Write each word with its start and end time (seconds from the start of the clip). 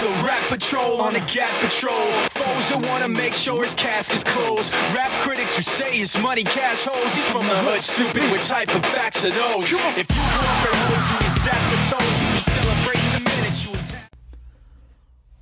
The 0.00 0.08
rap 0.26 0.48
patrol 0.48 1.00
on 1.00 1.14
the 1.14 1.20
gap 1.20 1.62
patrol. 1.62 2.12
Foes 2.30 2.70
who 2.70 2.86
wanna 2.86 3.08
make 3.08 3.32
sure 3.32 3.62
his 3.62 3.74
casket's 3.74 4.24
closed. 4.24 4.74
Rap 4.94 5.10
critics 5.22 5.56
who 5.56 5.62
say 5.62 5.96
his 5.96 6.18
money 6.18 6.44
cash 6.44 6.84
holes. 6.84 7.14
He's 7.14 7.30
from 7.30 7.46
the 7.46 7.56
hood, 7.56 7.78
stupid. 7.78 8.22
What 8.30 8.42
type 8.42 8.74
of 8.74 8.82
facts 8.82 9.24
are 9.24 9.30
those? 9.30 9.64
If 9.64 9.70
you 9.70 9.76
grew 9.76 9.86
up 9.86 10.64
in 10.66 10.78
hoods 10.80 11.10
and 11.12 11.24
you 11.24 11.30
sat 11.40 11.60
for 11.70 11.96
toes, 11.96 12.20
you 12.20 12.34
be 12.34 12.40
celebrating 12.42 13.10
the 13.10 13.30
minute 13.30 13.64
you 13.64 13.70
was. 13.72 13.92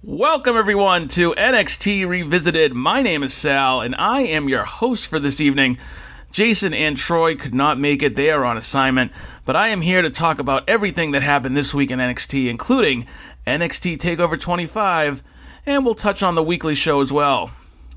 Welcome, 0.02 0.56
everyone, 0.56 1.08
to 1.08 1.32
NXT 1.32 2.06
Revisited. 2.06 2.74
My 2.74 3.02
name 3.02 3.22
is 3.22 3.34
Sal, 3.34 3.80
and 3.80 3.96
I 3.96 4.20
am 4.22 4.48
your 4.48 4.64
host 4.64 5.06
for 5.06 5.18
this 5.18 5.41
evening. 5.41 5.78
Jason 6.30 6.74
and 6.74 6.96
Troy 6.96 7.36
could 7.36 7.55
not 7.55 7.78
make 7.78 8.02
it, 8.02 8.16
they 8.16 8.30
are 8.30 8.44
on 8.44 8.56
assignment, 8.56 9.12
but 9.44 9.55
I 9.55 9.68
am 9.68 9.80
here 9.80 10.02
to 10.02 10.10
talk 10.10 10.41
about 10.41 10.68
everything 10.68 11.12
that 11.12 11.22
happened 11.22 11.56
this 11.56 11.72
week 11.72 11.92
in 11.92 12.00
NXT, 12.00 12.48
including 12.48 13.06
NXT 13.46 13.98
TakeOver 13.98 14.40
25, 14.40 15.22
and 15.66 15.84
we'll 15.84 15.94
touch 15.94 16.22
on 16.22 16.34
the 16.34 16.42
weekly 16.42 16.74
show 16.74 17.00
as 17.00 17.12
well. 17.12 17.50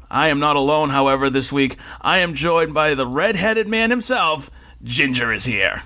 I 0.09 0.27
am 0.27 0.39
not 0.39 0.55
alone, 0.55 0.89
however, 0.89 1.29
this 1.29 1.51
week. 1.51 1.77
I 2.01 2.19
am 2.19 2.33
joined 2.33 2.73
by 2.73 2.95
the 2.95 3.07
red-headed 3.07 3.67
man 3.67 3.89
himself. 3.89 4.49
Ginger 4.83 5.33
is 5.33 5.45
here. 5.45 5.83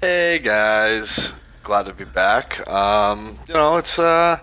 Hey 0.00 0.40
guys, 0.40 1.32
glad 1.62 1.86
to 1.86 1.94
be 1.94 2.04
back. 2.04 2.68
Um, 2.68 3.38
you 3.46 3.54
know, 3.54 3.76
it's 3.76 3.98
uh, 3.98 4.38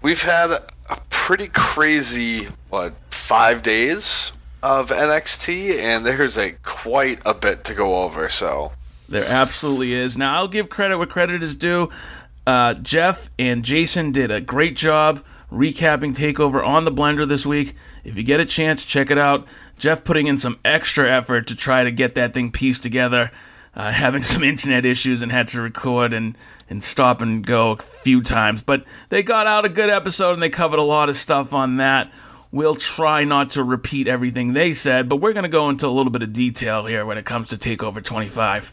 we've 0.00 0.22
had 0.22 0.50
a 0.50 0.98
pretty 1.10 1.48
crazy 1.48 2.48
what 2.70 2.94
five 3.10 3.62
days 3.62 4.32
of 4.62 4.90
NXT, 4.90 5.78
and 5.78 6.06
there's 6.06 6.38
a 6.38 6.52
quite 6.62 7.20
a 7.26 7.34
bit 7.34 7.64
to 7.64 7.74
go 7.74 8.02
over. 8.02 8.28
So 8.30 8.72
There 9.08 9.26
absolutely 9.26 9.92
is. 9.92 10.16
Now, 10.16 10.34
I'll 10.34 10.48
give 10.48 10.70
credit 10.70 10.96
where 10.96 11.06
credit 11.06 11.42
is 11.42 11.54
due. 11.54 11.90
Uh, 12.48 12.72
Jeff 12.72 13.28
and 13.38 13.62
Jason 13.62 14.10
did 14.10 14.30
a 14.30 14.40
great 14.40 14.74
job 14.74 15.22
recapping 15.52 16.14
TakeOver 16.14 16.66
on 16.66 16.86
the 16.86 16.90
Blender 16.90 17.28
this 17.28 17.44
week. 17.44 17.74
If 18.04 18.16
you 18.16 18.22
get 18.22 18.40
a 18.40 18.46
chance, 18.46 18.84
check 18.84 19.10
it 19.10 19.18
out. 19.18 19.46
Jeff 19.76 20.02
putting 20.02 20.28
in 20.28 20.38
some 20.38 20.58
extra 20.64 21.14
effort 21.14 21.48
to 21.48 21.54
try 21.54 21.84
to 21.84 21.90
get 21.90 22.14
that 22.14 22.32
thing 22.32 22.50
pieced 22.50 22.82
together, 22.82 23.30
uh, 23.76 23.92
having 23.92 24.22
some 24.22 24.42
internet 24.42 24.86
issues 24.86 25.20
and 25.20 25.30
had 25.30 25.48
to 25.48 25.60
record 25.60 26.14
and, 26.14 26.38
and 26.70 26.82
stop 26.82 27.20
and 27.20 27.46
go 27.46 27.72
a 27.72 27.76
few 27.76 28.22
times. 28.22 28.62
But 28.62 28.86
they 29.10 29.22
got 29.22 29.46
out 29.46 29.66
a 29.66 29.68
good 29.68 29.90
episode 29.90 30.32
and 30.32 30.42
they 30.42 30.48
covered 30.48 30.78
a 30.78 30.82
lot 30.82 31.10
of 31.10 31.18
stuff 31.18 31.52
on 31.52 31.76
that. 31.76 32.10
We'll 32.50 32.76
try 32.76 33.24
not 33.24 33.50
to 33.50 33.62
repeat 33.62 34.08
everything 34.08 34.54
they 34.54 34.72
said, 34.72 35.06
but 35.10 35.16
we're 35.16 35.34
going 35.34 35.42
to 35.42 35.50
go 35.50 35.68
into 35.68 35.86
a 35.86 35.92
little 35.92 36.10
bit 36.10 36.22
of 36.22 36.32
detail 36.32 36.86
here 36.86 37.04
when 37.04 37.18
it 37.18 37.26
comes 37.26 37.50
to 37.50 37.58
TakeOver 37.58 38.02
25. 38.02 38.72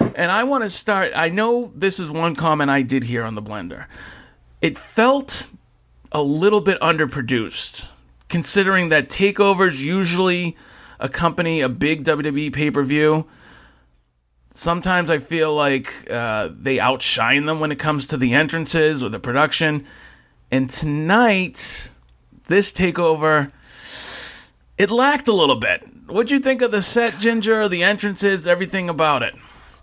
And 0.00 0.30
I 0.30 0.44
want 0.44 0.64
to 0.64 0.70
start. 0.70 1.12
I 1.14 1.28
know 1.28 1.72
this 1.74 1.98
is 1.98 2.10
one 2.10 2.34
comment 2.34 2.70
I 2.70 2.82
did 2.82 3.04
here 3.04 3.24
on 3.24 3.34
the 3.34 3.42
Blender. 3.42 3.86
It 4.60 4.78
felt 4.78 5.48
a 6.12 6.22
little 6.22 6.60
bit 6.60 6.80
underproduced, 6.80 7.84
considering 8.28 8.88
that 8.88 9.08
takeovers 9.08 9.78
usually 9.78 10.56
accompany 11.00 11.60
a 11.60 11.68
big 11.68 12.04
WWE 12.04 12.52
pay 12.52 12.70
per 12.70 12.82
view. 12.82 13.26
Sometimes 14.54 15.10
I 15.10 15.18
feel 15.18 15.54
like 15.54 15.92
uh, 16.10 16.48
they 16.52 16.80
outshine 16.80 17.46
them 17.46 17.60
when 17.60 17.70
it 17.70 17.78
comes 17.78 18.06
to 18.06 18.16
the 18.16 18.34
entrances 18.34 19.04
or 19.04 19.08
the 19.08 19.20
production. 19.20 19.86
And 20.50 20.68
tonight, 20.68 21.92
this 22.48 22.72
takeover, 22.72 23.52
it 24.76 24.90
lacked 24.90 25.28
a 25.28 25.32
little 25.32 25.56
bit. 25.56 25.86
What'd 26.08 26.30
you 26.30 26.40
think 26.40 26.62
of 26.62 26.72
the 26.72 26.82
set, 26.82 27.18
Ginger, 27.20 27.68
the 27.68 27.84
entrances, 27.84 28.48
everything 28.48 28.88
about 28.88 29.22
it? 29.22 29.34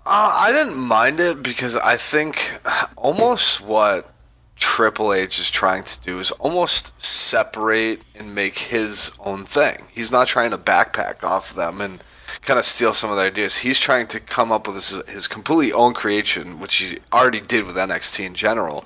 Uh, 0.06 0.34
I 0.36 0.52
didn't 0.52 0.78
mind 0.78 1.20
it 1.20 1.42
because 1.42 1.76
I 1.76 1.98
think 1.98 2.60
almost 2.96 3.62
what 3.62 4.12
Triple 4.56 5.14
H 5.14 5.40
is 5.40 5.50
trying 5.50 5.84
to 5.84 6.02
do 6.02 6.20
is 6.20 6.32
almost 6.32 7.00
separate 7.02 8.02
and 8.18 8.34
make 8.34 8.58
his 8.58 9.12
own 9.20 9.46
thing. 9.46 9.86
He's 9.92 10.12
not 10.12 10.28
trying 10.28 10.52
to 10.52 10.58
backpack 10.58 11.24
off 11.24 11.54
them 11.54 11.82
and 11.82 12.04
kind 12.42 12.60
of 12.60 12.66
steal 12.66 12.94
some 12.94 13.10
of 13.10 13.16
their 13.16 13.28
ideas. 13.28 13.58
He's 13.58 13.80
trying 13.80 14.08
to 14.08 14.20
come 14.20 14.52
up 14.52 14.68
with 14.68 14.76
his, 14.76 14.90
his 15.10 15.28
completely 15.28 15.74
own 15.74 15.94
creation, 15.94 16.60
which 16.60 16.76
he 16.76 17.00
already 17.12 17.42
did 17.42 17.66
with 17.66 17.76
NXT 17.76 18.26
in 18.26 18.34
general. 18.36 18.86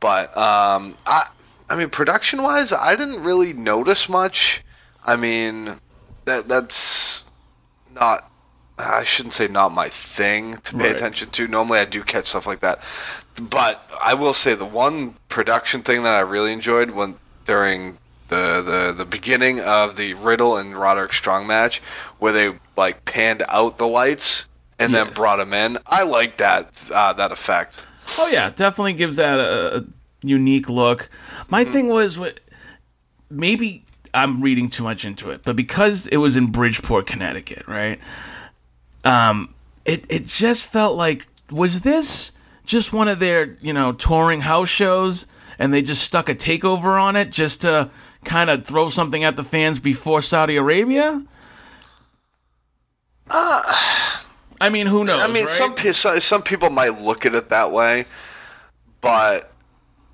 But 0.00 0.36
um, 0.36 0.96
I, 1.06 1.28
I 1.70 1.76
mean, 1.76 1.90
production 1.90 2.42
wise, 2.42 2.72
I 2.72 2.96
didn't 2.96 3.22
really 3.22 3.52
notice 3.52 4.08
much. 4.08 4.62
I 5.04 5.16
mean, 5.16 5.76
that 6.24 6.48
that's 6.48 7.30
not. 7.94 8.30
I 8.78 9.04
shouldn't 9.04 9.34
say 9.34 9.48
not 9.48 9.72
my 9.72 9.88
thing 9.88 10.56
to 10.58 10.72
pay 10.76 10.88
Right. 10.88 10.96
attention 10.96 11.30
to. 11.30 11.48
Normally, 11.48 11.78
I 11.78 11.84
do 11.86 12.02
catch 12.02 12.26
stuff 12.28 12.46
like 12.46 12.60
that. 12.60 12.80
But 13.40 13.88
I 14.02 14.14
will 14.14 14.34
say 14.34 14.54
the 14.54 14.64
one 14.66 15.14
production 15.28 15.82
thing 15.82 16.02
that 16.02 16.14
I 16.14 16.20
really 16.20 16.52
enjoyed 16.52 16.90
when 16.90 17.16
during 17.44 17.98
the 18.28 18.62
the, 18.62 18.94
the 18.96 19.04
beginning 19.04 19.60
of 19.60 19.96
the 19.96 20.14
Riddle 20.14 20.56
and 20.56 20.76
Roderick 20.76 21.12
Strong 21.12 21.46
match, 21.46 21.78
where 22.18 22.32
they 22.32 22.52
like 22.76 23.04
panned 23.04 23.42
out 23.48 23.78
the 23.78 23.86
lights 23.86 24.46
and 24.78 24.92
then 24.94 25.10
brought 25.12 25.40
him 25.40 25.54
in. 25.54 25.78
I 25.86 26.02
like 26.02 26.36
that 26.38 26.90
uh, 26.92 27.12
that 27.14 27.32
effect. 27.32 27.82
Oh 28.18 28.28
yeah, 28.30 28.50
definitely 28.50 28.92
gives 28.94 29.16
that 29.16 29.38
a, 29.38 29.78
a 29.78 29.84
unique 30.22 30.68
look. 30.68 31.08
My 31.48 31.64
thing 31.64 31.88
was 31.88 32.18
maybe 33.30 33.84
I'm 34.14 34.40
reading 34.42 34.70
too 34.70 34.82
much 34.82 35.04
into 35.04 35.30
it, 35.30 35.42
but 35.44 35.56
because 35.56 36.06
it 36.08 36.16
was 36.18 36.36
in 36.36 36.46
Bridgeport, 36.50 37.06
Connecticut, 37.06 37.66
right? 37.68 37.98
Um, 39.06 39.54
it 39.84 40.04
it 40.08 40.26
just 40.26 40.66
felt 40.66 40.96
like 40.96 41.26
was 41.50 41.80
this 41.80 42.32
just 42.64 42.92
one 42.92 43.08
of 43.08 43.20
their 43.20 43.56
you 43.60 43.72
know 43.72 43.92
touring 43.92 44.40
house 44.40 44.68
shows, 44.68 45.26
and 45.58 45.72
they 45.72 45.80
just 45.82 46.02
stuck 46.02 46.28
a 46.28 46.34
takeover 46.34 47.00
on 47.00 47.16
it 47.16 47.30
just 47.30 47.60
to 47.62 47.90
kind 48.24 48.50
of 48.50 48.66
throw 48.66 48.88
something 48.88 49.22
at 49.22 49.36
the 49.36 49.44
fans 49.44 49.78
before 49.78 50.20
Saudi 50.20 50.56
Arabia. 50.56 51.24
I 54.60 54.68
mean, 54.70 54.86
who 54.86 55.04
knows? 55.04 55.20
I 55.22 55.28
mean, 55.28 55.44
right? 55.44 55.50
some 55.50 55.74
pe- 55.74 55.92
some 55.92 56.20
some 56.20 56.42
people 56.42 56.70
might 56.70 57.00
look 57.00 57.24
at 57.24 57.34
it 57.34 57.48
that 57.50 57.70
way, 57.70 58.06
but 59.00 59.52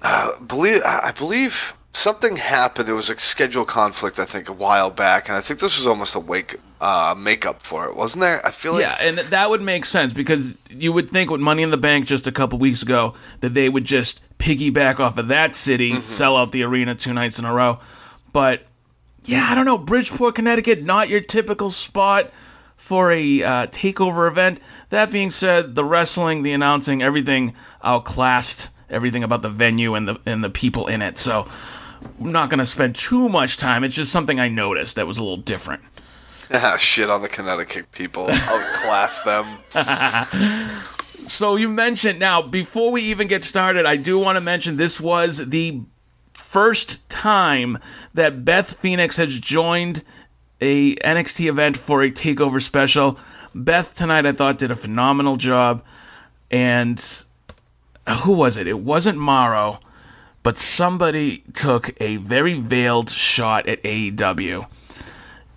uh, 0.02 0.38
believe 0.40 0.82
I 0.84 1.12
believe 1.16 1.78
something 1.92 2.36
happened. 2.36 2.88
There 2.88 2.94
was 2.94 3.08
a 3.08 3.18
schedule 3.18 3.64
conflict, 3.64 4.18
I 4.18 4.24
think, 4.26 4.48
a 4.48 4.52
while 4.52 4.90
back, 4.90 5.28
and 5.28 5.38
I 5.38 5.40
think 5.40 5.60
this 5.60 5.78
was 5.78 5.86
almost 5.86 6.14
a 6.14 6.20
wake 6.20 6.58
uh, 6.82 7.14
makeup 7.16 7.62
for 7.62 7.86
it, 7.86 7.94
wasn't 7.94 8.20
there? 8.20 8.44
I 8.44 8.50
feel 8.50 8.72
like 8.72 8.82
Yeah, 8.82 8.96
and 9.00 9.18
that 9.18 9.48
would 9.48 9.62
make 9.62 9.84
sense 9.84 10.12
because 10.12 10.58
you 10.68 10.92
would 10.92 11.10
think 11.10 11.30
with 11.30 11.40
Money 11.40 11.62
in 11.62 11.70
the 11.70 11.76
Bank 11.76 12.06
just 12.06 12.26
a 12.26 12.32
couple 12.32 12.58
weeks 12.58 12.82
ago 12.82 13.14
that 13.40 13.54
they 13.54 13.68
would 13.68 13.84
just 13.84 14.20
piggyback 14.38 14.98
off 14.98 15.16
of 15.16 15.28
that 15.28 15.54
city, 15.54 16.00
sell 16.00 16.36
out 16.36 16.50
the 16.50 16.64
arena 16.64 16.96
two 16.96 17.12
nights 17.12 17.38
in 17.38 17.44
a 17.44 17.54
row. 17.54 17.78
But 18.32 18.62
yeah, 19.24 19.46
I 19.48 19.54
don't 19.54 19.64
know. 19.64 19.78
Bridgeport, 19.78 20.34
Connecticut, 20.34 20.82
not 20.82 21.08
your 21.08 21.20
typical 21.20 21.70
spot 21.70 22.32
for 22.76 23.12
a 23.12 23.42
uh, 23.44 23.66
takeover 23.68 24.28
event. 24.28 24.60
That 24.90 25.12
being 25.12 25.30
said, 25.30 25.76
the 25.76 25.84
wrestling, 25.84 26.42
the 26.42 26.50
announcing, 26.50 27.00
everything 27.00 27.54
outclassed 27.84 28.70
everything 28.90 29.22
about 29.22 29.42
the 29.42 29.48
venue 29.48 29.94
and 29.94 30.08
the 30.08 30.18
and 30.26 30.42
the 30.42 30.50
people 30.50 30.88
in 30.88 31.00
it. 31.00 31.16
So 31.16 31.48
I'm 32.20 32.32
not 32.32 32.50
going 32.50 32.58
to 32.58 32.66
spend 32.66 32.96
too 32.96 33.28
much 33.28 33.56
time. 33.56 33.84
It's 33.84 33.94
just 33.94 34.10
something 34.10 34.40
I 34.40 34.48
noticed 34.48 34.96
that 34.96 35.06
was 35.06 35.18
a 35.18 35.22
little 35.22 35.36
different. 35.36 35.82
Shit 36.78 37.10
on 37.10 37.22
the 37.22 37.28
Connecticut 37.28 37.90
people. 37.92 38.28
Outclass 38.30 39.20
them. 39.20 39.46
So 41.28 41.56
you 41.56 41.68
mentioned 41.68 42.18
now 42.18 42.42
before 42.42 42.90
we 42.90 43.02
even 43.02 43.28
get 43.28 43.44
started, 43.44 43.86
I 43.86 43.96
do 43.96 44.18
want 44.18 44.36
to 44.36 44.40
mention 44.40 44.76
this 44.76 45.00
was 45.00 45.38
the 45.38 45.80
first 46.34 47.08
time 47.08 47.78
that 48.14 48.44
Beth 48.44 48.74
Phoenix 48.80 49.16
has 49.16 49.32
joined 49.38 50.02
a 50.60 50.96
NXT 50.96 51.48
event 51.48 51.76
for 51.76 52.02
a 52.02 52.10
takeover 52.10 52.60
special. 52.60 53.18
Beth 53.54 53.94
tonight 53.94 54.26
I 54.26 54.32
thought 54.32 54.58
did 54.58 54.72
a 54.72 54.76
phenomenal 54.76 55.36
job, 55.36 55.82
and 56.50 57.02
uh, 58.06 58.18
who 58.18 58.32
was 58.32 58.56
it? 58.56 58.66
It 58.66 58.80
wasn't 58.80 59.16
Mauro, 59.16 59.78
but 60.42 60.58
somebody 60.58 61.44
took 61.54 61.98
a 62.02 62.16
very 62.16 62.60
veiled 62.60 63.10
shot 63.10 63.68
at 63.68 63.82
AEW 63.84 64.66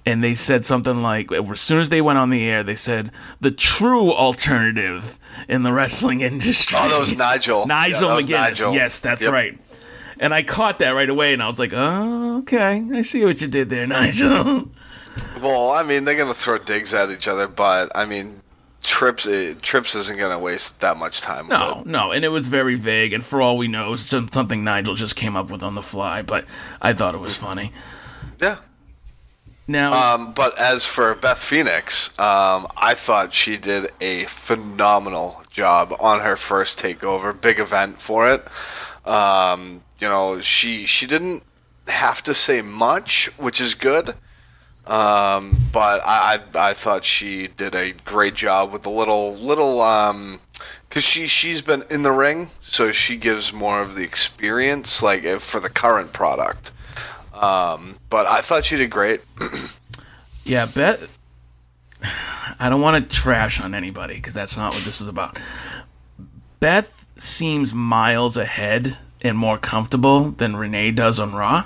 and 0.06 0.24
they 0.24 0.36
said 0.36 0.63
something 0.66 1.02
like 1.02 1.31
as 1.31 1.60
soon 1.60 1.80
as 1.80 1.90
they 1.90 2.02
went 2.02 2.18
on 2.19 2.30
the 2.30 2.44
air 2.44 2.63
they 2.63 2.75
said 2.75 3.12
the 3.42 3.52
true 3.52 4.12
alternative 4.13 5.18
in 5.50 5.63
the 5.63 5.72
wrestling 5.74 6.22
industry 6.31 6.78
Oh, 6.80 6.90
that 6.90 7.00
was 7.00 7.18
Nigel. 7.18 7.66
nigel 7.68 8.02
Yeah, 8.02 8.07
that 8.10 8.16
was 8.16 8.25
mcguinness 8.28 8.30
Nigel. 8.30 8.74
yes 8.74 9.00
that's 9.00 9.22
Yep. 9.22 9.31
right 9.31 9.60
and 10.19 10.34
i 10.34 10.44
caught 10.44 10.80
that 10.80 10.92
right 10.92 11.10
away 11.10 11.34
and 11.34 11.42
i 11.44 11.48
was 11.48 11.60
like 11.60 11.72
oh 11.74 12.40
okay 12.40 12.84
i 12.94 13.02
see 13.02 13.25
what 13.25 13.42
you 13.42 13.48
did 13.48 13.69
there 13.69 13.88
nigel 14.00 14.69
Well, 15.42 15.72
I 15.72 15.84
mean, 15.84 16.04
they're 16.04 16.18
gonna 16.18 16.34
throw 16.34 16.57
digs 16.57 16.94
at 16.94 17.10
each 17.10 17.28
other, 17.30 17.48
but 17.48 17.90
I 17.96 18.04
mean, 18.04 18.42
Trips 18.81 19.25
eh, 19.25 19.54
Trips 19.62 19.96
isn't 19.96 20.19
gonna 20.19 20.38
waste 20.38 20.81
that 20.81 20.98
much 20.98 21.22
time. 21.22 21.48
No, 21.48 21.84
no, 21.86 22.12
and 22.12 22.25
it 22.25 22.28
was 22.30 22.48
very 22.48 22.75
vague, 22.75 23.13
and 23.13 23.25
for 23.25 23.42
all 23.42 23.57
we 23.57 23.69
know, 23.69 23.94
it's 23.94 24.04
just 24.10 24.34
something 24.34 24.66
Nigel 24.66 24.94
just 24.94 25.16
came 25.16 25.38
up 25.38 25.50
with 25.50 25.63
on 25.63 25.74
the 25.74 25.81
fly. 25.81 26.22
But 26.22 26.44
I 26.81 26.92
thought 26.94 27.16
it 27.16 27.19
was 27.22 27.38
funny. 27.38 27.72
Yeah. 28.42 28.57
Now, 29.67 29.94
Um, 29.94 30.33
but 30.33 30.57
as 30.59 30.85
for 30.85 31.13
Beth 31.15 31.39
Phoenix, 31.39 32.09
um, 32.19 32.67
I 32.77 32.94
thought 32.94 33.33
she 33.33 33.57
did 33.57 33.91
a 34.00 34.25
phenomenal 34.25 35.41
job 35.50 35.95
on 36.00 36.19
her 36.19 36.35
first 36.38 36.79
takeover, 36.79 37.39
big 37.39 37.59
event 37.59 38.00
for 38.00 38.29
it. 38.31 38.45
Um, 39.07 39.83
you 40.00 40.07
know, 40.07 40.39
she 40.41 40.85
she 40.85 41.07
didn't 41.07 41.44
have 41.88 42.21
to 42.23 42.33
say 42.33 42.62
much, 42.62 43.27
which 43.38 43.59
is 43.59 43.73
good. 43.73 44.15
Um, 44.85 45.57
but 45.71 46.01
I, 46.06 46.39
I 46.56 46.69
I 46.69 46.73
thought 46.73 47.03
she 47.06 47.47
did 47.47 47.73
a 47.73 47.94
great 48.06 48.35
job 48.35 48.71
with 48.71 48.83
the 48.83 48.91
little 48.91 49.33
little 49.33 49.81
um, 49.81 50.39
because 50.88 51.03
she 51.03 51.27
she's 51.27 51.61
been 51.63 51.83
in 51.89 52.03
the 52.03 52.11
ring, 52.11 52.50
so 52.61 52.91
she 52.91 53.18
gives 53.18 53.51
more 53.51 53.81
of 53.81 53.95
the 53.95 54.03
experience, 54.03 55.01
like 55.01 55.23
for 55.39 55.59
the 55.59 55.69
current 55.69 56.13
product. 56.13 56.71
Um, 57.35 57.95
but 58.09 58.25
I 58.25 58.41
thought 58.41 58.65
she 58.65 58.77
did 58.77 58.89
great. 58.89 59.21
yeah, 60.43 60.67
Beth. 60.73 61.17
I 62.59 62.69
don't 62.69 62.81
want 62.81 63.09
to 63.09 63.15
trash 63.15 63.59
on 63.59 63.73
anybody 63.75 64.15
because 64.15 64.33
that's 64.33 64.55
not 64.55 64.73
what 64.73 64.83
this 64.83 65.01
is 65.01 65.07
about. 65.07 65.37
Beth 66.59 66.91
seems 67.17 67.73
miles 67.73 68.37
ahead 68.37 68.97
and 69.21 69.37
more 69.37 69.57
comfortable 69.57 70.31
than 70.31 70.55
Renee 70.55 70.91
does 70.91 71.19
on 71.19 71.33
Raw. 71.33 71.65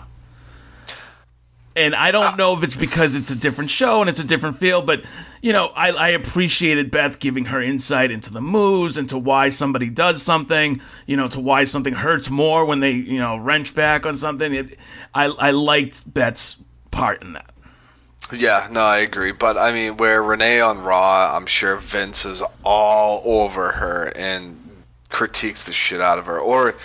And 1.79 1.95
I 1.95 2.11
don't 2.11 2.35
know 2.37 2.57
if 2.57 2.63
it's 2.63 2.75
because 2.75 3.15
it's 3.15 3.31
a 3.31 3.35
different 3.35 3.69
show 3.69 4.01
and 4.01 4.09
it's 4.09 4.19
a 4.19 4.23
different 4.25 4.57
feel, 4.57 4.81
but 4.81 5.01
you 5.41 5.53
know, 5.53 5.67
I, 5.67 5.91
I 5.91 6.09
appreciated 6.09 6.91
Beth 6.91 7.19
giving 7.19 7.45
her 7.45 7.61
insight 7.61 8.11
into 8.11 8.33
the 8.33 8.41
moves, 8.41 8.97
into 8.97 9.17
why 9.17 9.47
somebody 9.47 9.89
does 9.89 10.21
something, 10.21 10.81
you 11.05 11.15
know, 11.15 11.29
to 11.29 11.39
why 11.39 11.63
something 11.63 11.93
hurts 11.93 12.29
more 12.29 12.65
when 12.65 12.81
they, 12.81 12.91
you 12.91 13.17
know, 13.17 13.37
wrench 13.37 13.73
back 13.73 14.05
on 14.05 14.17
something. 14.17 14.53
It, 14.53 14.77
I 15.15 15.25
I 15.25 15.51
liked 15.51 16.13
Beth's 16.13 16.57
part 16.91 17.21
in 17.21 17.31
that. 17.33 17.49
Yeah, 18.33 18.67
no, 18.69 18.81
I 18.81 18.97
agree. 18.97 19.31
But 19.31 19.57
I 19.57 19.71
mean, 19.71 19.95
where 19.95 20.21
Renee 20.21 20.59
on 20.59 20.83
Raw, 20.83 21.33
I'm 21.33 21.45
sure 21.45 21.77
Vince 21.77 22.25
is 22.25 22.43
all 22.65 23.21
over 23.25 23.71
her 23.71 24.11
and 24.17 24.83
critiques 25.07 25.65
the 25.65 25.73
shit 25.73 26.01
out 26.01 26.19
of 26.19 26.25
her, 26.25 26.37
or 26.37 26.75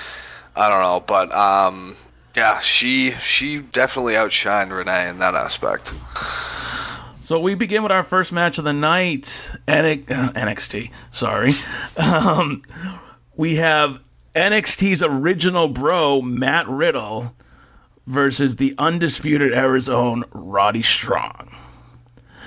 I 0.54 0.68
don't 0.68 0.82
know. 0.82 1.02
But 1.04 1.34
um, 1.34 1.96
yeah, 2.34 2.58
she 2.58 3.12
she 3.12 3.60
definitely 3.60 4.14
outshined 4.14 4.76
Renee 4.76 5.08
in 5.08 5.18
that 5.18 5.34
aspect. 5.34 5.94
So 7.22 7.40
we 7.40 7.54
begin 7.54 7.82
with 7.82 7.92
our 7.92 8.02
first 8.02 8.32
match 8.32 8.58
of 8.58 8.64
the 8.64 8.72
night, 8.72 9.52
NX, 9.66 10.10
uh, 10.10 10.32
NXT. 10.32 10.90
Sorry, 11.10 11.52
um, 11.96 12.62
we 13.36 13.54
have 13.56 14.00
NXT's 14.34 15.02
original 15.02 15.68
bro 15.68 16.20
Matt 16.20 16.68
Riddle 16.68 17.34
versus 18.06 18.56
the 18.56 18.74
undisputed 18.78 19.54
own 19.88 20.24
Roddy 20.32 20.82
Strong. 20.82 21.54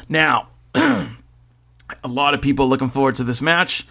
Now, 0.09 0.47
a 0.75 1.07
lot 2.07 2.33
of 2.33 2.41
people 2.41 2.67
looking 2.67 2.89
forward 2.89 3.15
to 3.15 3.23
this 3.23 3.41
match. 3.41 3.87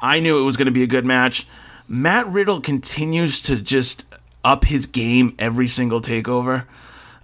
I 0.00 0.20
knew 0.20 0.38
it 0.38 0.42
was 0.42 0.56
going 0.56 0.66
to 0.66 0.72
be 0.72 0.82
a 0.82 0.88
good 0.88 1.04
match. 1.04 1.46
Matt 1.86 2.26
Riddle 2.28 2.60
continues 2.60 3.40
to 3.42 3.56
just 3.56 4.04
up 4.44 4.64
his 4.64 4.86
game 4.86 5.34
every 5.38 5.66
single 5.68 6.00
takeover. 6.00 6.66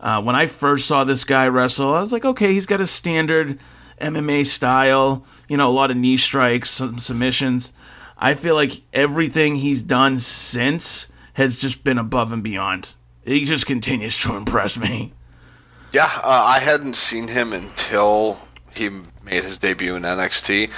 Uh, 0.00 0.22
when 0.22 0.34
I 0.34 0.46
first 0.46 0.88
saw 0.88 1.04
this 1.04 1.24
guy 1.24 1.48
wrestle, 1.48 1.94
I 1.94 2.00
was 2.00 2.12
like, 2.12 2.24
okay, 2.24 2.54
he's 2.54 2.66
got 2.66 2.80
a 2.80 2.86
standard 2.86 3.58
MMA 4.00 4.46
style, 4.46 5.24
you 5.48 5.56
know, 5.56 5.68
a 5.68 5.72
lot 5.72 5.90
of 5.90 5.96
knee 5.96 6.16
strikes, 6.16 6.70
some 6.70 6.98
submissions. 6.98 7.72
I 8.16 8.34
feel 8.34 8.54
like 8.54 8.80
everything 8.92 9.56
he's 9.56 9.82
done 9.82 10.18
since 10.18 11.08
has 11.34 11.56
just 11.56 11.84
been 11.84 11.98
above 11.98 12.32
and 12.32 12.42
beyond. 12.42 12.94
He 13.24 13.44
just 13.44 13.66
continues 13.66 14.18
to 14.22 14.34
impress 14.36 14.78
me. 14.78 15.12
Yeah, 15.92 16.10
uh, 16.22 16.44
I 16.46 16.60
hadn't 16.60 16.96
seen 16.96 17.28
him 17.28 17.52
until 17.52 18.38
he 18.74 18.90
made 19.30 19.44
his 19.44 19.58
debut 19.58 19.94
in 19.94 20.02
NXT. 20.02 20.70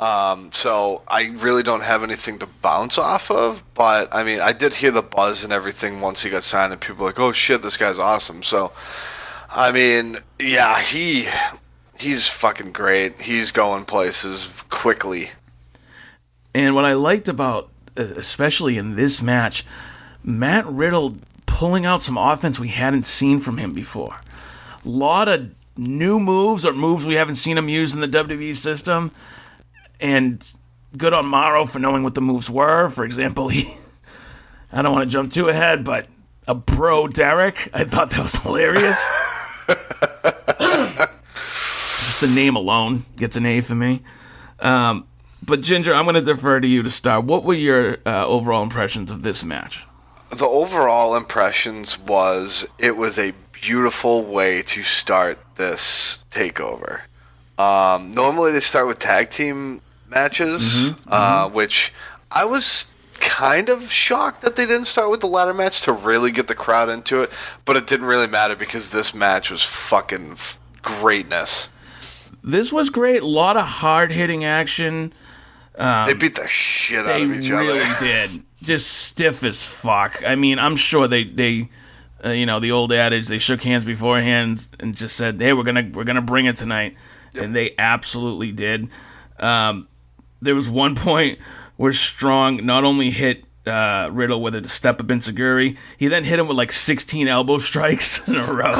Um, 0.00 0.50
so 0.52 1.02
I 1.06 1.30
really 1.36 1.62
don't 1.62 1.82
have 1.82 2.02
anything 2.02 2.38
to 2.38 2.46
bounce 2.62 2.98
off 2.98 3.30
of. 3.30 3.62
But 3.74 4.14
I 4.14 4.24
mean, 4.24 4.40
I 4.40 4.52
did 4.52 4.74
hear 4.74 4.90
the 4.90 5.02
buzz 5.02 5.44
and 5.44 5.52
everything 5.52 6.00
once 6.00 6.22
he 6.22 6.30
got 6.30 6.42
signed, 6.42 6.72
and 6.72 6.80
people 6.80 7.02
were 7.02 7.10
like, 7.10 7.20
"Oh 7.20 7.32
shit, 7.32 7.62
this 7.62 7.76
guy's 7.76 7.98
awesome." 7.98 8.42
So, 8.42 8.72
I 9.50 9.70
mean, 9.72 10.18
yeah, 10.40 10.80
he 10.80 11.28
he's 11.98 12.28
fucking 12.28 12.72
great. 12.72 13.20
He's 13.20 13.52
going 13.52 13.84
places 13.84 14.64
quickly. 14.70 15.30
And 16.54 16.74
what 16.74 16.84
I 16.84 16.94
liked 16.94 17.28
about, 17.28 17.68
uh, 17.96 18.02
especially 18.16 18.78
in 18.78 18.96
this 18.96 19.20
match, 19.20 19.64
Matt 20.24 20.66
Riddle 20.66 21.16
pulling 21.46 21.86
out 21.86 22.00
some 22.00 22.16
offense 22.16 22.58
we 22.58 22.68
hadn't 22.68 23.06
seen 23.06 23.40
from 23.40 23.58
him 23.58 23.72
before. 23.72 24.16
A 24.84 24.88
lot 24.88 25.28
of 25.28 25.50
new 25.78 26.18
moves 26.18 26.66
or 26.66 26.72
moves 26.72 27.06
we 27.06 27.14
haven't 27.14 27.36
seen 27.36 27.56
him 27.56 27.68
use 27.68 27.94
in 27.94 28.00
the 28.00 28.08
WWE 28.08 28.54
system. 28.56 29.12
And 30.00 30.44
good 30.96 31.12
on 31.12 31.26
Mauro 31.26 31.64
for 31.64 31.78
knowing 31.78 32.02
what 32.02 32.14
the 32.14 32.20
moves 32.20 32.50
were. 32.50 32.88
For 32.90 33.04
example, 33.04 33.48
he. 33.50 33.76
I 34.70 34.82
don't 34.82 34.92
want 34.92 35.08
to 35.08 35.10
jump 35.10 35.32
too 35.32 35.48
ahead, 35.48 35.82
but 35.82 36.06
a 36.46 36.54
bro 36.54 37.08
Derek, 37.08 37.70
I 37.72 37.84
thought 37.84 38.10
that 38.10 38.22
was 38.22 38.34
hilarious. 38.34 38.98
Just 41.34 42.20
the 42.20 42.32
name 42.34 42.56
alone 42.56 43.06
gets 43.16 43.36
an 43.36 43.46
A 43.46 43.62
for 43.62 43.74
me. 43.74 44.02
Um, 44.60 45.06
but 45.42 45.62
Ginger, 45.62 45.94
I'm 45.94 46.04
going 46.04 46.16
to 46.16 46.20
defer 46.20 46.60
to 46.60 46.66
you 46.66 46.82
to 46.82 46.90
start. 46.90 47.24
What 47.24 47.44
were 47.44 47.54
your 47.54 47.98
uh, 48.04 48.26
overall 48.26 48.62
impressions 48.62 49.10
of 49.10 49.22
this 49.22 49.42
match? 49.42 49.84
The 50.30 50.46
overall 50.46 51.16
impressions 51.16 51.98
was 51.98 52.66
it 52.78 52.96
was 52.96 53.18
a 53.18 53.32
beautiful 53.60 54.24
way 54.24 54.62
to 54.62 54.82
start 54.82 55.38
this 55.56 56.20
takeover. 56.30 57.02
Um, 57.58 58.12
normally 58.12 58.52
they 58.52 58.60
start 58.60 58.86
with 58.86 58.98
tag 58.98 59.30
team 59.30 59.80
matches, 60.08 60.94
uh, 61.08 61.48
which 61.50 61.92
I 62.30 62.44
was 62.44 62.94
kind 63.20 63.68
of 63.68 63.90
shocked 63.90 64.42
that 64.42 64.54
they 64.56 64.64
didn't 64.64 64.86
start 64.86 65.10
with 65.10 65.20
the 65.20 65.26
ladder 65.26 65.52
match 65.52 65.82
to 65.82 65.92
really 65.92 66.30
get 66.30 66.46
the 66.46 66.54
crowd 66.54 66.88
into 66.88 67.20
it. 67.22 67.32
But 67.64 67.76
it 67.76 67.86
didn't 67.86 68.06
really 68.06 68.28
matter 68.28 68.54
because 68.54 68.90
this 68.90 69.12
match 69.12 69.50
was 69.50 69.62
fucking 69.62 70.32
f- 70.32 70.60
greatness. 70.82 71.70
This 72.44 72.72
was 72.72 72.90
great. 72.90 73.22
A 73.22 73.26
lot 73.26 73.56
of 73.56 73.66
hard 73.66 74.12
hitting 74.12 74.44
action. 74.44 75.12
they 75.76 76.14
beat 76.14 76.36
the 76.36 76.46
shit 76.46 77.04
out 77.06 77.20
of 77.20 77.32
each 77.32 77.50
really 77.50 77.80
other. 77.80 77.94
did. 78.00 78.30
Just 78.62 78.88
stiff 78.88 79.42
as 79.42 79.64
fuck. 79.64 80.22
I 80.24 80.34
mean, 80.36 80.58
I'm 80.58 80.76
sure 80.76 81.08
they 81.08 81.24
they. 81.24 81.68
Uh, 82.24 82.30
you 82.30 82.46
know 82.46 82.58
the 82.58 82.72
old 82.72 82.92
adage 82.92 83.28
they 83.28 83.38
shook 83.38 83.62
hands 83.62 83.84
beforehand 83.84 84.66
and 84.80 84.96
just 84.96 85.16
said 85.16 85.40
hey 85.40 85.52
we're 85.52 85.62
gonna 85.62 85.88
we're 85.94 86.04
gonna 86.04 86.22
bring 86.22 86.46
it 86.46 86.56
tonight. 86.56 86.96
And 87.34 87.54
they 87.54 87.74
absolutely 87.78 88.50
did. 88.50 88.88
Um, 89.38 89.86
there 90.42 90.54
was 90.54 90.68
one 90.68 90.96
point 90.96 91.38
where 91.76 91.92
strong 91.92 92.64
not 92.66 92.84
only 92.84 93.10
hit 93.10 93.44
uh, 93.66 94.08
riddle 94.12 94.42
with 94.42 94.54
a 94.54 94.68
step 94.68 94.98
up 94.98 95.06
enzuigiri 95.08 95.76
he 95.98 96.08
then 96.08 96.24
hit 96.24 96.38
him 96.38 96.48
with 96.48 96.56
like 96.56 96.72
16 96.72 97.28
elbow 97.28 97.58
strikes 97.58 98.26
in 98.26 98.34
a 98.34 98.52
row. 98.52 98.72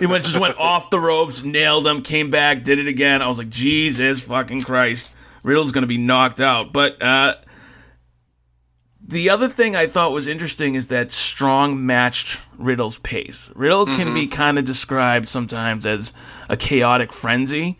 He 0.00 0.06
went 0.06 0.24
just 0.24 0.40
went 0.40 0.58
off 0.58 0.90
the 0.90 0.98
ropes 0.98 1.42
nailed 1.42 1.86
him 1.86 2.02
came 2.02 2.30
back 2.30 2.64
did 2.64 2.78
it 2.78 2.88
again. 2.88 3.22
I 3.22 3.28
was 3.28 3.38
like 3.38 3.50
jesus 3.50 4.22
fucking 4.22 4.60
christ. 4.60 5.12
Riddle's 5.44 5.72
gonna 5.72 5.86
be 5.86 5.98
knocked 5.98 6.40
out. 6.40 6.72
But 6.72 7.00
uh, 7.02 7.36
the 9.08 9.30
other 9.30 9.48
thing 9.48 9.74
I 9.74 9.86
thought 9.86 10.12
was 10.12 10.26
interesting 10.26 10.74
is 10.74 10.88
that 10.88 11.12
Strong 11.12 11.84
matched 11.84 12.38
Riddle's 12.58 12.98
pace. 12.98 13.48
Riddle 13.54 13.86
can 13.86 14.12
be 14.12 14.26
kind 14.26 14.58
of 14.58 14.66
described 14.66 15.30
sometimes 15.30 15.86
as 15.86 16.12
a 16.50 16.58
chaotic 16.58 17.10
frenzy, 17.10 17.78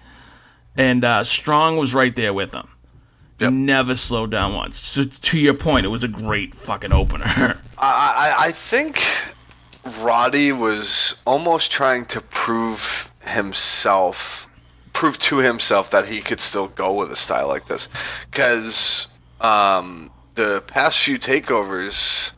and 0.75 1.05
uh, 1.05 1.23
Strong 1.25 1.77
was 1.77 1.93
right 1.93 2.17
there 2.17 2.33
with 2.33 2.55
him. 2.55 2.69
Yep. 3.41 3.53
Never 3.53 3.95
slowed 3.95 4.31
down 4.31 4.55
once. 4.55 4.79
So 4.79 5.05
to 5.05 5.39
your 5.39 5.55
point, 5.55 5.85
it 5.85 5.91
was 5.91 6.03
a 6.03 6.09
great 6.09 6.55
fucking 6.55 6.93
opener. 6.93 7.25
I, 7.79 8.35
I, 8.39 8.47
I 8.47 8.53
think 8.53 9.05
Roddy 10.01 10.51
was 10.51 11.15
almost 11.27 11.71
trying 11.71 12.07
to 12.07 12.23
prove 12.23 13.11
himself, 13.21 14.49
prove 14.95 15.19
to 15.19 15.39
himself 15.39 15.91
that 15.91 16.09
he 16.09 16.21
could 16.21 16.41
still 16.41 16.69
go 16.69 16.95
with 16.95 17.13
a 17.13 17.17
style 17.17 17.49
like 17.49 17.67
this. 17.67 17.91
Because 18.31 19.09
um, 19.41 20.11
the 20.39 20.63
past 20.67 20.99
few 21.01 21.19
takeovers, 21.19 22.33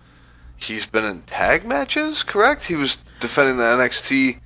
he's 0.57 0.87
been 0.87 1.04
in 1.04 1.23
tag 1.23 1.64
matches, 1.64 2.23
correct? 2.23 2.64
He 2.64 2.75
was 2.75 2.97
defending 3.21 3.57
the 3.59 3.62
NXT. 3.64 4.40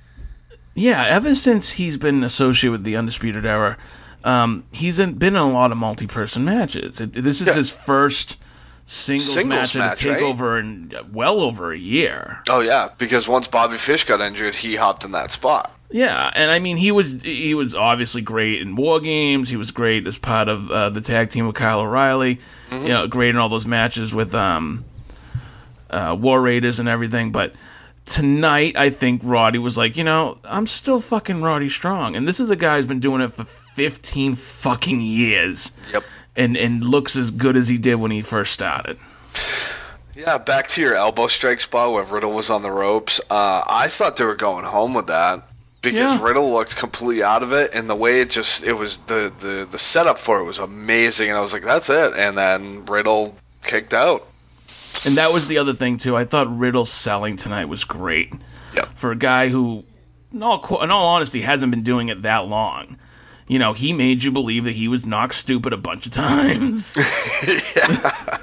yeah, 0.75 1.05
ever 1.07 1.33
since 1.35 1.71
he's 1.71 1.97
been 1.97 2.23
associated 2.23 2.71
with 2.71 2.83
the 2.83 2.95
Undisputed 2.97 3.45
Era, 3.45 3.77
um, 4.25 4.65
he's 4.71 4.99
in, 4.99 5.13
been 5.13 5.35
in 5.35 5.41
a 5.41 5.49
lot 5.51 5.71
of 5.71 5.77
multi-person 5.77 6.43
matches. 6.45 6.99
It, 6.99 7.13
this 7.13 7.41
is 7.41 7.47
Yeah. 7.47 7.53
his 7.53 7.71
first 7.71 8.37
singles, 8.85 9.33
Singles 9.33 9.47
match 9.73 9.75
at 9.75 9.79
match, 9.79 10.05
a 10.05 10.09
right? 10.11 10.19
takeover 10.21 10.59
in 10.59 10.93
uh, 10.95 11.03
well 11.11 11.39
over 11.41 11.71
a 11.71 11.77
year. 11.77 12.39
Oh, 12.49 12.59
yeah, 12.59 12.89
because 12.97 13.27
once 13.27 13.47
Bobby 13.47 13.77
Fish 13.77 14.03
got 14.03 14.19
injured, 14.21 14.55
he 14.55 14.75
hopped 14.75 15.05
in 15.05 15.11
that 15.11 15.31
spot. 15.31 15.71
Yeah, 15.91 16.31
and 16.33 16.49
I 16.51 16.59
mean 16.59 16.77
he 16.77 16.91
was 16.91 17.21
he 17.21 17.53
was 17.53 17.75
obviously 17.75 18.21
great 18.21 18.61
in 18.61 18.75
War 18.75 18.99
Games. 18.99 19.49
He 19.49 19.55
was 19.55 19.71
great 19.71 20.07
as 20.07 20.17
part 20.17 20.47
of 20.47 20.71
uh, 20.71 20.89
the 20.89 21.01
tag 21.01 21.29
team 21.31 21.45
with 21.47 21.55
Kyle 21.55 21.79
O'Reilly. 21.81 22.39
You 22.71 22.87
know, 22.89 23.07
great 23.07 23.29
in 23.29 23.37
all 23.37 23.47
those 23.49 23.67
matches 23.67 24.13
with 24.13 24.33
um, 24.33 24.83
uh, 25.89 26.17
War 26.19 26.41
Raiders 26.41 26.79
and 26.79 26.89
everything. 26.89 27.31
But 27.31 27.53
tonight, 28.05 28.75
I 28.75 28.89
think 28.89 29.21
Roddy 29.23 29.59
was 29.59 29.77
like, 29.77 29.95
you 29.95 30.03
know, 30.03 30.39
I'm 30.43 30.65
still 30.67 30.99
fucking 30.99 31.41
Roddy 31.43 31.69
Strong, 31.69 32.15
and 32.15 32.27
this 32.27 32.39
is 32.39 32.49
a 32.51 32.55
guy 32.55 32.77
who's 32.77 32.87
been 32.87 32.99
doing 32.99 33.21
it 33.21 33.31
for 33.33 33.45
15 33.75 34.35
fucking 34.35 35.01
years, 35.01 35.71
Yep. 35.93 36.03
and 36.35 36.57
and 36.57 36.83
looks 36.83 37.15
as 37.15 37.29
good 37.31 37.55
as 37.55 37.67
he 37.67 37.77
did 37.77 37.95
when 37.95 38.09
he 38.11 38.21
first 38.21 38.51
started. 38.53 38.97
Yeah, 40.15 40.37
back 40.39 40.67
to 40.69 40.81
your 40.81 40.95
elbow 40.95 41.27
strike 41.27 41.59
spot 41.61 41.91
where 41.93 42.03
Riddle 42.03 42.31
was 42.31 42.49
on 42.49 42.63
the 42.63 42.71
ropes. 42.71 43.19
Uh, 43.29 43.63
I 43.67 43.87
thought 43.87 44.15
they 44.17 44.23
were 44.25 44.35
going 44.35 44.65
home 44.65 44.93
with 44.93 45.07
that 45.07 45.47
because 45.85 46.19
Yeah. 46.19 46.23
Riddle 46.23 46.51
looked 46.51 46.75
completely 46.75 47.23
out 47.23 47.41
of 47.43 47.51
it, 47.53 47.71
and 47.73 47.89
the 47.89 47.95
way 47.95 48.19
it 48.21 48.29
just 48.29 48.63
it 48.63 48.73
was 48.73 48.97
the 49.07 49.31
the 49.39 49.67
the 49.69 49.77
setup 49.79 50.19
for 50.19 50.39
it 50.39 50.43
was 50.43 50.59
amazing, 50.59 51.29
and 51.29 51.37
I 51.37 51.41
was 51.41 51.53
like, 51.53 51.63
that's 51.63 51.89
it, 51.89 52.13
and 52.17 52.37
then 52.37 52.83
Riddle 52.85 53.35
kicked 53.63 53.93
out. 53.93 54.27
And 55.05 55.15
that 55.17 55.31
was 55.31 55.47
the 55.47 55.57
other 55.57 55.73
thing 55.73 55.97
too. 55.97 56.15
I 56.15 56.25
thought 56.25 56.47
Riddle's 56.57 56.91
selling 56.91 57.37
tonight 57.37 57.65
was 57.65 57.83
great. 57.83 58.33
Yep. 58.75 58.87
For 58.97 59.11
a 59.11 59.15
guy 59.15 59.49
who, 59.49 59.83
in 60.33 60.41
all, 60.43 60.81
in 60.81 60.91
all 60.91 61.07
honesty, 61.07 61.41
hasn't 61.41 61.71
been 61.71 61.83
doing 61.83 62.09
it 62.09 62.21
that 62.23 62.47
long. 62.47 62.97
You 63.47 63.59
know, 63.59 63.73
he 63.73 63.93
made 63.93 64.23
you 64.23 64.31
believe 64.31 64.63
that 64.63 64.73
he 64.75 64.87
was 64.87 65.05
knocked 65.05 65.35
stupid 65.35 65.71
a 65.73 65.77
bunch 65.77 66.05
of 66.07 66.11
times. 66.25 66.97
Yeah, 67.75 68.37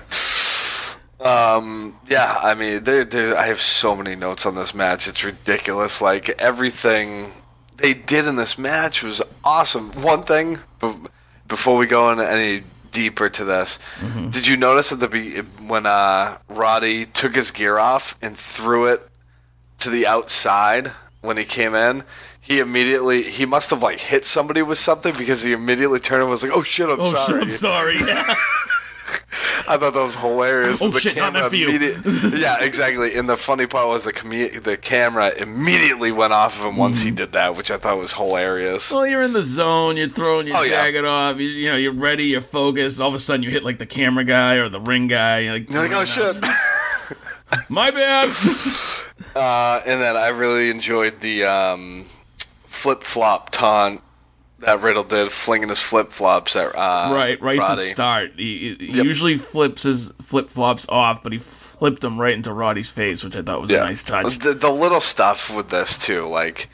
I 2.43 2.55
mean, 2.55 2.85
there, 2.85 3.05
there, 3.05 3.37
I 3.37 3.47
have 3.47 3.61
so 3.61 3.95
many 3.95 4.17
notes 4.17 4.47
on 4.47 4.55
this 4.55 4.75
match. 4.75 5.07
It's 5.09 5.25
ridiculous. 5.25 6.03
Like 6.03 6.29
everything 6.31 7.33
they 7.77 7.95
did 7.95 8.27
in 8.27 8.37
this 8.37 8.59
match 8.59 9.03
was 9.03 9.23
awesome. 9.45 9.91
One 10.03 10.23
thing 10.23 10.59
before 11.49 11.77
we 11.77 11.87
go 11.87 12.11
into 12.11 12.29
any 12.31 12.63
deeper 12.91 13.29
to 13.29 13.45
this, 13.45 13.79
did 14.31 14.47
you 14.47 14.57
notice 14.57 14.93
at 14.93 15.01
the 15.01 15.09
be- 15.09 15.39
when 15.67 15.87
uh, 15.87 16.39
Roddy 16.49 17.07
took 17.07 17.35
his 17.35 17.51
gear 17.51 17.79
off 17.79 18.17
and 18.23 18.37
threw 18.37 18.87
it 18.87 19.07
to 19.79 19.91
the 19.91 20.07
outside 20.07 20.89
when 21.21 21.37
he 21.37 21.45
came 21.45 21.75
in? 21.75 22.05
He 22.41 22.59
immediately 22.59 23.23
he 23.23 23.47
must 23.47 23.71
have 23.71 23.83
like 23.83 24.01
hit 24.01 24.25
somebody 24.25 24.63
with 24.63 24.79
something 24.79 25.15
because 25.17 25.43
he 25.45 25.53
immediately 25.53 26.01
turned 26.01 26.23
and 26.23 26.31
was 26.31 26.43
like, 26.43 26.51
"Oh 26.53 26.65
shit, 26.65 26.89
I'm 26.89 26.99
oh 27.01 27.13
sorry." 27.13 27.35
shit! 27.35 27.43
I'm 27.43 27.51
sorry. 27.51 27.97
Yeah. 28.01 28.35
I 29.69 29.77
thought 29.79 29.95
that 29.95 30.03
was 30.03 30.17
hilarious. 30.17 30.81
Oh, 30.83 30.91
the 30.91 31.01
shit, 31.01 31.17
not 31.17 31.35
camera 31.35 31.41
enough 31.41 31.53
you. 31.55 31.69
immediate- 31.69 32.01
yeah, 32.41 32.63
exactly. 32.63 33.15
And 33.17 33.29
the 33.29 33.37
funny 33.37 33.67
part 33.67 33.89
was 33.89 34.05
the 34.05 34.13
commu- 34.13 34.63
the 34.63 34.77
camera 34.77 35.31
immediately 35.37 36.13
went 36.13 36.33
off 36.33 36.59
of 36.61 36.67
him 36.67 36.77
once 36.77 37.01
Mm. 37.01 37.05
he 37.05 37.11
did 37.13 37.33
that, 37.33 37.57
which 37.57 37.71
I 37.71 37.77
thought 37.77 37.99
was 37.99 38.13
hilarious. 38.15 38.91
well, 38.91 39.07
you're 39.07 39.23
in 39.23 39.33
the 39.33 39.43
zone. 39.43 39.97
You're 39.97 40.09
throwing 40.09 40.47
your 40.49 40.57
Oh, 40.57 40.63
yeah. 40.63 40.71
jacket 40.71 41.05
off. 41.05 41.39
You, 41.39 41.49
you 41.49 41.69
know, 41.71 41.77
you're 41.77 41.93
ready. 41.95 42.25
You're 42.25 42.41
focused. 42.41 43.01
All 43.01 43.09
of 43.09 43.15
a 43.15 43.21
sudden, 43.21 43.43
you 43.43 43.51
hit 43.51 43.63
like 43.65 43.79
the 43.79 43.87
camera 43.87 44.25
guy 44.25 44.55
or 44.55 44.69
the 44.69 44.81
ring 44.81 45.07
guy. 45.09 45.41
You're 45.41 45.53
like, 45.55 45.71
You're 45.71 45.83
like, 45.89 45.93
oh 45.93 46.05
shit. 46.05 46.37
my 47.71 47.91
bad. 47.91 48.31
Uh, 49.35 49.81
and 49.87 50.01
then 50.01 50.17
I 50.17 50.29
really 50.29 50.71
enjoyed 50.71 51.21
the 51.21 51.45
um, 51.45 52.05
flip 52.65 53.03
flop 53.03 53.51
taunt 53.51 54.03
that 54.63 54.81
Riddle 54.81 55.05
did, 55.05 55.31
flinging 55.31 55.69
his 55.69 55.81
flip 55.81 56.11
flops 56.11 56.57
at 56.57 56.75
uh, 56.75 57.13
right, 57.15 57.41
right 57.41 57.59
Roddy. 57.59 57.83
to 57.85 57.91
start. 57.91 58.33
He, 58.37 58.77
he 58.79 58.87
Yep. 58.97 59.05
usually 59.05 59.37
flips 59.37 59.83
his 59.83 60.11
flip 60.23 60.49
flops 60.51 60.87
off, 60.89 61.23
but 61.23 61.33
he 61.33 61.39
flipped 61.39 62.01
them 62.03 62.21
right 62.21 62.33
into 62.33 62.53
Roddy's 62.53 62.91
face, 62.91 63.23
which 63.25 63.37
I 63.37 63.43
thought 63.43 63.61
was 63.61 63.71
Yeah, 63.71 63.85
a 63.85 63.89
nice 63.89 64.03
touch. 64.03 64.39
The, 64.39 64.55
the 64.55 64.71
little 64.71 65.01
stuff 65.01 65.55
with 65.55 65.69
this 65.71 65.99
too, 65.99 66.27
like, 66.27 66.69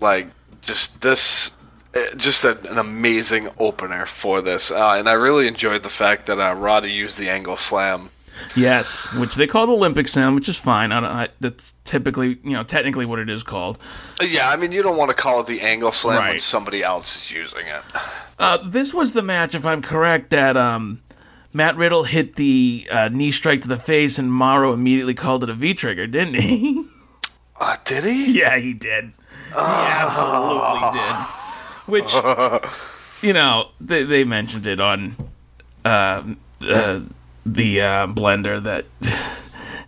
like 0.00 0.28
just 0.62 1.00
this, 1.02 1.56
eh, 1.94 2.14
just 2.16 2.44
a, 2.44 2.58
an 2.70 2.78
amazing 2.78 3.48
opener 3.58 4.06
for 4.06 4.40
this, 4.40 4.70
uh, 4.70 4.94
and 4.98 5.08
I 5.08 5.14
really 5.14 5.46
enjoyed 5.48 5.82
the 5.82 5.88
fact 5.88 6.26
that 6.26 6.38
uh, 6.38 6.54
Roddy 6.54 6.92
used 6.92 7.18
the 7.18 7.28
angle 7.30 7.56
slam. 7.56 8.10
Yes, 8.56 9.12
which 9.14 9.34
they 9.34 9.46
call 9.46 9.66
the 9.66 9.72
Olympic 9.72 10.08
slam, 10.08 10.34
which 10.34 10.48
is 10.48 10.56
fine. 10.58 10.92
I 10.92 11.00
don't, 11.00 11.10
I, 11.10 11.28
that's 11.40 11.72
typically, 11.84 12.38
you 12.44 12.50
know, 12.52 12.62
technically 12.64 13.06
what 13.06 13.18
it 13.18 13.28
is 13.30 13.42
called. 13.42 13.78
Uh, 14.20 14.24
Yeah, 14.24 14.50
I 14.50 14.56
mean, 14.56 14.72
you 14.72 14.82
don't 14.82 14.96
want 14.96 15.10
to 15.10 15.16
call 15.16 15.40
it 15.40 15.46
the 15.46 15.60
angle 15.60 15.92
slam 15.92 16.22
when 16.28 16.38
somebody 16.38 16.82
else 16.82 17.16
is 17.24 17.32
using 17.32 17.66
it. 17.66 17.82
Uh, 18.38 18.58
this 18.68 18.92
was 18.92 19.12
the 19.12 19.22
match, 19.22 19.54
if 19.54 19.64
I'm 19.64 19.82
correct, 19.82 20.30
that 20.30 20.56
um, 20.56 21.02
Matt 21.52 21.76
Riddle 21.76 22.04
hit 22.04 22.36
the 22.36 22.86
uh, 22.90 23.08
knee 23.08 23.30
strike 23.30 23.62
to 23.62 23.68
the 23.68 23.76
face, 23.78 24.18
and 24.18 24.32
Mauro 24.32 24.72
immediately 24.72 25.14
called 25.14 25.42
it 25.44 25.50
a 25.50 25.54
V 25.54 25.74
trigger, 25.74 26.06
didn't 26.06 26.34
he? 26.34 26.84
Uh, 27.60 27.76
did 27.84 28.04
he? 28.04 28.32
yeah, 28.40 28.58
he 28.58 28.72
did. 28.72 29.12
He 29.50 29.58
absolutely 29.58 30.98
did. 30.98 31.16
Which, 31.86 33.22
you 33.22 33.32
know, 33.32 33.68
they, 33.80 34.04
they 34.04 34.24
mentioned 34.24 34.66
it 34.66 34.80
on 34.80 35.14
uh, 35.84 36.22
uh, 36.62 37.00
the 37.46 37.80
uh, 37.80 38.06
blender 38.08 38.62
that. 38.64 38.86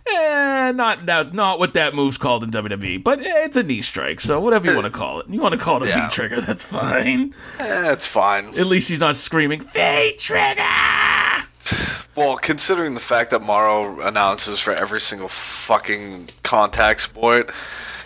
Eh, 0.07 0.71
not, 0.71 1.03
not 1.05 1.33
not 1.33 1.57
what 1.57 1.73
that 1.73 1.95
move's 1.95 2.15
called 2.15 2.43
in 2.43 2.51
WWE, 2.51 3.03
but 3.03 3.19
eh, 3.25 3.43
it's 3.43 3.57
a 3.57 3.63
knee 3.63 3.81
strike, 3.81 4.21
so 4.21 4.39
whatever 4.39 4.67
you 4.69 4.75
want 4.75 4.85
to 4.85 4.91
call 4.91 5.19
it. 5.19 5.27
You 5.27 5.41
want 5.41 5.53
to 5.53 5.57
call 5.59 5.77
it 5.81 5.87
a 5.87 5.89
Yeah. 5.89 6.07
V 6.09 6.13
trigger, 6.13 6.41
that's 6.41 6.63
fine. 6.63 7.33
Eh, 7.59 7.91
it's 7.91 8.05
fine. 8.05 8.45
At 8.49 8.67
least 8.67 8.87
he's 8.87 8.99
not 8.99 9.15
screaming 9.15 9.61
V 9.61 10.13
trigger. 10.17 10.61
Well, 12.15 12.37
considering 12.37 12.93
the 12.93 12.99
fact 13.01 13.31
that 13.31 13.41
Mauro 13.41 13.99
announces 13.99 14.59
for 14.59 14.71
every 14.71 15.01
single 15.01 15.27
fucking 15.27 16.29
contact 16.43 17.01
sport, 17.01 17.51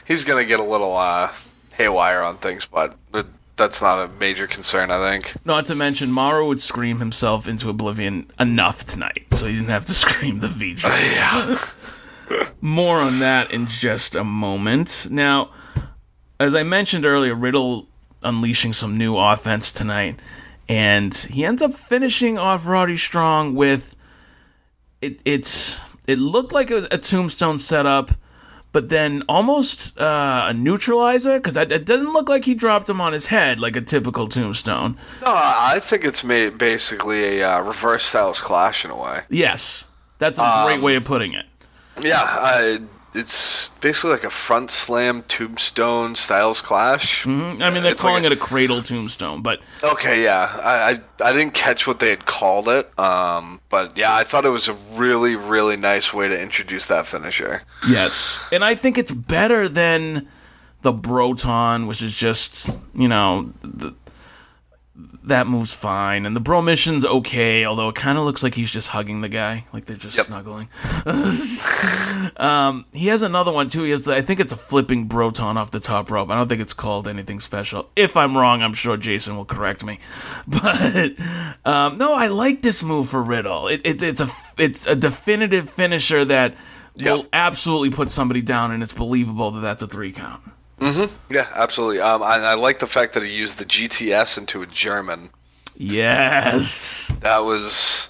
he's 0.07 0.23
gonna 0.23 0.45
get 0.45 0.61
a 0.61 0.63
little 0.63 0.95
uh, 0.95 1.29
haywire 1.73 2.21
on 2.23 2.37
things, 2.37 2.65
but 2.65 2.95
that's 3.59 3.81
not 3.81 3.99
a 3.99 4.07
major 4.19 4.47
concern, 4.47 4.89
I 4.89 4.97
think. 5.11 5.33
Not 5.45 5.67
to 5.67 5.75
mention, 5.75 6.11
Mauro 6.11 6.47
would 6.47 6.61
scream 6.61 6.97
himself 6.97 7.47
into 7.47 7.69
oblivion 7.69 8.31
enough 8.39 8.85
tonight, 8.85 9.27
so 9.33 9.45
he 9.45 9.53
didn't 9.53 9.69
have 9.69 9.85
to 9.85 9.93
scream 10.05 10.39
the 10.39 10.47
V 10.47 10.73
trigger. 10.73 10.95
Uh, 10.95 11.55
yeah. 12.31 12.45
More 12.61 12.97
on 12.99 13.19
that 13.19 13.51
in 13.51 13.67
just 13.67 14.15
a 14.15 14.23
moment. 14.23 15.07
Now, 15.11 15.51
as 16.39 16.55
I 16.55 16.63
mentioned 16.63 17.05
earlier, 17.05 17.35
Riddle 17.35 17.87
unleashing 18.23 18.73
some 18.73 18.97
new 18.97 19.17
offense 19.17 19.71
tonight, 19.71 20.19
and 20.67 21.13
he 21.13 21.45
ends 21.45 21.61
up 21.61 21.75
finishing 21.75 22.37
off 22.37 22.67
Roddy 22.67 22.97
Strong 22.97 23.55
with 23.55 23.95
it. 25.01 25.19
It's 25.25 25.79
it 26.07 26.17
looked 26.19 26.51
like 26.51 26.71
a, 26.71 26.87
a 26.91 26.97
tombstone 26.97 27.59
setup, 27.59 28.11
but 28.71 28.89
then 28.89 29.23
almost 29.27 29.97
uh, 29.99 30.45
a 30.47 30.53
neutralizer 30.53 31.39
because 31.39 31.57
it, 31.57 31.71
it 31.71 31.85
doesn't 31.85 32.13
look 32.13 32.29
like 32.29 32.45
he 32.45 32.53
dropped 32.53 32.89
him 32.89 33.01
on 33.01 33.13
his 33.13 33.25
head 33.25 33.59
like 33.59 33.75
a 33.75 33.81
typical 33.81 34.27
tombstone. 34.27 34.97
No, 35.21 35.27
I 35.27 35.79
think 35.81 36.05
it's 36.05 36.23
made 36.23 36.57
basically 36.57 37.39
a 37.39 37.49
uh, 37.49 37.61
reverse 37.61 38.03
styles 38.03 38.41
clash 38.41 38.85
in 38.85 38.91
a 38.91 38.97
way. 38.97 39.21
Yes, 39.29 39.85
that's 40.17 40.39
a 40.39 40.63
great 40.65 40.81
way 40.81 40.95
of 40.95 41.05
putting 41.05 41.33
it. 41.33 41.45
Yeah, 42.01 42.21
I, 42.21 42.79
it's 43.13 43.69
basically 43.81 44.11
like 44.11 44.23
a 44.23 44.29
front 44.29 44.69
slam 44.71 45.23
tombstone 45.23 46.15
styles 46.15 46.61
clash. 46.61 47.25
I 47.25 47.29
mean, 47.29 47.57
they're 47.57 47.69
It's 47.69 47.85
like 47.85 47.97
calling 47.97 48.23
a- 48.23 48.27
it 48.27 48.31
a 48.33 48.35
cradle 48.35 48.81
tombstone, 48.81 49.41
but 49.41 49.59
Okay, 49.83 50.23
yeah, 50.23 50.59
I, 50.63 50.99
I 51.21 51.29
I 51.29 51.33
didn't 51.33 51.53
catch 51.53 51.87
what 51.87 51.99
they 51.99 52.09
had 52.09 52.25
called 52.25 52.67
it, 52.69 52.91
um, 52.99 53.59
but 53.69 53.97
yeah, 53.97 54.15
I 54.15 54.23
thought 54.23 54.45
it 54.45 54.49
was 54.49 54.67
a 54.67 54.73
really 54.93 55.35
really 55.35 55.75
nice 55.77 56.13
way 56.13 56.27
to 56.27 56.41
introduce 56.41 56.87
that 56.87 57.07
finisher. 57.07 57.63
Yes. 57.87 58.11
And 58.51 58.63
I 58.63 58.75
think 58.75 58.97
it's 58.97 59.11
better 59.11 59.67
than 59.67 60.27
the 60.81 60.91
Broton, 60.93 61.87
which 61.87 62.01
is 62.01 62.13
just, 62.13 62.69
you 62.95 63.07
know, 63.09 63.51
the, 63.61 63.93
that 65.23 65.47
move's 65.47 65.73
fine. 65.73 66.25
And 66.25 66.35
the 66.35 66.39
Bro 66.39 66.61
mission's 66.61 67.05
okay, 67.05 67.65
although 67.65 67.89
it 67.89 67.95
kind 67.95 68.17
of 68.17 68.23
looks 68.23 68.41
like 68.41 68.53
he's 68.55 68.71
just 68.71 68.87
hugging 68.87 69.21
the 69.21 69.29
guy, 69.29 69.65
like 69.73 69.85
they're 69.85 69.97
just 69.97 70.15
Yep. 70.17 70.27
snuggling. 70.27 70.69
um, 72.37 72.85
he 72.93 73.07
has 73.07 73.21
another 73.21 73.51
one, 73.51 73.69
too. 73.69 73.83
He 73.83 73.91
has, 73.91 74.03
the, 74.03 74.15
I 74.15 74.21
think 74.21 74.39
it's 74.39 74.51
a 74.53 74.57
flipping 74.57 75.05
Broton 75.05 75.57
off 75.57 75.71
the 75.71 75.79
top 75.79 76.09
rope. 76.11 76.29
I 76.29 76.35
don't 76.35 76.47
think 76.47 76.61
it's 76.61 76.73
called 76.73 77.07
anything 77.07 77.39
special. 77.39 77.89
If 77.95 78.15
I'm 78.17 78.37
wrong, 78.37 78.61
I'm 78.61 78.73
sure 78.73 78.97
Jason 78.97 79.35
will 79.35 79.45
correct 79.45 79.83
me. 79.83 79.99
But 80.47 81.13
um, 81.65 81.97
no, 81.97 82.13
I 82.13 82.27
like 82.27 82.61
this 82.61 82.81
move 82.83 83.09
for 83.09 83.21
Riddle. 83.21 83.67
It, 83.67 83.81
it, 83.83 84.01
it's 84.01 84.21
a 84.21 84.29
it's 84.57 84.87
a 84.87 84.95
definitive 84.95 85.69
finisher 85.69 86.25
that 86.25 86.55
will 86.95 87.27
absolutely 87.33 87.91
put 87.91 88.09
somebody 88.11 88.41
down, 88.41 88.71
and 88.71 88.81
it's 88.83 88.93
believable 88.93 89.51
that 89.51 89.61
that's 89.61 89.83
a 89.83 89.87
three 89.87 90.11
count. 90.11 90.41
Yeah, 91.29 91.47
absolutely. 91.55 91.99
Um, 91.99 92.23
I, 92.23 92.37
I 92.37 92.53
like 92.55 92.79
the 92.79 92.87
fact 92.87 93.13
that 93.13 93.23
he 93.23 93.35
used 93.35 93.59
the 93.59 93.65
GTS 93.65 94.37
into 94.37 94.61
a 94.61 94.65
German. 94.65 95.29
Yes. 95.75 97.11
That 97.21 97.39
was 97.39 98.09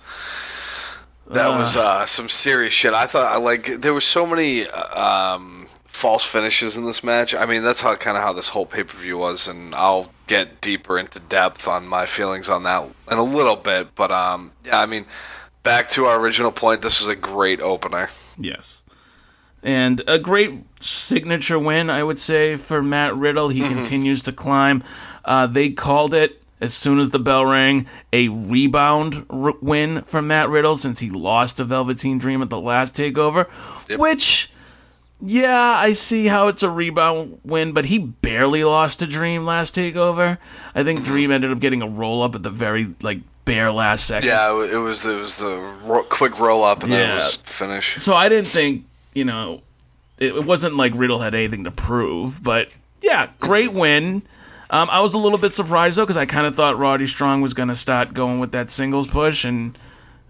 that 1.29 1.49
was 1.49 1.77
uh, 1.77 2.05
some 2.07 2.27
serious 2.27 2.73
shit. 2.73 2.93
I 2.93 3.05
thought 3.05 3.31
I 3.31 3.37
like 3.37 3.67
there 3.81 3.93
were 3.93 4.01
so 4.01 4.25
many 4.25 4.65
uh, 4.65 5.35
um, 5.35 5.67
false 5.85 6.25
finishes 6.25 6.75
in 6.75 6.85
this 6.85 7.03
match. 7.03 7.35
I 7.35 7.45
mean, 7.45 7.63
that's 7.63 7.81
how 7.81 7.95
kind 7.95 8.17
of 8.17 8.23
how 8.23 8.33
this 8.33 8.49
whole 8.49 8.65
pay 8.65 8.83
per 8.83 8.97
view 8.97 9.17
was, 9.19 9.47
and 9.47 9.75
I'll 9.75 10.11
get 10.27 10.61
deeper 10.61 10.97
into 10.97 11.19
depth 11.19 11.67
on 11.67 11.87
my 11.87 12.05
feelings 12.07 12.49
on 12.49 12.63
that 12.63 12.89
in 13.11 13.17
a 13.17 13.23
little 13.23 13.55
bit. 13.55 13.93
But 13.95 14.11
um, 14.11 14.51
yeah, 14.65 14.79
I 14.79 14.87
mean, 14.87 15.05
back 15.61 15.89
to 15.89 16.05
our 16.05 16.19
original 16.19 16.51
point. 16.51 16.81
This 16.81 16.99
was 16.99 17.09
a 17.09 17.15
great 17.15 17.61
opener. 17.61 18.09
Yes. 18.39 18.67
And 19.63 20.01
a 20.07 20.17
great 20.17 20.53
signature 20.79 21.59
win, 21.59 21.89
I 21.89 22.03
would 22.03 22.19
say, 22.19 22.55
for 22.55 22.81
Matt 22.81 23.15
Riddle. 23.15 23.49
He 23.49 23.61
continues 23.61 24.21
to 24.23 24.31
climb. 24.31 24.83
Uh, 25.25 25.47
they 25.47 25.69
called 25.71 26.13
it 26.13 26.41
as 26.61 26.73
soon 26.73 26.99
as 26.99 27.09
the 27.11 27.19
bell 27.19 27.45
rang 27.45 27.85
a 28.13 28.27
rebound 28.29 29.25
r- 29.29 29.53
win 29.61 30.01
for 30.03 30.21
Matt 30.21 30.49
Riddle 30.49 30.75
since 30.77 30.99
he 30.99 31.09
lost 31.09 31.57
to 31.57 31.65
Velveteen 31.65 32.17
Dream 32.19 32.41
at 32.41 32.49
the 32.49 32.59
last 32.59 32.93
takeover, 32.93 33.47
Yep. 33.89 33.99
which. 33.99 34.49
Yeah, 35.21 35.59
I 35.75 35.91
see 35.93 36.27
how 36.27 36.47
it's 36.47 36.63
a 36.63 36.69
rebound 36.69 37.39
win, 37.43 37.73
but 37.73 37.83
he 37.85 37.97
barely 37.97 38.63
lost 38.63 38.99
to 38.99 39.05
Dream 39.05 39.43
last 39.43 39.75
takeover. 39.75 40.37
I 40.73 40.85
think 40.85 41.03
Dream 41.03 41.29
ended 41.29 41.51
up 41.51 41.59
getting 41.59 41.81
a 41.81 41.87
roll 41.89 42.23
up 42.23 42.35
at 42.35 42.43
the 42.43 42.49
very 42.49 42.93
like 43.01 43.19
bare 43.43 43.69
last 43.69 44.05
second. 44.07 44.29
Yeah, 44.29 44.51
it 44.51 44.77
was 44.77 45.05
it 45.05 45.19
was 45.19 45.39
the 45.39 45.57
ro- 45.83 46.03
quick 46.03 46.39
roll 46.39 46.63
up 46.63 46.83
and 46.83 46.91
then 46.93 46.99
Yeah. 47.01 47.11
it 47.15 47.17
was 47.17 47.35
finish. 47.43 47.97
So 48.01 48.13
I 48.15 48.29
didn't 48.29 48.47
think, 48.47 48.85
you 49.13 49.25
know, 49.25 49.61
it, 50.17 50.35
it 50.35 50.45
wasn't 50.45 50.75
like 50.75 50.93
Riddle 50.95 51.19
had 51.19 51.35
anything 51.35 51.63
to 51.65 51.71
prove, 51.71 52.41
but 52.43 52.69
yeah, 53.01 53.29
great 53.39 53.71
win. 53.71 54.23
Um, 54.71 54.87
I 54.91 54.99
was 54.99 55.13
a 55.13 55.17
little 55.17 55.37
bit 55.37 55.53
surprised 55.53 55.97
though 55.97 56.05
because 56.05 56.17
I 56.17 56.25
kind 56.25 56.45
of 56.45 56.55
thought 56.55 56.77
Roddy 56.77 57.07
Strong 57.07 57.41
was 57.41 57.53
going 57.53 57.69
to 57.69 57.75
start 57.75 58.13
going 58.13 58.39
with 58.39 58.51
that 58.51 58.69
singles 58.69 59.07
push, 59.07 59.45
and 59.45 59.77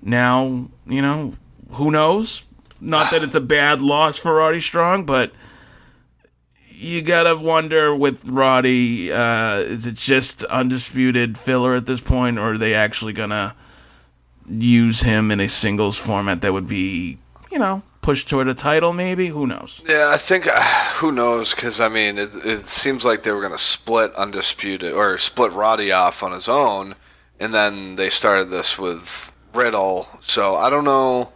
now 0.02 0.68
you 0.88 1.02
know 1.02 1.34
who 1.72 1.92
knows. 1.92 2.44
Not 2.82 3.12
that 3.12 3.24
it's 3.24 3.36
a 3.36 3.42
bad 3.42 3.82
loss 3.82 4.18
for 4.18 4.34
Roddy 4.34 4.62
Strong, 4.62 5.06
but 5.06 5.34
you 6.80 7.02
gotta 7.02 7.36
wonder 7.36 7.94
with 7.94 8.24
Roddy, 8.26 9.12
uh, 9.12 9.58
is 9.58 9.86
it 9.86 9.96
just 9.96 10.46
undisputed 10.46 11.38
filler 11.38 11.76
at 11.76 11.86
this 11.86 12.00
point, 12.00 12.40
or 12.40 12.54
are 12.54 12.58
they 12.58 12.74
actually 12.74 13.12
gonna 13.12 13.54
use 14.50 15.02
him 15.02 15.30
in 15.30 15.42
a 15.42 15.50
singles 15.50 15.98
format 15.98 16.42
that 16.42 16.54
would 16.54 16.68
be, 16.68 17.18
you 17.52 17.60
know, 17.60 17.82
pushed 18.02 18.30
toward 18.30 18.48
a 18.48 18.54
title? 18.54 18.94
Maybe 18.94 19.28
who 19.28 19.46
knows? 19.46 19.82
Yeah, 19.88 20.12
I 20.14 20.18
think 20.18 20.48
uh, 20.48 20.62
who 20.96 21.12
knows 21.12 21.54
because 21.54 21.80
I 21.82 21.90
mean 21.90 22.18
it, 22.18 22.36
it 22.46 22.68
seems 22.68 23.06
like 23.06 23.24
they 23.24 23.32
were 23.32 23.42
going 23.42 23.52
to 23.52 23.58
split 23.58 24.14
undisputed 24.16 24.94
or 24.94 25.18
split 25.18 25.52
Roddy 25.52 25.92
off 25.92 26.24
on 26.24 26.32
his 26.32 26.48
own, 26.50 26.96
and 27.40 27.54
then 27.54 27.96
they 27.96 28.10
started 28.10 28.50
this 28.50 28.78
with 28.80 29.34
Riddle. 29.54 30.08
So 30.22 30.56
I 30.56 30.70
don't 30.70 30.86
know. 30.86 31.32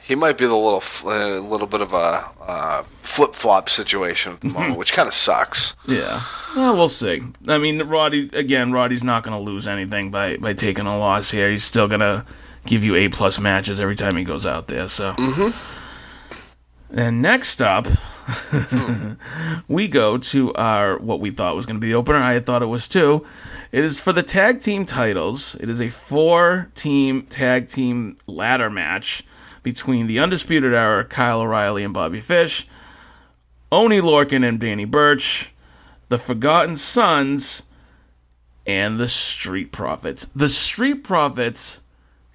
He 0.00 0.14
might 0.14 0.38
be 0.38 0.46
the 0.46 0.56
little 0.56 0.82
a 1.10 1.38
little 1.40 1.66
bit 1.66 1.82
of 1.82 1.92
a 1.92 2.24
uh, 2.40 2.82
flip 3.00 3.34
flop 3.34 3.68
situation 3.68 4.32
at 4.32 4.40
the 4.40 4.48
moment, 4.48 4.78
which 4.78 4.94
kind 4.94 5.06
of 5.06 5.12
sucks. 5.12 5.76
Yeah. 5.86 6.22
Well, 6.56 6.74
we'll 6.76 6.88
see. 6.88 7.20
I 7.46 7.58
mean, 7.58 7.82
Roddy 7.82 8.30
again. 8.32 8.72
Roddy's 8.72 9.02
not 9.02 9.22
going 9.22 9.36
to 9.36 9.50
lose 9.50 9.68
anything 9.68 10.10
by 10.10 10.38
by 10.38 10.54
taking 10.54 10.86
a 10.86 10.98
loss 10.98 11.30
here. 11.30 11.50
He's 11.50 11.64
still 11.64 11.88
going 11.88 12.00
to 12.00 12.24
give 12.64 12.84
you 12.84 12.94
A 12.94 13.08
plus 13.10 13.38
matches 13.38 13.80
every 13.80 13.96
time 13.96 14.16
he 14.16 14.24
goes 14.24 14.46
out 14.46 14.68
there. 14.68 14.88
So. 14.88 15.14
And 16.90 17.20
next 17.20 17.60
up, 17.60 17.86
hmm. 17.86 19.12
we 19.68 19.88
go 19.88 20.18
to 20.18 20.54
our 20.54 20.98
what 20.98 21.20
we 21.20 21.30
thought 21.30 21.54
was 21.54 21.66
going 21.66 21.76
to 21.76 21.80
be 21.80 21.88
the 21.88 21.94
opener. 21.94 22.18
I 22.18 22.40
thought 22.40 22.62
it 22.62 22.66
was 22.66 22.88
too. 22.88 23.26
It 23.72 23.84
is 23.84 24.00
for 24.00 24.12
the 24.12 24.22
tag 24.22 24.62
team 24.62 24.86
titles. 24.86 25.54
It 25.56 25.68
is 25.68 25.82
a 25.82 25.90
four-team 25.90 27.26
tag 27.26 27.68
team 27.68 28.16
ladder 28.26 28.70
match 28.70 29.22
between 29.62 30.06
the 30.06 30.18
Undisputed 30.18 30.72
Era, 30.72 31.04
Kyle 31.04 31.42
O'Reilly 31.42 31.84
and 31.84 31.92
Bobby 31.92 32.20
Fish, 32.20 32.66
Oney 33.70 34.00
Lorcan 34.00 34.48
and 34.48 34.58
Danny 34.58 34.86
Burch, 34.86 35.50
the 36.08 36.16
Forgotten 36.16 36.76
Sons, 36.76 37.62
and 38.66 38.98
the 38.98 39.08
Street 39.08 39.72
Profits. 39.72 40.26
The 40.34 40.48
Street 40.48 41.04
Profits 41.04 41.82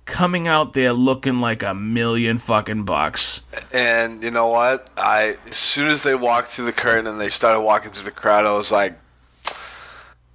coming 0.05 0.47
out 0.47 0.73
there 0.73 0.93
looking 0.93 1.39
like 1.39 1.63
a 1.63 1.73
million 1.73 2.37
fucking 2.37 2.83
bucks. 2.83 3.41
And 3.73 4.21
you 4.23 4.31
know 4.31 4.47
what? 4.47 4.89
I 4.97 5.35
as 5.47 5.55
soon 5.55 5.89
as 5.89 6.03
they 6.03 6.15
walked 6.15 6.49
through 6.49 6.65
the 6.65 6.73
curtain 6.73 7.07
and 7.07 7.19
they 7.19 7.29
started 7.29 7.61
walking 7.61 7.91
through 7.91 8.05
the 8.05 8.11
crowd, 8.11 8.45
I 8.45 8.55
was 8.55 8.71
like, 8.71 8.93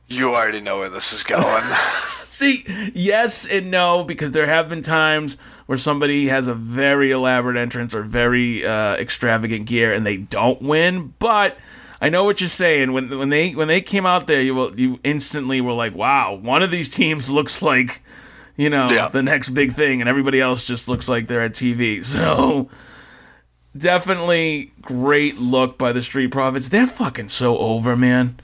"You 0.06 0.34
already 0.34 0.60
know 0.60 0.78
where 0.78 0.90
this 0.90 1.12
is 1.12 1.22
going." 1.22 1.64
See, 2.38 2.64
yes 2.94 3.46
and 3.46 3.70
no, 3.70 4.04
because 4.04 4.30
there 4.30 4.46
have 4.46 4.68
been 4.68 4.82
times 4.82 5.36
where 5.66 5.76
somebody 5.76 6.28
has 6.28 6.46
a 6.46 6.54
very 6.54 7.10
elaborate 7.10 7.56
entrance 7.56 7.94
or 7.94 8.02
very 8.02 8.64
uh, 8.64 8.94
extravagant 8.94 9.66
gear 9.66 9.92
and 9.92 10.06
they 10.06 10.18
don't 10.18 10.62
win. 10.62 11.12
But 11.18 11.58
I 12.00 12.10
know 12.10 12.22
what 12.22 12.40
you're 12.40 12.48
saying. 12.48 12.92
When 12.92 13.18
when 13.18 13.28
they 13.28 13.56
when 13.56 13.66
they 13.66 13.80
came 13.80 14.06
out 14.06 14.28
there, 14.28 14.40
you 14.40 14.54
will 14.54 14.78
you 14.78 15.00
instantly 15.02 15.60
were 15.60 15.72
like, 15.72 15.94
wow, 15.94 16.34
one 16.34 16.62
of 16.62 16.70
these 16.70 16.88
teams 16.88 17.28
looks 17.38 17.60
like, 17.60 18.02
you 18.58 18.68
know, 18.68 18.90
Yeah. 18.90 19.08
the 19.08 19.22
next 19.22 19.50
big 19.50 19.74
thing, 19.74 20.00
and 20.02 20.08
everybody 20.10 20.38
else 20.40 20.62
just 20.64 20.86
looks 20.88 21.08
like 21.08 21.26
they're 21.28 21.42
at 21.42 21.52
TV. 21.54 22.04
So. 22.04 22.68
Definitely 23.76 24.72
great 24.80 25.38
look 25.38 25.78
by 25.78 25.92
the 25.92 26.02
Street 26.02 26.28
Profits. 26.28 26.68
They're 26.68 26.86
fucking 26.86 27.28
so 27.28 27.56
over, 27.58 27.96
man. 27.96 28.38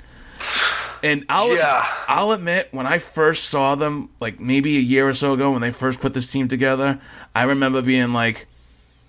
And 1.03 1.25
I'll 1.29 1.55
Yeah. 1.55 1.85
I'll 2.09 2.33
admit 2.33 2.69
when 2.73 2.87
I 2.87 2.99
first 2.99 3.49
saw 3.49 3.75
them, 3.75 4.11
like 4.21 4.39
maybe 4.39 4.77
a 4.77 4.81
year 4.81 5.09
or 5.09 5.15
so 5.15 5.33
ago, 5.33 5.51
when 5.51 5.61
they 5.61 5.71
first 5.71 6.01
put 6.01 6.15
this 6.15 6.27
team 6.27 6.47
together, 6.47 7.01
I 7.35 7.45
remember 7.45 7.83
being 7.83 8.13
like, 8.13 8.47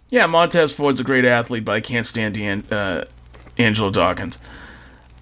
"Yeah, 0.09 0.25
Montez 0.25 0.73
Ford's 0.73 0.99
a 0.99 1.03
great 1.03 1.25
athlete, 1.25 1.63
but 1.65 1.73
I 1.75 1.81
can't 1.81 2.07
stand 2.07 2.35
Dan, 2.35 2.63
uh, 2.71 3.05
Angelo 3.57 3.91
Dawkins." 3.91 4.37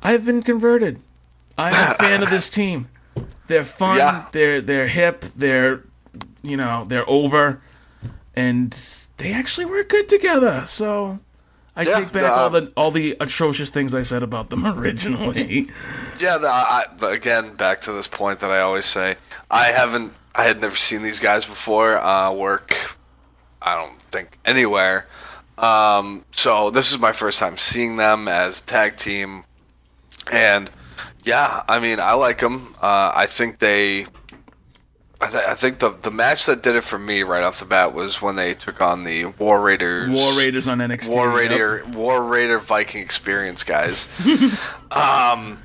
I've 0.03 0.25
been 0.25 0.41
converted. 0.43 0.99
I'm 1.57 1.73
a 1.73 1.95
fan 1.95 2.23
of 2.23 2.29
this 2.29 2.49
team. 2.59 2.87
They're 3.47 3.65
fun. 3.65 3.97
Yeah. 3.97 4.27
They're 4.31 4.61
they're 4.61 4.87
hip. 4.87 5.25
They're 5.35 5.83
you 6.41 6.57
know 6.57 6.85
they're 6.87 7.09
over, 7.09 7.61
and 8.35 8.77
they 9.17 9.33
actually 9.33 9.65
work 9.65 9.89
good 9.89 10.09
together. 10.09 10.65
So. 10.67 11.19
I 11.75 11.81
Yeah, 11.81 12.01
take 12.01 12.11
back 12.11 12.23
uh, 12.23 12.27
all 12.27 12.49
the 12.51 12.71
all 12.77 12.91
the 12.91 13.17
atrocious 13.19 13.71
things 13.71 13.95
I 13.95 14.03
said 14.03 14.21
about 14.21 14.51
them 14.51 14.63
originally. 14.79 15.71
Yeah, 16.19 16.37
the, 16.37 16.47
I, 16.47 16.83
but 16.99 17.13
again, 17.13 17.55
back 17.55 17.81
to 17.81 17.91
this 17.93 18.07
point 18.07 18.41
that 18.41 18.51
I 18.51 18.59
always 18.59 18.85
say, 18.85 19.15
I 19.49 19.71
haven't, 19.71 20.13
I 20.35 20.43
had 20.43 20.61
never 20.61 20.75
seen 20.75 21.01
these 21.01 21.19
guys 21.19 21.45
before 21.45 21.97
uh, 21.97 22.31
work. 22.31 22.95
I 23.59 23.73
don't 23.73 23.99
think 24.11 24.37
anywhere. 24.45 25.07
Um, 25.57 26.25
so 26.31 26.69
this 26.69 26.91
is 26.91 26.99
my 26.99 27.11
first 27.11 27.39
time 27.39 27.57
seeing 27.57 27.97
them 27.97 28.27
as 28.27 28.59
a 28.59 28.63
tag 28.65 28.97
team, 28.97 29.45
and 30.31 30.69
yeah, 31.23 31.63
I 31.67 31.79
mean, 31.79 31.99
I 31.99 32.13
like 32.13 32.39
them. 32.39 32.75
Uh, 32.81 33.11
I 33.15 33.25
think 33.25 33.59
they. 33.59 34.05
I, 35.21 35.27
th- 35.27 35.43
I 35.47 35.53
think 35.53 35.79
the 35.79 35.91
the 35.91 36.11
match 36.11 36.45
that 36.47 36.63
did 36.63 36.75
it 36.75 36.83
for 36.83 36.99
me 36.99 37.23
right 37.23 37.43
off 37.43 37.59
the 37.59 37.65
bat 37.65 37.93
was 37.93 38.21
when 38.21 38.35
they 38.35 38.53
took 38.53 38.81
on 38.81 39.05
the 39.05 39.25
War 39.25 39.61
Raiders. 39.61 40.09
War 40.09 40.33
Raiders 40.37 40.67
on 40.67 40.79
NXT. 40.79 41.07
War 41.07 41.27
yep. 41.27 41.35
Raider, 41.35 41.83
War 41.93 42.21
Raider 42.21 42.59
Viking 42.59 43.01
experience, 43.01 43.63
guys. 43.63 44.09
um, 44.91 45.63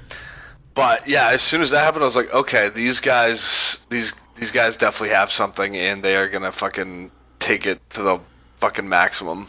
but 0.75 1.09
yeah, 1.09 1.31
as 1.33 1.43
soon 1.43 1.61
as 1.61 1.71
that 1.71 1.81
happened, 1.81 2.05
I 2.05 2.07
was 2.07 2.15
like, 2.15 2.33
okay, 2.33 2.69
these 2.69 3.01
guys, 3.01 3.85
these 3.91 4.15
these 4.37 4.53
guys 4.53 4.77
definitely 4.77 5.15
have 5.17 5.33
something, 5.33 5.77
and 5.77 6.05
they 6.05 6.15
are 6.15 6.29
gonna 6.29 6.53
fucking 6.53 7.11
take 7.41 7.67
it 7.67 7.81
to 7.91 8.03
the 8.03 8.21
fucking 8.59 8.89
maximum. 8.89 9.49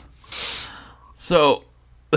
So, 1.13 1.65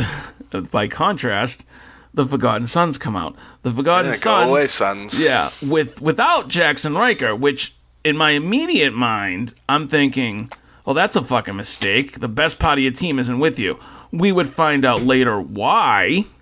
by 0.70 0.88
contrast, 0.88 1.66
the 2.14 2.26
Forgotten 2.26 2.66
Sons 2.66 2.96
come 2.96 3.16
out. 3.16 3.36
The 3.62 3.72
Forgotten 3.72 4.06
Yeah, 4.10 4.12
Sons, 4.16 4.24
go 4.24 4.50
away, 4.50 4.66
sons. 4.66 5.24
yeah, 5.24 5.50
with 5.68 6.00
without 6.00 6.48
Jaxson 6.48 6.98
Ryker, 6.98 7.34
which 7.36 7.74
in 8.04 8.16
my 8.16 8.30
immediate 8.32 8.92
mind, 8.92 9.54
I'm 9.68 9.88
thinking, 9.88 10.50
well, 10.84 10.94
that's 10.94 11.16
a 11.16 11.22
fucking 11.22 11.54
mistake. 11.56 12.18
The 12.20 12.28
best 12.28 12.58
part 12.58 12.78
of 12.78 12.82
your 12.82 12.92
team 12.92 13.18
isn't 13.18 13.38
with 13.38 13.58
you. 13.58 13.78
We 14.10 14.32
would 14.32 14.48
find 14.48 14.84
out 14.84 15.02
later 15.02 15.40
why. 15.40 16.24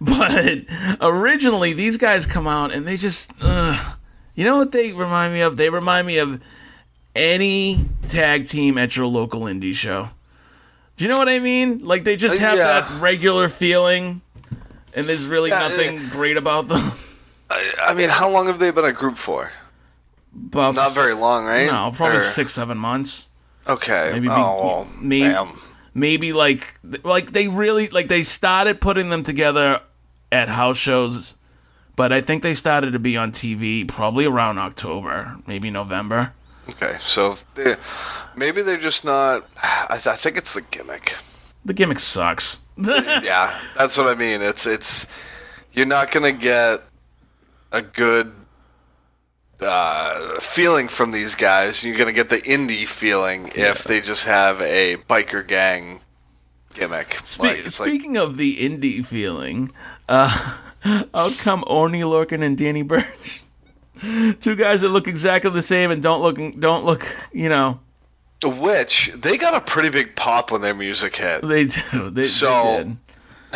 But 0.00 0.58
originally, 1.00 1.72
these 1.72 1.96
guys 1.96 2.24
come 2.24 2.46
out 2.46 2.70
and 2.70 2.86
they 2.86 2.96
just, 2.96 3.32
uh, 3.40 3.94
you 4.36 4.44
know 4.44 4.56
what 4.56 4.70
they 4.70 4.92
remind 4.92 5.34
me 5.34 5.40
of? 5.40 5.56
They 5.56 5.70
remind 5.70 6.06
me 6.06 6.18
of 6.18 6.40
any 7.16 7.84
tag 8.06 8.46
team 8.46 8.78
at 8.78 8.96
your 8.96 9.06
local 9.06 9.40
indie 9.42 9.74
show. 9.74 10.08
Do 10.96 11.04
you 11.04 11.10
know 11.10 11.18
what 11.18 11.28
I 11.28 11.40
mean? 11.40 11.84
Like 11.84 12.04
they 12.04 12.14
just 12.14 12.38
have 12.38 12.58
yeah. 12.58 12.80
that 12.80 13.00
regular 13.00 13.48
feeling, 13.48 14.20
and 14.94 15.06
there's 15.06 15.26
really 15.26 15.50
Yeah, 15.50 15.60
nothing 15.60 16.08
great 16.08 16.36
about 16.36 16.68
them. 16.68 16.92
I, 17.50 17.72
I 17.88 17.94
mean, 17.94 18.08
how 18.08 18.28
long 18.30 18.46
have 18.46 18.58
they 18.58 18.70
been 18.70 18.84
a 18.84 18.92
group 18.92 19.16
for? 19.16 19.50
But 20.34 20.72
Not 20.72 20.92
very 20.92 21.14
long, 21.14 21.46
right? 21.46 21.66
no, 21.66 21.90
probably 21.94 22.18
Or- 22.18 22.22
six, 22.22 22.52
seven 22.52 22.76
months. 22.78 23.26
Okay. 23.68 24.10
maybe 24.12 24.28
oh, 24.30 24.34
be- 24.36 24.40
oh, 24.42 24.66
well, 24.66 24.88
maybe- 25.00 25.28
damn. 25.28 25.48
Maybe 25.94 26.32
like 26.32 26.74
like 27.02 27.32
they 27.32 27.48
really 27.48 27.88
like 27.88 28.06
they 28.08 28.22
started 28.22 28.80
putting 28.80 29.08
them 29.10 29.24
together 29.24 29.80
at 30.30 30.48
house 30.48 30.76
shows, 30.76 31.34
but 31.96 32.12
I 32.12 32.20
think 32.20 32.44
they 32.44 32.54
started 32.54 32.92
to 32.92 33.00
be 33.00 33.16
on 33.16 33.32
TV 33.32 33.88
probably 33.88 34.24
around 34.26 34.58
October, 34.58 35.36
maybe 35.48 35.70
November. 35.70 36.34
Okay, 36.68 36.96
so 37.00 37.34
they, 37.56 37.74
maybe 38.36 38.62
they're 38.62 38.76
just 38.76 39.04
not. 39.04 39.48
I, 39.60 39.94
th- 39.96 40.06
I 40.06 40.14
think 40.16 40.36
it's 40.36 40.54
the 40.54 40.60
gimmick. 40.60 41.16
The 41.64 41.72
gimmick 41.72 41.98
sucks. 41.98 42.58
yeah, 42.86 43.60
that's 43.76 43.98
what 43.98 44.06
I 44.06 44.14
mean. 44.14 44.40
It's 44.40 44.66
it's 44.66 45.08
you're 45.72 45.86
not 45.86 46.12
gonna 46.12 46.32
get 46.32 46.82
a 47.72 47.82
good 47.82 48.32
uh, 49.60 50.38
feeling 50.40 50.86
from 50.86 51.10
these 51.10 51.34
guys. 51.34 51.82
You're 51.82 51.96
gonna 51.96 52.12
get 52.12 52.30
the 52.30 52.36
indie 52.36 52.86
feeling 52.86 53.50
if 53.56 53.82
they 53.82 54.00
just 54.00 54.26
have 54.26 54.60
a 54.60 54.96
biker 55.08 55.46
gang 55.46 56.00
gimmick. 56.74 57.14
Spe- 57.24 57.40
like, 57.40 57.58
it's 57.58 57.80
like, 57.80 57.88
speaking 57.88 58.16
of 58.16 58.36
the 58.36 58.56
indie 58.56 59.04
feeling, 59.04 59.72
uh, 60.08 60.56
out 61.14 61.36
come 61.38 61.64
Oney 61.66 62.02
Lorcan 62.02 62.44
and 62.44 62.56
Danny 62.56 62.82
Burch. 62.82 63.42
Two 64.40 64.54
guys 64.54 64.82
that 64.82 64.90
look 64.90 65.08
exactly 65.08 65.50
the 65.50 65.62
same 65.62 65.90
and 65.90 66.00
don't 66.00 66.22
look 66.22 66.38
don't 66.60 66.84
look, 66.84 67.04
you 67.32 67.48
know, 67.48 67.80
which 68.44 69.10
they 69.14 69.36
got 69.36 69.54
a 69.54 69.60
pretty 69.60 69.88
big 69.90 70.14
pop 70.16 70.50
when 70.52 70.60
their 70.60 70.74
music 70.74 71.16
hit. 71.16 71.42
they 71.46 71.64
do. 71.64 72.10
They, 72.10 72.22
So- 72.24 72.84
they. 72.84 72.96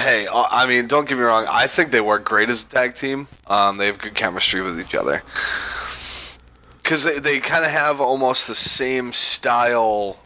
Hey, 0.02 0.26
uh, 0.26 0.44
I 0.50 0.66
mean, 0.66 0.86
don't 0.86 1.06
get 1.06 1.18
me 1.18 1.22
wrong. 1.24 1.44
I 1.50 1.66
think 1.66 1.90
they 1.90 2.00
work 2.00 2.24
great 2.24 2.48
as 2.48 2.64
a 2.64 2.68
tag 2.68 2.94
team. 2.94 3.26
Um, 3.46 3.76
they 3.76 3.84
have 3.86 3.98
good 3.98 4.14
chemistry 4.14 4.62
with 4.62 4.80
each 4.80 4.94
other. 4.94 5.22
Because 6.82 7.04
they, 7.04 7.18
they 7.18 7.40
kind 7.40 7.62
of 7.64 7.70
have 7.70 8.00
almost 8.00 8.48
the 8.48 8.54
same 8.54 9.12
style 9.12 10.18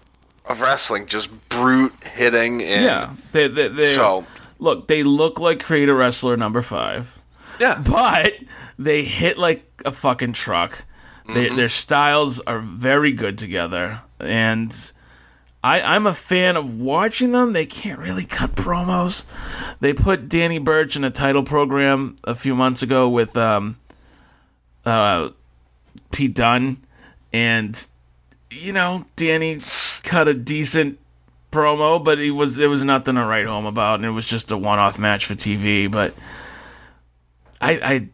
of 0.45 0.61
wrestling, 0.61 1.07
just 1.07 1.31
brute 1.49 1.93
hitting. 2.05 2.63
And, 2.63 2.85
Yeah, 2.85 3.13
they 3.33 3.49
they, 3.49 3.67
they 3.69 3.87
So- 3.87 4.25
look. 4.61 4.87
They 4.87 5.03
look 5.03 5.41
like 5.41 5.63
creator 5.65 5.97
wrestler 5.97 6.37
number 6.37 6.63
five, 6.63 7.19
Yeah. 7.61 7.83
but 7.85 8.35
they 8.79 9.03
hit 9.03 9.37
like 9.37 9.65
a 9.85 9.91
fucking 9.91 10.35
truck. 10.35 10.79
They, 11.27 11.47
Mm-hmm. 11.47 11.57
Their 11.57 11.69
styles 11.71 12.39
are 12.47 12.61
very 12.61 13.11
good 13.11 13.37
together, 13.37 14.01
and 14.21 14.93
I, 15.63 15.81
I'm 15.81 16.07
a 16.07 16.15
fan 16.15 16.57
of 16.57 16.79
watching 16.79 17.33
them. 17.33 17.53
They 17.53 17.67
can't 17.67 17.99
really 17.99 18.25
cut 18.25 18.55
promos. 18.55 19.25
They 19.81 19.93
put 19.93 20.29
Danny 20.29 20.59
Burch 20.59 20.97
in 20.97 21.05
a 21.05 21.11
title 21.11 21.43
program 21.43 22.19
a 22.25 22.35
few 22.35 22.55
months 22.55 22.83
ago 22.83 23.09
with 23.09 23.37
um, 23.37 23.79
uh, 24.85 25.31
Pete 26.13 26.35
Dunne, 26.35 26.83
and 27.33 27.87
you 28.51 28.73
know 28.73 29.05
Danny 29.17 29.59
cut 30.03 30.29
a 30.29 30.35
decent 30.35 30.99
promo, 31.51 32.03
but 32.03 32.19
it 32.19 32.31
was 32.31 32.59
it 32.59 32.69
was 32.69 32.85
nothing 32.85 33.17
to 33.17 33.25
write 33.25 33.47
home 33.47 33.67
about, 33.67 33.97
and 33.97 34.05
it 34.05 34.11
was 34.11 34.27
just 34.27 34.51
a 34.51 34.57
one-off 34.57 34.99
match 34.99 35.27
for 35.27 35.35
TV. 35.35 35.91
But 35.91 36.15
I, 37.61 37.73
I 37.73 38.09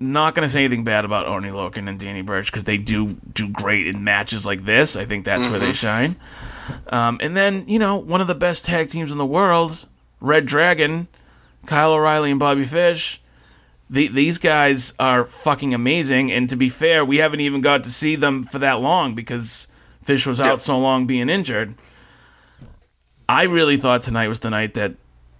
not 0.00 0.34
gonna 0.34 0.48
say 0.48 0.64
anything 0.64 0.84
bad 0.84 1.04
about 1.04 1.26
Oney 1.26 1.50
Lorcan 1.50 1.88
and 1.88 1.98
Danny 1.98 2.22
Burch 2.22 2.50
because 2.50 2.64
they 2.64 2.76
do 2.76 3.16
do 3.34 3.48
great 3.48 3.86
in 3.86 4.04
matches 4.04 4.46
like 4.46 4.64
this. 4.64 4.96
I 4.96 5.04
think 5.04 5.24
that's 5.24 5.42
where 5.42 5.58
they 5.58 5.72
shine. 5.72 6.16
Um, 6.88 7.18
and 7.22 7.36
then 7.36 7.66
you 7.66 7.78
know 7.78 7.96
one 7.96 8.20
of 8.20 8.26
the 8.26 8.34
best 8.34 8.64
tag 8.64 8.90
teams 8.90 9.10
in 9.10 9.18
the 9.18 9.26
world, 9.26 9.86
Red 10.20 10.46
Dragon, 10.46 11.08
Kyle 11.66 11.92
O'Reilly 11.92 12.30
and 12.30 12.38
Bobby 12.38 12.64
Fish. 12.64 13.20
The, 13.90 14.08
these 14.08 14.36
guys 14.36 14.92
are 14.98 15.24
fucking 15.24 15.72
amazing, 15.72 16.30
and 16.30 16.50
to 16.50 16.56
be 16.56 16.68
fair, 16.68 17.06
we 17.06 17.16
haven't 17.16 17.40
even 17.40 17.62
got 17.62 17.84
to 17.84 17.90
see 17.90 18.16
them 18.16 18.42
for 18.42 18.58
that 18.58 18.80
long 18.80 19.14
because 19.14 19.66
Fish 20.04 20.26
was 20.26 20.42
out 20.42 20.60
so 20.60 20.78
long 20.78 21.06
being 21.06 21.30
injured. 21.30 21.74
I 23.28 23.44
really 23.44 23.78
thought 23.78 24.02
tonight 24.02 24.28
was 24.28 24.40
the 24.40 24.50
night 24.50 24.74
that 24.74 24.92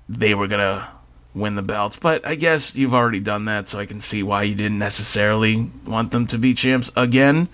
they 0.09 0.35
were 0.35 0.49
gonna 0.49 0.88
win 1.35 1.55
the 1.55 1.62
belts, 1.62 1.97
but 1.97 2.27
I 2.27 2.35
guess 2.35 2.75
you've 2.75 2.95
already 2.95 3.21
done 3.21 3.45
that, 3.47 3.69
so 3.69 3.79
I 3.79 3.87
can 3.87 4.01
see 4.01 4.23
why 4.23 4.45
you 4.45 4.55
didn't 4.55 4.79
necessarily 4.79 5.71
want 5.87 6.11
them 6.11 6.27
to 6.29 6.38
be 6.38 6.55
champs 6.55 6.91
again. 6.97 7.49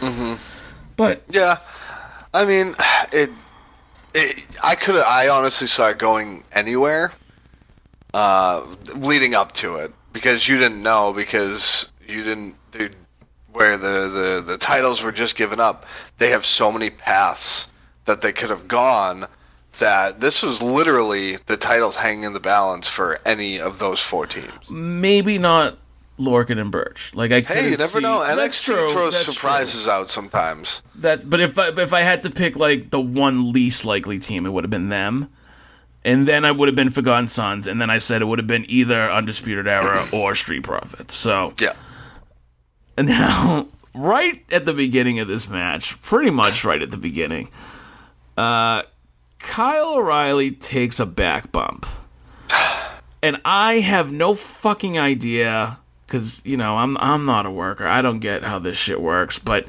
Mm-hmm. 0.00 0.74
But 0.96 1.22
Yeah, 1.28 1.58
I 2.34 2.44
mean, 2.44 2.74
it. 3.12 3.30
it 4.14 4.44
I 4.62 4.74
could. 4.74 4.96
I 4.96 5.28
honestly 5.28 5.66
saw 5.66 5.88
it 5.88 5.98
going 5.98 6.44
anywhere. 6.52 7.12
Uh, 8.12 8.66
leading 8.96 9.34
up 9.34 9.52
to 9.52 9.76
it, 9.76 9.92
because 10.12 10.48
you 10.48 10.58
didn't 10.58 10.82
know, 10.82 11.12
because 11.12 11.90
you 12.06 12.22
didn't. 12.24 12.56
Dude, 12.72 12.96
where 13.52 13.76
the, 13.76 14.08
the 14.08 14.44
the 14.46 14.58
titles 14.58 15.02
were 15.02 15.12
just 15.12 15.36
given 15.36 15.60
up, 15.60 15.86
they 16.18 16.30
have 16.30 16.44
so 16.44 16.70
many 16.70 16.90
paths 16.90 17.72
that 18.04 18.20
they 18.20 18.32
could 18.32 18.50
have 18.50 18.68
gone. 18.68 19.26
That 19.78 20.20
this 20.20 20.42
was 20.42 20.60
literally 20.62 21.36
the 21.46 21.56
titles 21.56 21.96
hanging 21.96 22.24
in 22.24 22.32
the 22.32 22.40
balance 22.40 22.88
for 22.88 23.20
any 23.24 23.60
of 23.60 23.78
those 23.78 24.00
four 24.00 24.26
teams. 24.26 24.68
maybe 24.70 25.38
not 25.38 25.78
Lorcan 26.18 26.60
and 26.60 26.70
Burch. 26.72 27.12
Like 27.14 27.30
I 27.32 27.40
Hey, 27.40 27.70
you 27.70 27.76
never 27.76 27.98
see- 28.00 28.02
know. 28.02 28.20
NXT 28.20 28.64
true, 28.64 28.92
throws 28.92 29.12
that's 29.14 29.24
true. 29.24 29.32
surprises 29.34 29.86
out 29.88 30.10
sometimes. 30.10 30.82
That, 30.96 31.30
but 31.30 31.40
if 31.40 31.56
I, 31.58 31.68
if 31.68 31.92
I 31.92 32.00
had 32.02 32.22
to 32.24 32.30
pick 32.30 32.56
like 32.56 32.90
the 32.90 33.00
one 33.00 33.52
least 33.52 33.84
likely 33.84 34.18
team, 34.18 34.44
it 34.44 34.50
would 34.50 34.64
have 34.64 34.70
been 34.70 34.88
them, 34.90 35.30
and 36.04 36.26
then 36.28 36.44
I 36.44 36.50
would 36.50 36.68
have 36.68 36.74
been 36.76 36.90
Forgotten 36.90 37.28
Sons, 37.28 37.66
and 37.66 37.80
then 37.80 37.88
I 37.90 37.98
said 37.98 38.20
it 38.20 38.26
would 38.26 38.38
have 38.40 38.48
been 38.48 38.66
either 38.68 39.10
Undisputed 39.10 39.66
Era 39.68 40.04
or 40.12 40.34
Street 40.34 40.62
Profits. 40.64 41.14
So 41.14 41.54
Yeah. 41.60 41.72
and 42.98 43.08
now, 43.08 43.66
right 43.94 44.44
at 44.50 44.64
the 44.66 44.72
beginning 44.74 45.20
of 45.20 45.28
this 45.28 45.48
match, 45.48 46.00
pretty 46.02 46.30
much 46.30 46.64
right 46.64 46.82
at 46.82 46.90
the 46.90 46.96
beginning, 46.98 47.48
uh, 48.36 48.82
Kyle 49.40 49.94
O'Reilly 49.94 50.52
takes 50.52 51.00
a 51.00 51.06
back 51.06 51.50
bump, 51.50 51.86
and 53.22 53.40
I 53.44 53.80
have 53.80 54.12
no 54.12 54.34
fucking 54.34 54.98
idea 54.98 55.78
because 56.06 56.40
you 56.44 56.56
know 56.56 56.76
I'm 56.76 56.96
I'm 56.98 57.24
not 57.24 57.46
a 57.46 57.50
worker. 57.50 57.86
I 57.86 58.02
don't 58.02 58.20
get 58.20 58.42
how 58.42 58.58
this 58.58 58.78
shit 58.78 59.00
works, 59.00 59.38
but. 59.38 59.66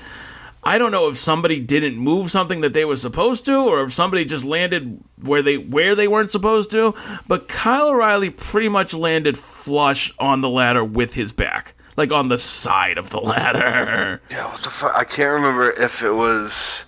I 0.63 0.77
don't 0.77 0.91
know 0.91 1.07
if 1.07 1.17
somebody 1.17 1.59
didn't 1.59 1.97
move 1.97 2.29
something 2.29 2.61
that 2.61 2.73
they 2.73 2.85
were 2.85 2.95
supposed 2.95 3.45
to, 3.45 3.61
or 3.61 3.81
if 3.81 3.91
somebody 3.91 4.25
just 4.25 4.45
landed 4.45 5.03
where 5.23 5.41
they 5.41 5.57
where 5.57 5.95
they 5.95 6.07
weren't 6.07 6.29
supposed 6.31 6.69
to. 6.69 6.93
But 7.27 7.47
Kyle 7.47 7.87
O'Reilly 7.87 8.29
pretty 8.29 8.69
much 8.69 8.93
landed 8.93 9.39
flush 9.39 10.13
on 10.19 10.41
the 10.41 10.49
ladder 10.49 10.85
with 10.85 11.15
his 11.15 11.31
back, 11.31 11.73
like 11.97 12.11
on 12.11 12.29
the 12.29 12.37
side 12.37 12.99
of 12.99 13.09
the 13.09 13.19
ladder. 13.21 14.21
Yeah, 14.29 14.51
what 14.51 14.61
the 14.61 14.69
fuck? 14.69 14.93
I 14.95 15.03
can't 15.03 15.31
remember 15.31 15.71
if 15.71 16.03
it 16.03 16.11
was. 16.11 16.85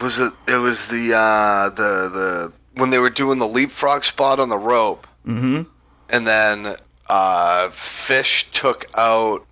Was 0.00 0.18
it? 0.18 0.32
It 0.48 0.56
was 0.56 0.88
the 0.88 1.12
uh, 1.14 1.68
the 1.70 2.08
the 2.08 2.52
when 2.74 2.90
they 2.90 2.98
were 2.98 3.10
doing 3.10 3.38
the 3.38 3.46
leapfrog 3.48 4.04
spot 4.04 4.40
on 4.40 4.48
the 4.48 4.56
rope, 4.56 5.06
mm-hmm. 5.26 5.62
and 6.08 6.26
then 6.26 6.74
uh, 7.08 7.68
Fish 7.70 8.50
took 8.50 8.86
out 8.96 9.46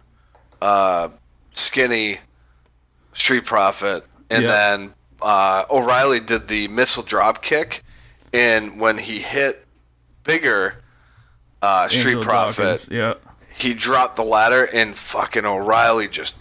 uh, 0.63 1.09
Skinny, 1.53 2.19
Street 3.13 3.45
Profit, 3.45 4.05
and 4.31 4.45
Yeah. 4.45 4.49
then 4.49 4.95
uh, 5.21 5.65
O'Reilly 5.71 6.21
did 6.21 6.49
the 6.49 6.69
missile 6.69 7.03
drop 7.03 7.43
kick, 7.43 7.85
and 8.33 8.81
when 8.81 8.99
he 8.99 9.19
hit 9.19 9.67
Bigger, 10.25 10.83
uh, 11.61 11.89
Street 11.89 12.17
Angelo 12.17 12.23
Profit, 12.23 12.89
yeah, 12.91 13.15
he 13.55 13.75
dropped 13.75 14.17
the 14.17 14.25
ladder 14.25 14.69
and 14.73 14.97
fucking 14.97 15.45
O'Reilly 15.45 16.09
just 16.09 16.37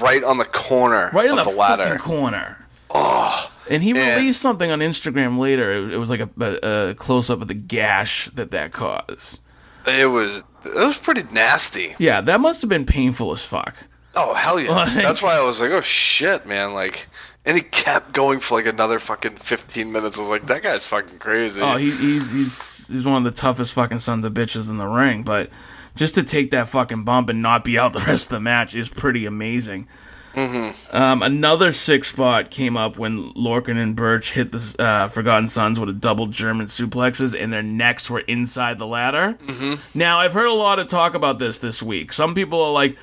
right 0.00 0.24
on 0.24 0.38
the 0.38 0.44
corner 0.44 1.10
right 1.12 1.30
of 1.30 1.36
the, 1.36 1.44
the, 1.44 1.56
ladder. 1.56 1.98
corner. 1.98 2.63
Oh, 2.94 3.50
and 3.68 3.82
he 3.82 3.90
and- 3.90 3.98
released 3.98 4.40
something 4.40 4.70
on 4.70 4.78
Instagram 4.78 5.38
later. 5.38 5.72
It, 5.72 5.94
it 5.94 5.96
was 5.96 6.10
like 6.10 6.20
a, 6.20 6.30
a, 6.40 6.90
a 6.90 6.94
close 6.94 7.28
up 7.30 7.42
of 7.42 7.48
the 7.48 7.54
gash 7.54 8.30
that 8.34 8.50
that 8.52 8.72
caused. 8.72 9.38
It 9.86 10.08
was 10.08 10.36
it 10.64 10.86
was 10.86 10.98
pretty 10.98 11.24
nasty. 11.32 11.94
Yeah, 11.98 12.20
that 12.22 12.40
must 12.40 12.62
have 12.62 12.70
been 12.70 12.86
painful 12.86 13.32
as 13.32 13.42
fuck. 13.42 13.74
Oh 14.14 14.32
hell 14.34 14.60
yeah! 14.60 14.70
Like- 14.70 14.94
That's 15.02 15.22
why 15.22 15.36
I 15.36 15.42
was 15.44 15.60
like, 15.60 15.72
oh 15.72 15.80
shit, 15.80 16.46
man! 16.46 16.72
Like, 16.72 17.08
and 17.44 17.56
he 17.56 17.62
kept 17.62 18.12
going 18.12 18.38
for 18.40 18.54
like 18.54 18.66
another 18.66 18.98
fucking 18.98 19.36
fifteen 19.36 19.90
minutes. 19.92 20.16
I 20.16 20.20
was 20.22 20.30
like, 20.30 20.46
that 20.46 20.62
guy's 20.62 20.86
fucking 20.86 21.18
crazy. 21.18 21.60
Oh, 21.60 21.76
he, 21.76 21.90
he's 21.90 22.30
he's 22.30 22.86
he's 22.86 23.04
one 23.04 23.26
of 23.26 23.34
the 23.34 23.38
toughest 23.38 23.72
fucking 23.74 23.98
sons 23.98 24.24
of 24.24 24.32
bitches 24.32 24.70
in 24.70 24.76
the 24.78 24.86
ring. 24.86 25.22
But 25.24 25.50
just 25.96 26.14
to 26.14 26.22
take 26.22 26.52
that 26.52 26.68
fucking 26.68 27.04
bump 27.04 27.28
and 27.28 27.42
not 27.42 27.64
be 27.64 27.76
out 27.78 27.92
the 27.92 28.00
rest 28.00 28.26
of 28.26 28.30
the 28.30 28.40
match 28.40 28.74
is 28.74 28.88
pretty 28.88 29.26
amazing. 29.26 29.88
Mm-hmm. 30.34 30.96
Um, 30.96 31.22
another 31.22 31.72
six 31.72 32.08
spot 32.08 32.50
came 32.50 32.76
up 32.76 32.98
when 32.98 33.32
Lorcan 33.34 33.76
and 33.76 33.94
Burch 33.94 34.32
hit 34.32 34.52
the 34.52 34.74
uh, 34.78 35.08
Forgotten 35.08 35.48
Sons 35.48 35.78
with 35.78 35.88
a 35.88 35.92
double 35.92 36.26
German 36.26 36.66
suplexes, 36.66 37.40
and 37.40 37.52
their 37.52 37.62
necks 37.62 38.10
were 38.10 38.20
inside 38.20 38.78
the 38.78 38.86
ladder. 38.86 39.36
Mm-hmm. 39.46 39.98
Now 39.98 40.18
I've 40.18 40.32
heard 40.32 40.46
a 40.46 40.52
lot 40.52 40.78
of 40.78 40.88
talk 40.88 41.14
about 41.14 41.38
this 41.38 41.58
this 41.58 41.82
week. 41.82 42.12
Some 42.12 42.34
people 42.34 42.62
are 42.62 42.72
like. 42.72 42.96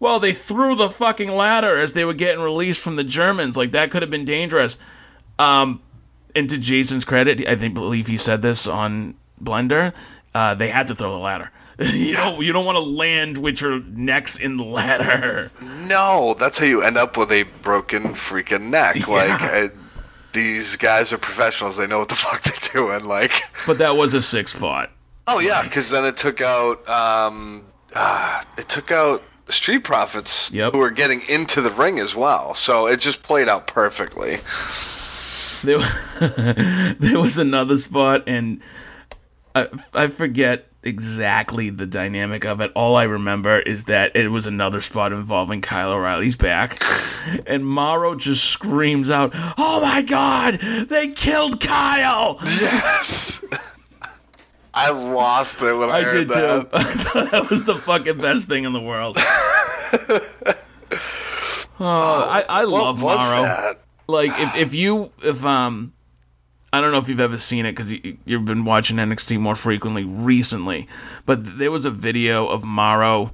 Well, 0.00 0.20
they 0.20 0.32
threw 0.32 0.76
the 0.76 0.90
fucking 0.90 1.28
ladder 1.28 1.76
as 1.76 1.92
they 1.92 2.04
were 2.04 2.14
getting 2.14 2.40
released 2.40 2.80
from 2.80 2.94
the 2.94 3.02
Germans. 3.02 3.56
Like 3.56 3.72
that 3.72 3.90
could 3.90 4.02
have 4.02 4.12
been 4.12 4.24
dangerous. 4.24 4.76
Um, 5.40 5.82
and 6.36 6.48
to 6.50 6.56
Jason's 6.56 7.04
credit, 7.04 7.44
I 7.48 7.56
think 7.56 7.74
believe 7.74 8.06
he 8.06 8.16
said 8.16 8.40
this 8.40 8.68
on 8.68 9.16
Blender. 9.42 9.92
Uh, 10.34 10.54
they 10.54 10.68
had 10.68 10.86
to 10.86 10.94
throw 10.94 11.10
the 11.10 11.18
ladder. 11.18 11.50
You 11.78 12.14
don't 12.14 12.42
you 12.42 12.52
don't 12.52 12.64
want 12.64 12.76
to 12.76 12.80
land 12.82 13.38
with 13.38 13.60
your 13.60 13.80
necks 13.80 14.36
in 14.38 14.56
the 14.56 14.64
ladder. 14.64 15.50
no, 15.86 16.34
that's 16.38 16.58
how 16.58 16.64
you 16.66 16.82
end 16.82 16.96
up 16.96 17.16
with 17.16 17.30
a 17.30 17.44
broken 17.62 18.02
freaking 18.14 18.70
neck. 18.70 19.06
Like, 19.08 19.40
uh, 19.42 19.68
these 20.32 20.76
guys 20.76 21.12
are 21.12 21.18
professionals. 21.18 21.76
They 21.76 21.86
know 21.86 21.98
what 22.00 22.08
the 22.08 22.14
fuck 22.26 22.42
they're 22.42 22.72
doing. 22.72 23.04
Like, 23.04 23.42
But 23.66 23.78
that 23.78 23.96
was 23.96 24.12
a 24.14 24.22
six 24.22 24.52
spot. 24.52 24.90
oh 25.26 25.38
yeah, 25.40 25.62
because 25.62 25.90
then 25.90 26.04
it 26.04 26.16
took 26.16 26.40
out 26.40 26.86
um, 26.88 27.64
uh, 27.94 28.42
it 28.56 28.68
took 28.68 28.90
out 28.90 29.22
the 29.46 29.52
Street 29.52 29.82
Profits 29.84 30.52
Yep. 30.52 30.72
who 30.72 30.78
were 30.78 30.90
getting 30.90 31.22
into 31.28 31.60
the 31.62 31.70
ring 31.70 31.98
as 31.98 32.14
well. 32.14 32.54
So 32.54 32.86
it 32.86 33.00
just 33.00 33.22
played 33.22 33.48
out 33.48 33.66
perfectly. 33.66 34.36
There, 35.64 35.78
there 37.00 37.18
was 37.18 37.38
another 37.38 37.76
spot, 37.78 38.24
and 38.28 38.60
I, 39.54 39.66
I 39.94 40.06
forget 40.08 40.67
exactly 40.82 41.70
the 41.70 41.86
dynamic 41.86 42.44
of 42.44 42.60
it. 42.60 42.72
All 42.74 42.96
I 42.96 43.04
remember 43.04 43.60
is 43.60 43.84
that 43.84 44.14
it 44.14 44.28
was 44.28 44.46
another 44.46 44.80
spot 44.80 45.12
involving 45.12 45.60
Kyle 45.60 45.92
O'Reilly's 45.92 46.36
back, 46.36 46.82
and 47.46 47.66
Mauro 47.66 48.14
just 48.14 48.44
screams 48.44 49.10
out, 49.10 49.32
"Oh 49.58 49.80
my 49.80 50.02
God! 50.02 50.60
They 50.88 51.08
killed 51.08 51.60
Kyle!" 51.60 52.38
Yes. 52.42 53.44
I 54.74 54.90
lost 54.90 55.60
it 55.62 55.72
when 55.72 55.90
I, 55.90 55.98
I 55.98 56.02
heard 56.02 56.28
did 56.28 56.28
too. 56.28 56.34
that. 56.34 56.68
I 56.72 56.94
thought 56.94 57.30
that 57.32 57.50
was 57.50 57.64
the 57.64 57.74
fucking 57.76 58.18
best 58.18 58.48
thing 58.48 58.64
in 58.64 58.72
the 58.72 58.80
world. 58.80 59.16
oh, 61.80 62.28
I, 62.30 62.44
I 62.48 62.62
love 62.62 63.00
Mauro. 63.00 63.42
that? 63.42 63.80
Like 64.06 64.30
if 64.38 64.56
if 64.56 64.74
you 64.74 65.10
if 65.22 65.44
um. 65.44 65.92
I 66.72 66.80
don't 66.80 66.92
know 66.92 66.98
if 66.98 67.08
you've 67.08 67.20
ever 67.20 67.38
seen 67.38 67.64
it 67.66 67.72
because 67.72 67.92
you, 67.92 68.18
you've 68.26 68.44
been 68.44 68.64
watching 68.64 68.96
NXT 68.98 69.38
more 69.40 69.54
frequently 69.54 70.04
recently, 70.04 70.86
but 71.24 71.58
there 71.58 71.70
was 71.70 71.84
a 71.86 71.90
video 71.90 72.46
of 72.46 72.62
Mauro 72.64 73.32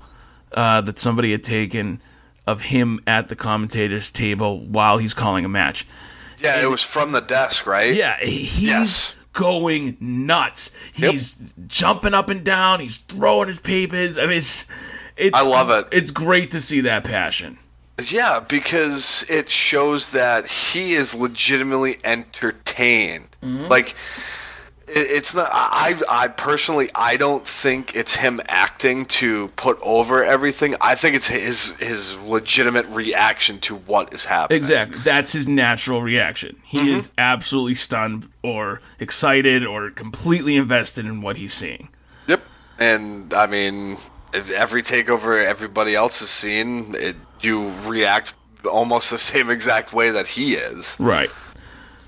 uh, 0.53 0.81
that 0.83 0.99
somebody 1.01 1.33
had 1.33 1.43
taken 1.43 2.01
of 2.47 2.61
him 2.61 3.01
at 3.07 3.29
the 3.29 3.35
commentator's 3.37 4.11
table 4.11 4.61
while 4.61 4.99
he's 4.99 5.15
calling 5.15 5.45
a 5.45 5.49
match. 5.49 5.87
Yeah, 6.39 6.63
it 6.63 6.67
was 6.67 6.83
from 6.83 7.13
the 7.13 7.21
desk, 7.21 7.67
right? 7.67 7.95
Yeah, 7.95 8.19
he's 8.21 8.63
Yes. 8.63 9.17
going 9.33 9.97
nuts. 9.99 10.71
Yep. 10.97 11.13
He's 11.13 11.37
jumping 11.67 12.15
up 12.15 12.29
and 12.29 12.45
down. 12.45 12.81
He's 12.81 12.99
throwing 12.99 13.49
his 13.49 13.59
papers. 13.59 14.19
I 14.19 14.27
mean, 14.27 14.37
it's, 14.39 14.67
it's 15.17 15.37
I 15.37 15.43
love 15.43 15.71
it. 15.71 15.87
It's 15.91 16.11
great 16.11 16.51
to 16.53 16.61
see 16.61 16.83
that 16.83 17.03
passion. 17.05 17.59
Yeah, 18.09 18.41
because 18.41 19.25
it 19.29 19.51
shows 19.51 20.11
that 20.11 20.47
he 20.47 20.93
is 20.95 21.15
legitimately 21.15 21.99
entertained. 22.05 23.29
Mm-hmm. 23.43 23.67
Like 23.69 23.95
it, 24.89 25.07
it's 25.11 25.33
not. 25.35 25.49
I 25.53 25.95
I 26.09 26.29
personally 26.29 26.91
I 26.95 27.17
don't 27.17 27.47
think 27.47 27.95
it's 27.95 28.17
him 28.17 28.41
acting 28.49 29.05
to 29.07 29.49
put 29.51 29.79
over 29.81 30.25
everything. 30.25 30.75
I 30.81 30.97
think 30.97 31.15
it's 31.15 31.29
his 31.29 31.71
his 31.79 32.21
legitimate 32.27 32.87
reaction 32.89 33.61
to 33.61 33.77
what 33.77 34.13
is 34.13 34.25
happening. 34.25 34.57
Exactly. 34.57 34.99
That's 35.05 35.31
his 35.33 35.47
natural 35.47 36.03
reaction. 36.03 36.57
He 36.65 36.79
Mm-hmm. 36.79 36.99
is 36.99 37.13
absolutely 37.17 37.77
stunned 37.77 38.29
or 38.43 38.81
excited 38.99 39.65
or 39.65 39.91
completely 39.91 40.57
invested 40.57 41.07
in 41.07 41.23
what 41.23 41.37
he's 41.37 41.55
seeing. 41.55 41.89
Yep. 42.27 42.43
And 42.81 43.33
I 43.33 43.47
mean, 43.47 43.99
every 44.33 44.83
takeover 44.83 45.45
everybody 45.45 45.95
else 45.95 46.21
is 46.21 46.31
seen 46.31 46.95
it, 46.97 47.15
you 47.41 47.73
react 47.87 48.35
almost 48.71 49.11
the 49.11 49.19
same 49.33 49.51
exact 49.51 49.93
way 49.93 50.11
that 50.11 50.29
he 50.29 50.55
is. 50.55 50.97
Right. 50.99 51.31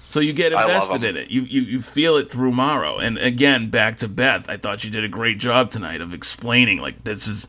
So 0.09 0.21
you 0.21 0.33
get 0.33 0.53
invested 0.53 1.05
in 1.05 1.17
it. 1.17 1.31
You, 1.31 1.43
you 1.43 1.61
you 1.61 1.83
feel 1.83 2.17
it 2.17 2.31
through 2.31 2.53
Mauro. 2.53 2.97
And 2.97 3.19
again, 3.19 3.69
back 3.69 3.99
to 3.99 4.09
Beth. 4.09 4.49
I 4.49 4.57
thought 4.57 4.83
you 4.83 4.91
did 4.91 5.05
a 5.05 5.09
great 5.09 5.37
job 5.37 5.71
tonight 5.71 6.01
of 6.01 6.15
explaining 6.15 6.79
like 6.79 7.05
this 7.05 7.27
is 7.27 7.47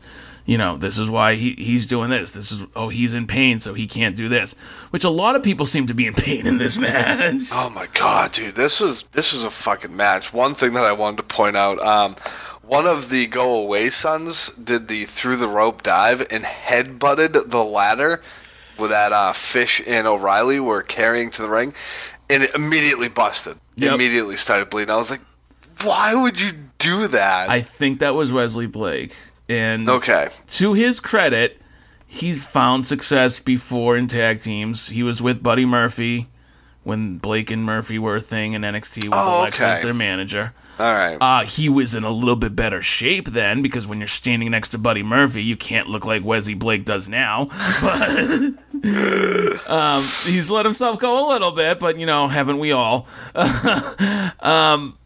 you 0.48 0.56
know, 0.56 0.78
this 0.78 0.98
is 0.98 1.10
why 1.10 1.34
he, 1.34 1.52
he's 1.58 1.84
doing 1.84 2.08
this. 2.08 2.30
This 2.30 2.50
is 2.50 2.64
oh 2.74 2.88
he's 2.88 3.12
in 3.12 3.26
pain, 3.26 3.60
so 3.60 3.74
he 3.74 3.86
can't 3.86 4.16
do 4.16 4.30
this. 4.30 4.54
Which 4.90 5.04
a 5.04 5.10
lot 5.10 5.36
of 5.36 5.42
people 5.42 5.66
seem 5.66 5.86
to 5.88 5.94
be 5.94 6.06
in 6.06 6.14
pain 6.14 6.46
in 6.46 6.56
this 6.56 6.78
match. 6.78 7.42
Oh 7.52 7.68
my 7.68 7.86
god, 7.92 8.32
dude, 8.32 8.54
this 8.54 8.80
is 8.80 9.02
this 9.12 9.34
is 9.34 9.44
a 9.44 9.50
fucking 9.50 9.94
match. 9.94 10.32
One 10.32 10.54
thing 10.54 10.72
that 10.72 10.84
I 10.84 10.92
wanted 10.92 11.18
to 11.18 11.22
point 11.24 11.54
out, 11.54 11.78
um, 11.80 12.16
one 12.68 12.86
of 12.86 13.08
the 13.08 13.26
go 13.26 13.54
away 13.54 13.88
sons 13.88 14.50
did 14.50 14.88
the 14.88 15.04
through 15.04 15.36
the 15.36 15.48
rope 15.48 15.82
dive 15.82 16.20
and 16.30 16.44
headbutted 16.44 17.50
the 17.50 17.64
ladder 17.64 18.20
with 18.78 18.90
that 18.90 19.12
uh, 19.12 19.32
fish 19.32 19.82
and 19.86 20.06
O'Reilly 20.06 20.60
were 20.60 20.82
carrying 20.82 21.30
to 21.30 21.42
the 21.42 21.48
ring, 21.48 21.74
and 22.30 22.42
it 22.42 22.54
immediately 22.54 23.08
busted. 23.08 23.56
Yep. 23.76 23.94
Immediately 23.94 24.36
started 24.36 24.70
bleeding. 24.70 24.92
I 24.92 24.98
was 24.98 25.10
like, 25.10 25.22
why 25.82 26.14
would 26.14 26.40
you 26.40 26.52
do 26.78 27.08
that? 27.08 27.48
I 27.48 27.62
think 27.62 28.00
that 28.00 28.14
was 28.14 28.30
Wesley 28.30 28.66
Blake. 28.66 29.12
And 29.48 29.88
okay, 29.88 30.28
to 30.48 30.74
his 30.74 31.00
credit, 31.00 31.60
he's 32.06 32.44
found 32.44 32.86
success 32.86 33.38
before 33.40 33.96
in 33.96 34.08
tag 34.08 34.42
teams. 34.42 34.88
He 34.88 35.02
was 35.02 35.22
with 35.22 35.42
Buddy 35.42 35.64
Murphy 35.64 36.28
when 36.88 37.18
Blake 37.18 37.50
and 37.50 37.62
Murphy 37.64 37.98
were 37.98 38.16
a 38.16 38.20
thing 38.20 38.54
in 38.54 38.62
NXT 38.62 39.04
with 39.04 39.12
Oh, 39.12 39.40
Alexa 39.42 39.64
as 39.66 39.82
their 39.82 39.92
manager. 39.94 40.52
all 40.78 40.92
right. 40.92 41.16
Uh, 41.20 41.44
he 41.44 41.68
was 41.68 41.94
in 41.94 42.02
a 42.02 42.10
little 42.10 42.34
bit 42.34 42.56
better 42.56 42.80
shape 42.82 43.28
then 43.28 43.60
because 43.60 43.86
when 43.86 43.98
you're 43.98 44.08
standing 44.08 44.50
next 44.50 44.70
to 44.70 44.78
Buddy 44.78 45.02
Murphy, 45.02 45.42
you 45.42 45.56
can't 45.56 45.88
look 45.88 46.04
like 46.06 46.24
Wesley 46.24 46.54
Blake 46.54 46.84
does 46.84 47.08
now. 47.08 47.48
But 47.82 49.68
um, 49.68 50.02
he's 50.24 50.50
let 50.50 50.64
himself 50.64 50.98
go 50.98 51.26
a 51.26 51.32
little 51.32 51.52
bit, 51.52 51.78
but 51.80 51.98
you 51.98 52.06
know, 52.06 52.28
haven't 52.28 52.58
we 52.58 52.72
all? 52.72 53.06
um, 54.40 54.96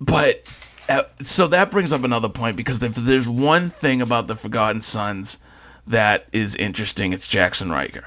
but 0.00 0.54
uh, 0.88 1.02
so 1.22 1.48
that 1.48 1.70
brings 1.70 1.92
up 1.92 2.04
another 2.04 2.28
point 2.28 2.56
because 2.56 2.82
if 2.82 2.94
there's 2.94 3.28
one 3.28 3.70
thing 3.70 4.02
about 4.02 4.26
the 4.26 4.34
Forgotten 4.34 4.82
Sons 4.82 5.38
that 5.86 6.26
is 6.32 6.54
interesting, 6.56 7.12
it's 7.12 7.26
Jaxson 7.26 7.70
Ryker. 7.70 8.04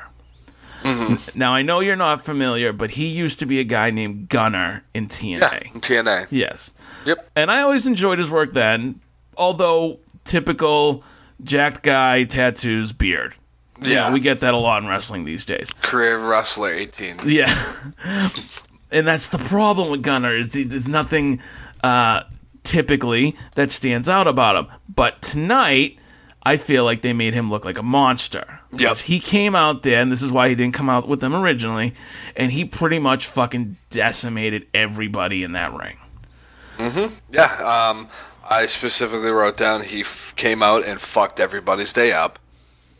Now 1.36 1.54
I 1.54 1.62
know 1.64 1.80
you're 1.80 1.96
not 1.96 2.24
familiar, 2.24 2.72
but 2.72 2.92
he 2.92 3.08
used 3.08 3.40
to 3.40 3.46
be 3.46 3.60
a 3.60 3.64
guy 3.64 3.90
named 3.90 4.30
Gunner 4.30 4.84
in 4.94 5.08
TNA. 5.08 5.40
yeah, 5.42 5.60
TNA. 5.80 6.28
Yes. 6.30 6.74
Yep. 7.06 7.30
And 7.36 7.50
I 7.52 7.62
always 7.62 7.88
enjoyed 7.88 8.20
his 8.20 8.30
work 8.30 8.54
then, 8.54 9.00
although 9.38 10.00
typical 10.24 11.04
jacked 11.44 11.84
guy, 11.84 12.24
tattoos, 12.26 12.92
beard. 12.94 13.36
You 13.82 13.92
Yeah. 13.94 14.08
know, 14.08 14.14
we 14.14 14.20
get 14.22 14.40
that 14.42 14.54
a 14.54 14.58
lot 14.58 14.82
in 14.82 14.88
wrestling 14.88 15.26
these 15.26 15.44
days. 15.46 15.70
Career 15.82 16.18
wrestler 16.20 16.70
18. 16.72 17.18
Yeah. 17.26 17.74
and 18.92 19.06
that's 19.08 19.28
the 19.30 19.38
problem 19.38 19.90
with 19.90 20.02
Gunner 20.04 20.36
is 20.38 20.52
there's 20.54 20.88
nothing 20.88 21.42
uh, 21.84 22.24
typically 22.64 23.36
that 23.56 23.70
stands 23.72 24.08
out 24.10 24.28
about 24.28 24.56
him. 24.56 24.68
But 24.94 25.22
tonight, 25.22 25.98
I 26.46 26.58
feel 26.58 26.84
like 26.84 27.02
they 27.02 27.14
made 27.14 27.34
him 27.34 27.50
look 27.50 27.66
like 27.66 27.78
a 27.78 27.84
monster. 27.84 28.60
Yes. 28.72 29.02
he 29.02 29.20
came 29.20 29.56
out 29.56 29.84
there, 29.84 30.02
and 30.02 30.12
this 30.12 30.22
is 30.22 30.32
why 30.32 30.50
he 30.50 30.56
didn't 30.56 30.76
come 30.76 30.90
out 30.90 31.08
with 31.08 31.20
them 31.20 31.36
originally, 31.36 31.94
and 32.36 32.52
he 32.52 32.66
pretty 32.66 33.00
much 33.00 33.28
fucking 33.28 33.78
decimated 33.90 34.68
everybody 34.74 35.44
in 35.44 35.54
that 35.54 35.74
ring. 35.74 35.98
Mm-hmm. 36.78 37.14
Yeah, 37.32 37.90
um, 37.94 38.08
I 38.48 38.66
specifically 38.68 39.32
wrote 39.32 39.58
down 39.58 39.82
he 39.82 40.02
f- 40.02 40.34
came 40.36 40.62
out 40.62 40.86
and 40.86 41.02
fucked 41.02 41.40
everybody's 41.40 41.94
day 41.94 42.12
up. 42.12 42.38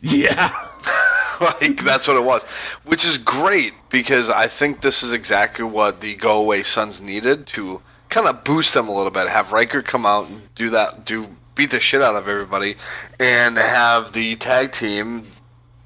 Yeah. 0.00 0.52
like 1.40 1.78
that's 1.78 2.08
what 2.08 2.16
it 2.16 2.24
was, 2.24 2.44
which 2.84 3.04
is 3.04 3.18
great 3.18 3.74
because 3.90 4.30
I 4.30 4.46
think 4.46 4.80
this 4.80 5.02
is 5.02 5.12
exactly 5.12 5.64
what 5.64 6.00
the 6.00 6.14
Go 6.14 6.38
Away 6.40 6.62
Sons 6.62 7.00
needed 7.00 7.46
to 7.48 7.82
kind 8.08 8.26
of 8.26 8.44
boost 8.44 8.74
them 8.74 8.88
a 8.88 8.94
little 8.94 9.10
bit. 9.10 9.28
Have 9.28 9.52
Ryker 9.52 9.82
come 9.82 10.06
out 10.06 10.28
and 10.28 10.54
do 10.54 10.70
that, 10.70 11.04
do 11.04 11.36
beat 11.56 11.72
the 11.72 11.80
shit 11.80 12.00
out 12.00 12.14
of 12.14 12.28
everybody, 12.28 12.76
and 13.18 13.56
have 13.56 14.12
the 14.12 14.36
tag 14.36 14.70
team 14.70 15.24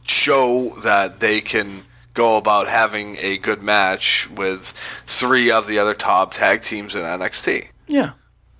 show 0.02 0.74
that 0.82 1.20
they 1.20 1.40
can 1.40 1.84
go 2.12 2.36
about 2.36 2.68
having 2.68 3.16
a 3.22 3.38
good 3.38 3.62
match 3.62 4.28
with 4.30 4.74
three 5.06 5.50
of 5.50 5.66
the 5.66 5.78
other 5.78 5.94
top 5.94 6.34
tag 6.34 6.60
teams 6.60 6.94
in 6.94 7.00
NXT. 7.00 7.68
Yeah, 7.86 8.10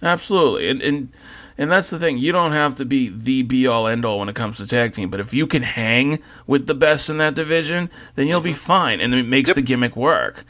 absolutely. 0.03 0.70
And 0.70 0.81
and 0.81 1.12
and 1.59 1.70
that's 1.70 1.90
the 1.90 1.99
thing. 1.99 2.16
You 2.16 2.33
don't 2.33 2.53
have 2.53 2.77
to 2.77 2.87
be 2.87 3.11
the 3.11 3.42
be 3.42 3.66
all 3.66 3.87
end 3.87 4.07
all 4.07 4.20
when 4.20 4.29
it 4.29 4.35
comes 4.35 4.57
to 4.57 4.66
tag 4.66 4.94
team, 4.94 5.11
but 5.11 5.20
if 5.20 5.35
you 5.35 5.46
can 5.46 5.62
hang 5.62 6.23
with 6.46 6.66
the 6.66 6.75
best 6.75 7.11
in 7.11 7.18
that 7.18 7.35
division, 7.35 7.90
then 8.14 8.29
you'll 8.29 8.40
be 8.40 8.53
mm-hmm. 8.53 8.59
fine, 8.59 9.01
and 9.01 9.14
it 9.14 9.27
makes 9.27 9.49
Yep. 9.49 9.57
the 9.57 9.62
gimmick 9.62 9.96
work. 9.96 10.44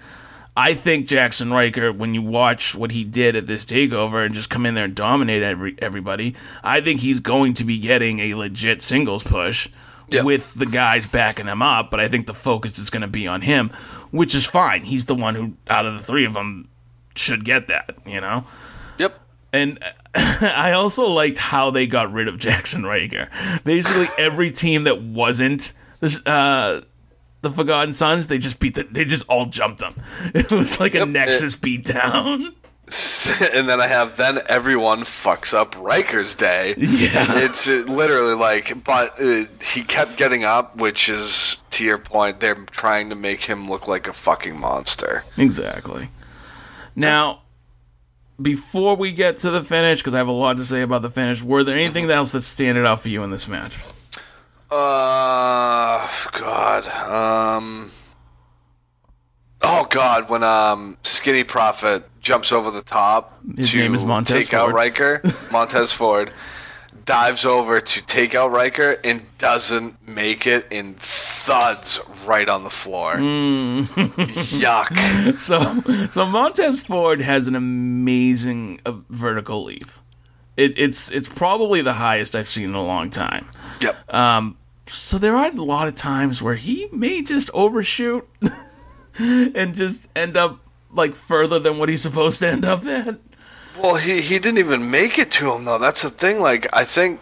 I 0.56 0.74
think 0.74 1.06
Jaxson 1.06 1.52
Ryker, 1.52 1.92
when 1.92 2.12
you 2.12 2.22
watch 2.22 2.74
what 2.74 2.90
he 2.90 3.04
did 3.04 3.36
at 3.36 3.46
this 3.46 3.64
takeover 3.64 4.24
and 4.24 4.34
just 4.34 4.50
come 4.50 4.66
in 4.66 4.74
there 4.74 4.84
and 4.84 4.94
dominate 4.94 5.42
every 5.42 5.76
everybody, 5.78 6.34
I 6.62 6.80
think 6.80 7.00
he's 7.00 7.20
going 7.20 7.54
to 7.54 7.64
be 7.64 7.78
getting 7.78 8.18
a 8.20 8.34
legit 8.34 8.82
singles 8.82 9.22
push 9.22 9.68
Yep. 10.08 10.24
with 10.24 10.54
the 10.54 10.66
guys 10.66 11.06
backing 11.06 11.46
him 11.46 11.62
up. 11.62 11.88
But 11.90 12.00
I 12.00 12.08
think 12.08 12.26
the 12.26 12.34
focus 12.34 12.78
is 12.80 12.90
going 12.90 13.02
to 13.02 13.06
be 13.08 13.28
on 13.28 13.42
him, 13.42 13.70
which 14.10 14.34
is 14.34 14.44
fine. 14.44 14.82
He's 14.82 15.04
the 15.04 15.14
one 15.14 15.36
who, 15.36 15.52
out 15.68 15.86
of 15.86 15.94
the 15.94 16.04
three 16.04 16.24
of 16.24 16.32
them, 16.32 16.68
should 17.14 17.44
get 17.44 17.68
that. 17.68 17.94
You 18.04 18.20
know. 18.20 18.44
Yep. 18.98 19.20
And 19.52 19.78
I 20.16 20.72
also 20.72 21.04
liked 21.06 21.38
how 21.38 21.70
they 21.70 21.86
got 21.86 22.12
rid 22.12 22.26
of 22.26 22.36
Jaxson 22.36 22.84
Ryker. 22.84 23.28
Basically, 23.64 24.08
every 24.18 24.50
team 24.50 24.82
that 24.84 25.00
wasn't 25.00 25.72
the 26.00 26.20
uh, 26.26 26.80
the 27.42 27.50
Forgotten 27.50 27.92
Sons, 27.92 28.26
they 28.26 28.38
just 28.38 28.58
beat 28.58 28.74
the, 28.74 28.84
they 28.84 29.04
just 29.04 29.24
all 29.28 29.46
jumped 29.46 29.80
them. 29.80 29.94
It 30.34 30.52
was 30.52 30.78
like 30.80 30.94
a 30.94 30.98
Yep. 30.98 31.08
Nexus 31.08 31.56
beatdown. 31.56 32.54
and 33.54 33.68
then 33.68 33.80
I 33.80 33.86
have 33.86 34.16
then 34.16 34.40
everyone 34.48 35.00
fucks 35.02 35.54
up 35.54 35.74
Ryker's 35.76 36.34
day. 36.34 36.74
Yeah. 36.76 37.38
It's 37.38 37.68
uh, 37.68 37.84
literally 37.86 38.34
like, 38.34 38.82
but 38.84 39.20
uh, 39.20 39.44
he 39.62 39.82
kept 39.82 40.16
getting 40.16 40.42
up, 40.44 40.76
which 40.76 41.08
is 41.08 41.56
to 41.70 41.84
your 41.84 41.98
point. 41.98 42.40
They're 42.40 42.56
trying 42.56 43.08
to 43.10 43.14
make 43.14 43.44
him 43.44 43.68
look 43.68 43.86
like 43.86 44.08
a 44.08 44.12
fucking 44.12 44.58
monster. 44.58 45.24
Exactly. 45.36 46.08
Now, 46.96 47.42
before 48.42 48.96
we 48.96 49.12
get 49.12 49.38
to 49.38 49.50
the 49.50 49.62
finish, 49.62 49.98
because 49.98 50.14
I 50.14 50.18
have 50.18 50.28
a 50.28 50.32
lot 50.32 50.56
to 50.56 50.66
say 50.66 50.82
about 50.82 51.02
the 51.02 51.10
finish, 51.10 51.42
were 51.42 51.62
there 51.62 51.76
anything 51.76 52.10
else 52.10 52.32
that 52.32 52.40
standed 52.42 52.84
out 52.86 53.00
for 53.02 53.08
you 53.08 53.22
in 53.22 53.30
this 53.30 53.46
match? 53.46 53.76
Uh, 54.70 56.08
God. 56.32 56.86
Um. 56.86 57.90
Oh 59.62 59.84
God, 59.90 60.30
when 60.30 60.42
um 60.42 60.96
Skinny 61.02 61.44
Profit 61.44 62.04
jumps 62.20 62.52
over 62.52 62.70
the 62.70 62.82
top 62.82 63.38
His 63.56 63.70
to 63.70 63.78
name 63.78 63.94
is 63.94 64.04
Montez 64.04 64.44
take 64.44 64.54
out 64.54 64.66
Ford. 64.66 64.74
Ryker. 64.74 65.22
Montez 65.52 65.92
Ford 65.92 66.32
dives 67.04 67.44
over 67.44 67.80
to 67.80 68.06
take 68.06 68.34
out 68.34 68.52
Ryker 68.52 68.96
and 69.04 69.22
doesn't 69.38 70.06
make 70.08 70.46
it 70.46 70.66
and 70.72 70.96
thuds 70.98 71.98
right 72.26 72.48
on 72.48 72.62
the 72.62 72.70
floor. 72.70 73.16
Mm. 73.16 73.84
Yuck. 74.60 75.38
So, 75.38 76.08
so 76.10 76.24
Montez 76.26 76.80
Ford 76.80 77.20
has 77.20 77.46
an 77.48 77.54
amazing 77.56 78.80
uh, 78.86 78.92
vertical 79.08 79.64
leap. 79.64 79.88
It, 80.56 80.78
it's 80.78 81.10
it's 81.10 81.28
probably 81.28 81.80
the 81.82 81.94
highest 81.94 82.36
I've 82.36 82.48
seen 82.48 82.64
in 82.70 82.74
a 82.74 82.84
long 82.84 83.10
time. 83.10 83.48
Yep. 83.80 84.14
Um, 84.14 84.56
so 84.90 85.18
there 85.18 85.36
are 85.36 85.46
a 85.46 85.62
lot 85.62 85.88
of 85.88 85.94
times 85.94 86.42
where 86.42 86.54
he 86.54 86.88
may 86.92 87.22
just 87.22 87.50
overshoot 87.54 88.28
and 89.18 89.74
just 89.74 90.08
end 90.16 90.36
up 90.36 90.60
like 90.92 91.14
further 91.14 91.58
than 91.58 91.78
what 91.78 91.88
he's 91.88 92.02
supposed 92.02 92.40
to 92.40 92.48
end 92.48 92.64
up 92.64 92.84
at. 92.86 93.18
Well, 93.80 93.96
he 93.96 94.20
he 94.20 94.38
didn't 94.38 94.58
even 94.58 94.90
make 94.90 95.18
it 95.18 95.30
to 95.32 95.52
him 95.52 95.64
though. 95.64 95.78
That's 95.78 96.02
the 96.02 96.10
thing. 96.10 96.40
Like 96.40 96.66
I 96.72 96.84
think 96.84 97.20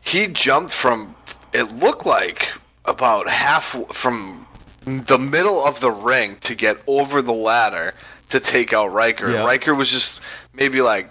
he 0.00 0.26
jumped 0.28 0.72
from 0.72 1.14
it 1.52 1.72
looked 1.72 2.06
like 2.06 2.52
about 2.84 3.28
half 3.28 3.76
from 3.92 4.46
the 4.84 5.18
middle 5.18 5.64
of 5.64 5.80
the 5.80 5.90
ring 5.90 6.36
to 6.36 6.54
get 6.54 6.78
over 6.86 7.22
the 7.22 7.32
ladder 7.32 7.94
to 8.30 8.40
take 8.40 8.72
out 8.72 8.92
Ryker. 8.92 9.30
Yeah. 9.30 9.44
Ryker 9.44 9.74
was 9.74 9.90
just 9.90 10.20
maybe 10.52 10.80
like 10.80 11.08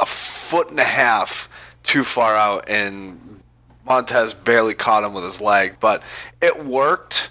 a 0.00 0.06
foot 0.06 0.70
and 0.70 0.78
a 0.78 0.84
half 0.84 1.48
too 1.82 2.04
far 2.04 2.36
out, 2.36 2.68
and 2.68 3.20
Montez 3.86 4.34
barely 4.34 4.74
caught 4.74 5.04
him 5.04 5.14
with 5.14 5.24
his 5.24 5.40
leg. 5.40 5.76
But 5.80 6.02
it 6.40 6.64
worked 6.64 7.30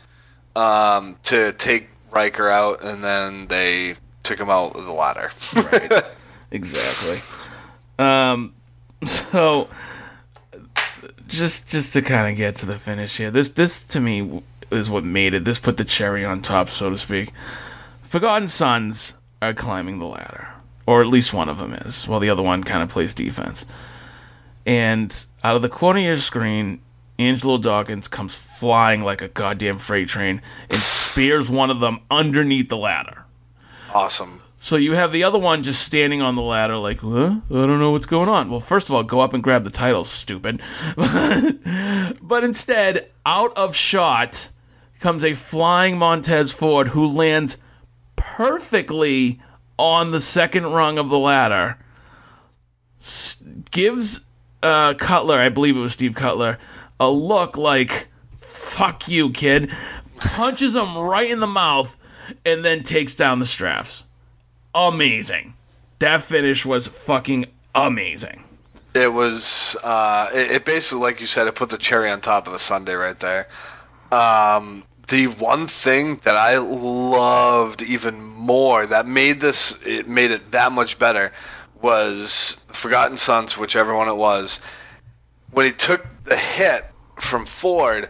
um, 0.55 1.17
to 1.23 1.53
take 1.53 1.89
Ryker 2.11 2.49
out, 2.49 2.83
and 2.83 3.03
then 3.03 3.47
they 3.47 3.95
took 4.23 4.39
him 4.39 4.49
out 4.49 4.75
with 4.75 4.85
the 4.85 4.91
ladder. 4.93 5.31
right. 5.55 6.03
Exactly. 6.53 7.17
Um, 7.97 8.53
so 9.31 9.69
just 11.27 11.67
just 11.69 11.93
to 11.93 12.01
kind 12.01 12.29
of 12.29 12.37
get 12.37 12.57
to 12.57 12.65
the 12.65 12.77
finish 12.77 13.17
here, 13.17 13.31
this 13.31 13.51
this 13.51 13.81
to 13.83 13.99
me 13.99 14.41
is 14.69 14.89
what 14.89 15.03
made 15.03 15.33
it. 15.33 15.45
This 15.45 15.59
put 15.59 15.77
the 15.77 15.85
cherry 15.85 16.25
on 16.25 16.41
top, 16.41 16.69
so 16.69 16.89
to 16.89 16.97
speak. 16.97 17.31
Forgotten 18.03 18.47
Sons 18.47 19.13
are 19.41 19.53
climbing 19.53 19.99
the 19.99 20.05
ladder, 20.05 20.49
or 20.85 21.01
at 21.01 21.07
least 21.07 21.33
one 21.33 21.47
of 21.47 21.57
them 21.57 21.73
is, 21.73 22.07
while 22.07 22.19
the 22.19 22.29
other 22.29 22.43
one 22.43 22.63
kind 22.63 22.83
of 22.83 22.89
plays 22.89 23.13
defense. 23.13 23.65
And 24.65 25.15
out 25.43 25.55
of 25.55 25.61
the 25.61 25.69
corner 25.69 25.99
of 25.99 26.05
your 26.05 26.17
screen, 26.17 26.81
Angelo 27.19 27.57
Dawkins 27.57 28.07
comes 28.07 28.35
flying 28.35 29.01
like 29.01 29.21
a 29.21 29.27
goddamn 29.27 29.79
freight 29.79 30.07
train 30.07 30.41
and 30.69 30.79
spears 30.79 31.49
one 31.49 31.69
of 31.69 31.79
them 31.79 31.99
underneath 32.09 32.69
the 32.69 32.77
ladder. 32.77 33.23
awesome. 33.93 34.41
So 34.63 34.75
you 34.75 34.93
have 34.93 35.11
the 35.11 35.23
other 35.23 35.39
one 35.39 35.63
just 35.63 35.81
standing 35.81 36.21
on 36.21 36.35
the 36.35 36.43
ladder, 36.43 36.77
like, 36.77 36.99
huh? 36.99 37.39
I 37.49 37.53
don't 37.53 37.79
know 37.79 37.89
what's 37.89 38.05
going 38.05 38.29
on. 38.29 38.51
Well, 38.51 38.59
first 38.59 38.89
of 38.89 38.95
all, 38.95 39.01
go 39.01 39.19
up 39.19 39.33
and 39.33 39.41
grab 39.41 39.63
the 39.63 39.71
title, 39.71 40.03
stupid. 40.03 40.61
but 42.21 42.43
instead, 42.43 43.09
out 43.25 43.57
of 43.57 43.75
shot 43.75 44.49
comes 44.99 45.25
a 45.25 45.33
flying 45.33 45.97
Montez 45.97 46.51
Ford 46.51 46.87
who 46.87 47.07
lands 47.07 47.57
perfectly 48.15 49.41
on 49.79 50.11
the 50.11 50.21
second 50.21 50.67
rung 50.67 50.99
of 50.99 51.09
the 51.09 51.17
ladder. 51.17 51.79
Gives 53.71 54.19
uh, 54.63 54.93
Cutler, 54.95 55.39
I 55.39 55.49
believe 55.49 55.75
it 55.75 55.79
was 55.79 55.93
Steve 55.93 56.15
Cutler, 56.15 56.57
a 56.99 57.09
look 57.09 57.57
like, 57.57 58.07
fuck 58.37 59.07
you, 59.07 59.31
kid. 59.31 59.73
Punches 60.17 60.75
him 60.75 60.97
right 60.97 61.29
in 61.29 61.39
the 61.39 61.47
mouth 61.47 61.95
and 62.45 62.63
then 62.63 62.83
takes 62.83 63.15
down 63.15 63.39
the 63.39 63.45
straps 63.45 64.03
amazing. 64.73 65.53
That 65.99 66.23
finish 66.23 66.65
was 66.65 66.87
fucking 66.87 67.47
amazing. 67.75 68.43
It 68.93 69.13
was. 69.13 69.77
Uh, 69.83 70.29
it, 70.33 70.51
it 70.51 70.65
basically, 70.65 71.01
like 71.01 71.19
you 71.19 71.27
said, 71.27 71.47
it 71.47 71.55
put 71.55 71.69
the 71.69 71.77
cherry 71.77 72.09
on 72.09 72.21
top 72.21 72.47
of 72.47 72.53
the 72.53 72.59
sundae 72.59 72.93
right 72.93 73.17
there. 73.17 73.47
Um, 74.11 74.83
the 75.07 75.27
one 75.27 75.67
thing 75.67 76.17
that 76.17 76.35
I 76.35 76.57
loved 76.57 77.81
even 77.81 78.21
more 78.21 78.85
that 78.85 79.05
made 79.05 79.39
this, 79.39 79.81
it 79.85 80.07
made 80.07 80.31
it 80.31 80.51
that 80.51 80.71
much 80.71 80.99
better, 80.99 81.31
was 81.81 82.65
Forgotten 82.67 83.17
Sons, 83.17 83.57
whichever 83.57 83.95
one 83.95 84.07
it 84.07 84.15
was. 84.15 84.59
When 85.51 85.65
he 85.65 85.71
took 85.71 86.05
the 86.23 86.37
hit 86.37 86.85
from 87.19 87.45
Ford, 87.45 88.09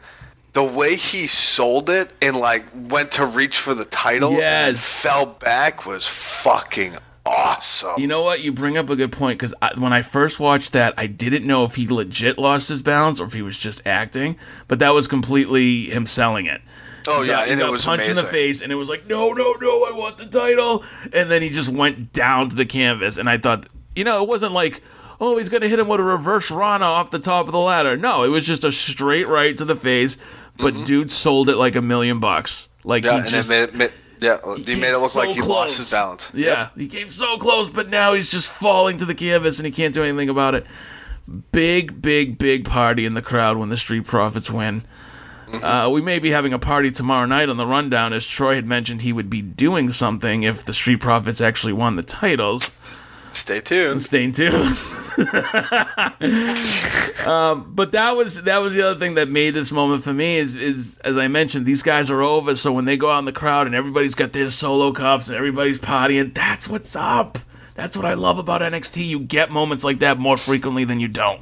the 0.54 0.64
way 0.64 0.96
he 0.96 1.28
sold 1.28 1.90
it 1.90 2.12
and 2.22 2.38
like 2.38 2.66
went 2.74 3.12
to 3.12 3.26
reach 3.26 3.58
for 3.58 3.74
the 3.74 3.86
title 3.86 4.32
and 4.32 4.40
then 4.40 4.76
fell 4.76 5.26
back 5.26 5.86
was 5.86 6.08
fucking 6.08 6.98
awesome. 7.26 7.94
You 7.98 8.08
know 8.08 8.22
what? 8.22 8.42
You 8.42 8.52
bring 8.52 8.78
up 8.78 8.90
a 8.90 8.96
good 8.96 9.12
point 9.12 9.40
because 9.40 9.54
when 9.78 9.94
I 9.94 10.02
first 10.02 10.40
watched 10.40 10.74
that, 10.74 10.94
I 10.98 11.08
didn't 11.08 11.46
know 11.46 11.64
if 11.64 11.76
he 11.76 11.88
legit 11.88 12.38
lost 12.38 12.68
his 12.68 12.82
balance 12.82 13.20
or 13.20 13.26
if 13.26 13.34
he 13.34 13.42
was 13.42 13.58
just 13.58 13.82
acting. 13.86 14.38
But 14.68 14.80
that 14.80 14.90
was 14.90 15.08
completely 15.08 15.90
him 15.90 16.06
selling 16.06 16.48
it. 16.48 16.62
Oh 17.08 17.22
He 17.22 17.30
yeah, 17.30 17.36
got, 17.36 17.46
he 17.48 17.52
and 17.54 17.62
it 17.62 17.64
got 17.64 17.72
was 17.72 17.86
punched 17.86 18.06
amazing. 18.06 18.20
in 18.20 18.26
the 18.26 18.32
face, 18.32 18.62
and 18.62 18.72
it 18.72 18.76
was 18.76 18.90
like, 18.90 19.08
no, 19.08 19.32
no, 19.34 19.54
no, 19.62 19.84
I 19.86 19.92
want 19.98 20.18
the 20.18 20.26
title. 20.26 20.84
And 21.14 21.30
then 21.30 21.42
he 21.42 21.50
just 21.50 21.70
went 21.70 22.14
down 22.14 22.50
to 22.50 22.56
the 22.56 22.66
canvas, 22.66 23.18
and 23.18 23.30
I 23.30 23.38
thought, 23.38 23.68
you 23.96 24.04
know, 24.04 24.22
it 24.24 24.28
wasn't 24.30 24.52
like, 24.54 24.82
oh, 25.20 25.38
he's 25.38 25.50
gonna 25.50 25.68
hit 25.68 25.80
him 25.80 25.88
with 25.88 26.00
a 26.00 26.04
reverse 26.04 26.50
Rana 26.52 26.86
off 26.86 27.12
the 27.12 27.20
top 27.20 27.46
of 27.48 27.52
the 27.52 27.60
ladder. 27.60 27.96
No, 27.98 28.24
it 28.24 28.30
was 28.30 28.46
just 28.46 28.64
a 28.64 28.72
straight 28.72 29.28
right 29.28 29.58
to 29.58 29.66
the 29.66 29.76
face. 29.76 30.18
But 30.58 30.86
dude 30.86 31.12
sold 31.12 31.50
it 31.50 31.56
like 31.56 31.76
a 31.76 31.82
million 31.82 32.20
bucks. 32.20 32.68
Like 32.84 33.04
Mm-hmm. 33.04 33.16
Yeah, 33.16 33.22
he 33.22 33.28
and 33.28 33.30
just, 33.30 33.50
it 33.50 33.52
made 33.52 33.64
it, 33.64 33.76
made, 33.76 33.94
yeah, 34.20 34.56
he, 34.56 34.64
came 34.64 34.80
made 34.80 34.92
it 34.94 35.00
look 35.00 35.10
so 35.12 35.20
like 35.20 35.30
he 35.30 35.36
close. 35.40 35.50
lost 35.50 35.78
his 35.78 35.92
balance. 35.92 36.32
Yeah, 36.36 36.70
he 36.78 36.88
came 36.88 37.10
so 37.10 37.38
close, 37.38 37.70
but 37.70 37.90
now 37.90 38.14
he's 38.14 38.30
just 38.30 38.50
falling 38.50 38.98
to 39.00 39.06
the 39.06 39.16
canvas 39.16 39.58
and 39.60 39.66
he 39.66 39.72
can't 39.72 39.94
do 39.94 40.04
anything 40.04 40.30
about 40.30 40.54
it. 40.56 40.68
Big, 41.52 42.02
big, 42.02 42.38
big 42.38 42.66
party 42.66 43.06
in 43.06 43.14
the 43.14 43.22
crowd 43.22 43.58
when 43.58 43.70
the 43.70 43.78
Street 43.78 44.06
Profits 44.06 44.50
win. 44.52 44.84
Mm-hmm. 45.52 45.66
Uh, 45.66 45.90
we 45.90 46.02
may 46.02 46.20
be 46.20 46.30
having 46.30 46.54
a 46.54 46.60
party 46.60 46.92
tomorrow 46.92 47.26
night 47.26 47.50
on 47.50 47.58
the 47.58 47.66
rundown, 47.66 48.14
as 48.14 48.26
Troy 48.26 48.56
had 48.56 48.66
mentioned 48.66 49.02
he 49.02 49.12
would 49.12 49.30
be 49.30 49.42
doing 49.42 49.92
something 49.92 50.44
if 50.44 50.66
the 50.66 50.74
Street 50.74 51.02
Profits 51.02 51.42
actually 51.42 51.74
won 51.74 51.98
the 51.98 52.04
titles. 52.04 52.80
Stay 53.34 53.60
tuned. 53.62 54.02
Stay 54.02 54.32
tuned. 54.32 54.78
um, 57.28 57.72
but 57.76 57.92
that 57.92 58.14
was 58.16 58.42
that 58.44 58.58
was 58.60 58.74
the 58.74 58.82
other 58.82 59.00
thing 59.00 59.16
that 59.16 59.28
made 59.28 59.52
this 59.52 59.72
moment 59.72 60.04
for 60.04 60.14
me 60.14 60.38
is 60.38 60.56
is 60.56 60.98
as 61.00 61.18
I 61.18 61.28
mentioned, 61.28 61.66
these 61.66 61.84
guys 61.84 62.10
are 62.10 62.22
over. 62.22 62.56
So 62.56 62.72
when 62.72 62.86
they 62.86 62.96
go 62.98 63.10
out 63.10 63.20
in 63.20 63.26
the 63.26 63.32
crowd 63.32 63.68
and 63.68 63.76
everybody's 63.76 64.16
got 64.16 64.32
their 64.34 64.50
solo 64.50 64.92
cups 64.94 65.28
and 65.28 65.38
everybody's 65.38 65.80
partying, 65.80 66.34
that's 66.34 66.68
what's 66.68 66.96
up. 66.96 67.40
That's 67.76 67.98
what 67.98 68.06
I 68.06 68.14
love 68.14 68.38
about 68.38 68.62
NXT. 68.62 69.08
You 69.08 69.20
get 69.20 69.50
moments 69.52 69.84
like 69.84 70.00
that 70.00 70.18
more 70.18 70.38
frequently 70.38 70.86
than 70.86 71.00
you 71.00 71.08
don't. 71.08 71.42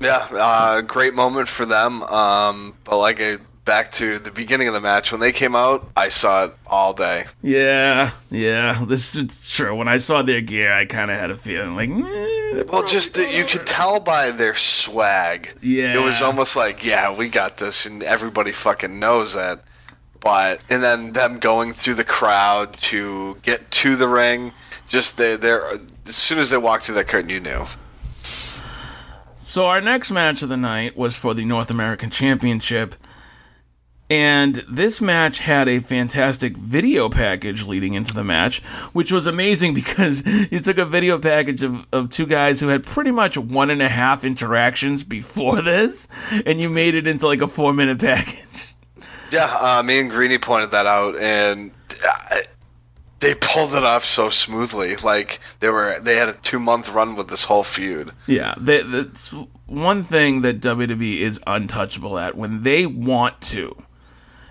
Yeah, 0.00 0.26
uh, 0.32 0.80
great 0.82 1.14
moment 1.14 1.48
for 1.48 1.66
them. 1.66 2.02
Um, 2.04 2.74
but 2.84 2.98
like 2.98 3.20
I, 3.20 3.36
back 3.64 3.90
to 3.92 4.18
the 4.18 4.30
beginning 4.30 4.66
of 4.68 4.74
the 4.74 4.80
match 4.80 5.12
when 5.12 5.20
they 5.20 5.32
came 5.32 5.54
out, 5.54 5.86
I 5.96 6.08
saw 6.08 6.44
it 6.44 6.54
all 6.66 6.94
day. 6.94 7.24
Yeah, 7.42 8.12
yeah, 8.30 8.84
this 8.86 9.14
is 9.14 9.50
true. 9.50 9.74
When 9.74 9.88
I 9.88 9.98
saw 9.98 10.22
their 10.22 10.40
gear, 10.40 10.72
I 10.72 10.86
kind 10.86 11.10
of 11.10 11.18
had 11.18 11.30
a 11.30 11.36
feeling 11.36 11.74
like, 11.76 11.90
eh, 11.90 12.62
Well, 12.72 12.86
just 12.86 13.14
that 13.14 13.34
you 13.34 13.44
could 13.44 13.66
tell 13.66 14.00
by 14.00 14.30
their 14.30 14.54
swag. 14.54 15.54
Yeah. 15.60 15.94
It 15.94 16.02
was 16.02 16.22
almost 16.22 16.56
like, 16.56 16.84
yeah, 16.84 17.14
we 17.14 17.28
got 17.28 17.58
this, 17.58 17.84
and 17.84 18.02
everybody 18.02 18.52
fucking 18.52 18.98
knows 18.98 19.36
it. 19.36 19.58
But 20.20 20.60
and 20.70 20.82
then 20.82 21.12
them 21.12 21.38
going 21.38 21.72
through 21.72 21.94
the 21.94 22.04
crowd 22.04 22.76
to 22.78 23.36
get 23.42 23.70
to 23.70 23.96
the 23.96 24.08
ring, 24.08 24.52
just 24.88 25.18
they 25.18 25.36
they're 25.36 25.68
as 25.70 26.16
soon 26.16 26.38
as 26.38 26.50
they 26.50 26.56
walked 26.56 26.84
through 26.84 26.96
that 26.96 27.06
curtain, 27.08 27.30
you 27.30 27.40
knew. 27.40 27.66
So 29.58 29.66
our 29.66 29.80
next 29.80 30.12
match 30.12 30.42
of 30.42 30.50
the 30.50 30.56
night 30.56 30.96
was 30.96 31.16
for 31.16 31.34
the 31.34 31.44
North 31.44 31.68
American 31.68 32.10
Championship. 32.10 32.94
And 34.08 34.64
this 34.70 35.00
match 35.00 35.40
had 35.40 35.68
a 35.68 35.80
fantastic 35.80 36.56
video 36.56 37.08
package 37.08 37.64
leading 37.64 37.94
into 37.94 38.14
the 38.14 38.22
match, 38.22 38.62
which 38.92 39.10
was 39.10 39.26
amazing 39.26 39.74
because 39.74 40.24
you 40.24 40.60
took 40.60 40.78
a 40.78 40.84
video 40.84 41.18
package 41.18 41.64
of, 41.64 41.84
of 41.92 42.08
two 42.08 42.24
guys 42.24 42.60
who 42.60 42.68
had 42.68 42.86
pretty 42.86 43.10
much 43.10 43.36
one 43.36 43.70
and 43.70 43.82
a 43.82 43.88
half 43.88 44.22
interactions 44.22 45.02
before 45.02 45.60
this, 45.62 46.06
and 46.46 46.62
you 46.62 46.70
made 46.70 46.94
it 46.94 47.08
into 47.08 47.26
like 47.26 47.42
a 47.42 47.48
four 47.48 47.72
minute 47.72 47.98
package. 47.98 48.72
Yeah, 49.32 49.52
uh, 49.60 49.82
me 49.82 49.98
and 49.98 50.08
Greeny 50.08 50.38
pointed 50.38 50.70
that 50.70 50.86
out, 50.86 51.18
and 51.18 51.72
uh, 52.06 52.36
they 53.20 53.34
pulled 53.34 53.74
it 53.74 53.82
off 53.82 54.04
so 54.04 54.30
smoothly. 54.30 54.96
Like 54.96 55.40
they 55.60 55.68
were, 55.68 55.98
they 56.00 56.16
had 56.16 56.28
a 56.28 56.34
two 56.34 56.60
month 56.60 56.88
run 56.90 57.16
with 57.16 57.26
this 57.26 57.44
whole 57.44 57.64
feud. 57.64 58.12
Yeah, 58.28 58.54
they, 58.56 58.82
that's 58.82 59.34
one 59.68 60.02
thing 60.02 60.42
that 60.42 60.60
WWE 60.60 61.20
is 61.20 61.40
untouchable 61.46 62.18
at 62.18 62.36
when 62.36 62.62
they 62.62 62.86
want 62.86 63.40
to. 63.42 63.76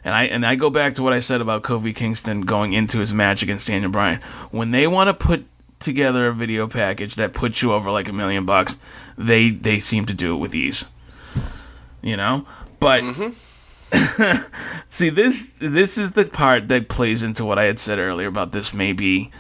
And 0.04 0.16
I 0.16 0.24
and 0.26 0.46
I 0.46 0.56
go 0.56 0.70
back 0.70 0.96
to 0.96 1.04
what 1.04 1.12
I 1.12 1.20
said 1.20 1.42
about 1.42 1.64
Kofi 1.64 1.94
Kingston 1.94 2.42
going 2.42 2.74
into 2.74 3.00
his 3.00 3.14
match 3.14 3.44
against 3.44 3.68
Daniel 3.68 3.92
Bryan. 3.92 4.22
When 4.52 4.72
they 4.72 4.88
want 4.88 5.10
to 5.10 5.14
put 5.14 5.46
together 5.80 6.28
a 6.28 6.34
video 6.34 6.68
package 6.68 7.16
that 7.16 7.34
puts 7.34 7.62
you 7.62 7.74
over 7.74 7.92
like 7.92 8.08
a 8.08 8.14
million 8.14 8.46
bucks, 8.46 8.78
they 9.18 9.50
they 9.50 9.80
seem 9.80 10.06
to 10.06 10.14
do 10.14 10.34
it 10.34 10.38
with 10.38 10.56
ease. 10.56 10.86
You 12.02 12.16
know? 12.16 12.46
But 12.80 13.02
mm-hmm. 13.02 14.44
see 14.92 15.10
this 15.10 15.48
this 15.60 15.98
is 15.98 16.12
the 16.12 16.26
part 16.26 16.68
that 16.70 16.90
plays 16.90 17.24
into 17.24 17.44
what 17.44 17.58
I 17.58 17.64
had 17.64 17.80
said 17.80 18.00
earlier 18.00 18.28
about 18.28 18.52
this 18.52 18.74
may 18.74 18.94
be 18.94 19.32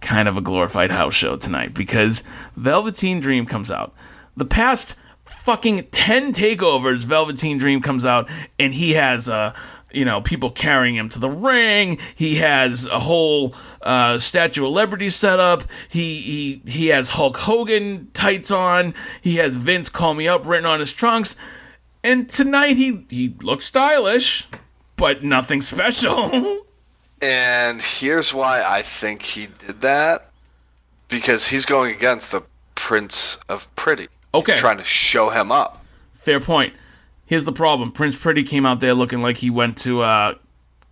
kind 0.00 0.28
of 0.28 0.36
a 0.36 0.40
glorified 0.40 0.90
house 0.90 1.14
show 1.14 1.36
tonight 1.36 1.74
because 1.74 2.22
Velveteen 2.56 3.20
Dream 3.20 3.46
comes 3.46 3.70
out. 3.70 3.94
The 4.38 4.44
past 4.44 4.94
fucking 5.24 5.88
10 5.90 6.32
takeovers, 6.32 7.04
Velveteen 7.04 7.58
Dream 7.58 7.82
comes 7.82 8.04
out 8.04 8.30
and 8.58 8.72
he 8.72 8.92
has 8.92 9.28
uh 9.28 9.52
you 9.90 10.04
know, 10.04 10.20
people 10.20 10.50
carrying 10.50 10.96
him 10.96 11.08
to 11.08 11.18
the 11.18 11.30
ring. 11.30 11.98
He 12.14 12.36
has 12.36 12.84
a 12.86 13.00
whole 13.00 13.54
uh, 13.80 14.18
Statue 14.18 14.66
of 14.66 14.72
Liberty 14.72 15.08
set 15.08 15.40
up. 15.40 15.62
He 15.88 16.20
he 16.20 16.70
he 16.70 16.86
has 16.88 17.08
Hulk 17.08 17.38
Hogan 17.38 18.10
tights 18.12 18.50
on. 18.50 18.92
He 19.22 19.36
has 19.36 19.56
Vince 19.56 19.88
call 19.88 20.12
me 20.12 20.28
up 20.28 20.46
written 20.46 20.66
on 20.66 20.80
his 20.80 20.92
trunks. 20.92 21.36
And 22.04 22.28
tonight 22.28 22.76
he 22.76 23.06
he 23.08 23.34
looks 23.40 23.64
stylish, 23.64 24.46
but 24.96 25.24
nothing 25.24 25.62
special. 25.62 26.62
And 27.20 27.82
here's 27.82 28.32
why 28.32 28.62
I 28.64 28.82
think 28.82 29.22
he 29.22 29.48
did 29.48 29.80
that 29.80 30.30
because 31.08 31.48
he's 31.48 31.66
going 31.66 31.92
against 31.92 32.30
the 32.30 32.42
Prince 32.76 33.38
of 33.48 33.74
Pretty. 33.74 34.06
Okay. 34.34 34.52
He's 34.52 34.60
trying 34.60 34.78
to 34.78 34.84
show 34.84 35.30
him 35.30 35.50
up. 35.50 35.84
Fair 36.20 36.40
point. 36.40 36.74
Here's 37.26 37.44
the 37.44 37.52
problem. 37.52 37.92
Prince 37.92 38.16
Pretty 38.16 38.42
came 38.42 38.66
out 38.66 38.80
there 38.80 38.94
looking 38.94 39.22
like 39.22 39.36
he 39.36 39.50
went 39.50 39.78
to 39.78 40.02
uh 40.02 40.34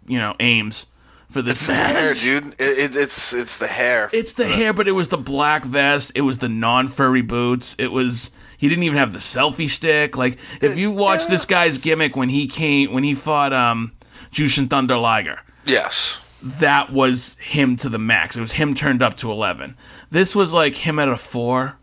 you 0.06 0.18
know, 0.18 0.34
Ames 0.40 0.86
for 1.30 1.42
this 1.42 1.58
It's 1.58 1.66
the 1.66 1.74
hair, 1.74 2.14
dude. 2.14 2.46
It, 2.58 2.78
it, 2.78 2.96
it's 2.96 3.32
it's 3.32 3.58
the 3.58 3.66
hair. 3.66 4.08
It's 4.12 4.32
the 4.32 4.46
hair, 4.46 4.72
but 4.72 4.88
it 4.88 4.92
was 4.92 5.08
the 5.08 5.18
black 5.18 5.64
vest. 5.64 6.12
It 6.14 6.20
was 6.22 6.38
the 6.38 6.48
non-furry 6.48 7.22
boots. 7.22 7.74
It 7.78 7.88
was 7.88 8.30
he 8.58 8.68
didn't 8.68 8.84
even 8.84 8.98
have 8.98 9.12
the 9.12 9.18
selfie 9.18 9.68
stick. 9.68 10.16
Like 10.16 10.38
if 10.62 10.76
you 10.76 10.90
watch 10.90 11.26
this 11.26 11.44
guy's 11.44 11.78
gimmick 11.78 12.16
when 12.16 12.28
he 12.28 12.46
came 12.46 12.92
when 12.92 13.04
he 13.04 13.14
fought 13.14 13.52
um 13.52 13.92
Jushin 14.32 14.68
Thunder 14.70 14.96
Liger, 14.96 15.40
yes. 15.64 16.20
that 16.60 16.92
was 16.92 17.36
him 17.40 17.76
to 17.76 17.88
the 17.88 17.98
max. 17.98 18.36
It 18.36 18.40
was 18.40 18.52
him 18.52 18.74
turned 18.74 19.02
up 19.02 19.16
to 19.18 19.30
eleven. 19.30 19.76
This 20.10 20.34
was 20.34 20.52
like 20.52 20.74
him 20.74 20.98
at 20.98 21.08
a 21.08 21.16
four. 21.16 21.76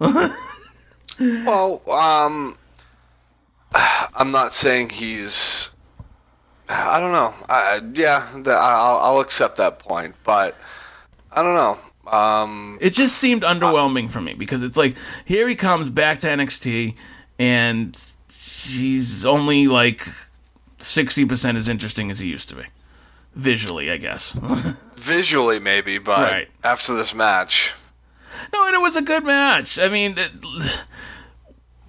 Well, 1.20 1.82
um, 1.90 2.56
I'm 4.14 4.30
not 4.30 4.52
saying 4.52 4.90
he's. 4.90 5.70
I 6.68 7.00
don't 7.00 7.12
know. 7.12 7.34
I, 7.48 7.80
yeah, 7.94 8.28
that, 8.42 8.54
I'll, 8.56 8.98
I'll 8.98 9.20
accept 9.20 9.56
that 9.56 9.78
point, 9.78 10.14
but 10.24 10.54
I 11.32 11.42
don't 11.42 11.54
know. 11.54 11.78
Um, 12.10 12.78
It 12.80 12.90
just 12.94 13.18
seemed 13.18 13.42
underwhelming 13.42 14.10
for 14.10 14.20
me 14.20 14.34
because 14.34 14.62
it's 14.62 14.76
like 14.76 14.94
here 15.24 15.48
he 15.48 15.54
comes 15.54 15.88
back 15.90 16.18
to 16.20 16.26
NXT 16.28 16.94
and 17.38 17.98
he's 18.32 19.24
only 19.26 19.66
like 19.68 20.06
sixty 20.78 21.24
percent 21.24 21.58
as 21.58 21.68
interesting 21.68 22.10
as 22.10 22.18
he 22.18 22.28
used 22.28 22.48
to 22.50 22.54
be. 22.54 22.62
Visually, 23.34 23.90
I 23.90 23.96
guess. 23.98 24.32
visually, 24.96 25.58
maybe, 25.58 25.98
but 25.98 26.18
Right. 26.32 26.48
after 26.64 26.94
this 26.94 27.14
match, 27.14 27.74
No, 28.52 28.66
and 28.66 28.74
it 28.74 28.80
was 28.80 28.96
a 28.96 29.02
good 29.02 29.24
match. 29.24 29.78
I 29.78 29.88
mean, 29.88 30.16
it, 30.16 30.30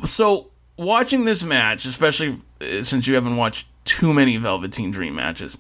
so 0.06 0.50
watching 0.78 1.26
this 1.26 1.44
match, 1.44 1.86
especially 1.86 2.38
uh, 2.62 2.84
since 2.84 3.08
you 3.08 3.16
haven't 3.16 3.38
watched 3.38 3.68
too 3.86 4.14
many 4.14 4.38
Velveteen 4.38 4.92
Dream 4.92 5.16
matches, 5.16 5.58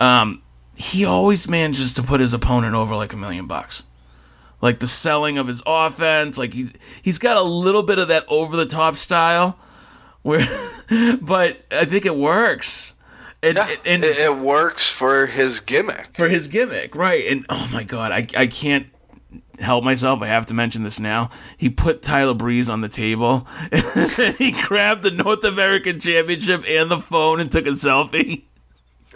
um, 0.00 0.42
he 0.76 1.04
always 1.04 1.48
manages 1.48 1.94
to 1.94 2.02
put 2.02 2.20
his 2.20 2.32
opponent 2.32 2.74
over 2.74 2.94
like 2.96 3.12
a 3.12 3.16
million 3.16 3.46
bucks. 3.46 3.82
Like 4.60 4.80
the 4.80 4.86
selling 4.86 5.36
of 5.38 5.46
his 5.46 5.62
offense, 5.66 6.38
like 6.38 6.54
he's 6.54 6.70
he's 7.02 7.18
got 7.18 7.36
a 7.36 7.42
little 7.42 7.82
bit 7.82 7.98
of 7.98 8.08
that 8.08 8.24
over 8.28 8.56
the 8.56 8.66
top 8.66 8.96
style, 8.96 9.58
where, 10.22 10.48
but 11.20 11.64
I 11.70 11.84
think 11.84 12.06
it 12.06 12.16
works. 12.16 12.92
And, 13.42 13.58
yeah, 13.58 13.76
and 13.84 14.02
it, 14.02 14.16
it 14.16 14.38
works 14.38 14.88
for 14.88 15.26
his 15.26 15.60
gimmick. 15.60 16.16
for 16.16 16.30
his 16.30 16.48
gimmick, 16.48 16.96
right? 16.96 17.26
And 17.30 17.44
oh 17.50 17.68
my 17.72 17.82
god, 17.82 18.10
I 18.10 18.26
I 18.34 18.46
can't 18.46 18.86
help 19.58 19.84
myself. 19.84 20.22
I 20.22 20.26
have 20.26 20.46
to 20.46 20.54
mention 20.54 20.82
this 20.82 20.98
now. 20.98 21.30
He 21.56 21.68
put 21.68 22.02
Tyler 22.02 22.34
Breeze 22.34 22.68
on 22.68 22.80
the 22.80 22.88
table. 22.88 23.46
he 24.38 24.52
grabbed 24.52 25.02
the 25.02 25.10
North 25.10 25.44
American 25.44 26.00
Championship 26.00 26.64
and 26.66 26.90
the 26.90 26.98
phone 26.98 27.40
and 27.40 27.50
took 27.50 27.66
a 27.66 27.70
selfie. 27.70 28.42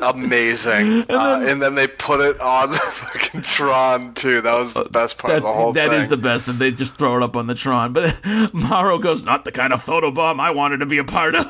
Amazing. 0.01 1.05
uh, 1.11 1.45
and 1.47 1.61
then 1.61 1.75
they 1.75 1.87
put 1.87 2.21
it 2.21 2.41
on 2.41 2.71
the 2.71 2.77
fucking 2.79 3.43
Tron 3.43 4.15
too. 4.15 4.41
That 4.41 4.55
was 4.55 4.75
the 4.75 4.85
best 4.85 5.19
part 5.19 5.37
of 5.37 5.43
the 5.43 5.53
whole 5.53 5.73
That 5.73 5.89
thing. 5.89 5.99
That 5.99 6.05
is 6.05 6.09
the 6.09 6.17
best 6.17 6.47
that 6.47 6.53
they 6.53 6.71
just 6.71 6.97
throw 6.97 7.17
it 7.17 7.23
up 7.23 7.37
on 7.37 7.47
the 7.47 7.55
Tron. 7.55 7.93
But 7.93 8.17
Mauro 8.55 8.99
goes, 8.99 9.25
not 9.25 9.45
the 9.45 9.53
kind 9.53 9.73
of 9.73 9.85
photobomb 9.85 10.41
I 10.41 10.51
wanted 10.51 10.79
to 10.79 10.87
be 10.87 10.99
a 10.99 11.05
part 11.05 11.35
of. 11.35 11.49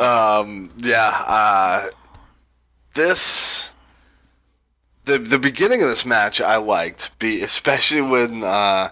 um, 0.00 0.70
yeah. 0.78 1.24
Uh, 1.26 1.86
this 2.94 3.72
the 5.12 5.18
the 5.18 5.38
beginning 5.38 5.82
of 5.82 5.88
this 5.88 6.04
match 6.06 6.40
I 6.40 6.56
liked, 6.56 7.18
be 7.18 7.40
especially 7.42 8.00
when 8.02 8.42
uh, 8.44 8.90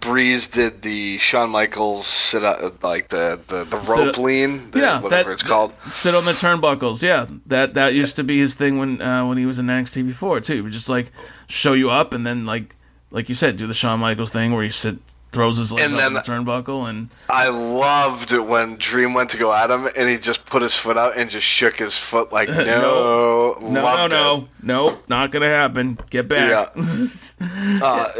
Breeze 0.00 0.48
did 0.48 0.82
the 0.82 1.18
Shawn 1.18 1.50
Michaels 1.50 2.06
sit 2.06 2.42
up, 2.42 2.82
like 2.82 3.08
the 3.08 3.40
the, 3.46 3.64
the 3.64 3.76
rope 3.78 4.16
lean, 4.18 4.70
the, 4.70 4.80
yeah, 4.80 5.00
whatever 5.00 5.28
that- 5.30 5.34
it's 5.34 5.42
called. 5.42 5.74
Sit 5.90 6.14
on 6.14 6.24
the 6.24 6.32
turnbuckles. 6.32 7.02
Yeah, 7.02 7.26
that 7.46 7.74
that 7.74 7.94
used 7.94 8.16
to 8.16 8.24
be 8.24 8.38
his 8.38 8.54
thing 8.54 8.78
when 8.78 9.00
uh, 9.02 9.26
when 9.26 9.38
he 9.38 9.46
was 9.46 9.58
in 9.58 9.66
NXT 9.66 10.06
before 10.06 10.40
too. 10.40 10.54
He 10.54 10.60
would 10.62 10.72
just 10.72 10.88
like 10.88 11.12
show 11.48 11.74
you 11.74 11.90
up 11.90 12.14
and 12.14 12.26
then 12.26 12.46
like 12.46 12.74
like 13.10 13.28
you 13.28 13.34
said, 13.34 13.56
do 13.56 13.66
the 13.66 13.74
Shawn 13.74 14.00
Michaels 14.00 14.30
thing 14.30 14.54
where 14.54 14.64
he 14.64 14.70
sit 14.70 14.96
throws 15.32 15.56
his 15.56 15.72
legs 15.72 15.84
And 15.84 15.98
then- 15.98 16.12
the 16.12 16.20
turnbuckle 16.20 16.88
and 16.88 17.08
I 17.28 17.48
loved 17.48 18.32
it 18.32 18.46
when 18.46 18.76
Dream 18.76 19.14
went 19.14 19.30
to 19.30 19.38
go 19.38 19.52
at 19.52 19.70
him 19.70 19.88
and 19.96 20.08
he 20.08 20.18
just 20.18 20.44
put 20.46 20.60
his 20.62 20.76
foot 20.76 20.96
out 20.98 21.16
and 21.16 21.28
just 21.30 21.46
shook 21.46 21.76
his 21.76 21.96
foot 21.98 22.32
like 22.32 22.48
no, 22.50 22.62
No. 22.64 23.56
no 23.60 23.68
no 23.70 23.82
loved 23.82 24.48
no 24.62 24.88
it. 24.90 25.08
not 25.08 25.30
gonna 25.32 25.48
happen. 25.48 25.98
Get 26.10 26.28
back. 26.28 26.74
Yeah. 26.76 27.06
uh, 27.82 28.12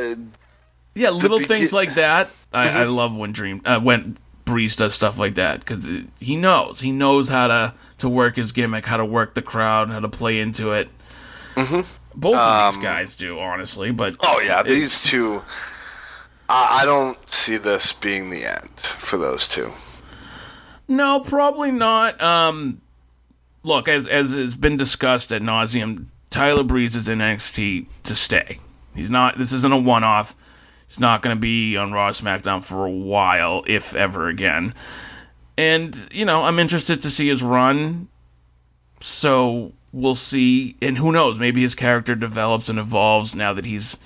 Yeah, 0.95 1.11
little 1.11 1.39
begin- 1.39 1.57
things 1.59 1.73
like 1.73 1.95
that. 1.95 2.31
I, 2.53 2.81
I 2.81 2.85
love 2.85 3.15
when 3.15 3.33
Dream 3.33 3.63
uh, 3.65 3.81
when 3.81 4.19
Breeze 4.45 4.75
does 4.77 4.95
stuff 4.95 5.19
like 5.19 5.37
that 5.37 5.61
because 5.61 5.87
he 6.19 6.37
knows 6.37 6.81
he 6.81 6.93
knows 6.93 7.29
how 7.29 7.47
to 7.47 7.75
to 7.99 8.09
work 8.09 8.37
his 8.37 8.53
gimmick, 8.53 8.85
how 8.85 8.97
to 8.97 9.05
work 9.05 9.35
the 9.35 9.43
crowd, 9.43 9.89
how 9.91 10.01
to 10.01 10.09
play 10.09 10.41
into 10.41 10.73
it. 10.73 10.89
Mm-hmm. 11.57 11.81
Both 12.19 12.37
of 12.37 12.75
these 12.75 12.83
guys 12.83 13.17
do, 13.17 13.39
honestly. 13.39 13.91
But 13.91 14.17
oh 14.21 14.41
yeah, 14.41 14.63
these 14.63 15.05
two. 15.05 15.43
I, 16.49 16.81
I 16.83 16.85
don't 16.85 17.31
see 17.31 17.57
this 17.57 17.93
being 17.93 18.31
the 18.31 18.45
end 18.45 18.81
for 18.81 19.17
those 19.17 19.49
two. 19.49 19.71
no, 20.89 21.21
probably 21.21 21.71
not. 21.71 22.21
Um, 22.23 22.81
look, 23.63 23.89
as 23.89 24.07
as 24.07 24.33
has 24.33 24.57
been 24.57 24.77
discussed 24.77 25.33
at 25.33 25.43
nauseum, 25.43 26.07
Tyler 26.31 26.65
Breeze 26.65 26.97
is 26.97 27.09
in 27.09 27.19
NXT 27.19 27.87
to 28.05 28.17
stay. 28.17 28.59
He's 28.95 29.11
not. 29.11 29.39
This 29.39 29.53
isn't 29.53 29.73
a 29.73 29.79
one 29.79 30.05
off. 30.05 30.35
He's 30.89 31.01
not 31.01 31.23
going 31.23 31.35
to 31.35 31.41
be 31.41 31.77
on 31.77 31.93
Raw 31.93 32.11
SmackDown 32.11 32.63
for 32.63 32.85
a 32.85 32.91
while, 32.91 33.65
if 33.67 33.95
ever 33.95 34.29
again. 34.29 34.75
And, 35.57 35.97
you 36.11 36.27
know, 36.27 36.45
I'm 36.45 36.59
interested 36.59 37.01
to 37.01 37.11
see 37.11 37.29
his 37.29 37.43
run. 37.43 38.09
So 39.01 39.73
we'll 39.93 40.15
see. 40.15 40.77
And 40.83 40.99
who 40.99 41.11
knows? 41.13 41.39
Maybe 41.39 41.63
his 41.63 41.75
character 41.75 42.15
develops 42.15 42.69
and 42.69 42.79
evolves 42.79 43.35
now 43.35 43.55
that 43.55 43.65
he's 43.65 43.97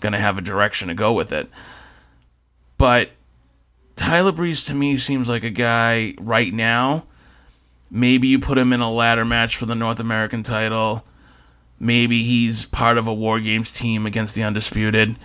going 0.00 0.12
to 0.12 0.18
have 0.18 0.38
a 0.38 0.42
direction 0.42 0.88
to 0.88 0.94
go 0.94 1.12
with 1.12 1.32
it. 1.32 1.48
But 2.76 3.10
Tyler 3.96 4.32
Breeze 4.32 4.64
to 4.64 4.74
me 4.74 4.96
seems 4.96 5.28
like 5.28 5.44
a 5.44 5.50
guy 5.50 6.14
right 6.20 6.52
now. 6.52 7.04
Maybe 7.90 8.28
you 8.28 8.38
put 8.38 8.58
him 8.58 8.72
in 8.72 8.80
a 8.80 8.92
ladder 8.92 9.24
match 9.24 9.56
for 9.56 9.66
the 9.66 9.74
North 9.74 9.98
American 9.98 10.42
title. 10.42 11.04
Maybe 11.80 12.22
he's 12.22 12.66
part 12.66 12.98
of 12.98 13.06
a 13.06 13.14
War 13.14 13.40
Games 13.40 13.70
team 13.70 14.04
against 14.06 14.34
the 14.34 14.42
Undisputed. 14.42 15.16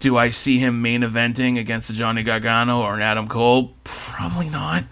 Do 0.00 0.16
I 0.16 0.30
see 0.30 0.58
him 0.58 0.82
main 0.82 1.02
eventing 1.02 1.58
against 1.58 1.90
a 1.90 1.92
Johnny 1.92 2.22
Gargano 2.22 2.80
or 2.80 2.94
an 2.94 3.02
Adam 3.02 3.28
Cole? 3.28 3.72
Probably 3.84 4.48
not. 4.48 4.84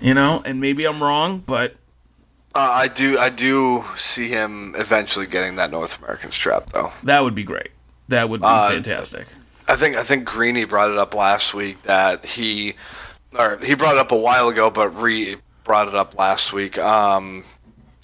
You 0.00 0.14
know, 0.14 0.42
and 0.44 0.60
maybe 0.60 0.86
I'm 0.86 1.02
wrong, 1.02 1.42
but 1.44 1.76
Uh, 2.54 2.58
I 2.60 2.88
do. 2.88 3.18
I 3.18 3.28
do 3.30 3.84
see 3.96 4.28
him 4.28 4.74
eventually 4.76 5.26
getting 5.26 5.56
that 5.56 5.70
North 5.70 5.98
American 6.02 6.32
strap, 6.32 6.70
though. 6.70 6.90
that 7.04 7.20
would 7.20 7.34
be 7.34 7.44
great. 7.44 7.70
That 8.10 8.28
would 8.28 8.40
be 8.40 8.46
Uh, 8.46 8.70
fantastic. 8.70 9.26
I 9.66 9.76
think 9.76 9.96
I 9.96 10.02
think 10.02 10.24
Greeny 10.24 10.64
brought 10.64 10.90
it 10.90 10.98
up 10.98 11.14
last 11.14 11.54
week 11.54 11.82
that 11.82 12.24
he, 12.24 12.74
or 13.38 13.58
he 13.64 13.74
brought 13.74 13.94
it 13.94 14.00
up 14.00 14.12
a 14.12 14.16
while 14.16 14.48
ago, 14.48 14.68
but 14.70 14.88
re 14.90 15.36
brought 15.64 15.88
it 15.88 15.94
up 15.94 16.18
last 16.18 16.52
week. 16.52 16.76
Um, 16.78 17.44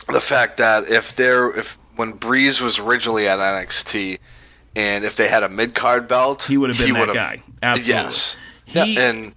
the 0.08 0.20
fact 0.20 0.58
that 0.58 0.88
if 0.88 1.16
there, 1.16 1.50
if 1.50 1.76
when 1.96 2.12
Breeze 2.12 2.60
was 2.60 2.78
originally 2.78 3.26
at 3.26 3.38
NXT, 3.40 4.18
and 4.76 5.04
if 5.04 5.16
they 5.16 5.26
had 5.28 5.42
a 5.42 5.48
mid 5.48 5.74
card 5.74 6.06
belt, 6.06 6.44
He 6.44 6.56
would 6.56 6.70
have 6.74 6.78
been 6.86 6.94
that 6.94 7.12
guy. 7.14 7.42
Absolutely. 7.62 7.92
Yes. 7.94 8.36
He- 8.64 8.94
yeah, 8.94 9.00
and 9.10 9.34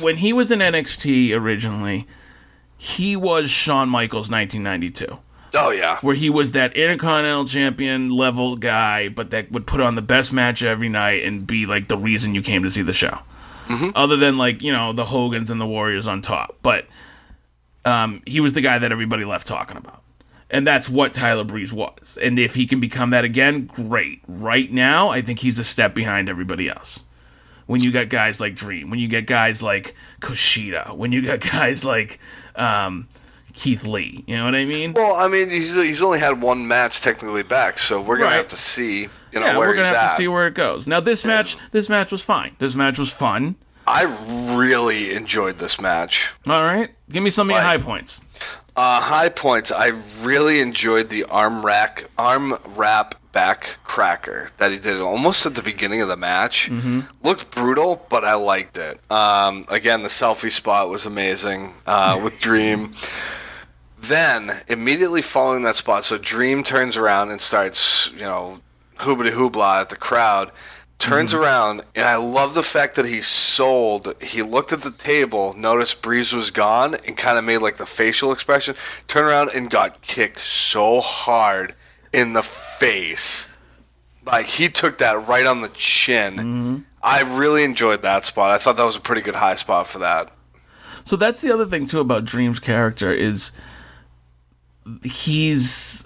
when 0.00 0.16
he 0.18 0.32
was 0.32 0.50
in 0.52 0.60
NXT 0.60 1.34
originally, 1.34 2.06
he 2.76 3.16
was 3.16 3.50
Shawn 3.50 3.88
Michaels 3.88 4.28
1992. 4.30 5.18
Oh 5.54 5.70
yeah, 5.70 5.98
where 6.00 6.14
he 6.14 6.30
was 6.30 6.52
that 6.52 6.76
intercontinental 6.76 7.46
champion 7.46 8.10
level 8.10 8.56
guy, 8.56 9.08
but 9.08 9.30
that 9.30 9.50
would 9.52 9.66
put 9.66 9.80
on 9.80 9.94
the 9.94 10.02
best 10.02 10.32
match 10.32 10.62
every 10.62 10.88
night 10.88 11.24
and 11.24 11.46
be 11.46 11.66
like 11.66 11.88
the 11.88 11.96
reason 11.96 12.34
you 12.34 12.42
came 12.42 12.62
to 12.62 12.70
see 12.70 12.82
the 12.82 12.92
show. 12.92 13.18
Other 13.94 14.16
than 14.16 14.36
like 14.36 14.62
you 14.62 14.72
know 14.72 14.92
the 14.92 15.04
Hogans 15.04 15.50
and 15.50 15.60
the 15.60 15.66
Warriors 15.66 16.08
on 16.08 16.22
top, 16.22 16.56
but 16.62 16.86
um, 17.84 18.22
he 18.26 18.40
was 18.40 18.52
the 18.52 18.60
guy 18.60 18.78
that 18.78 18.92
everybody 18.92 19.24
left 19.24 19.46
talking 19.46 19.76
about. 19.76 20.02
And 20.50 20.66
that's 20.66 20.88
what 20.88 21.14
Tyler 21.14 21.44
Breeze 21.44 21.72
was. 21.72 22.18
And 22.20 22.38
if 22.38 22.54
he 22.54 22.66
can 22.66 22.80
become 22.80 23.10
that 23.10 23.24
again, 23.24 23.66
great. 23.66 24.20
Right 24.26 24.70
now, 24.72 25.10
I 25.10 25.22
think 25.22 25.38
he's 25.38 25.58
a 25.58 25.64
step 25.64 25.94
behind 25.94 26.28
everybody 26.28 26.68
else. 26.68 26.98
When 27.66 27.80
you 27.80 27.92
got 27.92 28.08
guys 28.08 28.40
like 28.40 28.56
Dream, 28.56 28.90
when 28.90 28.98
you 28.98 29.06
get 29.06 29.26
guys 29.26 29.62
like 29.62 29.94
Kushida, 30.20 30.96
when 30.96 31.12
you 31.12 31.22
got 31.22 31.38
guys 31.52 31.84
like 31.84 32.18
um, 32.56 33.06
Keith 33.60 33.84
Lee, 33.84 34.24
you 34.26 34.36
know 34.38 34.46
what 34.46 34.54
I 34.54 34.64
mean? 34.64 34.94
Well, 34.94 35.14
I 35.16 35.28
mean, 35.28 35.50
he's 35.50 35.74
he's 35.74 36.02
only 36.02 36.18
had 36.18 36.40
one 36.40 36.66
match 36.66 37.02
technically 37.02 37.42
back, 37.42 37.78
so 37.78 38.00
we're 38.00 38.16
gonna 38.16 38.30
Right. 38.30 38.36
have 38.36 38.46
to 38.48 38.56
see, 38.56 39.02
you 39.02 39.08
know, 39.38 39.40
yeah, 39.46 39.56
where 39.58 39.68
we're 39.68 39.74
gonna 39.74 39.88
he's 39.88 39.96
have 39.96 40.10
at. 40.12 40.16
to 40.16 40.22
see 40.22 40.28
where 40.28 40.46
it 40.46 40.54
goes. 40.54 40.86
Now, 40.86 41.00
this 41.00 41.26
match, 41.26 41.58
this 41.70 41.90
match 41.90 42.10
was 42.10 42.22
fine. 42.22 42.56
This 42.58 42.74
match 42.74 42.98
was 42.98 43.12
fun. 43.12 43.56
I 43.86 44.04
really 44.56 45.12
enjoyed 45.14 45.58
this 45.58 45.78
match. 45.78 46.32
All 46.46 46.62
right, 46.62 46.88
give 47.10 47.22
me 47.22 47.28
some 47.28 47.50
of 47.50 47.54
your 47.54 47.62
high 47.62 47.76
points. 47.76 48.18
Uh, 48.76 49.00
high 49.00 49.28
points. 49.28 49.70
I 49.70 49.92
really 50.22 50.60
enjoyed 50.60 51.10
the 51.10 51.24
arm 51.24 51.62
rack, 51.66 52.06
arm 52.16 52.56
wrap 52.76 53.16
back 53.32 53.76
cracker 53.84 54.48
that 54.56 54.72
he 54.72 54.78
did 54.78 55.00
almost 55.02 55.44
at 55.44 55.54
the 55.54 55.62
beginning 55.62 56.00
of 56.00 56.08
the 56.08 56.16
match. 56.16 56.70
Looked 57.22 57.50
brutal, 57.50 58.06
but 58.08 58.24
I 58.24 58.34
liked 58.34 58.78
it. 58.78 58.98
Um, 59.10 59.64
again, 59.68 60.02
the 60.02 60.08
selfie 60.08 60.50
spot 60.50 60.88
was 60.88 61.04
amazing 61.04 61.72
uh, 61.86 62.18
with 62.24 62.40
Dream. 62.40 62.92
Then 64.02 64.50
immediately 64.68 65.22
following 65.22 65.62
that 65.62 65.76
spot, 65.76 66.04
so 66.04 66.18
Dream 66.18 66.62
turns 66.62 66.96
around 66.96 67.30
and 67.30 67.40
starts, 67.40 68.10
you 68.12 68.20
know, 68.20 68.60
hoobity 68.96 69.30
hoobla 69.30 69.82
at 69.82 69.90
the 69.90 69.96
crowd. 69.96 70.50
Turns 70.98 71.32
mm-hmm. 71.32 71.42
around, 71.42 71.82
and 71.94 72.04
I 72.04 72.16
love 72.16 72.52
the 72.52 72.62
fact 72.62 72.94
that 72.96 73.06
he 73.06 73.22
sold. 73.22 74.14
He 74.20 74.42
looked 74.42 74.72
at 74.72 74.82
the 74.82 74.90
table, 74.90 75.54
noticed 75.56 76.02
Breeze 76.02 76.34
was 76.34 76.50
gone, 76.50 76.94
and 77.06 77.16
kind 77.16 77.38
of 77.38 77.44
made 77.44 77.58
like 77.58 77.78
the 77.78 77.86
facial 77.86 78.32
expression. 78.32 78.74
Turned 79.08 79.26
around 79.26 79.50
and 79.54 79.70
got 79.70 80.02
kicked 80.02 80.38
so 80.38 81.00
hard 81.00 81.74
in 82.12 82.34
the 82.34 82.42
face. 82.42 83.50
Like 84.26 84.46
he 84.46 84.68
took 84.68 84.98
that 84.98 85.26
right 85.26 85.46
on 85.46 85.62
the 85.62 85.70
chin. 85.70 86.34
Mm-hmm. 86.34 86.76
I 87.02 87.22
really 87.22 87.64
enjoyed 87.64 88.02
that 88.02 88.26
spot. 88.26 88.50
I 88.50 88.58
thought 88.58 88.76
that 88.76 88.84
was 88.84 88.96
a 88.96 89.00
pretty 89.00 89.22
good 89.22 89.36
high 89.36 89.54
spot 89.54 89.86
for 89.86 90.00
that. 90.00 90.30
So 91.04 91.16
that's 91.16 91.40
the 91.40 91.52
other 91.52 91.64
thing 91.64 91.86
too 91.86 92.00
about 92.00 92.26
Dream's 92.26 92.60
character 92.60 93.10
is 93.10 93.52
he's 95.02 96.04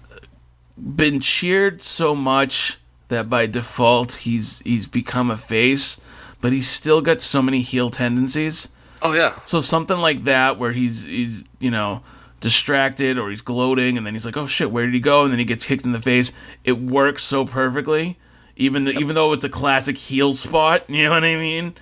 been 0.77 1.21
cheered 1.21 1.83
so 1.83 2.15
much 2.15 2.79
that 3.09 3.29
by 3.31 3.47
default 3.47 4.15
he's 4.15 4.61
he's 4.61 4.87
become 4.87 5.31
a 5.31 5.37
face, 5.37 5.99
but 6.41 6.53
he's 6.53 6.69
still 6.69 7.01
got 7.01 7.21
so 7.21 7.43
many 7.43 7.61
heel 7.63 7.91
tendencies. 7.91 8.69
Oh 9.03 9.13
yeah, 9.13 9.35
So 9.45 9.61
something 9.61 9.99
like 9.99 10.25
that 10.25 10.59
where 10.59 10.73
he's 10.73 11.03
he's 11.03 11.45
you 11.59 11.71
know 11.71 12.03
distracted 12.41 13.19
or 13.19 13.31
he's 13.31 13.43
gloating 13.43 13.97
and 13.97 14.07
then 14.07 14.15
he's 14.15 14.25
like, 14.25 14.37
"Oh 14.37 14.47
shit, 14.47 14.71
where 14.71 14.85
did 14.85 14.95
he 14.95 15.01
go?" 15.01 15.23
and 15.25 15.33
then 15.33 15.39
he 15.39 15.45
gets 15.45 15.65
kicked 15.65 15.85
in 15.85 15.93
the 15.93 16.01
face. 16.01 16.33
It 16.65 16.79
works 16.79 17.23
so 17.23 17.45
perfectly. 17.45 18.19
Even 18.57 18.89
even 18.89 19.15
though 19.15 19.33
it's 19.33 19.45
a 19.45 19.49
classic 19.49 19.97
heel 19.97 20.33
spot, 20.35 20.85
you 20.89 21.05
know 21.05 21.11
what 21.11 21.25
I 21.25 21.37
mean? 21.37 21.75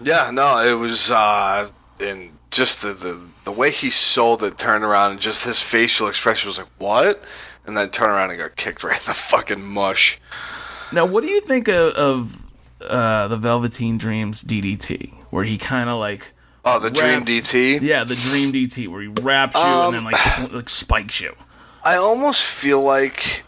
Yeah, 0.00 0.30
no, 0.32 0.62
it 0.62 0.78
was 0.78 1.10
uh 1.10 1.68
and 1.98 2.30
just 2.50 2.82
the, 2.82 2.92
the 2.92 3.28
the 3.44 3.52
way 3.52 3.70
he 3.70 3.90
sold 3.90 4.42
it, 4.42 4.58
turned 4.58 4.84
around, 4.84 5.12
and 5.12 5.20
just 5.20 5.44
his 5.44 5.62
facial 5.62 6.08
expression 6.08 6.48
was 6.48 6.58
like, 6.58 6.68
"What?" 6.78 7.24
And 7.66 7.76
then 7.76 7.90
turned 7.90 8.12
around 8.12 8.30
and 8.30 8.38
got 8.38 8.56
kicked 8.56 8.82
right 8.84 8.98
in 8.98 9.06
the 9.06 9.14
fucking 9.14 9.62
mush. 9.64 10.20
Now, 10.92 11.06
what 11.06 11.22
do 11.22 11.30
you 11.30 11.40
think 11.40 11.68
of, 11.68 11.92
of 11.94 12.36
uh, 12.80 13.28
the 13.28 13.36
Velveteen 13.36 13.96
Dreams 13.98 14.42
DDT, 14.42 15.12
where 15.30 15.44
he 15.44 15.56
kind 15.58 15.88
of 15.88 15.98
like, 15.98 16.32
Oh, 16.64 16.78
the 16.78 16.90
Dream 16.90 17.20
Rap- 17.20 17.26
DT. 17.28 17.80
yeah, 17.80 18.04
the 18.04 18.14
Dream 18.16 18.52
DT, 18.52 18.88
where 18.88 19.00
he 19.02 19.08
wraps 19.08 19.56
you 19.56 19.62
and 19.62 19.94
then 19.94 20.04
like 20.04 20.52
like 20.52 20.68
spikes 20.68 21.20
you. 21.20 21.34
I 21.84 21.96
almost 21.96 22.44
feel 22.44 22.82
like 22.82 23.44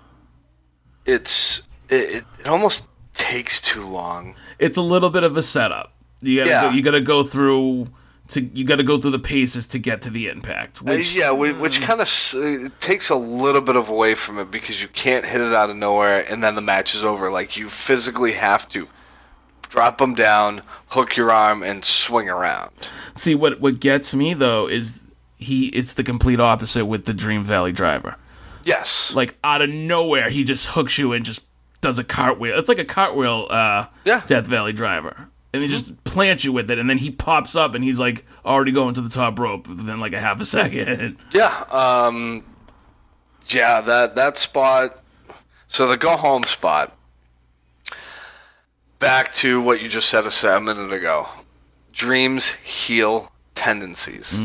it's 1.05 1.61
it, 1.89 2.17
it, 2.17 2.25
it 2.41 2.47
almost 2.47 2.87
takes 3.15 3.61
too 3.61 3.87
long. 3.87 4.35
It's 4.59 4.77
a 4.77 4.83
little 4.83 5.11
bit 5.11 5.25
of 5.25 5.37
a 5.37 5.43
setup. 5.43 5.93
You 6.21 6.39
gotta 6.39 6.51
Yeah. 6.51 6.63
go, 6.63 6.71
you 6.71 6.83
gotta 6.83 7.01
go 7.01 7.25
through 7.25 7.89
to 8.33 8.43
you 8.43 8.65
gotta 8.65 8.83
go 8.83 8.99
through 8.99 9.13
the 9.13 9.19
paces 9.19 9.67
to 9.69 9.79
get 9.79 10.03
to 10.03 10.11
the 10.11 10.29
impact. 10.29 10.79
Uh, 10.81 10.93
Which, 10.93 11.15
yeah, 11.15 11.31
whi- 11.31 11.53
which 11.59 11.81
kind 11.81 12.01
of 12.01 12.07
s- 12.09 12.37
takes 12.81 13.09
a 13.11 13.17
little 13.17 13.61
bit 13.63 13.77
of 13.77 13.89
away 13.89 14.15
from 14.15 14.39
it 14.39 14.51
because 14.51 14.83
you 14.83 14.89
can't 14.89 15.25
hit 15.25 15.41
it 15.41 15.55
out 15.55 15.71
of 15.71 15.77
nowhere 15.77 16.25
and 16.31 16.43
then 16.43 16.55
the 16.55 16.61
match 16.61 16.95
is 16.95 17.05
over. 17.05 17.31
Like 17.31 17.57
you 17.57 17.69
physically 17.69 18.33
have 18.33 18.69
to 18.71 18.89
drop 19.69 19.99
them 19.99 20.15
down, 20.15 20.63
hook 20.89 21.17
your 21.17 21.31
arm, 21.31 21.63
and 21.63 21.85
swing 21.85 22.29
around. 22.29 22.71
see 23.17 23.35
what 23.35 23.61
what 23.61 23.81
gets 23.81 24.13
me 24.13 24.35
though 24.35 24.67
is 24.69 24.93
he 25.39 25.69
it's 25.69 25.95
the 25.95 26.05
complete 26.05 26.41
opposite 26.41 26.87
with 26.87 27.05
the 27.05 27.15
Dream 27.15 27.45
Valley 27.45 27.73
Driver. 27.73 28.17
Yes. 28.65 29.13
Like 29.15 29.37
out 29.43 29.61
of 29.63 29.71
nowhere, 29.71 30.29
he 30.31 30.45
just 30.45 30.67
hooks 30.67 30.97
you 30.99 31.13
and 31.13 31.25
just 31.25 31.43
does 31.81 31.99
a 31.99 32.05
cartwheel. 32.05 32.57
It's 32.59 32.69
like 32.69 32.79
a 32.79 32.85
cartwheel 32.85 33.49
uh, 33.51 33.87
Yeah. 34.05 34.23
Death 34.29 34.47
Valley 34.47 34.73
Driver. 34.73 35.29
And 35.53 35.63
he 35.63 35.69
just 35.69 36.03
plants 36.05 36.45
you 36.45 36.53
with 36.53 36.71
it, 36.71 36.79
and 36.79 36.89
then 36.89 36.97
he 36.99 37.11
pops 37.11 37.55
up, 37.55 37.75
and 37.75 37.85
he's 37.85 37.99
like 37.99 38.25
already 38.45 38.73
going 38.73 38.95
to 38.95 39.03
the 39.03 39.11
top 39.11 39.39
rope 39.39 39.69
within 39.69 40.01
like 40.01 40.15
a 40.15 40.21
half 40.21 40.41
a 40.41 40.45
second. 40.47 41.19
Yeah, 41.33 41.49
um, 41.71 42.43
yeah, 43.49 43.81
that 43.83 44.17
that 44.17 44.37
spot. 44.37 44.99
So 45.67 45.87
the 45.89 45.97
go 45.97 46.17
home 46.17 46.45
spot. 46.45 46.97
Back 48.99 49.33
to 49.33 49.61
what 49.61 49.83
you 49.83 49.89
just 49.89 50.09
said 50.09 50.25
a, 50.25 50.57
a 50.57 50.61
minute 50.61 50.93
ago. 50.93 51.27
Dreams 51.93 52.51
heal 52.53 53.31
tendencies. 53.55 54.39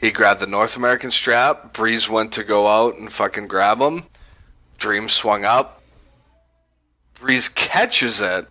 He 0.00 0.10
grabbed 0.12 0.40
the 0.40 0.46
North 0.46 0.76
American 0.76 1.10
strap. 1.10 1.72
Breeze 1.72 2.08
went 2.08 2.32
to 2.32 2.44
go 2.44 2.66
out 2.68 2.96
and 2.96 3.12
fucking 3.12 3.48
grab 3.48 3.80
him. 3.80 4.02
Dream 4.78 5.08
swung 5.08 5.44
up. 5.44 5.82
Breeze 7.20 7.48
catches 7.48 8.20
it, 8.20 8.46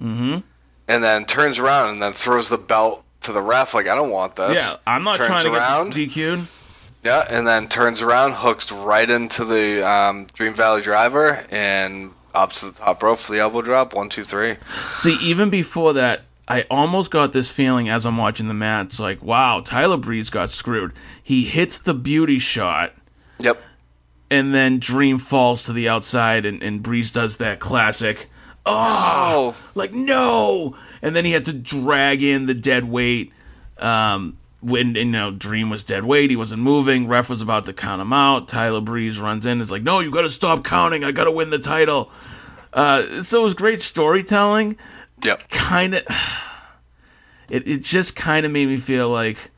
and 0.88 1.04
then 1.04 1.26
turns 1.26 1.60
around 1.60 1.90
and 1.92 2.02
then 2.02 2.14
throws 2.14 2.50
the 2.50 2.58
belt 2.58 3.04
to 3.22 3.32
the 3.32 3.42
ref. 3.42 3.74
Like 3.74 3.88
I 3.88 3.96
don't 3.96 4.10
want 4.12 4.36
this. 4.36 4.56
yeah, 4.56 4.76
I'm 4.86 5.04
not 5.04 5.16
turns 5.18 5.28
trying 5.28 5.44
to 5.46 5.54
around. 5.54 5.94
get 5.94 6.10
DQ'd. 6.10 6.48
Yeah, 7.04 7.26
and 7.30 7.46
then 7.46 7.68
turns 7.68 8.02
around, 8.02 8.32
hooks 8.34 8.72
right 8.72 9.10
into 9.10 9.44
the 9.44 9.86
um, 9.86 10.26
Dream 10.34 10.54
Valley 10.54 10.82
driver, 10.82 11.44
and 11.52 12.12
up 12.34 12.54
to 12.54 12.68
the 12.68 12.72
top 12.72 13.04
rope 13.04 13.20
for 13.20 13.34
the 13.34 13.40
elbow 13.40 13.62
drop. 13.62 13.94
One, 13.94 14.08
two, 14.08 14.24
three. 14.24 14.56
See, 15.00 15.18
even 15.22 15.50
before 15.50 15.92
that, 15.94 16.22
I 16.48 16.62
almost 16.72 17.12
got 17.12 17.34
this 17.34 17.50
feeling 17.52 17.90
as 17.90 18.06
I'm 18.06 18.16
watching 18.18 18.48
the 18.48 18.54
match, 18.54 19.00
like, 19.00 19.22
wow, 19.22 19.62
Tyler 19.66 19.98
Breeze 19.98 20.30
got 20.30 20.50
screwed. 20.50 20.94
He 21.22 21.44
hits 21.44 21.80
the 21.80 21.94
beauty 21.94 22.40
shot, 22.40 22.94
Yep. 23.40 23.62
and 24.32 24.56
then 24.56 24.80
Dream 24.80 25.20
falls 25.20 25.64
to 25.64 25.74
the 25.74 25.90
outside, 25.90 26.46
and, 26.46 26.64
and 26.64 26.82
Breeze 26.82 27.12
does 27.12 27.36
that 27.38 27.60
classic, 27.60 28.30
oh, 28.66 29.56
Oh, 29.56 29.72
like 29.76 29.94
no, 29.94 30.76
and 31.02 31.16
then 31.16 31.26
he 31.26 31.32
had 31.32 31.46
to 31.46 31.54
drag 31.54 32.22
in 32.24 32.46
the 32.46 32.54
dead 32.54 32.90
weight. 32.90 33.32
Um, 33.78 34.38
when 34.62 34.96
you 34.96 35.06
know 35.06 35.32
Dream 35.32 35.70
was 35.70 35.84
dead 35.84 36.06
weight, 36.06 36.30
he 36.30 36.36
wasn't 36.36 36.62
moving. 36.62 37.08
Ref 37.08 37.30
was 37.30 37.42
about 37.42 37.66
to 37.66 37.74
count 37.74 38.02
him 38.02 38.14
out. 38.14 38.48
Tyler 38.48 38.80
Breeze 38.82 39.20
runs 39.20 39.46
in. 39.46 39.60
Is 39.60 39.72
like, 39.72 39.82
no, 39.84 40.00
you 40.00 40.12
got 40.12 40.22
to 40.22 40.30
stop 40.30 40.64
counting. 40.64 41.04
I 41.04 41.12
got 41.12 41.26
to 41.26 41.32
win 41.32 41.50
the 41.50 41.60
title. 41.60 42.12
Uh, 42.72 43.24
so 43.24 43.42
it 43.42 43.44
was 43.44 43.54
great 43.54 43.82
storytelling. 43.82 44.78
yep. 45.24 45.48
Kind 45.50 45.96
of, 45.96 46.04
it 47.50 47.68
it 47.68 47.82
just 47.84 48.16
kind 48.16 48.46
of 48.46 48.52
made 48.52 48.68
me 48.68 48.78
feel 48.78 49.10
like, 49.10 49.52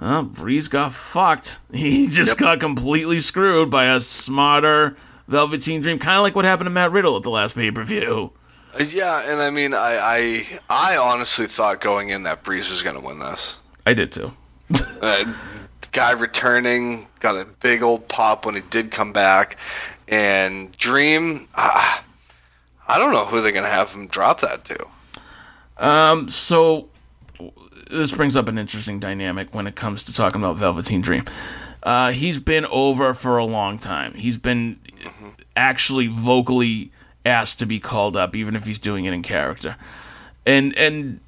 oh, 0.00 0.22
Breeze 0.22 0.68
got 0.68 0.92
fucked. 0.92 1.58
He 1.72 2.08
just 2.08 2.30
Yep. 2.32 2.38
got 2.38 2.60
completely 2.60 3.20
screwed 3.20 3.70
by 3.70 3.94
a 3.94 4.00
smarter 4.00 4.96
Velveteen 5.28 5.80
Dream. 5.82 5.98
Kind 6.00 6.16
of 6.16 6.22
like 6.22 6.34
what 6.34 6.44
happened 6.44 6.66
to 6.66 6.70
Matt 6.70 6.90
Riddle 6.92 7.16
at 7.16 7.22
the 7.22 7.30
last 7.30 7.54
pay 7.54 7.70
per 7.70 7.84
view. 7.84 8.32
Uh, 8.78 8.84
Yeah, 8.84 9.30
and 9.30 9.40
I 9.40 9.50
mean, 9.50 9.74
I, 9.74 10.46
I, 10.68 10.92
I 10.94 10.96
honestly 10.96 11.46
thought 11.46 11.80
going 11.80 12.10
in 12.10 12.24
that 12.24 12.42
Breeze 12.42 12.70
was 12.70 12.82
going 12.82 12.96
to 12.96 13.04
win 13.04 13.18
this. 13.18 13.58
I 13.86 13.94
did 13.94 14.12
too. 14.12 14.32
Uh, 15.02 15.24
guy 15.92 16.12
returning 16.12 17.08
got 17.20 17.36
a 17.36 17.44
big 17.44 17.82
old 17.82 18.06
pop 18.08 18.46
when 18.46 18.54
he 18.54 18.60
did 18.70 18.90
come 18.90 19.12
back, 19.12 19.56
and 20.08 20.76
Dream. 20.76 21.48
Uh, 21.54 22.00
I 22.86 22.98
don't 22.98 23.12
know 23.12 23.24
who 23.24 23.40
they're 23.40 23.52
going 23.52 23.64
to 23.64 23.70
have 23.70 23.92
him 23.92 24.06
drop 24.06 24.40
that 24.40 24.64
to. 24.66 24.86
Um, 25.78 26.28
so 26.28 26.88
this 27.90 28.12
brings 28.12 28.36
up 28.36 28.48
an 28.48 28.58
interesting 28.58 29.00
dynamic 29.00 29.54
when 29.54 29.66
it 29.66 29.74
comes 29.74 30.04
to 30.04 30.12
talking 30.12 30.40
about 30.40 30.56
Velveteen 30.56 31.00
Dream. 31.00 31.24
Uh, 31.82 32.12
he's 32.12 32.38
been 32.40 32.66
over 32.66 33.14
for 33.14 33.38
a 33.38 33.44
long 33.44 33.78
time. 33.78 34.14
He's 34.14 34.36
been 34.36 34.78
actually 35.56 36.08
vocally 36.08 36.92
asked 37.24 37.58
to 37.58 37.66
be 37.66 37.80
called 37.80 38.16
up, 38.16 38.34
even 38.34 38.56
if 38.56 38.64
he's 38.64 38.78
doing 38.78 39.04
it 39.04 39.12
in 39.12 39.22
character. 39.22 39.76
And 40.46 40.76
and 40.76 41.20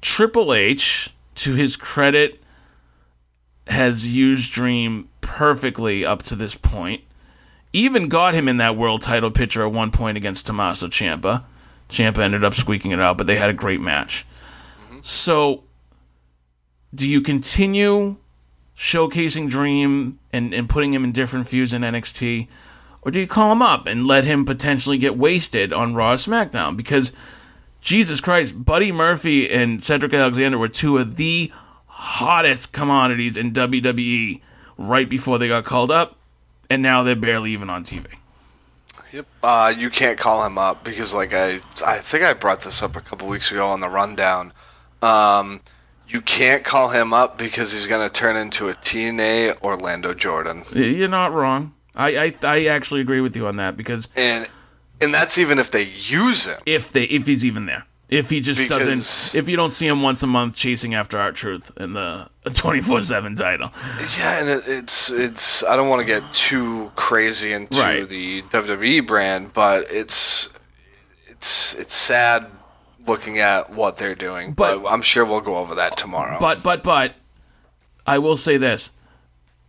Triple 0.00 0.54
H, 0.54 1.10
to 1.36 1.54
his 1.54 1.76
credit, 1.76 2.40
has 3.66 4.06
used 4.06 4.52
Dream 4.52 5.08
perfectly 5.20 6.04
up 6.04 6.22
to 6.24 6.36
this 6.36 6.54
point. 6.54 7.02
Even 7.72 8.08
got 8.08 8.34
him 8.34 8.48
in 8.48 8.56
that 8.58 8.76
world 8.76 9.02
title 9.02 9.30
picture 9.30 9.64
at 9.64 9.72
one 9.72 9.90
point 9.90 10.16
against 10.16 10.46
Tommaso 10.46 10.88
Ciampa. 10.88 11.44
Ciampa 11.90 12.18
ended 12.18 12.44
up 12.44 12.54
squeaking 12.54 12.92
it 12.92 13.00
out, 13.00 13.18
but 13.18 13.26
they 13.26 13.36
had 13.36 13.50
a 13.50 13.54
great 13.54 13.80
match. 13.80 14.26
So, 15.02 15.64
do 16.94 17.08
you 17.08 17.20
continue 17.20 18.16
showcasing 18.76 19.50
Dream 19.50 20.18
and, 20.32 20.54
and 20.54 20.68
putting 20.68 20.94
him 20.94 21.04
in 21.04 21.12
different 21.12 21.48
feuds 21.48 21.72
in 21.72 21.82
NXT, 21.82 22.46
or 23.02 23.10
do 23.10 23.20
you 23.20 23.26
call 23.26 23.52
him 23.52 23.62
up 23.62 23.86
and 23.86 24.06
let 24.06 24.24
him 24.24 24.44
potentially 24.44 24.98
get 24.98 25.16
wasted 25.16 25.72
on 25.72 25.94
Raw 25.94 26.16
SmackDown? 26.16 26.76
Because 26.76 27.12
Jesus 27.80 28.20
Christ, 28.20 28.64
Buddy 28.64 28.92
Murphy 28.92 29.50
and 29.50 29.82
Cedric 29.82 30.12
Alexander 30.12 30.58
were 30.58 30.68
two 30.68 30.98
of 30.98 31.16
the 31.16 31.52
hottest 31.86 32.72
commodities 32.72 33.36
in 33.36 33.52
WWE 33.52 34.40
right 34.76 35.08
before 35.08 35.38
they 35.38 35.48
got 35.48 35.64
called 35.64 35.90
up, 35.90 36.16
and 36.70 36.82
now 36.82 37.02
they're 37.02 37.16
barely 37.16 37.52
even 37.52 37.70
on 37.70 37.84
TV. 37.84 38.06
Yep. 39.12 39.26
Uh, 39.42 39.72
you 39.76 39.90
can't 39.90 40.18
call 40.18 40.44
him 40.44 40.58
up 40.58 40.84
because, 40.84 41.14
like 41.14 41.32
I, 41.32 41.60
I 41.86 41.96
think 41.98 42.24
I 42.24 42.34
brought 42.34 42.60
this 42.60 42.82
up 42.82 42.94
a 42.94 43.00
couple 43.00 43.26
weeks 43.28 43.50
ago 43.50 43.66
on 43.66 43.80
the 43.80 43.88
rundown. 43.88 44.52
Um, 45.02 45.60
you 46.08 46.20
can't 46.20 46.64
call 46.64 46.90
him 46.90 47.12
up 47.12 47.38
because 47.38 47.72
he's 47.72 47.86
going 47.86 48.06
to 48.06 48.12
turn 48.12 48.36
into 48.36 48.68
a 48.68 48.74
TNA 48.74 49.62
Orlando 49.62 50.14
Jordan, 50.14 50.62
You're 50.74 51.08
not 51.08 51.32
wrong. 51.32 51.74
I, 51.98 52.16
I 52.26 52.34
I 52.42 52.64
actually 52.66 53.00
agree 53.00 53.20
with 53.20 53.36
you 53.36 53.46
on 53.48 53.56
that 53.56 53.76
because 53.76 54.08
and 54.16 54.48
and 55.00 55.12
that's 55.12 55.36
even 55.36 55.58
if 55.58 55.70
they 55.70 55.82
use 55.84 56.46
him. 56.46 56.58
if 56.64 56.92
they 56.92 57.04
if 57.04 57.26
he's 57.26 57.44
even 57.44 57.66
there. 57.66 57.84
If 58.08 58.30
he 58.30 58.40
just 58.40 58.58
Because- 58.58 58.86
doesn't, 58.86 59.38
if 59.38 59.50
you 59.50 59.56
don't 59.58 59.70
see 59.70 59.86
him 59.86 60.00
once 60.02 60.22
a 60.22 60.26
month 60.26 60.54
chasing 60.56 60.94
after 60.94 61.18
R-Truth 61.18 61.72
in 61.76 61.92
the 61.92 62.26
twenty 62.54 62.80
four 62.80 63.02
seven 63.02 63.36
title, 63.36 63.70
Yeah, 64.18 64.40
and 64.40 64.48
it, 64.48 64.62
it's 64.66 65.10
it's. 65.10 65.62
I 65.64 65.76
don't 65.76 65.90
want 65.90 66.00
to 66.00 66.06
get 66.06 66.32
too 66.32 66.90
crazy 66.96 67.52
into 67.52 67.78
Right. 67.78 68.08
the 68.08 68.40
WWE 68.42 69.06
brand, 69.06 69.52
but 69.52 69.88
it's 69.90 70.48
it's 71.26 71.74
it's 71.74 71.94
sad 71.94 72.46
looking 73.06 73.40
at 73.40 73.70
what 73.74 73.98
they're 73.98 74.14
doing. 74.14 74.52
But, 74.52 74.82
But- 74.82 74.90
I'm 74.90 75.02
sure 75.02 75.26
we'll 75.26 75.42
go 75.42 75.56
over 75.56 75.74
that 75.74 75.98
tomorrow. 75.98 76.38
But 76.40 76.62
but 76.62 76.82
but 76.82 77.12
I 78.06 78.18
will 78.20 78.38
say 78.38 78.56
this. 78.56 78.90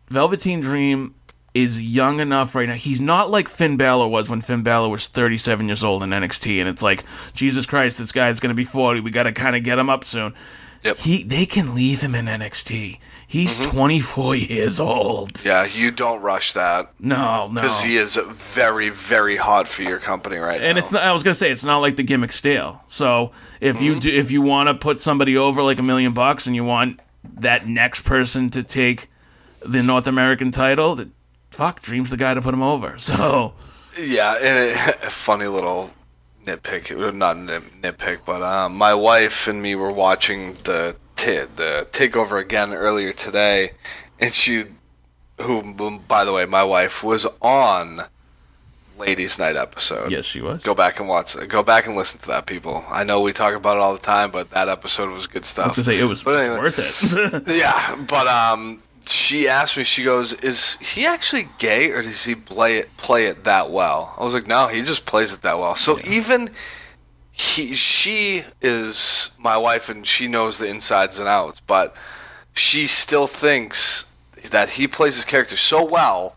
Velveteen 0.07 0.61
Dream 0.61 1.13
is 1.53 1.81
young 1.81 2.19
enough 2.19 2.55
right 2.55 2.67
now. 2.67 2.75
He's 2.75 2.99
not 2.99 3.31
like 3.31 3.49
Finn 3.49 3.77
Balor 3.77 4.07
was 4.07 4.29
when 4.29 4.41
Finn 4.41 4.63
Balor 4.63 4.89
was 4.89 5.07
37 5.07 5.67
years 5.67 5.83
old 5.83 6.03
in 6.03 6.09
NXT 6.09 6.59
and 6.59 6.69
it's 6.69 6.81
like 6.81 7.03
Jesus 7.33 7.65
Christ 7.65 7.97
this 7.97 8.11
guy's 8.11 8.39
going 8.39 8.49
to 8.49 8.55
be 8.55 8.63
40. 8.63 9.01
We 9.01 9.11
got 9.11 9.23
to 9.23 9.31
kind 9.31 9.55
of 9.55 9.63
get 9.63 9.79
him 9.79 9.89
up 9.89 10.05
soon. 10.05 10.33
Yep. 10.83 10.97
He 10.97 11.23
they 11.23 11.45
can 11.45 11.75
leave 11.75 11.99
him 11.99 12.15
in 12.15 12.25
NXT. 12.25 12.99
He's 13.27 13.51
mm-hmm. 13.51 13.71
24 13.71 14.35
years 14.35 14.79
old. 14.79 15.43
yeah, 15.43 15.65
you 15.65 15.91
don't 15.91 16.21
rush 16.21 16.53
that 16.53 16.93
No, 16.99 17.47
no. 17.47 17.61
because 17.61 17.81
he 17.81 17.97
is 17.97 18.15
very 18.15 18.89
very 18.89 19.35
hot 19.35 19.67
for 19.67 19.83
your 19.83 19.99
company 19.99 20.37
right 20.37 20.61
and 20.61 20.75
now. 20.75 20.79
it's 20.79 20.91
not, 20.91 21.03
I 21.03 21.11
was 21.11 21.21
gonna 21.21 21.35
say 21.35 21.51
it's 21.51 21.65
not 21.65 21.79
like 21.79 21.97
the 21.97 22.03
gimmick 22.03 22.31
stale. 22.31 22.81
So 22.87 23.31
if 23.59 23.81
you 23.81 23.91
mm-hmm. 23.91 23.99
do, 23.99 24.09
if 24.09 24.31
you 24.31 24.41
want 24.41 24.67
to 24.67 24.73
put 24.73 25.01
somebody 25.01 25.35
over 25.35 25.61
like 25.61 25.79
a 25.79 25.83
million 25.83 26.13
bucks 26.13 26.47
and 26.47 26.55
you 26.55 26.63
want 26.63 27.01
that 27.39 27.67
next 27.67 28.01
person 28.01 28.49
to 28.51 28.63
take 28.63 29.09
the 29.65 29.83
North 29.83 30.07
American 30.07 30.51
title, 30.51 30.95
fuck 31.59 31.81
Dream's 31.81 32.09
the 32.09 32.17
guy 32.17 32.33
to 32.33 32.41
put 32.41 32.53
him 32.53 32.61
over. 32.63 32.95
So 33.09 33.53
Yeah, 33.99 34.35
and 34.41 34.57
a 35.03 35.09
funny 35.27 35.47
little 35.47 35.91
nitpick, 36.45 36.85
uh, 36.97 37.11
not 37.11 37.37
nit, 37.37 37.63
nitpick, 37.81 38.19
but 38.25 38.41
um, 38.41 38.75
my 38.75 38.93
wife 38.93 39.47
and 39.47 39.61
me 39.61 39.75
were 39.75 39.91
watching 39.91 40.53
the 40.63 40.95
t- 41.15 41.45
the 41.55 41.87
takeover 41.91 42.39
again 42.41 42.71
earlier 42.73 43.11
today, 43.11 43.71
and 44.21 44.31
she, 44.33 44.63
who 45.41 45.99
by 46.07 46.23
the 46.25 46.31
way, 46.33 46.45
my 46.45 46.63
wife 46.63 47.03
was 47.03 47.27
on 47.41 48.01
Ladies 48.97 49.39
Night 49.39 49.55
episode. 49.55 50.11
yes, 50.11 50.25
she 50.25 50.41
was. 50.41 50.61
Go 50.61 50.75
back 50.75 50.99
and 50.99 51.07
watch. 51.07 51.35
Go 51.47 51.63
back 51.63 51.87
and 51.87 51.95
listen 51.95 52.19
to 52.21 52.27
that, 52.27 52.45
people. 52.45 52.83
I 52.89 53.03
know 53.05 53.21
we 53.21 53.31
talk 53.31 53.53
about 53.55 53.77
it 53.77 53.81
all 53.83 53.93
the 53.93 53.99
time, 54.15 54.29
but 54.31 54.51
that 54.51 54.67
episode 54.69 55.09
was 55.11 55.25
good 55.27 55.43
I 55.43 55.45
stuff. 55.45 55.77
was 55.77 55.87
gonna 55.87 55.97
say 55.97 56.03
it 56.03 56.07
was 56.07 56.23
But 56.23 56.35
anyway. 56.39 56.59
worth 56.59 56.79
it. 56.79 57.43
Yeah, 57.63 57.95
but 58.07 58.27
um, 58.27 58.81
she 59.05 59.47
asked 59.47 59.77
me. 59.77 59.83
She 59.83 60.03
goes, 60.03 60.33
"Is 60.33 60.77
he 60.77 61.05
actually 61.05 61.49
gay, 61.57 61.91
or 61.91 62.01
does 62.01 62.23
he 62.25 62.35
play 62.35 62.77
it 62.77 62.95
play 62.97 63.25
it 63.25 63.43
that 63.43 63.71
well?" 63.71 64.15
I 64.17 64.23
was 64.23 64.33
like, 64.33 64.47
"No, 64.47 64.67
he 64.67 64.81
just 64.81 65.05
plays 65.05 65.33
it 65.33 65.41
that 65.41 65.57
well." 65.59 65.75
So 65.75 65.99
even 66.07 66.51
he, 67.31 67.73
she 67.73 68.43
is 68.61 69.31
my 69.39 69.57
wife, 69.57 69.89
and 69.89 70.05
she 70.05 70.27
knows 70.27 70.57
the 70.57 70.67
insides 70.67 71.19
and 71.19 71.27
outs, 71.27 71.61
but 71.61 71.95
she 72.53 72.87
still 72.87 73.27
thinks 73.27 74.05
that 74.51 74.71
he 74.71 74.87
plays 74.87 75.15
his 75.15 75.25
character 75.25 75.55
so 75.55 75.83
well 75.83 76.35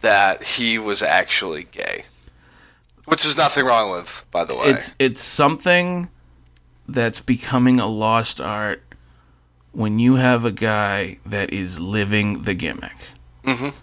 that 0.00 0.42
he 0.42 0.78
was 0.78 1.02
actually 1.02 1.64
gay, 1.64 2.04
which 3.06 3.24
is 3.24 3.36
nothing 3.36 3.64
wrong 3.64 3.90
with, 3.90 4.24
by 4.30 4.44
the 4.44 4.54
way. 4.54 4.70
it's 4.70 4.90
it's 4.98 5.24
something 5.24 6.08
that's 6.88 7.20
becoming 7.20 7.80
a 7.80 7.86
lost 7.86 8.40
art 8.40 8.82
when 9.72 9.98
you 9.98 10.16
have 10.16 10.44
a 10.44 10.50
guy 10.50 11.18
that 11.26 11.52
is 11.52 11.78
living 11.78 12.42
the 12.42 12.54
gimmick. 12.54 12.96
Mhm. 13.44 13.74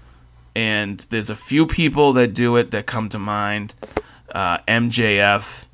And 0.56 1.06
there's 1.10 1.30
a 1.30 1.36
few 1.36 1.66
people 1.66 2.14
that 2.14 2.34
do 2.34 2.56
it 2.56 2.72
that 2.72 2.86
come 2.88 3.10
to 3.10 3.20
mind. 3.20 3.74
Uh, 4.34 4.58
MJF, 4.68 5.66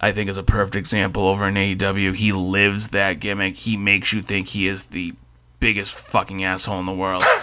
I 0.00 0.12
think, 0.12 0.30
is 0.30 0.38
a 0.38 0.42
perfect 0.42 0.76
example 0.76 1.26
over 1.26 1.48
in 1.48 1.56
AEW. 1.56 2.12
He 2.12 2.32
lives 2.32 2.88
that 2.88 3.20
gimmick. 3.20 3.56
He 3.56 3.76
makes 3.76 4.12
you 4.12 4.22
think 4.22 4.48
he 4.48 4.68
is 4.68 4.86
the 4.86 5.14
biggest 5.58 5.92
fucking 5.94 6.44
asshole 6.44 6.78
in 6.80 6.86
the 6.86 6.92
world. 6.92 7.24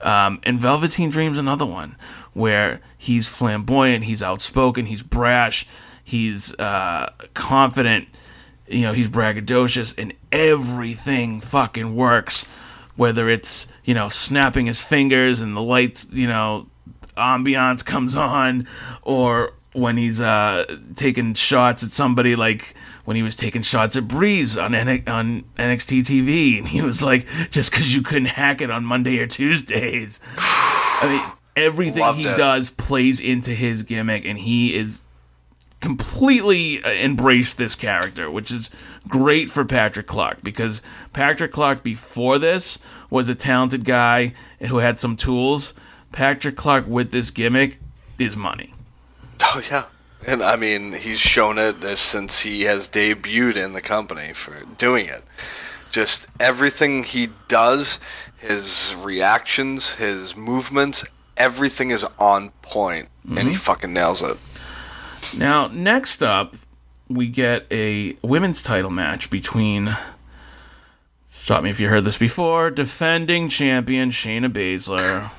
Um, 0.00 0.38
and 0.44 0.60
Velveteen 0.60 1.10
Dream's 1.10 1.38
another 1.38 1.66
one 1.66 1.96
where 2.32 2.80
he's 2.96 3.28
flamboyant, 3.28 4.04
he's 4.04 4.22
outspoken, 4.22 4.86
he's 4.86 5.02
brash, 5.02 5.66
he's 6.04 6.54
uh, 6.54 7.10
confident, 7.34 8.06
you 8.70 8.82
know, 8.82 8.92
he's 8.92 9.08
braggadocious, 9.08 9.94
and 9.98 10.12
everything 10.32 11.40
fucking 11.40 11.94
works. 11.96 12.44
Whether 12.96 13.28
it's 13.30 13.68
you 13.84 13.94
know 13.94 14.08
snapping 14.08 14.66
his 14.66 14.80
fingers 14.80 15.40
and 15.40 15.56
the 15.56 15.62
lights, 15.62 16.06
you 16.10 16.26
know, 16.26 16.66
ambiance 17.16 17.84
comes 17.84 18.16
on, 18.16 18.66
or 19.02 19.52
when 19.72 19.96
he's 19.96 20.20
uh, 20.20 20.64
taking 20.96 21.34
shots 21.34 21.84
at 21.84 21.92
somebody 21.92 22.34
like 22.34 22.74
when 23.04 23.16
he 23.16 23.22
was 23.22 23.36
taking 23.36 23.62
shots 23.62 23.96
at 23.96 24.08
Breeze 24.08 24.58
on 24.58 24.74
N- 24.74 25.04
on 25.06 25.44
NXT 25.58 26.02
TV, 26.04 26.58
and 26.58 26.68
he 26.68 26.82
was 26.82 27.02
like, 27.02 27.26
just 27.50 27.70
because 27.70 27.94
you 27.94 28.02
couldn't 28.02 28.26
hack 28.26 28.60
it 28.60 28.70
on 28.70 28.84
Monday 28.84 29.18
or 29.18 29.26
Tuesdays. 29.26 30.20
I 30.36 31.08
mean, 31.08 31.32
everything 31.56 32.00
Loved 32.02 32.18
he 32.20 32.26
it. 32.28 32.36
does 32.36 32.70
plays 32.70 33.20
into 33.20 33.54
his 33.54 33.82
gimmick, 33.82 34.24
and 34.24 34.38
he 34.38 34.74
is 34.74 35.02
completely 35.80 36.82
uh, 36.82 36.90
embraced 36.90 37.58
this 37.58 37.74
character, 37.74 38.30
which 38.30 38.50
is 38.50 38.70
great 39.06 39.50
for 39.50 39.64
Patrick 39.64 40.06
Clark 40.06 40.42
because 40.42 40.82
Patrick 41.12 41.52
Clark 41.52 41.82
before 41.82 42.38
this 42.38 42.78
was 43.10 43.28
a 43.28 43.34
talented 43.34 43.84
guy 43.84 44.34
who 44.60 44.78
had 44.78 44.98
some 44.98 45.16
tools. 45.16 45.74
Patrick 46.12 46.56
Clark 46.56 46.86
with 46.86 47.10
this 47.10 47.30
gimmick 47.30 47.78
is 48.18 48.36
money. 48.36 48.74
Oh 49.54 49.62
yeah, 49.70 49.84
and 50.26 50.42
I 50.42 50.56
mean 50.56 50.92
he's 50.92 51.20
shown 51.20 51.58
it 51.58 51.82
since 51.96 52.40
he 52.40 52.62
has 52.62 52.88
debuted 52.88 53.56
in 53.56 53.72
the 53.72 53.80
company 53.80 54.32
for 54.34 54.64
doing 54.76 55.06
it. 55.06 55.22
Just 55.90 56.26
everything 56.40 57.04
he 57.04 57.28
does, 57.46 58.00
his 58.36 58.94
reactions, 58.98 59.94
his 59.94 60.36
movements, 60.36 61.04
everything 61.36 61.90
is 61.90 62.04
on 62.18 62.50
point, 62.62 63.08
and 63.28 63.48
he 63.48 63.54
fucking 63.54 63.92
nails 63.92 64.22
it. 64.22 64.36
Now, 65.38 65.68
next 65.68 66.22
up, 66.22 66.56
we 67.08 67.28
get 67.28 67.66
a 67.70 68.16
women's 68.22 68.62
title 68.62 68.90
match 68.90 69.30
between. 69.30 69.96
Stop 71.30 71.62
me 71.62 71.70
if 71.70 71.78
you 71.78 71.88
heard 71.88 72.04
this 72.04 72.18
before. 72.18 72.70
Defending 72.70 73.48
champion 73.48 74.10
Shayna 74.10 74.50
Baszler. 74.50 75.30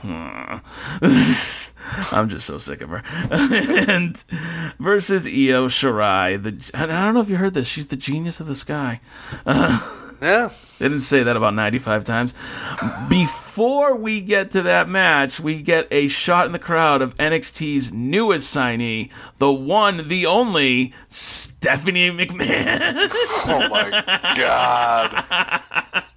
I'm 2.14 2.30
just 2.30 2.46
so 2.46 2.58
sick 2.58 2.82
of 2.82 2.90
her. 2.90 3.04
and 3.32 4.24
versus 4.80 5.26
Io 5.26 5.68
Shirai. 5.68 6.42
The 6.42 6.78
I 6.80 6.86
don't 6.86 7.14
know 7.14 7.22
if 7.22 7.30
you 7.30 7.36
heard 7.36 7.54
this. 7.54 7.68
She's 7.68 7.88
the 7.88 7.98
genius 7.98 8.40
of 8.40 8.48
the 8.48 8.56
sky. 8.56 9.02
Yeah, 10.22 10.50
They 10.80 10.90
didn't 10.90 11.04
say 11.04 11.24
that 11.24 11.38
about 11.38 11.54
95 11.54 12.04
times. 12.04 12.34
Before 13.08 13.49
we 13.58 14.22
get 14.22 14.52
to 14.52 14.62
that 14.64 14.90
match, 14.90 15.40
we 15.40 15.62
get 15.62 15.88
a 15.92 16.08
shot 16.08 16.46
in 16.46 16.52
the 16.52 16.60
crowd 16.60 17.02
of 17.02 17.16
NXT's 17.16 17.92
newest 17.92 18.54
signee, 18.56 19.10
the 19.38 19.52
one, 19.52 20.08
the 20.08 20.26
only, 20.26 20.94
Stephanie 21.08 22.12
McMahon. 22.12 23.10
oh 23.48 23.70
my 23.70 23.90
god, 24.38 25.64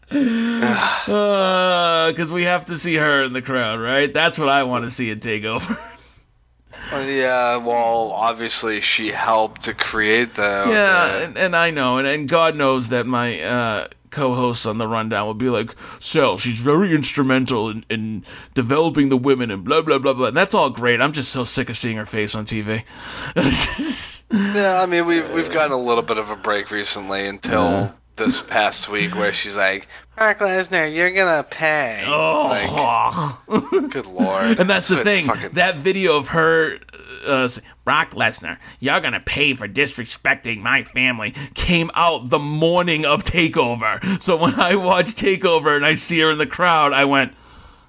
Because 0.09 2.31
Uh, 2.31 2.35
we 2.35 2.45
have 2.45 2.67
to 2.67 2.79
see 2.79 2.97
her 2.97 3.23
in 3.23 3.33
the 3.33 3.43
crowd, 3.43 3.81
right? 3.81 4.13
That's 4.13 4.39
what 4.39 4.49
I 4.49 4.63
want 4.65 4.85
to 4.85 4.91
see 4.91 5.11
at 5.11 5.21
TakeOver. 5.21 5.79
yeah. 6.93 7.57
Well, 7.57 8.13
obviously 8.13 8.81
she 8.81 9.09
helped 9.09 9.63
to 9.63 9.75
create 9.75 10.35
the 10.35 10.67
yeah, 10.69 11.23
and, 11.23 11.39
and 11.39 11.57
I 11.57 11.71
know, 11.71 11.99
and, 11.99 12.07
and 12.07 12.29
God 12.29 12.57
knows 12.57 12.91
that 12.91 13.07
my 13.07 13.41
uh, 13.41 13.89
co-hosts 14.13 14.67
on 14.67 14.79
the 14.79 14.87
rundown 14.87 15.27
will 15.27 15.35
be 15.35 15.49
like, 15.49 15.75
"Sal, 15.99 16.39
she's 16.39 16.61
very 16.61 16.95
instrumental 16.95 17.69
in, 17.71 17.85
in 17.91 18.25
developing 18.55 19.09
the 19.09 19.17
women 19.17 19.51
and 19.51 19.65
blah 19.65 19.81
blah 19.81 19.99
blah 19.99 20.13
blah." 20.13 20.29
And 20.29 20.37
that's 20.37 20.55
all 20.55 20.71
great. 20.71 21.01
I'm 21.01 21.13
just 21.13 21.33
so 21.33 21.43
sick 21.43 21.69
of 21.69 21.77
seeing 21.77 21.97
her 21.97 22.07
face 22.07 22.35
on 22.35 22.45
TV. 22.47 22.85
Yeah, 24.33 24.81
I 24.83 24.87
mean 24.87 25.05
we've 25.05 25.29
we've 25.29 25.51
gotten 25.51 25.73
a 25.73 25.79
little 25.79 26.03
bit 26.03 26.17
of 26.17 26.31
a 26.31 26.37
break 26.37 26.71
recently 26.71 27.27
until 27.27 27.93
this 28.17 28.41
past 28.41 28.89
week 28.89 29.15
where 29.15 29.33
she's 29.33 29.59
like, 29.59 29.89
Brock 30.17 30.39
Lesnar, 30.39 30.95
you're 30.95 31.11
gonna 31.13 31.43
pay. 31.43 32.05
Oh, 32.07 33.39
Like, 33.49 33.91
good 33.91 34.07
lord. 34.07 34.45
and 34.61 34.71
that's 34.71 34.87
the 34.89 35.03
thing. 35.03 35.25
fucking- 35.27 35.51
That 35.53 35.79
video 35.79 36.17
of 36.17 36.29
her, 36.29 36.79
uh, 37.27 37.49
saying, 37.49 37.67
Brock 37.85 38.11
Lesnar, 38.11 38.59
you're 38.79 39.01
gonna 39.01 39.19
pay 39.21 39.55
for 39.55 39.67
disrespecting 39.67 40.61
my 40.61 40.85
family, 40.85 41.35
came 41.55 41.91
out 41.95 42.29
the 42.31 42.39
morning 42.39 43.05
of 43.07 43.25
Takeover. 43.25 44.23
So 44.23 44.37
when 44.37 44.61
I 44.61 44.77
watched 44.77 45.17
Takeover 45.17 45.75
and 45.77 45.85
I 45.85 45.95
see 45.97 46.21
her 46.21 46.31
in 46.31 46.39
the 46.39 46.47
crowd, 46.47 46.93
I 46.93 47.05
went, 47.07 47.33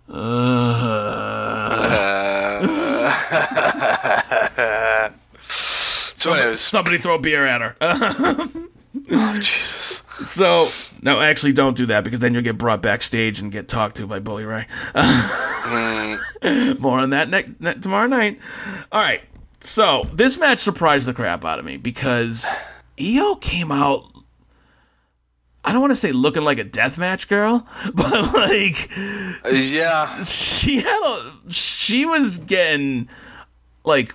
uh, 0.10 0.14
so 5.40 6.34
anyways, 6.34 6.60
somebody 6.62 6.98
throw 6.98 7.18
beer 7.18 7.46
at 7.46 7.62
her. 7.62 7.76
oh, 7.82 9.34
Jesus. 9.36 9.83
So 10.26 10.68
no, 11.02 11.20
actually, 11.22 11.54
don't 11.54 11.76
do 11.76 11.86
that 11.88 12.04
because 12.04 12.20
then 12.20 12.34
you'll 12.34 12.44
get 12.44 12.58
brought 12.58 12.82
backstage 12.82 13.40
and 13.40 13.52
get 13.52 13.68
talked 13.68 13.96
to 13.98 14.08
by 14.08 14.20
Bully 14.20 14.46
Ray. 14.46 14.68
More 16.80 17.00
on 17.00 17.12
that 17.12 17.30
ne- 17.30 17.54
ne- 17.60 17.76
tomorrow 17.76 18.08
night. 18.08 18.40
All 18.92 19.02
right. 19.02 19.22
So 19.62 20.08
this 20.14 20.38
match 20.38 20.60
surprised 20.60 21.08
the 21.08 21.14
crap 21.14 21.46
out 21.46 21.58
of 21.60 21.66
me 21.66 21.78
because 21.78 22.46
Io 23.00 23.36
came 23.36 23.72
out. 23.72 24.10
I 25.66 25.72
don't 25.72 25.80
want 25.80 25.92
to 25.92 25.96
say 25.96 26.12
looking 26.12 26.44
like 26.44 26.60
a 26.60 26.66
deathmatch 26.66 27.30
girl, 27.30 27.66
but 27.94 28.34
like 28.34 28.90
Uh, 29.46 29.50
Yeah. 29.50 30.24
she 30.26 30.82
had 30.82 31.02
a 31.06 31.32
she 31.54 32.06
was 32.06 32.38
getting 32.40 33.08
like 33.86 34.14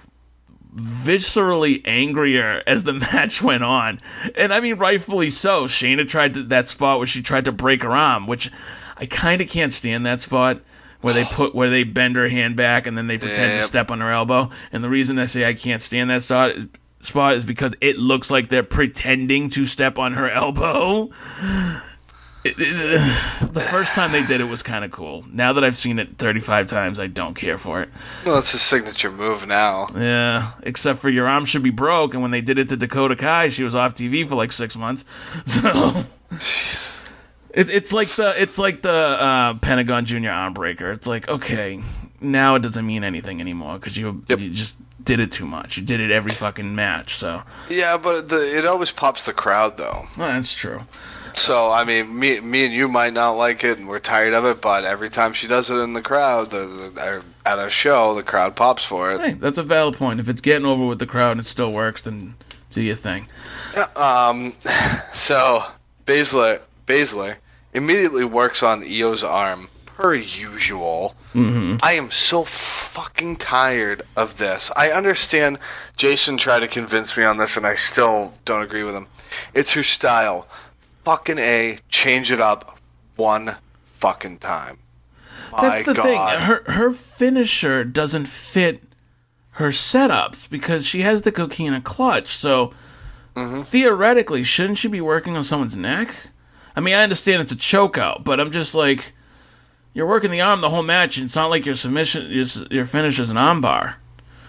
viscerally 0.75 1.83
angrier 1.85 2.63
as 2.67 2.85
the 2.85 2.93
match 3.13 3.43
went 3.43 3.65
on. 3.65 4.01
And 4.37 4.53
i 4.53 4.61
mean 4.61 4.77
rightfully 4.77 5.31
so. 5.31 5.65
Shayna 5.65 6.09
tried 6.09 6.35
to 6.35 6.43
that 6.45 6.69
spot 6.69 6.99
where 6.99 7.07
she 7.07 7.23
tried 7.23 7.45
to 7.47 7.53
break 7.53 7.83
her 7.83 7.97
arm 7.97 8.27
which 8.27 8.51
i 8.97 9.07
kind 9.07 9.41
of 9.41 9.49
can't 9.49 9.73
stand 9.73 10.07
that 10.07 10.21
spot 10.21 10.61
where 11.01 11.15
they 11.15 11.25
put 11.25 11.55
where 11.55 11.71
they 11.71 11.85
bend 11.85 12.17
her 12.17 12.29
hand 12.29 12.57
back 12.57 12.87
and 12.87 12.99
then 12.99 13.07
they 13.07 13.19
pretend 13.19 13.61
to 13.61 13.67
step 13.67 13.91
on 13.91 14.01
her 14.01 14.13
elbow. 14.13 14.51
And 14.73 14.83
the 14.83 14.89
reason 14.89 15.19
i 15.19 15.27
say 15.27 15.45
i 15.47 15.55
can't 15.55 15.83
stand 15.83 16.11
that 16.11 16.23
spot 16.23 16.55
spot 17.01 17.37
is 17.37 17.45
because 17.45 17.75
it 17.81 17.97
looks 17.97 18.31
like 18.31 18.49
they're 18.49 18.63
pretending 18.63 19.49
to 19.51 19.65
step 19.65 19.99
on 19.99 20.13
her 20.13 20.31
elbow 20.45 21.11
the 22.45 23.67
first 23.71 23.93
time 23.93 24.13
they 24.13 24.25
did 24.25 24.41
it 24.41 24.49
was 24.49 24.63
kind 24.63 24.85
of 24.85 24.91
cool. 24.91 25.25
Now 25.33 25.53
that 25.53 25.65
I've 25.65 25.77
seen 25.77 25.99
it 25.99 26.17
35 26.19 26.67
times, 26.69 27.01
I 27.01 27.07
don't 27.07 27.35
care 27.35 27.59
for 27.59 27.83
it. 27.83 27.89
Well, 28.25 28.39
it's 28.39 28.55
a 28.55 28.59
signature 28.59 29.11
move 29.11 29.47
now. 29.47 29.89
Yeah, 29.95 30.53
except 30.63 31.01
for 31.01 31.11
your 31.11 31.27
arm 31.27 31.45
should 31.45 31.63
be 31.63 31.71
broke. 31.71 32.15
And 32.15 32.23
when 32.23 32.31
they 32.31 32.41
did 32.41 32.59
it 32.59 32.69
to 32.71 32.77
Dakota 32.77 33.17
Kai, 33.17 33.49
she 33.49 33.65
was 33.65 33.75
off 33.75 33.95
TV 33.95 34.27
for 34.29 34.35
like 34.37 34.53
six 34.53 34.77
months. 34.77 35.05
So 35.47 36.05
it, 37.55 37.71
it's 37.71 37.93
like 37.93 38.09
the 38.09 38.35
it's 38.41 38.59
like 38.59 38.83
the 38.83 38.93
uh, 38.93 39.55
Pentagon 39.55 40.05
Junior 40.05 40.31
arm 40.31 40.53
breaker. 40.55 40.93
It's 40.93 41.07
like 41.07 41.29
okay, 41.29 41.81
now 42.21 42.55
it 42.55 42.61
doesn't 42.61 42.87
mean 42.87 43.03
anything 43.05 43.41
anymore 43.41 43.79
because 43.79 43.97
you 43.97 44.23
Yep. 44.29 44.39
you 44.39 44.51
just 44.51 44.75
did 45.03 45.21
it 45.21 45.33
too 45.33 45.47
much. 45.47 45.79
You 45.79 45.83
did 45.85 46.01
it 46.01 46.11
every 46.11 46.33
fucking 46.33 46.75
match. 46.75 47.17
So 47.17 47.43
Yeah, 47.71 47.97
but 47.97 48.29
the, 48.29 48.37
it 48.59 48.67
always 48.67 48.91
pops 48.93 49.25
the 49.25 49.33
crowd, 49.33 49.79
though. 49.79 50.05
well, 50.19 50.29
that's 50.29 50.53
true. 50.55 50.83
So 51.39 51.71
I 51.71 51.85
mean, 51.85 52.19
me, 52.19 52.41
me 52.41 52.65
and 52.65 52.75
you 52.75 52.89
might 52.89 53.13
not 53.13 53.33
like 53.33 53.65
it, 53.65 53.79
and 53.79 53.89
we're 53.89 54.01
tired 54.01 54.35
of 54.35 54.45
it. 54.45 54.61
But 54.61 54.85
every 54.85 55.09
time 55.09 55.33
she 55.33 55.47
does 55.47 55.71
it 55.71 55.77
in 55.77 55.93
the 55.93 56.03
crowd, 56.03 56.51
the, 56.51 56.91
the, 56.95 57.23
at 57.47 57.59
a 57.59 57.71
show, 57.71 58.15
the 58.15 58.23
crowd 58.23 58.57
pops 58.57 58.85
for 58.85 59.11
it. 59.11 59.21
Hey, 59.21 59.33
that's 59.33 59.59
a 59.59 59.63
valid 59.63 59.97
point. 59.97 60.21
If 60.21 60.29
it's 60.29 60.41
getting 60.41 60.67
over 60.67 60.85
with 60.87 60.99
the 60.99 61.07
crowd 61.07 61.33
and 61.33 61.41
it 61.41 61.47
still 61.47 61.73
works, 61.73 62.03
then 62.03 62.35
do 62.71 62.83
your 62.83 62.97
thing. 62.97 63.29
Um, 63.97 64.53
so 65.13 65.65
Baszler, 66.07 66.61
Baszler 66.87 67.37
immediately 67.73 68.25
works 68.25 68.63
on 68.63 68.83
Io's 68.83 69.23
arm 69.23 69.69
per 69.87 70.15
usual. 70.15 71.15
Mm-hmm. 71.35 71.77
I 71.83 71.93
am 71.93 72.11
so 72.11 72.45
fucking 72.45 73.37
tired 73.37 74.03
of 74.17 74.39
this. 74.39 74.71
I 74.77 74.91
understand 74.91 75.59
Jason 75.97 76.37
tried 76.37 76.61
to 76.61 76.69
convince 76.69 77.17
me 77.17 77.25
on 77.25 77.37
this, 77.37 77.57
and 77.57 77.67
I 77.67 77.75
still 77.75 78.35
don't 78.45 78.63
agree 78.63 78.85
with 78.85 78.95
him. 78.95 79.09
It's 79.55 79.75
her 79.75 79.83
style. 79.83 80.47
Fucking 81.09 81.39
a, 81.39 81.79
change 81.89 82.31
it 82.31 82.39
up 82.39 82.79
one 83.17 83.57
fucking 83.83 84.37
time. 84.37 84.77
My 85.51 85.83
That's 85.83 85.87
the 85.87 85.95
God. 85.95 86.05
thing. 86.05 86.47
Her 86.47 86.63
her 86.71 86.91
finisher 86.91 87.83
doesn't 87.83 88.27
fit 88.27 88.83
her 89.53 89.71
setups 89.71 90.47
because 90.51 90.85
she 90.85 91.01
has 91.01 91.23
the 91.23 91.33
coquina 91.33 91.81
clutch. 91.81 92.37
So 92.37 92.75
Mm-hmm. 93.35 93.63
theoretically, 93.63 94.43
shouldn't 94.43 94.77
she 94.77 94.89
be 94.89 95.01
working 95.01 95.35
on 95.35 95.45
someone's 95.45 95.77
neck? 95.77 96.15
I 96.77 96.81
mean, 96.81 96.95
I 96.95 97.03
understand 97.05 97.41
it's 97.41 97.53
a 97.53 97.57
chokeout, 97.57 98.23
but 98.25 98.39
I'm 98.39 98.51
just 98.51 98.75
like, 98.75 99.13
you're 99.95 100.07
working 100.09 100.31
the 100.31 100.43
arm 100.43 100.61
the 100.61 100.69
whole 100.69 100.83
match, 100.83 101.17
and 101.17 101.25
it's 101.25 101.37
not 101.37 101.47
like 101.47 101.65
your 101.65 101.77
submission, 101.77 102.31
your, 102.31 102.45
your 102.71 102.85
finish 102.85 103.19
is 103.19 103.31
an 103.31 103.37
armbar. 103.37 103.95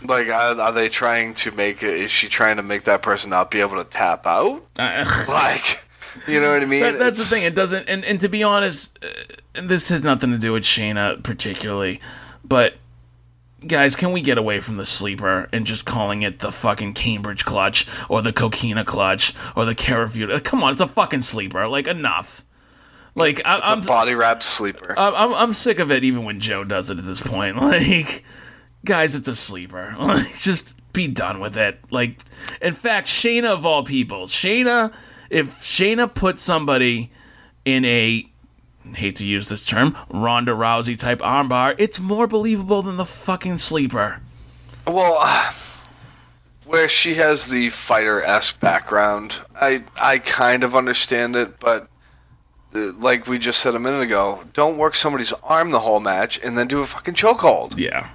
Like, 0.03 0.27
are, 0.27 0.59
are 0.59 0.71
they 0.73 0.89
trying 0.89 1.35
to 1.35 1.51
make 1.51 1.83
it? 1.83 1.89
Is 1.93 2.11
she 2.11 2.27
trying 2.27 2.57
to 2.57 2.63
make 2.63 2.83
that 2.83 3.01
person 3.01 3.29
not 3.29 3.49
be 3.49 3.61
able 3.61 3.77
to 3.81 3.89
tap 3.89 4.25
out? 4.25 4.65
Uh, 4.75 5.05
Like, 5.29 5.85
you 6.29 6.39
know 6.39 6.51
what 6.51 6.61
I 6.61 6.65
mean? 6.65 6.81
That, 6.81 6.99
that's 6.99 7.19
It's- 7.19 7.29
the 7.29 7.35
thing. 7.35 7.45
It 7.45 7.55
doesn't. 7.55 7.87
And, 7.89 8.03
and 8.05 8.19
to 8.21 8.29
be 8.29 8.43
honest, 8.43 8.97
uh, 9.03 9.07
and 9.55 9.69
this 9.69 9.89
has 9.89 10.03
nothing 10.03 10.31
to 10.31 10.37
do 10.37 10.53
with 10.53 10.63
Shayna 10.63 11.21
particularly, 11.23 11.99
but 12.43 12.75
guys, 13.67 13.95
can 13.95 14.11
we 14.13 14.21
get 14.21 14.37
away 14.37 14.59
from 14.61 14.75
the 14.75 14.85
sleeper 14.85 15.49
and 15.51 15.65
just 15.65 15.83
calling 15.85 16.21
it 16.21 16.39
the 16.39 16.51
fucking 16.51 16.93
Cambridge 16.93 17.43
clutch 17.45 17.85
or 18.07 18.21
the 18.21 18.31
Coquina 18.31 18.85
clutch 18.85 19.33
or 19.55 19.65
the 19.65 19.75
Kirifuda? 19.75 20.35
Uh, 20.35 20.39
Come 20.39 20.63
on, 20.63 20.71
it's 20.71 20.81
a 20.81 20.87
fucking 20.87 21.23
sleeper. 21.23 21.67
Like 21.67 21.87
enough. 21.87 22.43
Like 23.15 23.41
I, 23.43 23.57
It's 23.57 23.69
I'm, 23.69 23.81
a 23.81 23.85
body 23.85 24.15
wrap 24.15 24.41
sleeper. 24.43 24.93
I'm, 24.97 25.13
I'm 25.15 25.33
I'm 25.33 25.53
sick 25.53 25.79
of 25.79 25.91
it. 25.91 26.03
Even 26.03 26.23
when 26.23 26.39
Joe 26.39 26.63
does 26.63 26.89
it 26.89 26.99
at 26.99 27.05
this 27.05 27.19
point, 27.19 27.57
like 27.61 28.23
guys, 28.85 29.15
it's 29.15 29.27
a 29.27 29.35
sleeper. 29.35 29.95
Like 29.99 30.37
just 30.37 30.73
be 30.93 31.07
done 31.07 31.39
with 31.39 31.57
it. 31.57 31.79
Like 31.91 32.19
in 32.61 32.75
fact, 32.75 33.07
Shayna 33.07 33.47
of 33.47 33.65
all 33.65 33.83
people, 33.83 34.27
Shayna, 34.27 34.93
if 35.29 35.61
Shayna 35.61 36.13
put 36.13 36.39
somebody 36.39 37.11
in 37.65 37.85
a 37.85 38.25
hate 38.93 39.15
to 39.17 39.25
use 39.25 39.49
this 39.49 39.65
term, 39.65 39.95
Ronda 40.09 40.51
Rousey 40.51 40.97
type 40.97 41.19
armbar, 41.19 41.75
it's 41.77 41.99
more 41.99 42.27
believable 42.27 42.81
than 42.81 42.97
the 42.97 43.05
fucking 43.05 43.57
sleeper. 43.57 44.19
Well, 44.87 45.19
where 46.65 46.89
she 46.89 47.15
has 47.15 47.49
the 47.49 47.69
fighter 47.69 48.21
esque 48.21 48.59
background, 48.59 49.37
I 49.55 49.83
I 49.99 50.19
kind 50.19 50.63
of 50.63 50.75
understand 50.75 51.35
it, 51.35 51.59
but 51.59 51.87
uh, 52.73 52.91
like 52.97 53.27
we 53.27 53.39
just 53.39 53.59
said 53.59 53.75
a 53.75 53.79
minute 53.79 54.01
ago, 54.01 54.43
don't 54.53 54.77
work 54.77 54.95
somebody's 54.95 55.33
arm 55.43 55.71
the 55.71 55.79
whole 55.79 55.99
match 55.99 56.39
and 56.43 56.57
then 56.57 56.67
do 56.67 56.81
a 56.81 56.85
fucking 56.85 57.15
chokehold. 57.15 57.77
Yeah. 57.77 58.09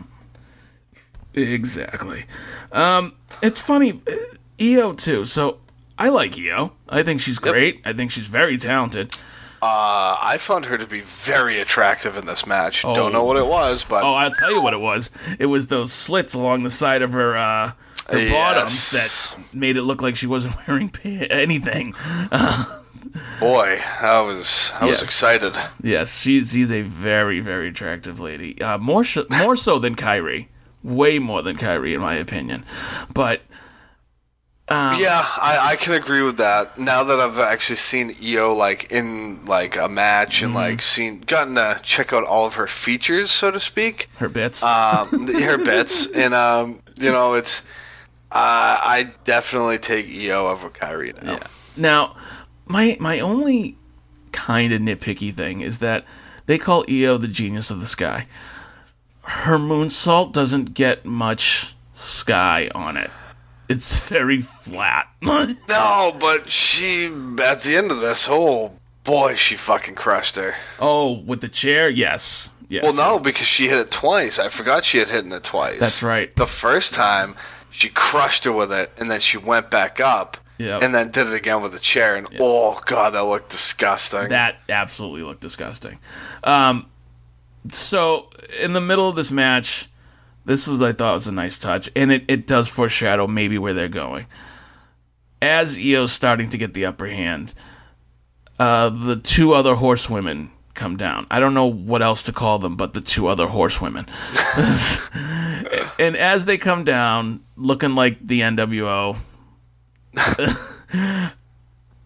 Exactly. 1.35 2.27
Um, 2.71 3.15
it's 3.43 3.59
funny, 3.59 4.01
uh, 4.07 4.15
Io 4.61 4.93
too. 4.93 5.25
So 5.25 5.59
I 5.99 6.09
like 6.09 6.39
Io. 6.39 6.73
I 6.89 7.03
think 7.03 7.21
she's 7.21 7.39
great. 7.39 7.81
I 7.85 7.93
think 7.93 8.11
she's 8.11 8.27
very 8.27 8.57
talented. 8.59 9.15
Uh, 9.63 10.19
I 10.21 10.37
found 10.39 10.67
her 10.67 10.77
to 10.77 10.87
be 10.87 11.01
very 11.01 11.59
attractive 11.59 12.17
in 12.19 12.27
this 12.27 12.47
match. 12.47 12.85
Oh. 12.85 12.95
Don't 12.95 13.13
know 13.13 13.25
what 13.25 13.37
it 13.39 13.47
was, 13.47 13.83
but 13.85 14.03
Oh, 14.05 14.13
I'll 14.15 14.31
tell 14.33 14.51
you 14.53 14.61
what 14.61 14.75
it 14.75 14.81
was. 14.81 15.11
It 15.39 15.47
was 15.47 15.69
those 15.69 15.93
slits 15.93 16.35
along 16.35 16.65
the 16.65 16.71
side 16.71 17.01
of 17.01 17.13
her 17.13 17.37
uh, 17.37 17.73
her 18.11 18.19
Yes. 18.19 18.31
bottoms 18.33 18.91
that 18.91 19.55
made 19.55 19.77
it 19.79 19.83
look 19.83 20.03
like 20.03 20.17
she 20.17 20.27
wasn't 20.27 20.55
wearing 20.69 20.91
anything. 21.05 21.95
boy, 23.41 23.79
I 24.03 24.21
was 24.21 24.73
I 24.81 24.85
was 24.87 25.03
excited. 25.03 25.57
Yes, 25.83 26.13
she's 26.15 26.51
she's 26.53 26.71
a 26.73 26.83
very 26.83 27.41
very 27.41 27.69
attractive 27.69 28.21
lady. 28.21 28.61
Uh, 28.61 28.79
more 28.79 29.05
sh- 29.05 29.19
more 29.43 29.57
so 29.57 29.79
than 29.79 29.95
Kairi, 29.97 30.47
way 30.83 31.19
more 31.19 31.43
than 31.43 31.57
Kairi 31.57 31.95
in 31.95 32.01
my 32.01 32.15
opinion. 32.15 32.65
But 33.15 33.41
um, 34.69 34.99
Yeah, 35.01 35.23
I, 35.23 35.73
I 35.73 35.77
can 35.77 35.93
agree 35.93 36.23
with 36.23 36.39
that. 36.39 36.79
Now 36.79 37.05
that 37.05 37.21
I've 37.21 37.39
actually 37.39 37.77
seen 37.77 38.15
Io 38.23 38.55
like 38.55 38.91
in 38.91 39.45
like 39.45 39.77
a 39.77 39.89
match 39.89 40.43
and 40.43 40.55
like 40.55 40.81
seen 40.81 41.21
gotten 41.21 41.57
to 41.57 41.79
check 41.83 42.13
out 42.13 42.25
all 42.25 42.47
of 42.47 42.55
her 42.55 42.67
features, 42.67 43.31
so 43.31 43.51
to 43.51 43.61
speak, 43.61 44.09
her 44.17 44.29
bits. 44.29 44.63
um, 44.63 45.29
her 45.33 45.59
bits, 45.59 46.07
and 46.13 46.33
um, 46.33 46.81
you 46.97 47.11
know, 47.11 47.35
it's 47.35 47.63
uh, 48.33 48.79
I 48.83 49.13
definitely 49.25 49.79
take 49.79 50.07
Io 50.07 50.47
over 50.49 50.71
Kairi 50.71 51.23
now. 51.23 51.39
Now, 51.77 52.17
my 52.67 52.97
my 53.01 53.21
only 53.21 53.77
kind 54.33 54.73
of 54.73 54.81
nitpicky 54.81 55.35
thing 55.35 55.61
is 55.61 55.79
that 55.81 56.05
they 56.47 56.59
call 56.59 56.85
Io 56.91 57.19
the 57.19 57.29
genius 57.29 57.71
of 57.71 57.81
the 57.81 57.87
sky. 57.87 58.27
Her 59.23 59.57
moonsault 59.59 60.33
doesn't 60.33 60.75
get 60.75 61.05
much 61.05 61.75
sky 61.95 62.71
on 62.75 62.97
it. 62.97 63.11
It's 63.69 63.99
very 63.99 64.43
flat. 64.43 65.09
No, 65.23 66.17
but 66.21 66.51
she 66.51 67.07
at 67.07 67.61
the 67.63 67.77
end 67.77 67.91
of 67.91 68.01
this, 68.01 68.29
oh 68.31 68.73
boy, 69.05 69.35
she 69.35 69.55
fucking 69.55 69.95
crushed 69.95 70.37
her. 70.37 70.55
oh, 70.81 71.13
with 71.21 71.41
the 71.41 71.49
chair, 71.49 71.89
yes, 71.89 72.51
yes. 72.69 72.83
Well, 72.85 72.93
no, 72.93 73.19
because 73.19 73.47
she 73.47 73.69
hit 73.69 73.79
it 73.79 73.91
twice. 73.91 74.39
I 74.39 74.49
forgot 74.49 74.85
she 74.85 74.99
had 74.99 75.09
hit 75.09 75.27
it 75.27 75.45
twice. 75.45 75.79
That's 75.81 76.03
right. 76.03 76.35
The 76.37 76.47
first 76.47 76.93
time, 76.95 77.35
she 77.71 77.89
crushed 77.89 78.45
her 78.45 78.53
with 78.53 78.71
it, 78.73 78.93
and 78.99 79.11
then 79.11 79.21
she 79.21 79.39
went 79.39 79.71
back 79.71 79.99
up, 79.99 80.37
Yep. 80.59 80.83
and 80.83 80.95
then 80.95 81.11
did 81.11 81.27
it 81.27 81.35
again 81.35 81.63
with 81.63 81.73
the 81.73 81.81
chair, 81.81 82.15
and 82.17 82.29
oh 82.41 82.79
god, 82.87 83.15
that 83.15 83.25
looked 83.25 83.49
disgusting. 83.51 84.29
That 84.29 84.57
absolutely 84.69 85.23
looked 85.23 85.41
disgusting. 85.41 85.99
Um, 86.45 86.87
so 87.71 88.29
in 88.61 88.73
the 88.75 88.81
middle 88.81 89.09
of 89.09 89.17
this 89.17 89.31
match, 89.31 89.89
this 90.45 90.67
was 90.67 90.83
I 90.83 90.93
thought 90.93 91.15
was 91.15 91.27
a 91.27 91.33
nice 91.33 91.59
touch, 91.59 91.91
and 91.97 92.13
it, 92.13 92.25
it 92.29 92.47
does 92.47 92.69
foreshadow 92.69 93.27
maybe 93.27 93.59
where 93.59 93.75
they're 93.75 93.89
going. 93.89 94.27
As 95.41 95.77
Io's 95.77 96.13
starting 96.13 96.49
to 96.51 96.59
get 96.59 96.75
the 96.75 96.87
upper 96.87 97.07
hand, 97.07 97.55
uh, 98.59 98.91
the 98.91 99.17
two 99.17 99.55
other 99.55 99.75
horsewomen 99.75 100.51
come 100.75 100.97
down. 100.97 101.27
I 101.31 101.41
don't 101.41 101.55
know 101.55 101.67
what 101.67 102.03
else 102.03 102.25
to 102.25 102.33
call 102.33 102.59
them, 102.59 102.77
but 102.77 102.95
the 102.95 103.01
two 103.01 103.29
other 103.29 103.47
horsewomen. 103.47 104.07
and 105.99 106.17
as 106.17 106.45
they 106.45 106.59
come 106.59 106.85
down, 106.85 107.41
looking 107.57 107.95
like 107.95 108.27
the 108.27 108.41
NWO, 108.41 109.17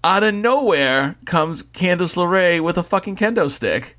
out 0.04 0.22
of 0.22 0.34
nowhere 0.34 1.16
comes 1.24 1.62
Candice 1.62 2.16
LeRae 2.16 2.62
with 2.62 2.78
a 2.78 2.82
fucking 2.82 3.16
kendo 3.16 3.50
stick 3.50 3.96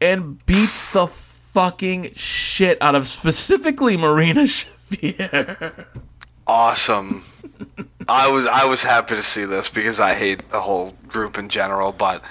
and 0.00 0.44
beats 0.46 0.92
the 0.92 1.06
fucking 1.54 2.12
shit 2.14 2.76
out 2.82 2.94
of 2.94 3.06
specifically 3.06 3.96
Marina 3.96 4.42
Shafir. 4.90 5.86
awesome. 6.46 7.22
I 8.08 8.30
was 8.30 8.46
I 8.46 8.66
was 8.66 8.82
happy 8.82 9.14
to 9.14 9.22
see 9.22 9.46
this 9.46 9.70
because 9.70 9.98
I 9.98 10.12
hate 10.12 10.50
the 10.50 10.60
whole 10.60 10.92
group 11.08 11.38
in 11.38 11.48
general, 11.48 11.92
but 11.92 12.22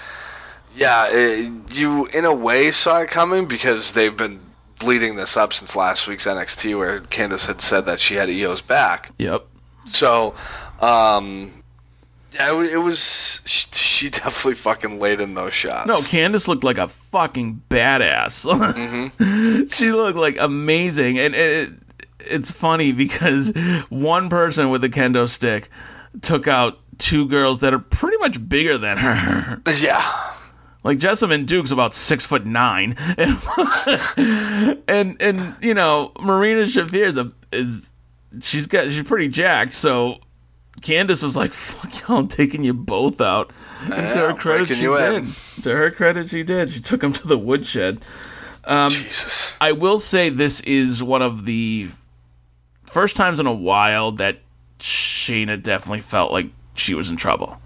yeah, 0.76 1.08
it, 1.10 1.52
you 1.76 2.06
in 2.08 2.26
a 2.26 2.34
way 2.34 2.70
saw 2.70 3.02
it 3.02 3.10
coming 3.10 3.48
because 3.48 3.94
they've 3.94 4.16
been 4.16 4.40
leading 4.86 5.16
this 5.16 5.36
up 5.38 5.54
since 5.54 5.76
last 5.76 6.08
week's 6.08 6.28
NXT 6.28 6.78
where 6.78 7.00
Candice 7.02 7.48
had 7.48 7.62
said 7.62 7.86
that 7.86 8.00
she 8.00 8.16
had 8.16 8.30
Io's 8.30 8.62
back. 8.62 9.12
Yep. 9.18 9.46
So, 9.86 10.36
um, 10.80 11.52
it, 12.40 12.74
it 12.74 12.78
was 12.78 13.42
she, 13.46 13.68
she 13.72 14.10
definitely 14.12 14.56
fucking 14.56 15.00
laid 15.00 15.22
in 15.22 15.34
those 15.34 15.54
shots. 15.54 15.88
No, 15.88 15.96
Candice 15.96 16.48
looked 16.48 16.64
like 16.64 16.78
a 16.78 16.88
fucking 16.88 17.62
badass. 17.70 18.44
Mm-hmm. 18.74 19.68
she 19.68 19.92
looked 19.92 20.18
like 20.18 20.38
amazing, 20.40 21.20
and 21.20 21.36
it, 21.36 21.72
it's 22.20 22.50
funny 22.52 22.92
because 22.92 23.52
one 23.90 24.30
person 24.30 24.70
with 24.70 24.84
a 24.84 24.90
kendo 24.90 25.28
stick 25.28 25.70
took 26.22 26.48
out 26.48 26.80
two 26.98 27.28
girls 27.28 27.60
that 27.62 27.74
are 27.74 27.80
pretty 27.80 28.18
much 28.18 28.48
bigger 28.48 28.78
than 28.78 28.98
her. 28.98 29.62
yeah, 29.80 30.34
Like 30.84 31.00
Jessamyn 31.00 31.46
Duke's 31.46 31.72
about 31.72 31.94
six 31.94 32.26
foot 32.26 32.46
nine, 32.46 32.96
and 33.18 33.38
and, 34.88 35.22
and 35.22 35.56
you 35.62 35.74
know 35.74 36.12
Marina 36.20 36.64
Shafir 36.66 37.08
is 37.08 37.18
a 37.18 37.32
is 37.52 37.94
she's 38.42 38.68
got 38.68 38.90
she's 38.92 39.04
pretty 39.04 39.28
jacked. 39.28 39.74
So 39.74 40.18
Candice 40.84 41.24
was 41.24 41.36
like, 41.36 41.54
"Fuck 41.54 42.02
y'all, 42.02 42.18
I'm 42.18 42.28
taking 42.28 42.64
you 42.64 42.74
both 42.74 43.22
out." 43.22 43.52
And 43.84 43.92
to 43.92 44.28
her 44.28 44.34
credit, 44.34 44.68
she 44.68 44.82
did. 44.82 45.24
in. 45.24 45.28
To 45.64 45.76
her 45.76 45.92
credit, 45.92 46.30
she 46.30 46.44
did. 46.44 46.72
She 46.72 46.82
took 46.82 47.02
him 47.04 47.14
to 47.14 47.28
the 47.28 47.38
woodshed. 47.38 48.02
Um, 48.66 48.90
Jesus. 48.90 49.56
I 49.60 49.72
will 49.72 50.00
say 50.00 50.30
this 50.30 50.60
is 50.62 51.02
one 51.02 51.22
of 51.22 51.46
the 51.46 51.90
first 52.86 53.16
times 53.16 53.40
in 53.40 53.48
a 53.48 53.54
while 53.54 54.12
that 54.14 54.40
Shayna 54.80 55.62
definitely 55.62 56.02
felt 56.02 56.32
like 56.32 56.48
she 56.76 56.94
was 56.94 57.10
in 57.10 57.18
trouble. 57.18 57.58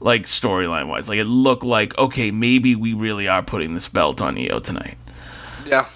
Like 0.00 0.24
storyline 0.24 0.88
wise. 0.88 1.08
Like 1.08 1.18
it 1.18 1.24
looked 1.24 1.64
like, 1.64 1.96
okay, 1.98 2.30
maybe 2.30 2.76
we 2.76 2.92
really 2.92 3.28
are 3.28 3.42
putting 3.42 3.74
this 3.74 3.88
belt 3.88 4.20
on 4.20 4.38
Io 4.38 4.58
tonight. 4.58 4.98
Yeah, 5.64 5.86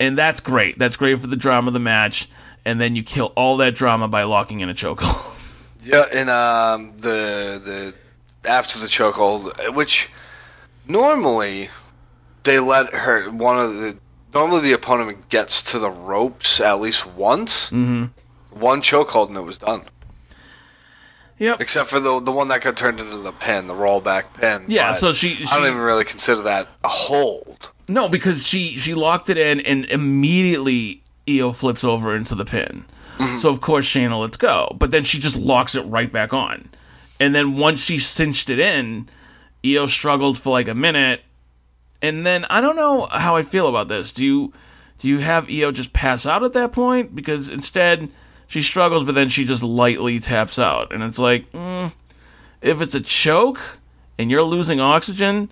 And 0.00 0.16
that's 0.16 0.40
great. 0.40 0.78
That's 0.78 0.96
great 0.96 1.20
for 1.20 1.26
the 1.26 1.36
drama 1.36 1.68
of 1.68 1.74
the 1.74 1.80
match. 1.80 2.30
And 2.64 2.80
then 2.80 2.96
you 2.96 3.02
kill 3.02 3.32
all 3.36 3.56
that 3.58 3.74
drama 3.74 4.08
by 4.08 4.22
locking 4.22 4.60
in 4.60 4.68
a 4.68 4.74
chokehold. 4.74 5.34
yeah, 5.88 6.04
and 6.12 6.28
um, 6.30 6.92
the 6.98 7.94
the 8.42 8.48
after 8.48 8.78
the 8.78 8.86
chokehold, 8.86 9.74
which 9.74 10.10
normally 10.86 11.68
they 12.44 12.58
let 12.58 12.92
her 12.94 13.30
one 13.30 13.58
of 13.58 13.76
the 13.76 13.98
normally 14.34 14.60
the 14.62 14.72
opponent 14.72 15.28
gets 15.28 15.62
to 15.72 15.78
the 15.78 15.90
ropes 15.90 16.60
at 16.60 16.80
least 16.80 17.06
once. 17.06 17.70
Mm-hmm. 17.70 18.06
One 18.58 18.82
chokehold 18.82 19.28
and 19.28 19.36
it 19.36 19.42
was 19.42 19.58
done. 19.58 19.82
yep. 21.38 21.60
Except 21.60 21.88
for 21.88 22.00
the 22.00 22.20
the 22.20 22.32
one 22.32 22.48
that 22.48 22.60
got 22.62 22.76
turned 22.76 23.00
into 23.00 23.18
the 23.18 23.32
pin, 23.32 23.66
the 23.66 23.74
rollback 23.74 24.34
pin. 24.34 24.64
Yeah, 24.68 24.92
But 24.92 24.98
so 24.98 25.12
she- 25.12 25.44
I 25.50 25.58
don't 25.58 25.66
even 25.68 25.78
really 25.80 26.04
consider 26.04 26.42
that 26.42 26.68
a 26.84 26.88
hold. 26.88 27.70
No, 27.88 28.08
because 28.08 28.46
she 28.46 28.76
she 28.78 28.94
locked 28.94 29.30
it 29.30 29.38
in 29.38 29.60
and 29.60 29.84
immediately 29.86 31.02
Io 31.28 31.52
flips 31.52 31.84
over 31.84 32.14
into 32.16 32.34
the 32.34 32.44
pin. 32.44 32.84
So 33.40 33.50
of 33.50 33.60
course 33.60 33.86
Shayna 33.86 34.20
lets 34.20 34.36
go, 34.36 34.74
but 34.78 34.90
then 34.90 35.04
she 35.04 35.18
just 35.18 35.36
locks 35.36 35.74
it 35.74 35.82
right 35.82 36.10
back 36.10 36.32
on. 36.32 36.68
And 37.20 37.34
then 37.34 37.56
once 37.56 37.80
she 37.80 37.98
cinched 37.98 38.50
it 38.50 38.58
in, 38.58 39.08
Io 39.66 39.86
struggled 39.86 40.38
for 40.38 40.50
like 40.50 40.68
a 40.68 40.74
minute. 40.74 41.22
And 42.00 42.24
then 42.24 42.44
I 42.48 42.60
don't 42.60 42.76
know 42.76 43.06
how 43.06 43.36
I 43.36 43.42
feel 43.42 43.68
about 43.68 43.88
this. 43.88 44.12
Do 44.12 44.24
you 44.24 44.52
do 44.98 45.08
you 45.08 45.18
have 45.18 45.50
Io 45.50 45.72
just 45.72 45.92
pass 45.92 46.26
out 46.26 46.42
at 46.44 46.52
that 46.52 46.72
point? 46.72 47.14
Because 47.14 47.48
instead 47.48 48.08
she 48.46 48.62
struggles, 48.62 49.04
but 49.04 49.14
then 49.14 49.28
she 49.28 49.44
just 49.44 49.62
lightly 49.62 50.20
taps 50.20 50.58
out, 50.58 50.92
and 50.92 51.02
it's 51.02 51.18
like, 51.18 51.50
mm, 51.52 51.92
if 52.62 52.80
it's 52.80 52.94
a 52.94 53.00
choke 53.00 53.60
and 54.18 54.30
you're 54.30 54.42
losing 54.42 54.80
oxygen, 54.80 55.50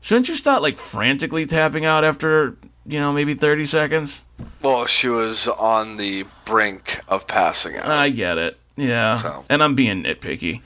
shouldn't 0.00 0.28
you 0.28 0.34
start 0.34 0.60
like 0.60 0.76
frantically 0.78 1.46
tapping 1.46 1.84
out 1.84 2.04
after 2.04 2.56
you 2.84 2.98
know 2.98 3.12
maybe 3.12 3.34
30 3.34 3.64
seconds 3.64 4.22
Well, 4.60 4.86
she 4.86 5.08
was 5.08 5.46
on 5.46 5.98
the 5.98 6.24
brink 6.52 7.00
of 7.08 7.26
passing 7.26 7.76
out. 7.76 7.86
i 7.88 8.10
get 8.10 8.36
it 8.36 8.58
yeah 8.76 9.16
So. 9.16 9.44
and 9.48 9.62
i'm 9.62 9.74
being 9.74 10.04
nitpicky 10.04 10.60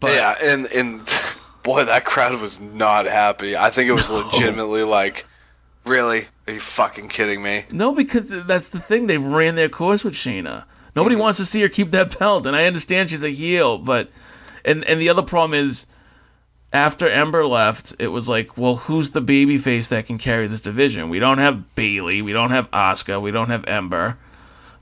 but 0.00 0.10
yeah, 0.12 0.34
and 0.42 0.66
and 0.72 1.02
boy, 1.62 1.84
that 1.84 2.04
crowd 2.04 2.40
was 2.40 2.60
not 2.60 3.06
happy. 3.06 3.56
I 3.56 3.70
think 3.70 3.88
it 3.88 3.92
was 3.92 4.10
legitimately 4.10 4.82
like, 4.82 5.26
really? 5.84 6.26
Are 6.46 6.52
you 6.52 6.60
fucking 6.60 7.08
kidding 7.08 7.42
me? 7.42 7.64
no 7.70 7.92
because 7.92 8.28
that's 8.46 8.68
the 8.68 8.80
thing 8.80 9.06
they've 9.06 9.22
ran 9.22 9.56
their 9.56 9.68
course 9.68 10.04
with 10.04 10.14
shayna 10.14 10.64
nobody 10.94 11.16
mm-hmm. 11.16 11.22
wants 11.22 11.38
to 11.38 11.44
see 11.44 11.60
her 11.60 11.68
keep 11.68 11.90
that 11.90 12.16
belt 12.16 12.46
and 12.46 12.54
i 12.54 12.66
understand 12.66 13.10
she's 13.10 13.24
a 13.24 13.30
heel 13.30 13.78
but 13.78 14.08
and 14.64 14.84
and 14.84 15.00
the 15.00 15.08
other 15.08 15.22
problem 15.22 15.54
is 15.54 15.84
after 16.72 17.08
Ember 17.08 17.46
left, 17.46 17.94
it 17.98 18.08
was 18.08 18.28
like, 18.28 18.58
well, 18.58 18.76
who's 18.76 19.12
the 19.12 19.20
baby 19.20 19.56
face 19.56 19.88
that 19.88 20.06
can 20.06 20.18
carry 20.18 20.46
this 20.46 20.60
division? 20.60 21.08
We 21.08 21.18
don't 21.20 21.38
have 21.38 21.74
Bayley, 21.74 22.22
we 22.22 22.32
don't 22.32 22.50
have 22.50 22.70
Asuka, 22.70 23.22
we 23.22 23.30
don't 23.30 23.48
have 23.48 23.64
Ember. 23.64 24.18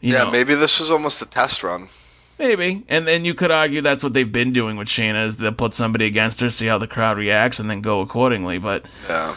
Yeah, 0.04 0.24
know. 0.24 0.30
maybe 0.30 0.54
this 0.54 0.80
was 0.80 0.90
almost 0.90 1.22
a 1.22 1.26
test 1.26 1.62
run. 1.62 1.88
Maybe, 2.38 2.84
and 2.88 3.06
then 3.06 3.24
you 3.24 3.32
could 3.32 3.50
argue 3.50 3.80
that's 3.80 4.02
what 4.02 4.12
they've 4.12 4.30
been 4.30 4.52
doing 4.52 4.76
with 4.76 4.88
Shayna 4.88 5.28
is 5.28 5.36
they'll 5.36 5.52
put 5.52 5.72
somebody 5.72 6.04
against 6.04 6.40
her, 6.40 6.50
see 6.50 6.66
how 6.66 6.78
the 6.78 6.88
crowd 6.88 7.16
reacts, 7.16 7.58
and 7.58 7.70
then 7.70 7.80
go 7.80 8.00
accordingly. 8.00 8.58
But 8.58 8.84
Yeah, 9.08 9.36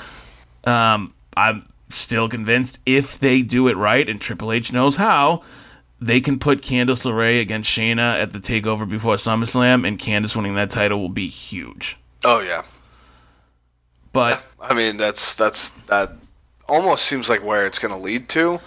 um, 0.66 1.14
I'm 1.36 1.72
still 1.90 2.28
convinced 2.28 2.80
if 2.86 3.20
they 3.20 3.44
do 3.44 3.68
it 3.68 3.78
right, 3.78 4.10
and 4.10 4.20
Triple 4.20 4.52
H 4.52 4.74
knows 4.74 4.96
how, 4.96 5.44
they 6.02 6.20
can 6.20 6.40
put 6.40 6.62
Candice 6.62 7.06
LeRae 7.06 7.40
against 7.40 7.70
Shayna 7.70 8.20
at 8.20 8.34
the 8.34 8.40
Takeover 8.40 8.90
before 8.90 9.16
SummerSlam, 9.16 9.88
and 9.88 9.98
Candice 9.98 10.36
winning 10.36 10.56
that 10.56 10.72
title 10.72 11.00
will 11.00 11.10
be 11.10 11.28
huge. 11.28 11.98
Oh 12.26 12.42
yeah. 12.42 12.64
But 14.12 14.44
I 14.60 14.74
mean, 14.74 14.98
that's 14.98 15.36
that's 15.36 15.70
that 15.88 16.12
almost 16.68 17.06
seems 17.06 17.30
like 17.30 17.44
where 17.44 17.66
it's 17.66 17.80
going 17.80 17.94
to 17.94 18.00
lead 18.00 18.28
to. 18.30 18.60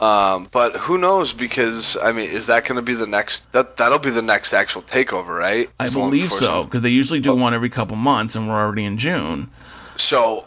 Um, 0.00 0.48
but 0.50 0.74
who 0.76 0.98
knows? 0.98 1.32
Because 1.32 1.96
I 2.02 2.12
mean, 2.12 2.28
is 2.28 2.46
that 2.48 2.64
going 2.64 2.76
to 2.76 2.82
be 2.82 2.94
the 2.94 3.06
next? 3.06 3.50
That 3.52 3.76
that'll 3.76 3.98
be 4.00 4.10
the 4.10 4.22
next 4.22 4.52
actual 4.52 4.82
takeover, 4.82 5.38
right? 5.38 5.70
I 5.78 5.86
Someone 5.86 6.10
believe 6.10 6.32
so 6.32 6.64
because 6.64 6.82
they 6.82 6.90
usually 6.90 7.20
do 7.20 7.34
one 7.34 7.54
every 7.54 7.70
couple 7.70 7.96
months, 7.96 8.34
and 8.34 8.48
we're 8.48 8.54
already 8.60 8.84
in 8.84 8.98
June. 8.98 9.50
So, 9.96 10.40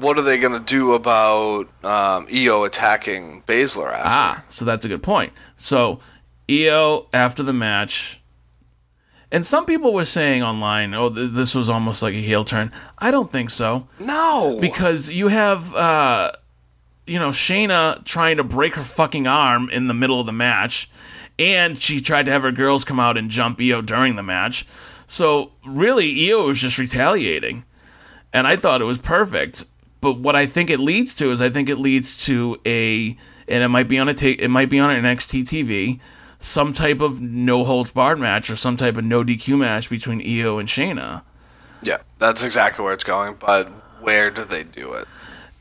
what 0.00 0.18
are 0.18 0.22
they 0.22 0.38
going 0.38 0.52
to 0.52 0.64
do 0.64 0.94
about 0.94 1.68
um, 1.84 2.26
Io 2.34 2.64
attacking 2.64 3.42
Baszler 3.42 3.92
after? 3.92 4.02
Ah, 4.06 4.44
so 4.48 4.64
that's 4.64 4.84
a 4.84 4.88
good 4.88 5.04
point. 5.04 5.32
So, 5.56 6.00
Io 6.50 7.06
after 7.12 7.44
the 7.44 7.52
match, 7.52 8.20
and 9.30 9.46
some 9.46 9.66
people 9.66 9.92
were 9.92 10.04
saying 10.04 10.42
online, 10.42 10.94
"Oh, 10.94 11.10
th- 11.10 11.30
this 11.32 11.54
was 11.54 11.68
almost 11.70 12.02
like 12.02 12.14
a 12.14 12.20
heel 12.20 12.44
turn." 12.44 12.72
I 12.98 13.12
don't 13.12 13.30
think 13.30 13.50
so 13.50 13.86
No, 14.00 14.58
because 14.60 15.08
you 15.08 15.28
have, 15.28 15.72
uh, 15.76 16.32
you 17.08 17.18
know, 17.18 17.30
Shayna 17.30 18.04
trying 18.04 18.36
to 18.36 18.44
break 18.44 18.74
her 18.76 18.82
fucking 18.82 19.26
arm 19.26 19.70
in 19.70 19.88
the 19.88 19.94
middle 19.94 20.20
of 20.20 20.26
the 20.26 20.32
match, 20.32 20.90
and 21.38 21.80
she 21.80 22.00
tried 22.00 22.26
to 22.26 22.32
have 22.32 22.42
her 22.42 22.52
girls 22.52 22.84
come 22.84 23.00
out 23.00 23.16
and 23.16 23.30
jump 23.30 23.60
Io 23.60 23.80
during 23.80 24.16
the 24.16 24.22
match. 24.22 24.66
So 25.06 25.52
really, 25.66 26.30
Io 26.30 26.46
was 26.46 26.58
just 26.58 26.78
retaliating, 26.78 27.64
and 28.32 28.46
I 28.46 28.56
thought 28.56 28.80
it 28.82 28.84
was 28.84 28.98
perfect. 28.98 29.64
But 30.00 30.18
what 30.20 30.36
I 30.36 30.46
think 30.46 30.70
it 30.70 30.78
leads 30.78 31.14
to 31.16 31.32
is 31.32 31.40
I 31.40 31.50
think 31.50 31.68
it 31.68 31.76
leads 31.76 32.22
to 32.26 32.60
a, 32.66 33.16
and 33.48 33.62
it 33.64 33.68
might 33.68 33.88
be 33.88 33.98
on 33.98 34.08
a 34.08 34.14
ta- 34.14 34.36
it 34.38 34.48
might 34.48 34.68
be 34.68 34.78
on 34.78 34.90
an 34.90 35.02
NXT 35.04 35.44
TV, 35.44 35.98
some 36.38 36.72
type 36.72 37.00
of 37.00 37.20
no 37.20 37.64
holds 37.64 37.90
barred 37.90 38.20
match 38.20 38.50
or 38.50 38.56
some 38.56 38.76
type 38.76 38.96
of 38.96 39.04
no 39.04 39.24
DQ 39.24 39.58
match 39.58 39.90
between 39.90 40.20
Io 40.20 40.58
and 40.58 40.68
Shayna. 40.68 41.22
yeah, 41.82 41.98
that's 42.18 42.42
exactly 42.44 42.84
where 42.84 42.94
it's 42.94 43.02
going. 43.04 43.34
But 43.40 43.68
where 44.00 44.30
do 44.30 44.44
they 44.44 44.62
do 44.64 44.92
it? 44.92 45.08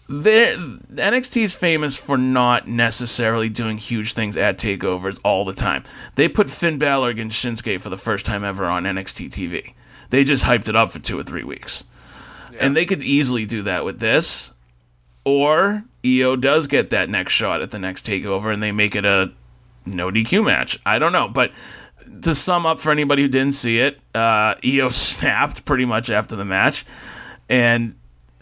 NXT 0.10 1.44
is 1.44 1.56
famous 1.56 1.98
for 1.98 2.18
not 2.18 2.68
necessarily 2.68 3.50
doing 3.50 3.78
huge 3.78 4.14
things 4.14 4.38
at 4.38 4.58
takeovers 4.58 5.20
all 5.24 5.44
the 5.44 5.54
time. 5.54 5.84
They 6.16 6.30
put 6.30 6.50
Finn 6.50 6.78
Balor 6.78 7.10
against 7.10 7.44
Shinsuke 7.44 7.82
for 7.82 7.90
the 7.90 7.98
first 7.98 8.26
time 8.26 8.44
ever 8.44 8.66
on 8.66 8.84
NXT 8.84 9.32
TV. 9.32 9.74
They 10.10 10.24
just 10.24 10.46
hyped 10.46 10.70
it 10.70 10.76
up 10.76 10.92
for 10.92 11.00
two 11.00 11.20
or 11.20 11.24
three 11.24 11.44
weeks. 11.44 11.84
And 12.60 12.76
they 12.76 12.86
could 12.86 13.04
easily 13.04 13.46
do 13.46 13.64
that 13.64 13.86
with 13.86 14.00
this. 14.00 14.52
Or 15.26 15.84
Io 16.06 16.36
does 16.38 16.68
get 16.68 16.92
that 16.92 17.10
next 17.10 17.34
shot 17.34 17.62
at 17.62 17.72
the 17.72 17.80
next 17.80 18.06
takeover 18.06 18.54
and 18.54 18.64
they 18.64 18.72
make 18.72 18.96
it 18.96 19.06
a 19.06 19.32
no 19.86 20.10
DQ 20.10 20.46
match. 20.46 20.80
I 20.86 21.00
don't 21.00 21.12
know. 21.12 21.28
But 21.28 21.52
to 22.22 22.34
sum 22.34 22.66
up 22.66 22.80
for 22.80 22.92
anybody 22.92 23.24
who 23.24 23.28
didn't 23.28 23.56
see 23.56 23.80
it, 23.80 24.00
uh, 24.16 24.56
Io 24.66 24.90
snapped 24.92 25.66
pretty 25.66 25.86
much 25.86 26.10
after 26.10 26.36
the 26.36 26.46
match. 26.46 26.86
And 27.50 27.96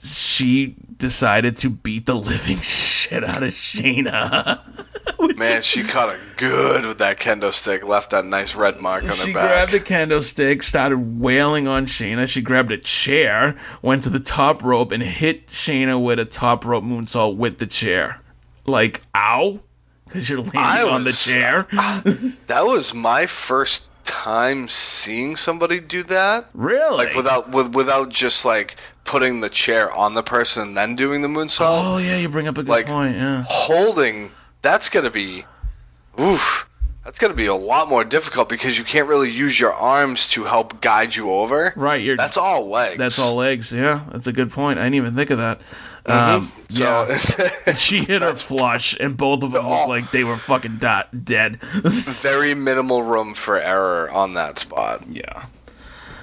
she 0.05 0.75
decided 0.97 1.57
to 1.57 1.69
beat 1.69 2.05
the 2.05 2.15
living 2.15 2.59
shit 2.61 3.23
out 3.23 3.43
of 3.43 3.53
Shayna. 3.53 4.61
Man, 5.37 5.61
she 5.61 5.83
caught 5.83 6.13
it 6.13 6.19
good 6.37 6.85
with 6.85 6.97
that 6.99 7.19
kendo 7.19 7.51
stick. 7.51 7.85
Left 7.85 8.11
that 8.11 8.25
nice 8.25 8.55
red 8.55 8.81
mark 8.81 9.03
on 9.03 9.11
she 9.11 9.27
her 9.27 9.33
back. 9.33 9.69
She 9.69 9.73
grabbed 9.73 9.73
a 9.73 9.79
kendo 9.79 10.23
stick, 10.23 10.63
started 10.63 11.19
wailing 11.19 11.67
on 11.67 11.85
Shayna. 11.85 12.27
She 12.27 12.41
grabbed 12.41 12.71
a 12.71 12.77
chair, 12.77 13.55
went 13.81 14.03
to 14.03 14.09
the 14.09 14.19
top 14.19 14.63
rope, 14.63 14.91
and 14.91 15.03
hit 15.03 15.47
Shayna 15.47 16.01
with 16.01 16.19
a 16.19 16.25
top 16.25 16.65
rope 16.65 16.83
moonsault 16.83 17.37
with 17.37 17.59
the 17.59 17.67
chair. 17.67 18.21
Like, 18.65 19.01
ow, 19.15 19.59
because 20.05 20.29
you're 20.29 20.41
landing 20.41 20.93
on 20.93 21.03
the 21.03 21.11
chair. 21.11 21.67
Uh, 21.77 22.01
that 22.47 22.65
was 22.65 22.93
my 22.93 23.25
first 23.25 23.89
time 24.05 24.67
seeing 24.69 25.35
somebody 25.35 25.79
do 25.79 26.03
that. 26.03 26.47
really? 26.53 26.95
Like 27.05 27.15
without 27.15 27.49
with, 27.51 27.75
without 27.75 28.09
just 28.09 28.45
like 28.45 28.75
putting 29.03 29.41
the 29.41 29.49
chair 29.49 29.91
on 29.91 30.13
the 30.13 30.23
person 30.23 30.63
and 30.69 30.77
then 30.77 30.95
doing 30.95 31.21
the 31.21 31.27
moonsault. 31.27 31.81
oh 31.95 31.97
yeah, 31.97 32.17
you 32.17 32.29
bring 32.29 32.47
up 32.47 32.57
a 32.57 32.63
good 32.63 32.69
Like- 32.69 32.87
point. 32.87 33.15
Yeah. 33.15 33.43
Holding 33.47 34.31
that's 34.61 34.89
gonna 34.89 35.11
be 35.11 35.45
oof. 36.19 36.69
That's 37.03 37.19
gonna 37.19 37.35
be 37.35 37.45
a 37.45 37.53
lot 37.53 37.87
more 37.87 38.03
difficult 38.03 38.49
because 38.49 38.79
you 38.79 38.83
can't 38.83 39.07
really 39.07 39.29
use 39.29 39.59
your 39.59 39.73
arms 39.73 40.27
to 40.29 40.45
help 40.45 40.81
guide 40.81 41.15
you 41.15 41.29
over. 41.29 41.71
Right, 41.75 42.01
you're. 42.01 42.17
That's 42.17 42.35
all 42.37 42.67
legs. 42.67 42.97
That's 42.97 43.19
all 43.19 43.35
legs. 43.35 43.71
Yeah, 43.71 44.05
that's 44.11 44.25
a 44.25 44.33
good 44.33 44.49
point. 44.51 44.79
I 44.79 44.83
didn't 44.83 44.95
even 44.95 45.13
think 45.15 45.29
of 45.29 45.37
that. 45.37 45.61
Um, 46.07 46.47
So 46.69 46.83
yeah. 47.07 47.73
she 47.75 47.99
hit 48.05 48.21
her 48.21 48.35
flush, 48.35 48.95
and 48.99 49.17
both 49.17 49.43
of 49.43 49.51
them 49.51 49.65
Oh. 49.65 49.69
looked 49.69 49.89
like 49.89 50.11
they 50.11 50.23
were 50.23 50.37
fucking 50.37 50.77
di- 50.77 51.05
dead. 51.23 51.59
very 51.83 52.53
minimal 52.53 53.01
room 53.03 53.33
for 53.33 53.59
error 53.59 54.09
on 54.11 54.33
that 54.35 54.59
spot. 54.59 55.03
yeah. 55.09 55.45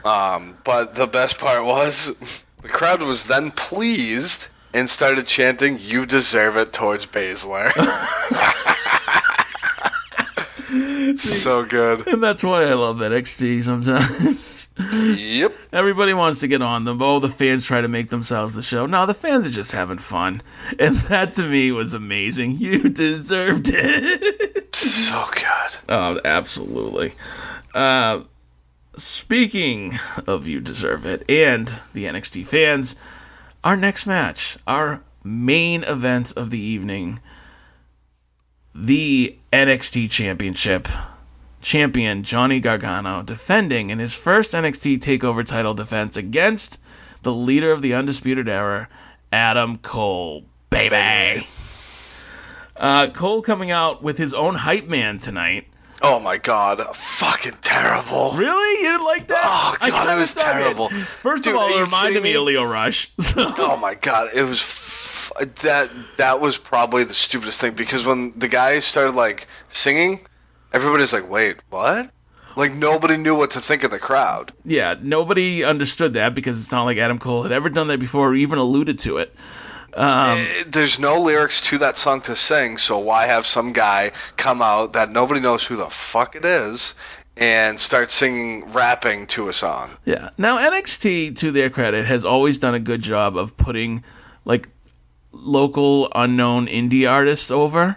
Um, 0.05 0.57
but 0.65 0.95
the 0.97 1.07
best 1.07 1.39
part 1.39 1.65
was 1.65 2.45
the 2.61 2.69
crowd 2.69 3.03
was 3.03 3.27
then 3.27 3.51
pleased 3.53 4.49
and 4.75 4.89
started 4.89 5.27
chanting 5.27 5.79
"You 5.81 6.07
deserve 6.07 6.57
it" 6.57 6.73
towards 6.73 7.07
Baszler. 7.07 7.71
so 11.19 11.65
good. 11.65 12.07
And 12.07 12.23
that's 12.23 12.43
why 12.43 12.65
I 12.65 12.75
love 12.75 12.97
NXT 12.97 13.65
sometimes. 13.65 14.62
Yep. 14.79 15.55
Everybody 15.73 16.15
wants 16.15 16.41
to 16.41 16.49
get 16.49 16.63
on 16.63 16.85
them. 16.85 17.03
Oh, 17.03 17.21
the 17.21 17.29
fans 17.29 17.65
try 17.65 17.81
to 17.81 17.89
make 17.89 18.11
themselves 18.11 18.55
the 18.55 18.63
show. 18.63 18.87
No, 18.87 19.07
the 19.07 19.15
fans 19.15 19.47
are 19.47 19.51
just 19.51 19.73
having 19.73 19.99
fun. 19.99 20.43
And 20.79 20.97
that 20.97 21.35
to 21.35 21.43
me 21.43 21.73
was 21.73 21.95
amazing. 21.95 22.59
You 22.59 22.89
deserved 22.89 23.71
it. 23.73 24.75
So 24.75 25.25
good. 25.35 25.77
oh, 25.89 26.21
absolutely. 26.25 27.15
Uh, 27.75 28.23
speaking 28.97 29.99
of 30.27 30.49
You 30.49 30.61
Deserve 30.61 31.07
It 31.07 31.29
and 31.29 31.69
the 31.93 32.05
NXT 32.05 32.47
fans, 32.47 32.97
our 33.65 33.77
next 33.77 34.07
match, 34.07 34.59
our 34.67 35.01
main 35.25 35.85
event 35.85 36.33
of 36.37 36.51
the 36.51 36.59
evening, 36.59 37.21
the 38.75 39.37
NXT 39.53 40.11
Championship 40.11 40.89
champion 41.63 42.23
Johnny 42.25 42.61
Gargano 42.61 43.23
defending 43.23 43.91
in 43.91 43.99
his 43.99 44.13
first 44.15 44.53
NXT 44.53 44.99
Takeover 44.99 45.47
title 45.47 45.73
defense 45.75 46.17
against 46.17 46.79
the 47.23 47.33
leader 47.33 47.73
of 47.73 47.83
the 47.83 47.95
Undisputed 47.95 48.49
Era, 48.49 48.89
Adam 49.33 49.79
Cole. 49.79 50.45
Baby. 50.71 51.47
Uh, 52.77 53.09
Cole 53.11 53.43
coming 53.43 53.71
out 53.71 54.03
with 54.03 54.19
his 54.19 54.35
own 54.35 54.55
hype 54.57 54.89
man 54.89 55.19
tonight. 55.19 55.67
Oh 56.05 56.19
my 56.19 56.37
god, 56.37 56.81
fucking 56.97 57.59
terrible. 57.61 58.33
Really? 58.33 58.83
You 58.83 58.91
didn't 58.91 59.05
like 59.05 59.29
that? 59.29 59.43
Oh, 59.45 59.77
God, 59.89 60.17
it 60.17 60.19
was 60.19 60.35
terrible. 60.35 60.89
First 61.21 61.45
Dude, 61.45 61.55
of 61.55 61.61
all, 61.61 61.69
it 61.69 61.81
reminded 61.81 62.23
me 62.25 62.31
me? 62.31 62.35
of 62.37 62.43
Lio 62.43 62.65
Rush. 62.65 63.13
So- 63.21 63.55
Oh 63.59 63.77
my 63.77 63.95
god, 63.95 64.31
it 64.35 64.43
was 64.43 64.61
f- 64.61 65.33
that 65.63 65.91
that 66.17 66.41
was 66.41 66.57
probably 66.59 67.05
the 67.05 67.15
stupidest 67.15 67.61
thing 67.61 67.75
because 67.75 68.05
when 68.05 68.33
the 68.37 68.49
guy 68.49 68.81
started 68.81 69.15
like 69.15 69.47
singing, 69.69 70.27
everybody's 70.73 71.13
like, 71.13 71.29
"Wait, 71.31 71.57
what?" 71.71 72.11
Like 72.57 72.75
nobody 72.75 73.17
knew 73.17 73.35
what 73.35 73.51
to 73.53 73.61
think 73.61 73.83
of 73.83 73.91
the 73.91 73.99
crowd. 73.99 74.53
yeah, 74.65 74.95
nobody 75.01 75.65
understood 75.65 76.13
that 76.15 76.35
because 76.35 76.63
it's 76.63 76.71
not 76.73 76.85
like 76.85 76.99
Adam 76.99 77.19
Cole 77.19 77.43
had 77.45 77.53
ever 77.53 77.71
done 77.71 77.89
that 77.89 77.99
before 78.01 78.29
or 78.29 78.35
even 78.35 78.59
alluded 78.59 78.99
to 79.01 79.17
it. 79.19 79.35
Eh, 79.95 80.63
There's 80.67 80.99
no 80.99 81.19
lyrics 81.21 81.61
to 81.69 81.79
that 81.79 81.97
song 81.97 82.21
to 82.23 82.37
sing, 82.37 82.79
so 82.79 82.99
why 82.99 83.27
have 83.27 83.47
some 83.47 83.73
guy 83.73 84.13
come 84.37 84.61
out 84.63 84.93
that 84.95 85.11
nobody 85.11 85.41
knows 85.41 85.65
who 85.67 85.77
the 85.77 85.87
fuck 85.91 86.35
it 86.37 86.45
is 86.45 86.95
and 87.37 87.79
start 87.81 88.11
singing, 88.11 88.71
rapping 88.73 89.27
to 89.29 89.49
a 89.49 89.53
song? 89.53 89.91
Yeah. 90.05 90.31
Now 90.39 90.59
NXT, 90.59 91.37
to 91.39 91.51
their 91.53 91.71
credit, 91.71 92.05
has 92.07 92.25
always 92.25 92.59
done 92.59 92.75
a 92.75 92.81
good 92.81 93.01
job 93.03 93.37
of 93.37 93.57
putting 93.57 94.03
like 94.45 94.69
local 95.33 96.11
unknown 96.15 96.67
indie 96.67 97.11
artists 97.11 97.51
over. 97.51 97.97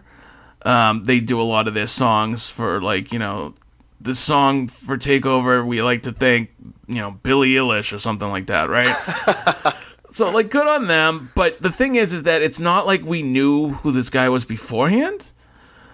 Um, 0.65 1.03
they 1.03 1.19
do 1.19 1.39
a 1.39 1.43
lot 1.43 1.67
of 1.67 1.73
their 1.73 1.87
songs 1.87 2.49
for 2.49 2.81
like 2.81 3.13
you 3.13 3.19
know 3.19 3.53
the 4.01 4.15
song 4.15 4.67
for 4.67 4.97
Takeover. 4.97 5.65
We 5.65 5.81
like 5.81 6.03
to 6.03 6.11
thank 6.11 6.51
you 6.87 6.95
know 6.95 7.11
Billie 7.11 7.53
Eilish 7.53 7.93
or 7.93 7.99
something 7.99 8.29
like 8.29 8.47
that, 8.47 8.69
right? 8.69 9.75
so 10.11 10.29
like 10.29 10.49
good 10.49 10.67
on 10.67 10.87
them. 10.87 11.31
But 11.35 11.61
the 11.61 11.71
thing 11.71 11.95
is, 11.95 12.13
is 12.13 12.23
that 12.23 12.41
it's 12.41 12.59
not 12.59 12.85
like 12.87 13.03
we 13.03 13.21
knew 13.21 13.71
who 13.73 13.91
this 13.91 14.09
guy 14.09 14.29
was 14.29 14.45
beforehand. 14.45 15.23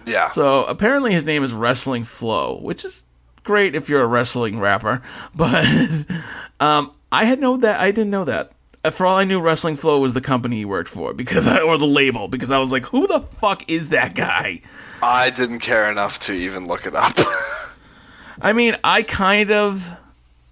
Yeah. 0.05 0.30
So 0.30 0.63
apparently 0.65 1.13
his 1.13 1.26
name 1.26 1.43
is 1.43 1.53
Wrestling 1.53 2.05
Flow, 2.05 2.59
which 2.61 2.86
is 2.86 3.01
great 3.43 3.76
if 3.76 3.89
you're 3.89 4.01
a 4.01 4.07
wrestling 4.07 4.59
rapper. 4.59 5.01
But 5.36 5.65
um, 6.59 6.91
I 7.11 7.26
had 7.26 7.39
no 7.39 7.57
that 7.57 7.80
I 7.80 7.91
didn't 7.91 8.11
know 8.11 8.26
that. 8.26 8.51
Uh, 8.84 8.89
For 8.89 9.05
all 9.05 9.17
I 9.17 9.23
knew, 9.23 9.39
Wrestling 9.39 9.75
Flow 9.75 9.99
was 9.99 10.13
the 10.13 10.21
company 10.21 10.57
he 10.57 10.65
worked 10.65 10.89
for 10.89 11.13
because 11.13 11.45
I, 11.47 11.59
or 11.59 11.77
the 11.77 11.86
label 11.88 12.27
because 12.27 12.51
I 12.51 12.57
was 12.57 12.71
like, 12.71 12.86
who 12.86 13.07
the 13.07 13.21
fuck 13.39 13.69
is 13.69 13.89
that 13.89 14.15
guy? 14.15 14.61
I 15.03 15.29
didn't 15.29 15.59
care 15.59 15.89
enough 15.91 16.19
to 16.19 16.34
even 16.34 16.67
look 16.67 16.86
it 16.86 16.95
up. 16.95 17.13
I 18.41 18.53
mean, 18.53 18.75
I 18.84 19.03
kind 19.03 19.51
of 19.51 19.86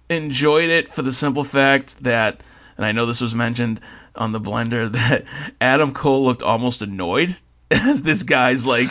enjoyed 0.08 0.70
it 0.70 0.88
for 0.88 1.02
the 1.02 1.12
simple 1.12 1.44
fact 1.44 2.02
that, 2.04 2.40
and 2.76 2.86
I 2.86 2.92
know 2.92 3.06
this 3.06 3.20
was 3.20 3.34
mentioned 3.34 3.80
on 4.16 4.32
the 4.32 4.40
blender 4.40 4.90
that 4.92 5.24
Adam 5.60 5.92
Cole 5.92 6.24
looked 6.24 6.42
almost 6.42 6.82
annoyed 6.82 7.36
as 7.72 8.02
this 8.02 8.22
guy's 8.24 8.66
like, 8.66 8.90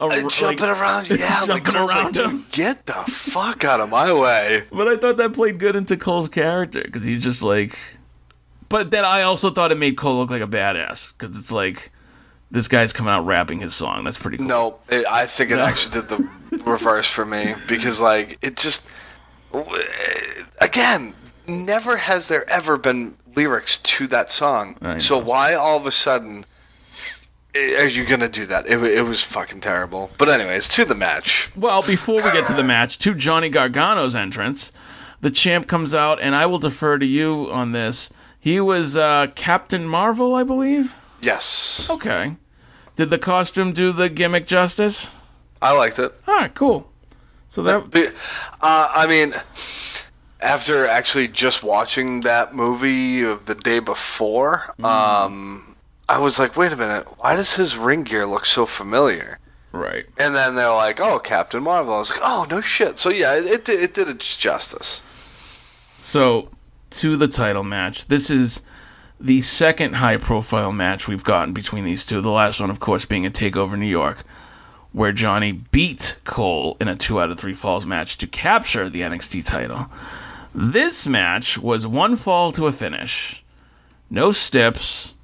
a, 0.00 0.06
like- 0.06 0.28
jumping 0.28 0.64
around, 0.66 1.08
yeah, 1.10 1.42
like, 1.46 1.64
jumping 1.64 1.74
like, 1.74 1.90
around 1.90 2.14
"Dude, 2.14 2.26
him. 2.26 2.46
get 2.52 2.86
the 2.86 2.92
fuck 2.94 3.64
out 3.64 3.80
of 3.80 3.90
my 3.90 4.12
way. 4.12 4.62
But 4.72 4.88
I 4.88 4.96
thought 4.96 5.18
that 5.18 5.32
played 5.34 5.58
good 5.58 5.76
into 5.76 5.96
Cole's 5.96 6.28
character 6.28 6.82
because 6.84 7.02
he's 7.04 7.22
just 7.22 7.42
like. 7.42 7.78
But 8.74 8.90
then 8.90 9.04
I 9.04 9.22
also 9.22 9.52
thought 9.52 9.70
it 9.70 9.76
made 9.76 9.96
Cole 9.96 10.18
look 10.18 10.30
like 10.30 10.42
a 10.42 10.48
badass 10.48 11.12
because 11.16 11.38
it's 11.38 11.52
like 11.52 11.92
this 12.50 12.66
guy's 12.66 12.92
coming 12.92 13.12
out 13.12 13.24
rapping 13.24 13.60
his 13.60 13.72
song. 13.72 14.02
That's 14.02 14.18
pretty 14.18 14.38
cool. 14.38 14.48
No, 14.48 14.78
it, 14.88 15.06
I 15.06 15.26
think 15.26 15.52
it 15.52 15.58
No. 15.58 15.62
actually 15.62 16.00
did 16.00 16.08
the 16.08 16.28
reverse 16.64 17.08
for 17.08 17.24
me 17.24 17.54
because, 17.68 18.00
like, 18.00 18.36
it 18.42 18.56
just 18.56 18.88
again, 20.60 21.14
never 21.46 21.98
has 21.98 22.26
there 22.26 22.50
ever 22.50 22.76
been 22.76 23.14
lyrics 23.36 23.78
to 23.78 24.08
that 24.08 24.28
song. 24.28 24.76
So 24.98 25.18
why 25.18 25.54
all 25.54 25.76
of 25.76 25.86
a 25.86 25.92
sudden 25.92 26.44
are 27.54 27.86
you 27.86 28.04
gonna 28.04 28.28
do 28.28 28.44
that? 28.46 28.66
It, 28.68 28.82
it 28.82 29.02
was 29.02 29.22
fucking 29.22 29.60
terrible. 29.60 30.10
But 30.18 30.28
anyways, 30.28 30.68
to 30.70 30.84
the 30.84 30.96
match. 30.96 31.52
Well, 31.54 31.80
before 31.82 32.16
we 32.16 32.22
get 32.32 32.44
to 32.48 32.54
the 32.54 32.64
match, 32.64 32.98
to 32.98 33.14
Johnny 33.14 33.50
Gargano's 33.50 34.16
entrance, 34.16 34.72
the 35.20 35.30
champ 35.30 35.68
comes 35.68 35.94
out, 35.94 36.20
and 36.20 36.34
I 36.34 36.46
will 36.46 36.58
defer 36.58 36.98
to 36.98 37.06
you 37.06 37.48
on 37.52 37.70
this. 37.70 38.10
He 38.44 38.60
was 38.60 38.94
uh, 38.94 39.28
Captain 39.34 39.88
Marvel, 39.88 40.34
I 40.34 40.42
believe. 40.42 40.92
Yes, 41.22 41.88
Okay. 41.88 42.36
Did 42.94 43.08
the 43.08 43.16
costume 43.16 43.72
do 43.72 43.90
the 43.90 44.10
gimmick 44.10 44.46
justice? 44.46 45.06
I 45.62 45.72
liked 45.72 45.98
it. 45.98 46.12
All 46.28 46.34
right, 46.34 46.54
cool. 46.54 46.92
So 47.48 47.62
that 47.62 48.12
uh, 48.60 48.90
I 48.94 49.06
mean, 49.06 49.32
after 50.42 50.86
actually 50.86 51.28
just 51.28 51.62
watching 51.62 52.20
that 52.20 52.54
movie 52.54 53.22
of 53.22 53.46
the 53.46 53.54
day 53.54 53.78
before, 53.78 54.74
um, 54.84 55.74
I 56.06 56.18
was 56.18 56.38
like, 56.38 56.54
wait 56.54 56.70
a 56.70 56.76
minute, 56.76 57.06
why 57.16 57.36
does 57.36 57.54
his 57.54 57.78
ring 57.78 58.02
gear 58.02 58.26
look 58.26 58.44
so 58.44 58.66
familiar? 58.66 59.38
right. 59.72 60.04
And 60.18 60.34
then 60.34 60.54
they're 60.54 60.68
like, 60.68 61.00
oh, 61.00 61.18
Captain 61.18 61.62
Marvel. 61.62 61.94
I 61.94 61.98
was 61.98 62.10
like, 62.10 62.20
oh, 62.22 62.46
no 62.50 62.60
shit. 62.60 62.98
So 62.98 63.08
yeah, 63.08 63.36
it, 63.38 63.46
it, 63.46 63.68
it 63.70 63.94
did 63.94 64.08
it 64.08 64.18
justice. 64.18 65.02
So, 65.96 66.50
to 66.94 67.16
the 67.16 67.28
title 67.28 67.64
match. 67.64 68.06
This 68.06 68.30
is 68.30 68.62
the 69.20 69.42
second 69.42 69.94
high 69.94 70.16
profile 70.16 70.72
match 70.72 71.08
we've 71.08 71.24
gotten 71.24 71.52
between 71.52 71.84
these 71.84 72.06
two. 72.06 72.20
The 72.20 72.30
last 72.30 72.60
one, 72.60 72.70
of 72.70 72.78
course, 72.78 73.04
being 73.04 73.26
a 73.26 73.30
TakeOver 73.30 73.78
New 73.78 73.86
York, 73.86 74.24
where 74.92 75.12
Johnny 75.12 75.52
beat 75.52 76.16
Cole 76.24 76.76
in 76.80 76.86
a 76.86 76.94
two 76.94 77.20
out 77.20 77.30
of 77.30 77.38
three 77.38 77.54
falls 77.54 77.84
match 77.84 78.16
to 78.18 78.28
capture 78.28 78.88
the 78.88 79.00
NXT 79.00 79.44
title. 79.44 79.86
This 80.54 81.06
match 81.06 81.58
was 81.58 81.84
one 81.84 82.14
fall 82.14 82.52
to 82.52 82.68
a 82.68 82.72
finish. 82.72 83.42
No 84.08 84.30
steps, 84.30 85.14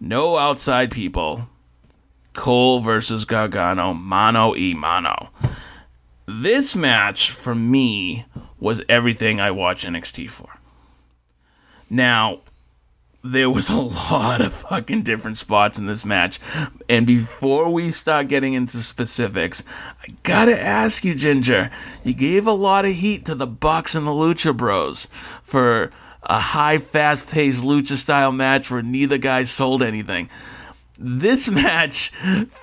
no 0.00 0.38
outside 0.38 0.90
people. 0.90 1.48
Cole 2.32 2.80
versus 2.80 3.26
Gargano, 3.26 3.92
mano 3.92 4.56
e 4.56 4.72
mano. 4.72 5.28
This 6.26 6.74
match, 6.74 7.30
for 7.30 7.54
me, 7.54 8.24
was 8.58 8.80
everything 8.88 9.38
I 9.38 9.50
watch 9.50 9.84
NXT 9.84 10.30
for. 10.30 10.48
Now, 11.90 12.40
there 13.24 13.48
was 13.48 13.70
a 13.70 13.74
lot 14.10 14.40
of 14.42 14.52
fucking 14.52 15.02
different 15.02 15.38
spots 15.38 15.78
in 15.78 15.86
this 15.86 16.04
match. 16.04 16.38
And 16.88 17.06
before 17.06 17.70
we 17.70 17.90
start 17.90 18.28
getting 18.28 18.52
into 18.52 18.82
specifics, 18.82 19.64
I 20.02 20.14
gotta 20.22 20.60
ask 20.60 21.04
you, 21.04 21.14
Ginger, 21.14 21.70
you 22.04 22.14
gave 22.14 22.46
a 22.46 22.52
lot 22.52 22.84
of 22.84 22.92
heat 22.92 23.24
to 23.26 23.34
the 23.34 23.46
Bucks 23.46 23.94
and 23.94 24.06
the 24.06 24.12
Lucha 24.12 24.56
Bros 24.56 25.08
for 25.42 25.90
a 26.22 26.38
high, 26.38 26.78
fast 26.78 27.30
paced 27.30 27.64
Lucha 27.64 27.96
style 27.96 28.32
match 28.32 28.70
where 28.70 28.82
neither 28.82 29.18
guy 29.18 29.44
sold 29.44 29.82
anything. 29.82 30.28
This 30.96 31.48
match 31.50 32.12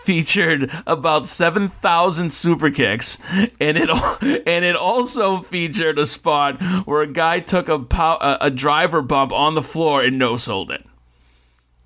featured 0.06 0.72
about 0.88 1.28
7,000 1.28 2.32
super 2.32 2.72
kicks, 2.72 3.18
and 3.60 3.78
it 3.78 3.90
and 3.90 4.66
it 4.66 4.76
also 4.76 5.42
featured 5.42 6.00
a 6.00 6.06
spot 6.06 6.62
where 6.86 7.02
a 7.02 7.08
guy 7.08 7.42
took 7.42 7.68
a 7.68 7.80
pow, 7.80 8.18
a, 8.40 8.50
driver 8.50 9.02
bump 9.02 9.34
on 9.34 9.56
the 9.56 9.62
floor 9.62 10.02
and 10.02 10.18
no 10.18 10.38
sold 10.38 10.72
it. 10.72 10.86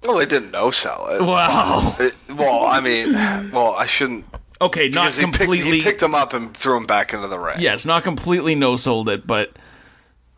Well, 0.03 0.17
they 0.17 0.25
didn't 0.27 0.51
no 0.51 0.69
sell 0.69 1.07
it. 1.09 1.21
Wow. 1.23 1.95
It, 1.99 2.15
well, 2.35 2.65
I 2.65 2.79
mean, 2.79 3.13
well, 3.51 3.73
I 3.73 3.87
shouldn't. 3.87 4.25
Okay, 4.61 4.87
not 4.89 5.01
Because 5.05 5.17
he 5.17 5.23
completely. 5.23 5.57
picked, 5.57 5.73
he 5.73 5.81
picked 5.81 6.01
him 6.03 6.13
up 6.13 6.33
and 6.33 6.55
threw 6.55 6.77
him 6.77 6.85
back 6.85 7.11
into 7.13 7.27
the 7.27 7.39
ring. 7.39 7.55
yes, 7.59 7.85
not 7.85 8.03
completely 8.03 8.53
no 8.53 8.75
sold 8.75 9.09
it, 9.09 9.25
but 9.25 9.57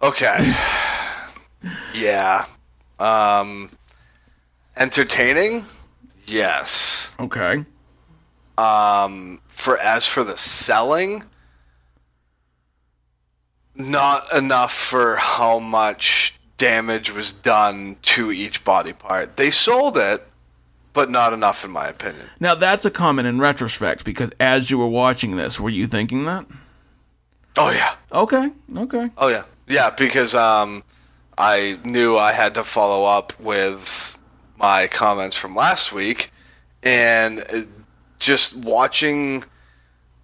Okay. 0.02 0.54
yeah. 1.94 2.46
Um, 2.98 3.70
entertaining? 4.78 5.66
Yes. 6.28 7.16
okay. 7.20 7.66
Um, 8.58 9.40
for 9.48 9.78
as 9.78 10.08
for 10.08 10.24
the 10.24 10.38
selling, 10.38 11.24
not 13.76 14.34
enough 14.34 14.74
for 14.74 15.16
how 15.16 15.60
much 15.60 16.34
damage 16.58 17.12
was 17.12 17.34
done 17.34 17.98
to 18.02 18.32
each 18.32 18.64
body 18.64 18.94
part. 18.94 19.38
They 19.38 19.52
sold 19.52 19.98
it, 19.98 20.26
but 20.94 21.10
not 21.10 21.34
enough 21.34 21.64
in 21.64 21.72
my 21.72 21.88
opinion. 21.88 22.28
Now 22.40 22.56
that's 22.56 22.84
a 22.86 22.92
comment 22.92 23.28
in 23.28 23.40
retrospect 23.40 24.04
because 24.04 24.32
as 24.40 24.72
you 24.72 24.80
were 24.80 24.88
watching 24.88 25.36
this, 25.38 25.60
were 25.60 25.70
you 25.70 25.86
thinking 25.86 26.26
that? 26.26 26.46
Oh 27.58 27.70
yeah. 27.70 27.96
Okay, 28.12 28.52
okay. 28.76 29.10
Oh 29.18 29.28
yeah. 29.28 29.44
Yeah, 29.68 29.92
because 29.92 30.34
um 30.34 30.84
I 31.38 31.78
knew 31.86 32.18
I 32.18 32.32
had 32.32 32.56
to 32.56 32.64
follow 32.64 33.06
up 33.06 33.40
with 33.40 34.17
my 34.58 34.88
comments 34.88 35.38
from 35.38 35.56
last 35.56 35.92
week 35.94 36.32
and 36.84 37.44
just 38.20 38.56
watching 38.58 39.44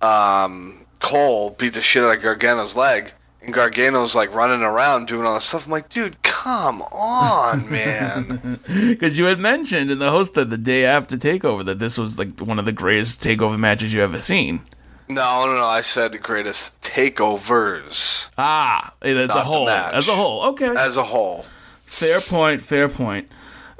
um 0.02 0.86
Cole 1.00 1.52
beat 1.52 1.74
the 1.74 1.82
shit 1.82 2.04
out 2.04 2.16
of 2.16 2.22
Gargano's 2.24 2.76
leg 2.78 3.12
and 3.42 3.54
Gargano's 3.54 4.16
like 4.16 4.34
running 4.34 4.62
around 4.62 5.08
doing 5.08 5.26
all 5.26 5.34
this 5.34 5.44
stuff. 5.44 5.66
I'm 5.66 5.72
like, 5.74 5.90
dude, 5.90 6.22
come 6.24 6.82
on, 6.82 7.70
man. 7.72 8.60
Because 8.68 9.18
you 9.18 9.26
had 9.26 9.38
mentioned 9.38 9.92
in 9.92 10.00
the 10.00 10.10
host 10.10 10.38
of 10.38 10.50
the 10.50 10.58
day 10.58 10.86
after 10.86 11.18
Takeover 11.18 11.66
that 11.66 11.80
this 11.80 11.98
was 11.98 12.18
like 12.18 12.40
one 12.40 12.58
of 12.58 12.64
the 12.66 12.72
greatest 12.72 13.22
Takeover 13.22 13.60
matches 13.60 13.94
you 13.94 14.02
ever 14.02 14.22
seen. 14.22 14.62
no, 15.10 15.46
no, 15.46 15.56
no. 15.56 15.66
I 15.66 15.82
said 15.82 16.14
the 16.14 16.20
greatest 16.20 16.82
takeovers 16.82 18.30
Ah, 18.38 18.94
as 19.02 19.30
a 19.30 19.42
whole, 19.44 19.70
as 19.70 20.08
a 20.08 20.16
whole. 20.16 20.42
Okay, 20.52 20.68
as 20.78 20.96
a 20.96 21.04
whole. 21.04 21.46
fair 21.82 22.22
point. 22.22 22.62
Fair 22.64 22.88
point. 22.88 23.30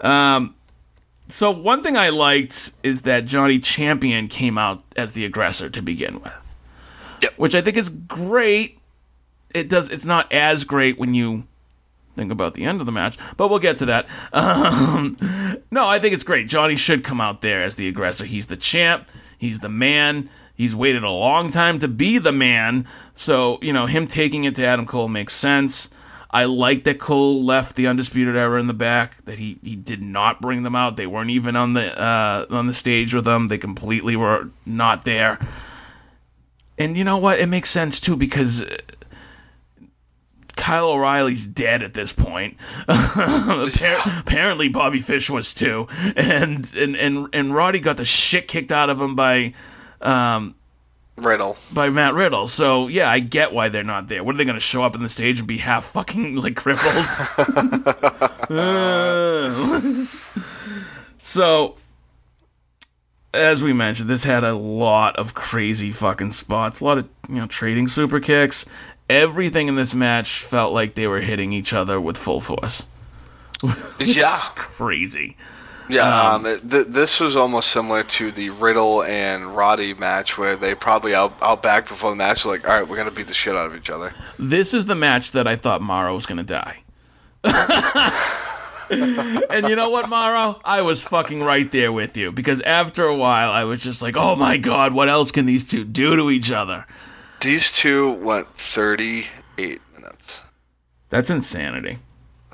Um, 0.04 0.54
so 1.30 1.50
one 1.50 1.82
thing 1.82 1.98
I 1.98 2.10
liked 2.10 2.72
is 2.84 3.02
that 3.04 3.26
Johnny 3.26 3.58
Champion 3.60 4.28
came 4.28 4.58
out 4.58 4.84
as 4.98 5.14
the 5.14 5.26
aggressor 5.26 5.70
to 5.70 5.82
begin 5.82 6.22
with, 6.22 6.34
Yep. 7.22 7.34
which 7.38 7.56
I 7.56 7.62
think 7.62 7.78
is 7.78 7.90
great. 7.90 8.78
It 9.54 9.70
does. 9.70 9.90
It's 9.90 10.06
not 10.06 10.32
as 10.32 10.64
great 10.64 11.00
when 11.00 11.14
you 11.14 11.44
think 12.16 12.32
about 12.32 12.54
the 12.54 12.66
end 12.66 12.80
of 12.80 12.86
the 12.86 12.92
match, 12.92 13.18
but 13.38 13.50
we'll 13.50 13.60
get 13.60 13.78
to 13.80 13.86
that. 13.88 14.08
Um, 14.34 15.18
no, 15.72 15.88
I 15.88 16.00
think 16.00 16.14
it's 16.14 16.24
great. 16.24 16.48
Johnny 16.48 16.76
should 16.76 17.04
come 17.04 17.22
out 17.22 17.42
there 17.42 17.64
as 17.64 17.76
the 17.76 17.88
aggressor. 17.88 18.26
He's 18.26 18.48
the 18.48 18.58
champ. 18.58 19.08
He's 19.40 19.60
the 19.60 19.70
man. 19.70 20.30
He's 20.56 20.76
waited 20.76 21.04
a 21.04 21.10
long 21.10 21.52
time 21.52 21.80
to 21.80 21.88
be 21.88 22.18
the 22.20 22.32
man. 22.32 22.88
So, 23.16 23.58
you 23.62 23.74
know, 23.74 23.86
him 23.88 24.08
taking 24.08 24.44
it 24.44 24.56
to 24.58 24.66
Adam 24.66 24.86
Cole 24.86 25.08
makes 25.08 25.34
sense. 25.34 25.90
I 26.34 26.46
like 26.46 26.84
that 26.86 27.00
Cole 27.00 27.46
left 27.46 27.76
the 27.76 27.86
Undisputed 27.86 28.36
Era 28.36 28.60
in 28.60 28.66
the 28.66 28.74
back, 28.74 29.24
that 29.26 29.38
he, 29.38 29.60
he 29.64 29.76
did 29.76 30.02
not 30.02 30.42
bring 30.42 30.64
them 30.64 30.76
out. 30.76 30.98
They 30.98 31.06
weren't 31.06 31.30
even 31.30 31.56
on 31.56 31.74
the 31.74 32.02
uh, 32.02 32.48
on 32.50 32.66
the 32.66 32.74
stage 32.74 33.14
with 33.14 33.24
them. 33.24 33.50
They 33.50 33.60
completely 33.60 34.16
were 34.16 34.50
not 34.66 35.06
there. 35.06 35.38
And 36.80 36.98
you 36.98 37.04
know 37.04 37.20
what? 37.20 37.40
It 37.40 37.46
makes 37.46 37.70
sense 37.70 38.00
too 38.00 38.16
because 38.16 38.64
uh, 38.64 38.78
Kyle 40.56 40.90
O'Reilly's 40.90 41.46
dead 41.46 41.84
at 41.84 41.94
this 41.94 42.12
point. 42.12 42.58
Apparently, 42.88 44.70
Bobby 44.70 45.02
Fish 45.02 45.30
was 45.30 45.54
too, 45.54 45.88
and 46.16 46.74
and 46.74 46.96
and 46.96 47.28
and 47.32 47.54
Roddy 47.54 47.80
got 47.80 47.98
the 47.98 48.06
shit 48.06 48.48
kicked 48.48 48.72
out 48.72 48.90
of 48.90 49.00
him 49.00 49.16
by 49.16 49.54
um, 50.02 50.56
Riddle. 51.18 51.58
by 51.74 51.90
Matt 51.90 52.14
Riddle. 52.16 52.48
So 52.48 52.88
yeah, 52.88 53.10
I 53.10 53.20
get 53.20 53.54
why 53.54 53.70
they're 53.70 53.84
not 53.84 54.08
there. 54.08 54.24
What 54.24 54.36
are 54.36 54.38
they 54.38 54.46
going 54.46 54.56
to 54.56 54.60
show 54.60 54.84
up 54.84 54.96
on 54.96 55.04
the 55.04 55.10
stage 55.10 55.40
and 55.40 55.48
be 55.48 55.58
half 55.58 55.86
fucking 55.86 56.36
like 56.36 56.56
crippled? 56.56 57.06
Uh, 58.50 60.04
so 61.24 61.76
as 63.34 63.64
we 63.64 63.74
mentioned, 63.74 64.10
this 64.10 64.24
had 64.24 64.44
a 64.44 64.54
lot 64.54 65.16
of 65.16 65.34
crazy 65.34 65.92
fucking 65.92 66.32
spots, 66.34 66.80
a 66.80 66.86
lot 66.86 66.98
of 67.00 67.08
you 67.28 67.36
know 67.36 67.48
trading 67.48 67.88
super 67.88 68.20
kicks. 68.20 68.66
Everything 69.10 69.68
in 69.68 69.76
this 69.76 69.94
match 69.94 70.44
felt 70.44 70.74
like 70.74 70.96
they 70.96 71.08
were 71.08 71.20
hitting 71.20 71.52
each 71.52 71.74
other 71.74 72.00
with 72.00 72.18
full 72.18 72.42
force. 72.42 72.84
Yeah. 74.00 74.40
Crazy. 74.56 75.38
Yeah, 75.90 76.32
um, 76.32 76.46
it- 76.46 76.70
th- 76.70 76.88
this 76.88 77.20
was 77.20 77.36
almost 77.36 77.70
similar 77.72 78.04
to 78.04 78.32
the 78.32 78.50
Riddle 78.52 79.04
and 79.04 79.56
Roddy 79.56 79.94
match 79.94 80.38
where 80.38 80.56
they 80.56 80.76
probably 80.76 81.14
out, 81.14 81.34
out 81.42 81.62
back 81.62 81.88
before 81.88 82.10
the 82.10 82.16
match, 82.16 82.46
like, 82.46 82.68
all 82.68 82.76
right, 82.80 82.88
we're 82.88 82.96
going 82.96 83.10
to 83.10 83.14
beat 83.14 83.28
the 83.28 83.34
shit 83.34 83.56
out 83.56 83.66
of 83.68 83.76
each 83.76 83.90
other. 83.90 84.14
This 84.40 84.74
is 84.74 84.86
the 84.86 84.96
match 84.96 85.34
that 85.34 85.48
I 85.48 85.56
thought 85.56 85.82
Mauro 85.82 86.16
was 86.16 86.26
gonna 86.26 86.44
die. 86.44 86.80
and 88.90 89.68
you 89.68 89.76
know 89.76 89.90
what, 89.90 90.10
Mauro? 90.10 90.60
I 90.64 90.82
was 90.82 91.02
fucking 91.04 91.42
right 91.42 91.72
there 91.72 91.92
with 91.92 92.16
you 92.18 92.32
because 92.32 92.62
after 92.62 93.06
a 93.06 93.16
while, 93.16 93.52
I 93.52 93.64
was 93.64 93.80
just 93.80 94.02
like, 94.02 94.16
"Oh 94.18 94.36
my 94.36 94.58
god, 94.58 94.94
what 94.94 95.10
else 95.10 95.32
can 95.32 95.46
these 95.46 95.68
two 95.68 95.84
do 95.84 96.16
to 96.16 96.30
each 96.32 96.52
other?" 96.52 96.86
These 97.42 97.76
two 97.76 98.12
went 98.12 98.48
38 98.58 99.82
minutes. 99.96 100.42
That's 101.10 101.30
insanity, 101.30 102.00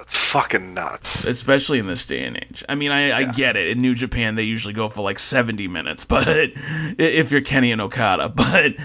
fucking 0.10 0.74
nuts. 0.74 1.26
especially 1.26 1.80
in 1.80 1.88
this 1.88 2.06
day 2.06 2.24
and 2.24 2.38
age. 2.38 2.64
I 2.68 2.76
mean, 2.76 2.92
I, 2.92 3.12
I 3.18 3.32
get 3.32 3.56
it. 3.56 3.70
In 3.70 3.82
New 3.82 3.96
Japan, 3.96 4.36
they 4.36 4.44
usually 4.44 4.74
go 4.74 4.90
for 4.90 5.02
like 5.02 5.20
seventy 5.20 5.68
minutes, 5.68 6.06
but 6.06 6.28
if 6.98 7.32
you're 7.32 7.42
Kenny 7.42 7.72
and 7.72 7.82
Okada, 7.82 8.30
but 8.36 8.76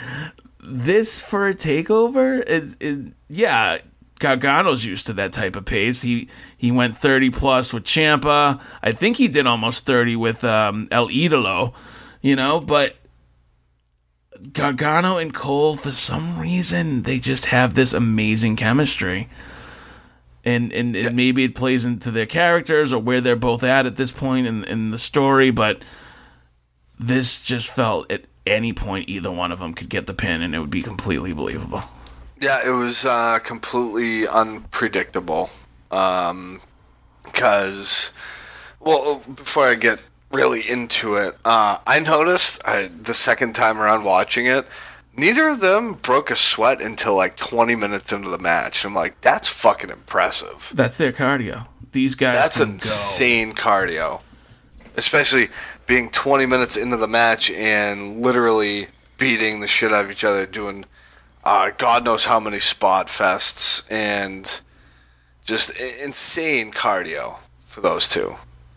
this 0.63 1.21
for 1.21 1.49
a 1.49 1.55
takeover, 1.55 2.45
is 2.47 2.77
is 2.81 3.07
yeah. 3.29 3.79
Gargano's 4.21 4.85
used 4.85 5.07
to 5.09 5.13
that 5.15 5.33
type 5.33 5.57
of 5.57 5.65
pace. 5.65 6.01
He 6.01 6.29
he 6.57 6.71
went 6.71 6.97
30 6.97 7.31
plus 7.31 7.73
with 7.73 7.83
Ciampa. 7.83 8.61
I 8.81 8.93
think 8.93 9.17
he 9.17 9.27
did 9.27 9.47
almost 9.47 9.85
30 9.87 10.15
with 10.17 10.45
um, 10.45 10.87
El 10.93 11.09
Idolo, 11.09 11.75
you 12.23 12.37
know, 12.37 12.61
but 12.61 12.95
Gargano 14.53 15.19
and 15.19 15.35
Cole, 15.35 15.77
for 15.77 15.93
some 15.93 16.39
reason, 16.39 17.03
they 17.03 17.19
just 17.19 17.47
have 17.47 17.75
this 17.75 17.93
amazing 17.93 18.57
chemistry. 18.57 19.29
And, 20.45 20.73
and, 20.73 20.95
and 20.95 21.17
maybe 21.17 21.45
it 21.45 21.55
plays 21.55 21.85
into 21.87 22.11
their 22.11 22.27
characters 22.27 22.93
or 22.93 22.99
where 23.01 23.21
they're 23.23 23.35
both 23.35 23.63
at 23.63 23.87
at 23.87 23.97
this 23.97 24.13
point 24.13 24.47
in, 24.47 24.65
in 24.65 24.91
the 24.91 24.99
story, 24.99 25.51
but 25.51 25.83
this 27.01 27.39
just 27.39 27.69
felt 27.69 28.11
at 28.11 28.25
any 28.47 28.75
point 28.75 29.09
either 29.09 29.31
one 29.31 29.53
of 29.53 29.59
them 29.59 29.73
could 29.73 29.89
get 29.89 30.07
the 30.07 30.13
pin 30.13 30.43
and 30.43 30.55
it 30.55 30.59
would 30.59 30.71
be 30.71 30.83
completely 30.83 31.33
believable. 31.33 31.83
Yeah, 32.41 32.61
it 32.67 32.73
was 32.73 33.07
uh, 33.07 33.39
completely 33.39 34.29
unpredictable. 34.29 35.49
Um, 35.91 36.61
because, 37.25 38.13
well, 38.81 39.23
before 39.35 39.67
I 39.67 39.75
get 39.77 40.03
really 40.31 40.61
into 40.61 41.17
it, 41.17 41.37
uh, 41.45 41.79
I 41.87 42.01
noticed 42.01 42.61
I, 42.67 42.89
the 42.89 43.15
second 43.15 43.55
time 43.55 43.81
around 43.81 44.05
watching 44.05 44.47
it 44.47 44.67
neither 45.17 45.49
of 45.49 45.61
them 45.61 45.95
broke 45.95 46.31
a 46.31 46.37
sweat 46.37 46.81
until 46.81 47.15
like 47.15 47.37
20 47.37 47.75
minutes 47.75 48.13
into 48.13 48.29
the 48.29 48.39
match. 48.39 48.85
I'm 48.85 48.95
like, 48.95 49.21
that's 49.21 49.49
fucking 49.49 49.91
impressive. 49.91 50.73
That's 50.75 50.97
their 50.97 51.13
cardio. 51.13 51.67
These 51.93 52.15
guys. 52.15 52.35
That's 52.35 52.61
insane 52.61 53.53
cardio, 53.53 54.21
especially 54.97 55.49
being 55.87 56.11
20 56.11 56.47
minutes 56.47 56.77
into 56.77 56.97
the 56.97 57.07
match 57.07 57.51
and 57.51 58.21
literally 58.21 58.89
beating 59.19 59.61
the 59.61 59.69
shit 59.69 59.93
out 59.93 60.05
of 60.05 60.11
each 60.11 60.25
other, 60.25 60.47
doing 60.47 60.85
uh, 61.45 61.71
God 61.77 62.05
knows 62.05 62.25
how 62.25 62.41
many 62.41 62.59
spot 62.59 63.09
fests 63.09 63.87
and 63.93 64.61
just 65.45 65.71
insane 65.79 66.73
cardio 66.73 67.37
for 67.61 67.81
those 67.83 68.09
two. 68.09 68.35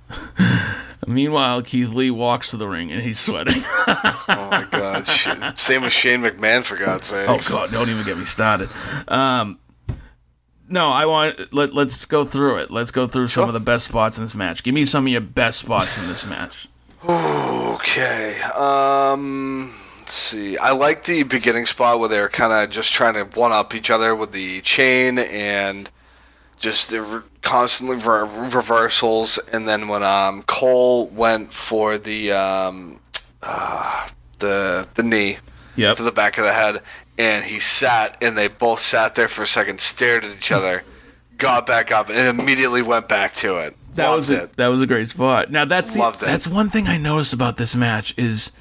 Meanwhile, 1.07 1.61
Keith 1.63 1.89
Lee 1.89 2.11
walks 2.11 2.51
to 2.51 2.57
the 2.57 2.67
ring 2.67 2.91
and 2.91 3.01
he's 3.01 3.19
sweating. 3.19 3.63
Oh 4.29 4.49
my 4.51 4.65
God! 4.69 5.07
Same 5.57 5.84
with 5.84 5.93
Shane 5.93 6.21
McMahon 6.21 6.61
for 6.61 6.75
God's 6.75 7.07
sake. 7.07 7.29
oh 7.29 7.39
God, 7.49 7.71
don't 7.71 7.88
even 7.89 8.03
get 8.05 8.17
me 8.17 8.25
started. 8.25 8.69
Um, 9.07 9.57
no, 10.67 10.89
I 10.89 11.05
want 11.05 11.53
let 11.53 11.73
let's 11.73 12.03
go 12.03 12.25
through 12.25 12.57
it. 12.57 12.69
Let's 12.71 12.91
go 12.91 13.07
through 13.07 13.27
some 13.27 13.47
of 13.47 13.53
the 13.53 13.61
best 13.61 13.85
spots 13.85 14.17
in 14.17 14.25
this 14.25 14.35
match. 14.35 14.63
Give 14.63 14.73
me 14.73 14.84
some 14.84 15.05
of 15.05 15.11
your 15.11 15.21
best 15.21 15.59
spots 15.59 15.97
in 15.97 16.07
this 16.07 16.25
match. 16.25 16.67
Okay. 17.05 18.41
Um. 18.41 19.71
Let's 19.99 20.13
see. 20.13 20.57
I 20.57 20.71
like 20.71 21.05
the 21.05 21.23
beginning 21.23 21.65
spot 21.65 21.99
where 21.99 22.09
they're 22.09 22.29
kind 22.29 22.51
of 22.51 22.69
just 22.69 22.93
trying 22.93 23.13
to 23.13 23.23
one 23.39 23.51
up 23.53 23.73
each 23.75 23.89
other 23.89 24.13
with 24.15 24.34
the 24.34 24.59
chain 24.61 25.19
and 25.19 25.89
just 26.59 26.91
re- 26.91 27.21
constantly 27.41 27.97
ver- 27.97 28.25
reversals. 28.25 29.38
And 29.51 29.67
then 29.67 29.88
when 29.88 30.03
um 30.03 30.43
Cole 30.43 31.07
went 31.07 31.53
for 31.53 31.97
the 31.97 32.31
um 32.31 32.99
uh, 33.41 34.07
the 34.39 34.88
the 34.95 35.03
knee 35.03 35.38
Yep. 35.75 35.97
to 35.97 36.03
the 36.03 36.11
back 36.11 36.39
of 36.39 36.43
the 36.43 36.53
head, 36.53 36.81
and 37.19 37.45
he 37.45 37.59
sat, 37.59 38.17
and 38.21 38.35
they 38.35 38.47
both 38.47 38.79
sat 38.79 39.13
there 39.13 39.27
for 39.27 39.43
a 39.43 39.47
second, 39.47 39.79
stared 39.79 40.25
at 40.25 40.35
each 40.35 40.51
other, 40.51 40.84
got 41.38 41.67
back 41.67 41.91
up, 41.91 42.09
and 42.09 42.39
immediately 42.39 42.81
went 42.81 43.07
back 43.07 43.35
to 43.35 43.57
it. 43.57 43.75
That 43.93 44.07
Loved 44.09 44.17
was 44.17 44.29
a, 44.31 44.43
it. 44.45 44.53
that 44.57 44.67
was 44.67 44.81
a 44.81 44.88
great 44.88 45.09
spot. 45.11 45.51
Now 45.51 45.65
that's 45.65 45.93
the, 45.93 46.01
it. 46.01 46.15
that's 46.19 46.47
one 46.47 46.71
thing 46.71 46.88
I 46.88 46.97
noticed 46.97 47.31
about 47.34 47.57
this 47.57 47.75
match 47.75 48.15
is 48.17 48.51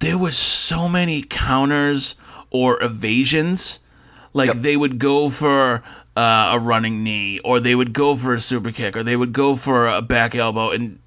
there 0.00 0.16
was 0.18 0.36
so 0.36 0.88
many 0.88 1.22
counters 1.22 2.14
or 2.50 2.82
evasions. 2.82 3.78
Like 4.34 4.48
Yep. 4.48 4.56
they 4.62 4.76
would 4.78 4.98
go 4.98 5.28
for 5.28 5.82
uh, 6.16 6.50
a 6.52 6.58
running 6.58 7.02
knee, 7.02 7.38
or 7.40 7.60
they 7.60 7.74
would 7.74 7.92
go 7.92 8.16
for 8.16 8.34
a 8.34 8.40
super 8.40 8.70
kick, 8.70 8.96
or 8.96 9.02
they 9.02 9.16
would 9.16 9.32
go 9.32 9.56
for 9.56 9.88
a 9.88 10.02
back 10.02 10.34
elbow, 10.34 10.70
and 10.70 10.98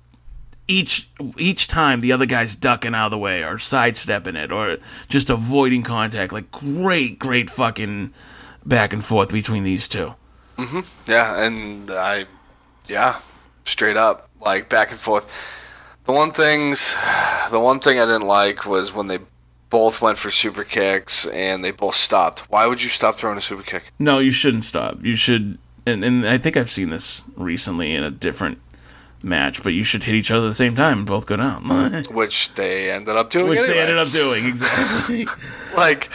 each 0.68 1.10
each 1.38 1.68
time 1.68 2.02
the 2.02 2.12
other 2.12 2.26
guy's 2.26 2.56
ducking 2.56 2.96
out 2.96 3.08
of 3.08 3.12
the 3.12 3.18
way 3.18 3.44
or 3.44 3.60
sidestepping 3.60 4.36
it 4.36 4.52
or 4.52 4.78
just 5.08 5.30
avoiding 5.30 5.84
contact. 5.84 6.34
Like 6.34 6.52
great, 6.52 7.20
great 7.20 7.50
fucking 7.50 8.14
back 8.66 8.94
and 8.94 9.06
forth 9.06 9.32
between 9.32 9.64
these 9.64 9.88
two. 9.88 10.16
Yeah, 11.06 11.46
and 11.46 11.90
I, 11.92 12.26
yeah, 12.88 13.20
straight 13.64 13.98
up, 13.98 14.30
like 14.42 14.70
back 14.70 14.92
and 14.92 15.00
forth. 15.00 15.32
The 16.06 16.14
one 16.14 16.32
things, 16.32 16.96
the 17.52 17.60
one 17.60 17.80
thing 17.80 18.00
I 18.00 18.06
didn't 18.06 18.28
like 18.28 18.66
was 18.66 18.94
when 18.94 19.08
they 19.08 19.20
both 19.76 20.02
went 20.02 20.18
for 20.18 20.32
super 20.32 20.64
kicks 20.64 21.26
and 21.26 21.62
they 21.62 21.72
both 21.72 21.96
stopped. 21.96 22.50
Why 22.50 22.66
would 22.66 22.82
you 22.82 22.88
stop 22.88 23.18
throwing 23.18 23.38
a 23.38 23.42
super 23.42 23.62
kick? 23.62 23.92
No, 24.00 24.20
you 24.20 24.32
shouldn't 24.32 24.64
stop. 24.64 25.04
You 25.04 25.18
should, 25.18 25.58
and, 25.86 26.02
and 26.02 26.26
I 26.26 26.38
think 26.38 26.56
I've 26.56 26.72
seen 26.72 26.92
this 26.92 27.24
recently 27.36 27.94
in 27.94 28.02
a 28.02 28.10
different 28.10 28.60
match, 29.22 29.62
but 29.64 29.74
you 29.74 29.84
should 29.84 30.06
hit 30.06 30.16
each 30.16 30.32
other 30.32 30.46
at 30.46 30.50
the 30.50 30.54
same 30.56 30.78
time 30.78 31.00
and 31.00 31.06
both 31.08 31.26
go 31.26 31.36
down. 31.36 32.06
Which 32.10 32.54
they 32.54 32.90
ended 32.90 33.18
up 33.18 33.30
doing. 33.30 33.50
Which 33.50 33.68
they 33.68 33.78
ended 33.78 33.98
up 33.98 34.08
doing, 34.08 34.46
exactly. 34.56 35.28
like 35.76 36.10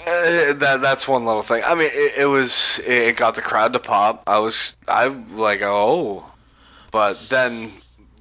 uh, 0.00 0.52
that 0.52 0.80
that's 0.82 1.08
one 1.08 1.24
little 1.24 1.40
thing. 1.40 1.62
I 1.64 1.74
mean, 1.74 1.88
it, 1.94 2.12
it 2.18 2.26
was 2.26 2.78
it 2.86 3.16
got 3.16 3.36
the 3.36 3.42
crowd 3.42 3.72
to 3.72 3.78
pop. 3.78 4.22
I 4.26 4.38
was 4.38 4.76
I 4.86 5.06
like 5.06 5.62
oh, 5.62 6.26
but 6.90 7.18
then 7.30 7.70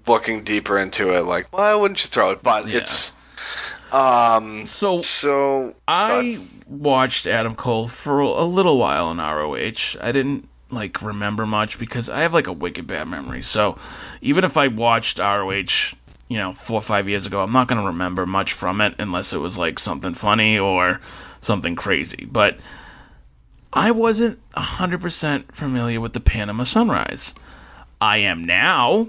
looking 0.08 0.46
deeper 0.46 0.78
into 0.78 1.14
it, 1.14 1.26
like 1.26 1.52
why 1.52 1.76
wouldn't 1.76 2.02
you 2.06 2.08
throw 2.08 2.32
it? 2.32 2.42
But 2.42 2.70
Yeah. 2.70 2.78
it's 2.78 3.12
um 3.96 4.66
so 4.66 5.00
so 5.00 5.74
I 5.88 6.38
watched 6.68 7.28
Adam 7.28 7.56
Cole 7.56 7.88
for 7.88 8.20
a 8.20 8.44
little 8.44 8.78
while 8.78 9.10
in 9.10 9.20
ROH. 9.20 9.98
I 10.02 10.12
didn't 10.12 10.50
like 10.70 11.02
remember 11.02 11.46
much 11.46 11.80
because 11.80 12.10
I 12.10 12.22
have 12.22 12.34
like 12.34 12.48
a 12.48 12.54
wicked 12.54 12.88
bad 12.88 13.08
memory. 13.08 13.42
So 13.42 13.78
even 14.22 14.44
if 14.44 14.58
I 14.58 14.68
watched 14.68 15.20
ROH, 15.20 15.96
you 16.28 16.38
know, 16.38 16.52
four 16.52 16.80
or 16.80 16.82
five 16.82 17.08
years 17.08 17.26
ago, 17.26 17.40
I'm 17.40 17.54
not 17.54 17.70
gonna 17.70 17.86
remember 17.86 18.26
much 18.26 18.52
from 18.52 18.82
it 18.82 18.96
unless 19.00 19.32
it 19.32 19.38
was 19.38 19.58
like 19.58 19.80
something 19.80 20.14
funny 20.14 20.60
or 20.60 21.00
something 21.40 21.78
crazy. 21.78 22.28
But 22.30 22.58
I 23.72 23.92
wasn't 23.92 24.40
hundred 24.54 25.00
percent 25.00 25.56
familiar 25.56 26.02
with 26.02 26.12
the 26.12 26.20
Panama 26.20 26.64
Sunrise. 26.64 27.34
I 28.02 28.18
am 28.18 28.44
now 28.44 29.08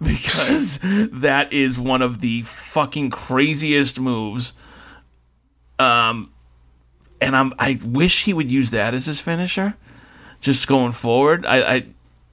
because 0.02 0.78
that 0.82 1.52
is 1.52 1.78
one 1.78 2.02
of 2.02 2.20
the 2.20 2.42
fucking 2.42 3.10
craziest 3.10 3.98
moves 3.98 4.52
um, 5.78 6.32
and 7.20 7.36
I'm 7.36 7.54
I 7.58 7.78
wish 7.84 8.24
he 8.24 8.32
would 8.32 8.50
use 8.50 8.70
that 8.70 8.94
as 8.94 9.06
his 9.06 9.20
finisher, 9.20 9.74
just 10.40 10.66
going 10.66 10.92
forward. 10.92 11.46
I 11.46 11.74
I, 11.74 11.86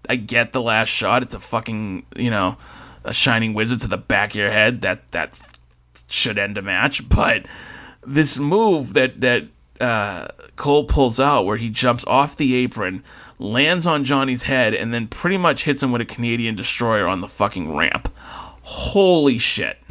I 0.10 0.16
get 0.16 0.52
the 0.52 0.62
last 0.62 0.90
shot. 0.90 1.24
It's 1.24 1.36
a 1.36 1.40
fucking 1.40 2.06
you 2.16 2.30
know, 2.30 2.58
a 3.04 3.14
shining 3.14 3.54
wizard 3.54 3.82
to 3.82 3.88
the 3.88 3.98
back 3.98 4.32
of 4.32 4.36
your 4.36 4.52
head. 4.52 4.82
That 4.82 5.12
that 5.12 5.38
should 6.08 6.38
end 6.38 6.58
a 6.58 6.62
match. 6.62 7.08
But 7.08 7.46
this 8.06 8.38
move 8.38 8.94
that 8.94 9.22
that 9.22 9.48
uh, 9.80 10.28
Cole 10.56 10.86
pulls 10.86 11.20
out, 11.20 11.46
where 11.46 11.58
he 11.58 11.70
jumps 11.70 12.04
off 12.08 12.38
the 12.38 12.56
apron, 12.56 13.04
lands 13.40 13.86
on 13.88 14.04
Johnny's 14.06 14.44
head, 14.44 14.74
and 14.74 14.94
then 14.94 15.08
pretty 15.08 15.38
much 15.38 15.64
hits 15.64 15.82
him 15.84 15.92
with 15.92 16.02
a 16.02 16.06
Canadian 16.06 16.56
destroyer 16.56 17.08
on 17.08 17.22
the 17.22 17.28
fucking 17.28 17.76
ramp. 17.76 18.12
Holy 18.64 19.38
shit! 19.38 19.78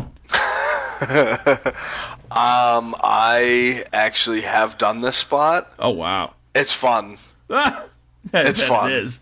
Um, 2.36 2.96
I 3.04 3.84
actually 3.92 4.40
have 4.40 4.76
done 4.76 5.02
this 5.02 5.16
spot. 5.16 5.72
Oh 5.78 5.90
wow! 5.90 6.34
It's 6.54 6.72
fun. 6.72 7.16
It's 8.32 8.60
fun. 8.62 8.90
It 8.90 8.96
is. 8.98 9.20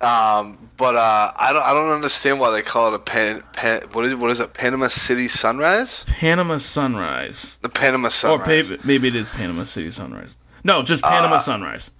Um, 0.00 0.68
but 0.76 0.94
uh, 0.94 1.32
I 1.34 1.52
don't 1.52 1.62
I 1.64 1.72
don't 1.72 1.90
understand 1.90 2.38
why 2.38 2.50
they 2.52 2.62
call 2.62 2.88
it 2.88 2.94
a 2.94 2.98
pan, 3.00 3.42
pan 3.52 3.80
what 3.92 4.04
is 4.04 4.14
what 4.14 4.30
is 4.30 4.38
it 4.38 4.52
Panama 4.54 4.86
City 4.88 5.26
Sunrise? 5.26 6.04
Panama 6.06 6.58
Sunrise. 6.58 7.56
The 7.62 7.68
Panama 7.70 8.08
Or 8.08 8.10
Sunrise. 8.10 8.70
maybe, 8.70 8.82
maybe 8.84 9.08
it 9.08 9.16
is 9.16 9.28
Panama 9.30 9.64
City 9.64 9.90
Sunrise. 9.90 10.36
No, 10.62 10.82
just 10.82 11.02
Panama 11.02 11.36
Uh, 11.36 11.40
Sunrise. 11.40 11.90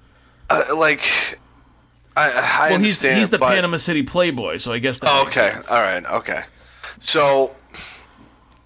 Uh, 0.51 0.63
like 0.77 1.41
I, 2.17 2.67
I 2.67 2.71
Well, 2.71 2.79
he's 2.81 3.03
he's 3.03 3.29
the 3.29 3.39
but, 3.39 3.55
Panama 3.55 3.77
City 3.77 4.03
Playboy, 4.03 4.57
so 4.57 4.73
I 4.73 4.79
guess 4.79 4.99
that 5.01 5.11
Oh, 5.13 5.25
okay, 5.27 5.53
all 5.71 5.83
right, 5.83 6.03
okay. 6.07 6.41
So 6.99 7.55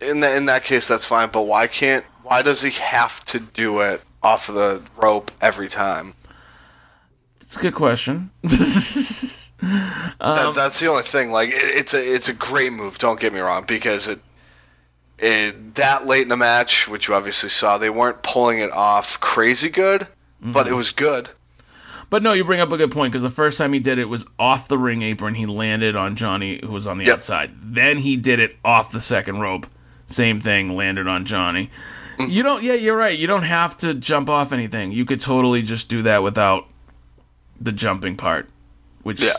in 0.01 0.21
that 0.21 0.37
in 0.37 0.47
that 0.47 0.63
case, 0.65 0.87
that's 0.89 1.05
fine. 1.05 1.31
But 1.31 1.43
why 1.43 1.67
can't? 1.67 2.05
Why 2.23 2.43
does 2.43 2.63
he 2.63 2.71
have 2.71 3.25
to 3.27 3.41
do 3.41 3.81
it 3.81 4.03
off 4.23 4.49
of 4.49 4.55
the 4.55 4.83
rope 5.03 5.31
every 5.41 5.69
time? 5.69 6.15
It's 7.41 7.57
a 7.57 7.61
good 7.61 7.75
question. 7.75 8.31
Um, 9.63 10.37
That, 10.37 10.55
that's 10.55 10.81
the 10.81 10.87
only 10.87 11.03
thing. 11.03 11.31
Like 11.33 11.51
it, 11.51 11.55
it's 11.57 11.93
a 11.93 11.99
it's 12.15 12.31
a 12.31 12.33
great 12.33 12.73
move. 12.73 12.97
Don't 12.97 13.21
get 13.21 13.35
me 13.35 13.41
wrong, 13.41 13.65
because 13.67 14.09
it, 14.09 14.21
it 15.19 15.75
that 15.75 16.07
late 16.07 16.23
in 16.23 16.29
the 16.31 16.37
match, 16.39 16.89
which 16.89 17.09
you 17.09 17.15
obviously 17.15 17.51
saw, 17.51 17.77
they 17.77 17.91
weren't 17.91 18.23
pulling 18.23 18.61
it 18.61 18.73
off 18.73 19.21
crazy 19.21 19.69
good, 19.69 20.07
but 20.41 20.65
Mm-hmm. 20.65 20.73
it 20.73 20.77
was 20.77 20.91
good. 20.93 21.29
But 22.11 22.23
no, 22.23 22.33
you 22.33 22.45
bring 22.45 22.61
up 22.61 22.73
a 22.73 22.77
good 22.77 22.91
point 22.91 23.13
because 23.13 23.23
the 23.23 23.31
first 23.31 23.57
time 23.57 23.73
he 23.73 23.79
did 23.79 23.99
it 23.99 24.07
was 24.07 24.27
off 24.39 24.69
the 24.69 24.79
ring 24.79 25.03
apron. 25.03 25.35
He 25.35 25.47
landed 25.47 25.97
on 25.97 26.17
Johnny, 26.17 26.61
who 26.63 26.73
was 26.73 26.87
on 26.87 26.99
the 26.99 27.05
Yep. 27.07 27.15
outside. 27.17 27.53
Then 27.63 27.99
he 27.99 28.17
did 28.17 28.41
it 28.41 28.57
off 28.65 28.93
the 28.93 29.01
second 29.01 29.39
rope. 29.41 29.67
Same 30.09 30.41
thing, 30.41 30.77
landed 30.77 31.07
on 31.07 31.25
Johnny. 31.25 31.71
Mm. 32.19 32.31
You 32.31 32.43
don't. 32.43 32.63
Yeah, 32.63 32.75
you're 32.75 32.97
right. 32.97 33.17
You 33.19 33.27
don't 33.29 33.45
have 33.45 33.77
to 33.79 33.95
jump 33.95 34.29
off 34.29 34.53
anything. 34.53 34.93
You 34.93 35.05
could 35.05 35.21
totally 35.21 35.63
just 35.63 35.89
do 35.89 36.03
that 36.03 36.23
without 36.23 36.67
the 37.61 37.73
jumping 37.73 38.17
part. 38.17 38.49
Which, 39.05 39.23
Yeah. 39.23 39.35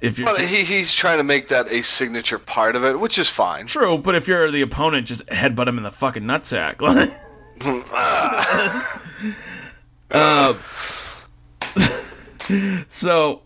if 0.00 0.18
you're 0.18 0.26
But 0.26 0.40
he, 0.40 0.64
he's 0.64 0.94
trying 0.94 1.18
to 1.18 1.24
make 1.24 1.48
that 1.48 1.70
a 1.70 1.82
signature 1.82 2.38
part 2.38 2.76
of 2.76 2.84
it, 2.84 2.98
which 2.98 3.18
is 3.18 3.28
fine. 3.28 3.66
True, 3.66 3.98
but 3.98 4.14
if 4.14 4.26
you're 4.26 4.50
the 4.50 4.62
opponent, 4.62 5.06
just 5.06 5.26
headbutt 5.26 5.68
him 5.68 5.76
in 5.76 5.84
the 5.84 5.90
fucking 5.92 6.22
nutsack. 6.24 6.80
uh, 10.10 10.54
so, 12.90 13.42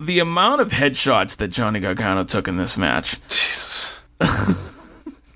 the 0.00 0.18
amount 0.18 0.60
of 0.60 0.68
headshots 0.70 1.36
that 1.36 1.48
Johnny 1.48 1.80
Gargano 1.80 2.24
took 2.24 2.48
in 2.48 2.56
this 2.56 2.76
match, 2.76 3.16
Jesus. 3.28 4.02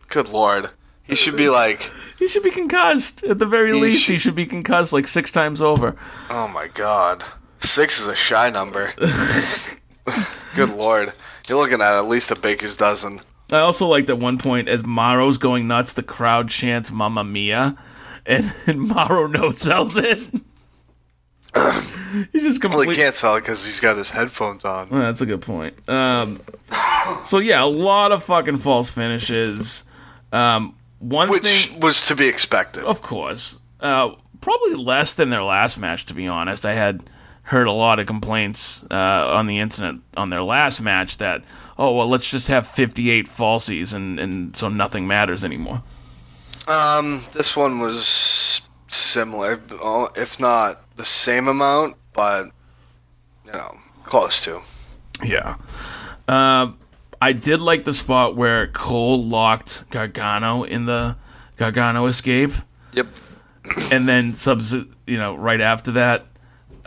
Good 0.09 0.29
lord. 0.31 0.71
He 1.05 1.15
should 1.15 1.37
be 1.37 1.49
like, 1.49 1.93
he 2.19 2.29
should 2.29 2.43
be 2.43 2.51
concussed. 2.51 3.25
At 3.25 3.39
the 3.39 3.47
very 3.47 3.73
He 3.75 3.81
least, 3.81 4.03
should- 4.03 4.13
he 4.13 4.19
should 4.19 4.35
be 4.35 4.47
concussed 4.47 4.93
like 4.93 5.09
six 5.09 5.31
times 5.31 5.63
over. 5.63 5.97
oh 6.31 6.49
my 6.49 6.69
god. 6.75 7.25
Six 7.61 8.01
is 8.01 8.07
a 8.07 8.15
shy 8.17 8.51
number. 8.51 8.93
Good 10.55 10.71
lord. 10.71 11.13
You're 11.49 11.59
looking 11.59 11.81
at 11.81 11.97
at 11.97 12.09
least 12.09 12.31
a 12.31 12.37
baker's 12.37 12.77
dozen. 12.77 13.21
I 13.51 13.59
also 13.61 13.87
liked 13.87 14.11
at 14.11 14.19
one 14.19 14.39
point 14.39 14.69
as 14.69 14.85
Mauro's 14.85 15.39
going 15.39 15.67
nuts, 15.67 15.95
the 15.95 16.03
crowd 16.03 16.51
chants 16.51 16.91
"Mamma 16.91 17.25
Mia," 17.25 17.77
and, 18.27 18.53
and 18.67 18.81
Mauro 18.81 19.27
no 19.27 19.51
sells 19.51 19.97
it. 19.97 20.31
he 22.33 22.41
just 22.41 22.45
Well, 22.63 22.71
completely. 22.73 22.95
he 22.97 23.01
can't 23.03 23.15
sell 23.15 23.37
it 23.37 23.41
because 23.41 23.65
he's 23.65 23.81
got 23.81 23.97
his 23.97 24.11
headphones 24.11 24.65
on. 24.65 24.89
Oh, 24.91 24.99
that's 25.01 25.21
a 25.21 25.27
good 25.27 25.43
point. 25.43 25.75
Um, 25.89 26.41
so 27.27 27.39
yeah, 27.39 27.63
a 27.63 27.67
lot 27.67 28.13
of 28.13 28.25
fucking 28.25 28.59
false 28.59 28.91
finishes. 28.91 29.85
Um, 30.33 30.75
one 31.01 31.29
Which 31.31 31.43
thing, 31.43 31.81
was 31.81 32.07
to 32.09 32.17
be 32.17 32.27
expected. 32.29 32.85
of 32.85 33.03
course, 33.03 33.59
uh, 33.81 34.11
probably 34.41 34.75
less 34.75 35.15
than 35.15 35.31
their 35.31 35.43
last 35.43 35.79
match. 35.79 36.07
To 36.07 36.15
be 36.15 36.27
honest, 36.27 36.67
I 36.67 36.75
had 36.75 37.03
heard 37.43 37.67
a 37.67 37.73
lot 37.73 37.99
of 37.99 38.07
complaints 38.07 38.83
uh, 38.91 38.95
on 38.95 39.47
the 39.47 39.59
internet 39.59 39.95
on 40.17 40.29
their 40.31 40.43
last 40.43 40.81
match 40.83 41.17
that 41.19 41.43
oh 41.79 41.95
well, 41.95 42.09
let's 42.09 42.29
just 42.29 42.49
have 42.49 42.67
58 42.67 43.27
falsies 43.27 43.95
and 43.95 44.19
and 44.21 44.55
so 44.57 44.69
nothing 44.69 45.07
matters 45.07 45.45
anymore. 45.45 45.83
Um, 46.67 47.23
this 47.33 47.57
one 47.57 47.79
was 47.79 48.61
similar, 48.89 49.61
if 50.17 50.39
not 50.41 50.83
the 50.97 51.05
same 51.05 51.49
amount, 51.49 51.95
but 52.13 52.47
you 53.47 53.53
know, 53.53 53.79
close 54.05 54.43
to. 54.45 54.61
Yeah. 55.23 55.57
Uh, 56.27 56.73
I 57.21 57.33
did 57.33 57.61
like 57.61 57.85
the 57.85 57.95
spot 57.95 58.37
where 58.37 58.69
Cole 58.69 59.25
locked 59.25 59.85
Gargano 59.91 60.63
in 60.65 60.87
the 60.87 61.17
Gargano 61.57 62.07
escape. 62.07 62.53
Yep. 62.93 63.07
and 63.93 64.09
then 64.09 64.35
subs 64.35 64.73
you 64.73 65.19
know 65.19 65.35
right 65.37 65.61
after 65.61 65.93
that 65.93 66.25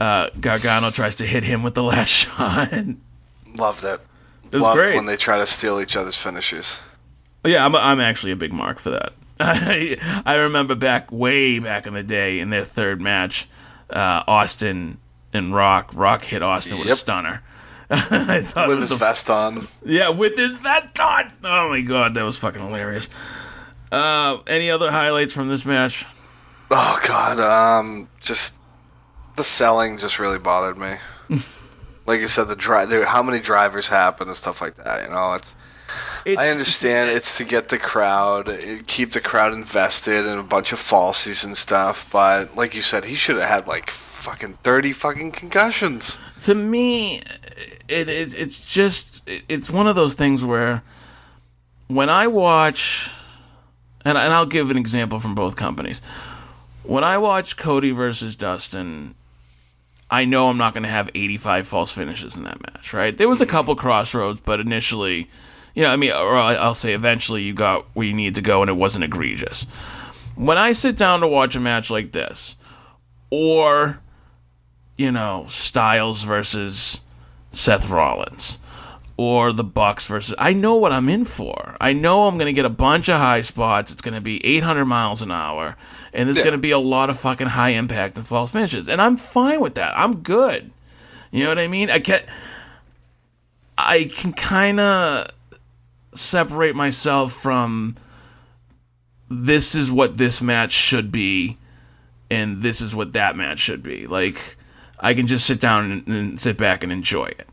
uh, 0.02 0.30
Gargano 0.40 0.90
tries 0.90 1.16
to 1.18 1.28
hit 1.28 1.44
him 1.44 1.62
with 1.62 1.76
the 1.76 1.84
last 1.94 2.10
shot. 2.10 2.72
Loved 3.58 3.84
it. 3.84 4.00
Loved 4.52 4.76
great. 4.78 4.96
when 4.96 5.06
they 5.06 5.16
try 5.16 5.38
to 5.38 5.46
steal 5.46 5.80
each 5.80 5.96
other's 5.96 6.18
finishes. 6.18 6.80
yeah, 7.46 7.64
I'm 7.64 7.76
I'm 7.76 8.00
actually 8.00 8.32
a 8.32 8.36
big 8.36 8.52
mark 8.52 8.80
for 8.80 8.90
that. 8.90 9.14
I 9.42 10.22
I 10.26 10.36
remember 10.36 10.76
back 10.76 11.12
way 11.12 11.60
back 11.60 11.88
in 11.88 11.94
the 11.94 12.04
day 12.04 12.40
in 12.40 12.50
their 12.50 12.66
third 12.66 13.02
match, 13.02 13.48
uh, 13.90 14.24
Austin 14.28 14.98
and 15.34 15.54
Rock. 15.56 15.92
Rock 15.94 16.24
hit 16.24 16.42
Austin 16.44 16.80
with 16.80 16.90
a 16.90 16.96
stunner. 16.96 17.42
I 17.90 18.42
thought 18.44 18.70
With 18.70 18.80
his 18.80 18.90
the- 18.92 18.96
vest 18.96 19.30
on. 19.30 19.62
yeah, 19.86 20.10
with 20.10 20.38
his 20.38 20.56
vest 20.58 20.98
on. 21.00 21.32
Oh 21.44 21.70
my 21.70 21.82
god, 21.82 22.14
that 22.14 22.24
was 22.24 22.38
fucking 22.38 22.62
hilarious. 22.62 23.10
Uh, 23.92 24.38
any 24.48 24.72
other 24.72 24.90
highlights 24.90 25.34
from 25.34 25.50
this 25.50 25.66
match? 25.66 26.06
Oh 26.70 27.00
god, 27.06 27.40
um, 27.42 28.08
just 28.22 28.60
the 29.36 29.44
selling 29.44 29.98
just 29.98 30.20
really 30.20 30.40
bothered 30.40 30.78
me. 30.78 30.94
like 32.06 32.22
you 32.22 32.30
said, 32.30 32.46
the 32.46 32.56
drive, 32.56 32.90
how 33.04 33.22
many 33.22 33.42
drivers 33.42 33.90
happen 33.90 34.28
and 34.30 34.38
stuff 34.38 34.62
like 34.62 34.76
that. 34.78 35.04
You 35.04 35.10
know, 35.14 35.34
it's. 35.34 35.54
I 36.26 36.50
understand 36.50 37.10
it's 37.16 37.38
to 37.38 37.44
get 37.44 37.70
the 37.70 37.78
crowd, 37.78 38.50
eh, 38.50 38.80
keep 38.88 39.12
the 39.12 39.22
crowd 39.22 39.54
invested 39.54 40.26
in 40.26 40.38
a 40.38 40.44
bunch 40.44 40.72
of 40.72 40.80
falsies 40.80 41.46
and 41.46 41.58
stuff, 41.58 42.08
but 42.12 42.56
like 42.56 42.76
you 42.76 42.82
said, 42.82 43.06
he 43.06 43.16
should 43.16 43.38
have 43.38 43.50
had 43.50 43.68
like 43.68 43.90
fucking 43.90 44.54
thirty 44.64 44.94
fucking 44.94 45.32
concussions. 45.32 46.20
to 46.44 46.54
me 46.54 47.22
it, 47.88 48.10
it 48.10 48.34
it's 48.34 48.64
just 48.64 49.22
it, 49.26 49.44
it's 49.50 49.70
one 49.70 49.88
of 49.88 49.96
those 49.96 50.14
things 50.14 50.44
where 50.44 50.84
when 51.88 52.10
I 52.10 52.28
watch 52.28 53.10
and 54.06 54.18
and 54.18 54.34
I'll 54.34 54.46
give 54.46 54.72
an 54.72 54.78
example 54.78 55.20
from 55.20 55.36
both 55.36 55.56
companies. 55.56 56.02
When 56.84 57.04
I 57.04 57.18
watch 57.20 57.58
Cody 57.58 57.92
versus 57.92 58.36
Dustin, 58.36 59.14
I 60.10 60.26
know 60.26 60.50
I'm 60.50 60.58
not 60.58 60.74
going 60.74 60.84
to 60.84 60.90
have 60.90 61.12
85 61.14 61.68
false 61.68 61.92
finishes 61.92 62.36
in 62.36 62.44
that 62.44 62.60
match, 62.60 62.92
right? 62.92 63.16
There 63.16 63.30
was 63.30 63.40
a 63.40 63.46
couple 63.46 63.76
crossroads, 63.76 64.40
but 64.40 64.60
initially, 64.60 65.30
you 65.76 65.84
know, 65.84 65.90
I 65.90 65.96
mean, 65.96 66.12
or 66.12 66.36
I'll 66.38 66.74
say 66.76 66.94
eventually 66.94 67.44
you 67.44 67.54
got 67.54 67.86
where 67.94 68.06
you 68.08 68.14
need 68.14 68.36
to 68.36 68.42
go 68.42 68.62
and 68.62 68.70
it 68.70 68.74
wasn't 68.74 69.04
egregious. 69.04 69.66
When 70.36 70.58
I 70.58 70.74
sit 70.74 70.96
down 70.98 71.22
to 71.22 71.28
watch 71.28 71.56
a 71.56 71.60
match 71.60 71.90
like 71.90 72.12
this, 72.12 72.56
or 73.30 74.00
you 74.98 75.12
know, 75.12 75.46
Styles 75.50 76.24
versus 76.24 77.00
Seth 77.52 77.90
Rollins 77.90 78.58
or 79.18 79.52
the 79.52 79.64
Bucks 79.64 80.06
versus 80.08 80.34
I 80.38 80.54
know 80.54 80.76
what 80.76 80.92
I'm 80.92 81.10
in 81.10 81.26
for. 81.26 81.76
I 81.82 81.94
know 81.94 82.28
I'm 82.28 82.36
going 82.38 82.48
to 82.48 82.54
get 82.54 82.66
a 82.66 82.70
bunch 82.70 83.08
of 83.10 83.18
high 83.18 83.42
spots. 83.42 83.92
It's 83.92 84.02
going 84.02 84.14
to 84.14 84.22
be 84.22 84.44
800 84.46 84.86
miles 84.86 85.22
an 85.22 85.32
hour 85.32 85.76
and 86.14 86.28
there's 86.28 86.38
Yeah. 86.38 86.44
going 86.44 86.54
to 86.54 86.60
be 86.62 86.72
a 86.72 86.80
lot 86.80 87.10
of 87.10 87.20
fucking 87.20 87.48
high 87.48 87.70
impact 87.72 88.18
and 88.18 88.28
false 88.28 88.52
finishes. 88.52 88.90
And 88.90 89.02
I'm 89.02 89.18
fine 89.18 89.60
with 89.60 89.76
that. 89.76 89.94
I'm 89.98 90.18
good. 90.18 90.72
You 91.32 91.44
know 91.44 91.50
what 91.50 91.60
I 91.60 91.68
mean? 91.68 91.90
I 91.90 92.00
can't. 92.00 92.26
I 93.78 94.04
can 94.06 94.34
kind 94.34 94.80
of 94.80 95.30
separate 96.14 96.76
myself 96.76 97.34
from 97.34 97.96
this 99.30 99.76
is 99.76 99.92
what 99.92 100.18
this 100.18 100.42
match 100.42 100.72
should 100.72 101.12
be 101.12 101.58
and 102.30 102.62
this 102.64 102.82
is 102.82 102.94
what 102.96 103.14
that 103.14 103.36
match 103.36 103.60
should 103.60 103.82
be. 103.84 104.08
Like 104.08 104.58
I 105.00 105.14
can 105.14 105.28
just 105.28 105.46
sit 105.46 105.60
down 105.60 105.92
and, 105.92 106.08
and 106.08 106.42
sit 106.42 106.58
back 106.58 106.84
and 106.84 106.92
enjoy 106.92 107.26
it. 107.26 107.48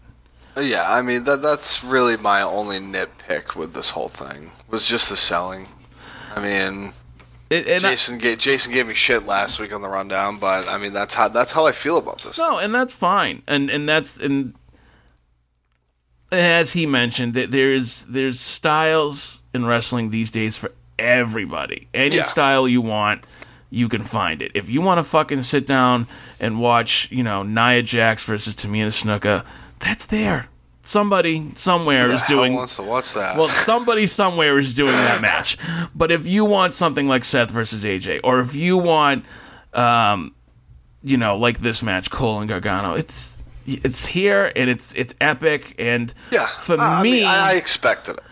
Yeah, 0.60 0.86
I 0.88 1.02
mean 1.02 1.24
that 1.24 1.40
that's 1.42 1.84
really 1.84 2.16
my 2.16 2.42
only 2.42 2.78
nitpick 2.78 3.54
with 3.54 3.74
this 3.74 3.90
whole 3.90 4.08
thing 4.08 4.50
was 4.68 4.88
just 4.88 5.08
the 5.08 5.16
selling. 5.16 5.68
I 6.34 6.42
mean, 6.42 6.92
It- 7.48 7.66
and 7.68 7.84
I- 7.84 7.90
Jason 7.90 8.18
gave 8.18 8.38
Jason 8.38 8.72
gave 8.72 8.88
me 8.88 8.94
shit 8.94 9.24
last 9.24 9.60
week 9.60 9.72
on 9.72 9.82
the 9.82 9.88
rundown, 9.88 10.38
but 10.38 10.68
I 10.68 10.78
mean 10.78 10.92
that's 10.92 11.14
how 11.14 11.28
that's 11.28 11.52
how 11.52 11.64
I 11.66 11.72
feel 11.72 11.96
about 11.96 12.18
this. 12.22 12.38
no, 12.38 12.58
and 12.58 12.74
that's 12.74 12.92
fine. 12.92 13.42
And 13.46 13.70
and 13.70 13.88
that's 13.88 14.16
and 14.16 14.52
as 16.30 16.72
he 16.72 16.86
mentioned, 16.86 17.34
that 17.34 17.50
there's 17.50 18.04
there's 18.06 18.40
styles 18.40 19.42
in 19.54 19.64
wrestling 19.66 20.10
these 20.10 20.30
days 20.30 20.56
for 20.58 20.70
everybody. 20.98 21.88
Any 21.94 22.16
Yeah. 22.16 22.24
style 22.24 22.68
you 22.68 22.80
want, 22.80 23.24
you 23.70 23.88
can 23.88 24.04
find 24.04 24.42
it. 24.42 24.52
If 24.54 24.68
you 24.68 24.80
want 24.80 24.98
to 24.98 25.04
fucking 25.04 25.42
sit 25.42 25.66
down 25.66 26.06
and 26.40 26.60
watch, 26.60 27.08
you 27.10 27.22
know, 27.22 27.42
Nia 27.42 27.82
Jax 27.82 28.24
versus 28.24 28.54
Tamina 28.54 28.88
Snuka, 28.88 29.44
that's 29.78 30.06
there. 30.06 30.46
Somebody 30.82 31.50
somewhere 31.54 32.10
is 32.10 32.20
the 32.22 32.26
hell 32.28 32.36
doing 32.38 32.54
wants 32.54 32.76
to 32.76 32.82
watch 32.82 33.12
that. 33.12 33.36
Well, 33.36 33.48
somebody 33.48 34.06
somewhere 34.06 34.58
is 34.58 34.72
doing 34.72 34.92
that 34.92 35.20
match. 35.20 35.58
But 35.94 36.10
if 36.10 36.26
you 36.26 36.46
want 36.46 36.72
something 36.72 37.08
like 37.08 37.24
Seth 37.24 37.50
versus 37.50 37.84
AJ, 37.84 38.20
or 38.24 38.40
if 38.40 38.54
you 38.54 38.78
want, 38.78 39.26
um, 39.74 40.34
you 41.02 41.18
know, 41.18 41.36
like 41.36 41.60
this 41.60 41.82
match, 41.82 42.10
Cole 42.10 42.40
and 42.40 42.48
Gargano, 42.48 42.94
it's 42.94 43.34
it's 43.68 44.06
here 44.06 44.52
and 44.56 44.70
it's 44.70 44.92
it's 44.94 45.14
epic. 45.20 45.74
And 45.78 46.12
yeah, 46.30 46.46
for 46.46 46.76
I, 46.78 47.02
me, 47.02 47.10
mean, 47.12 47.26
I, 47.26 47.54
expected 47.54 48.16
it. 48.16 48.24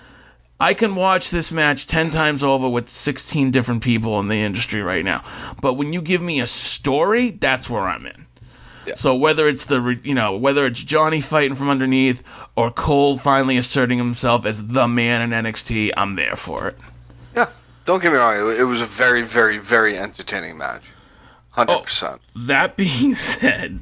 I 0.58 0.74
can 0.74 0.94
watch 0.94 1.30
this 1.30 1.52
match 1.52 1.86
10 1.86 2.10
times 2.10 2.42
over 2.42 2.68
with 2.68 2.88
16 2.88 3.50
different 3.50 3.82
people 3.82 4.18
in 4.20 4.28
the 4.28 4.36
industry 4.36 4.82
right 4.82 5.04
now. 5.04 5.22
But 5.60 5.74
when 5.74 5.92
you 5.92 6.00
give 6.00 6.22
me 6.22 6.40
a 6.40 6.46
story, 6.46 7.32
that's 7.32 7.68
where 7.68 7.82
I'm 7.82 8.06
in. 8.06 8.26
Yeah. 8.86 8.94
So 8.94 9.14
whether 9.14 9.48
it's 9.48 9.64
the 9.64 9.98
you 10.04 10.14
know 10.14 10.36
whether 10.36 10.64
it's 10.64 10.78
Johnny 10.78 11.20
fighting 11.20 11.56
from 11.56 11.68
underneath 11.68 12.22
or 12.54 12.70
Cole 12.70 13.18
finally 13.18 13.56
asserting 13.56 13.98
himself 13.98 14.46
as 14.46 14.66
the 14.66 14.86
man 14.86 15.22
in 15.22 15.44
NXT, 15.44 15.92
I'm 15.96 16.14
there 16.14 16.36
for 16.36 16.68
it. 16.68 16.78
Yeah, 17.34 17.50
don't 17.84 18.00
get 18.00 18.12
me 18.12 18.18
wrong. 18.18 18.34
It 18.56 18.62
was 18.62 18.80
a 18.80 18.86
very, 18.86 19.22
very, 19.22 19.58
very 19.58 19.98
entertaining 19.98 20.56
match. 20.56 20.84
Hundred 21.56 21.72
Oh. 21.72 21.80
percent. 21.80 22.20
That 22.36 22.76
being 22.76 23.14
said, 23.16 23.80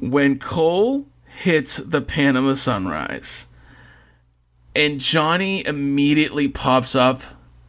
when 0.00 0.38
Cole 0.38 1.06
hits 1.40 1.78
the 1.78 2.00
Panama 2.02 2.52
Sunrise 2.54 3.46
and 4.76 5.00
Johnny 5.00 5.64
immediately 5.66 6.48
pops 6.48 6.94
up 6.94 7.22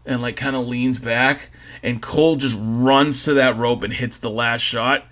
and 0.05 0.21
like 0.21 0.35
kind 0.35 0.55
of 0.55 0.67
leans 0.67 0.99
back 0.99 1.49
and 1.81 2.01
Cole 2.01 2.35
just 2.35 2.57
runs 2.59 3.23
to 3.23 3.33
that 3.35 3.57
rope 3.57 3.83
and 3.83 3.93
hits 3.93 4.17
the 4.17 4.29
last 4.29 4.61
shot, 4.61 5.05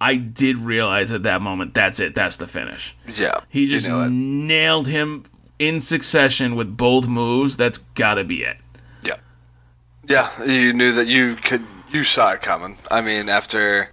I 0.00 0.16
did 0.16 0.58
realize 0.58 1.12
at 1.12 1.22
that 1.22 1.40
moment 1.40 1.74
that's 1.74 2.00
it, 2.00 2.14
that's 2.16 2.36
the 2.36 2.46
finish. 2.48 2.94
Yeah, 3.14 3.38
He 3.48 3.66
just 3.66 3.86
you 3.86 3.92
know 3.92 4.08
nailed 4.08 4.88
him 4.88 5.24
in 5.60 5.78
succession 5.80 6.56
with 6.56 6.76
both 6.76 7.06
moves. 7.06 7.56
That's 7.56 7.78
got 7.78 8.14
to 8.14 8.24
be 8.24 8.42
it. 8.42 8.56
Yeah, 9.02 9.14
yeah. 10.08 10.44
You 10.44 10.72
knew 10.72 10.92
that 10.92 11.06
you 11.06 11.36
could. 11.36 11.64
You 11.94 12.02
saw 12.02 12.32
it 12.32 12.42
coming. 12.42 12.76
I 12.90 13.00
mean, 13.00 13.28
after 13.28 13.92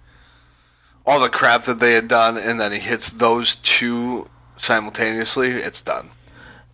all 1.06 1.20
the 1.20 1.28
crap 1.28 1.64
that 1.64 1.78
they 1.78 1.92
had 1.92 2.08
done, 2.08 2.36
and 2.36 2.58
then 2.58 2.72
he 2.72 2.80
hits 2.80 3.12
those 3.12 3.54
two 3.56 4.26
simultaneously, 4.56 5.48
it's 5.50 5.80
done. 5.80 6.10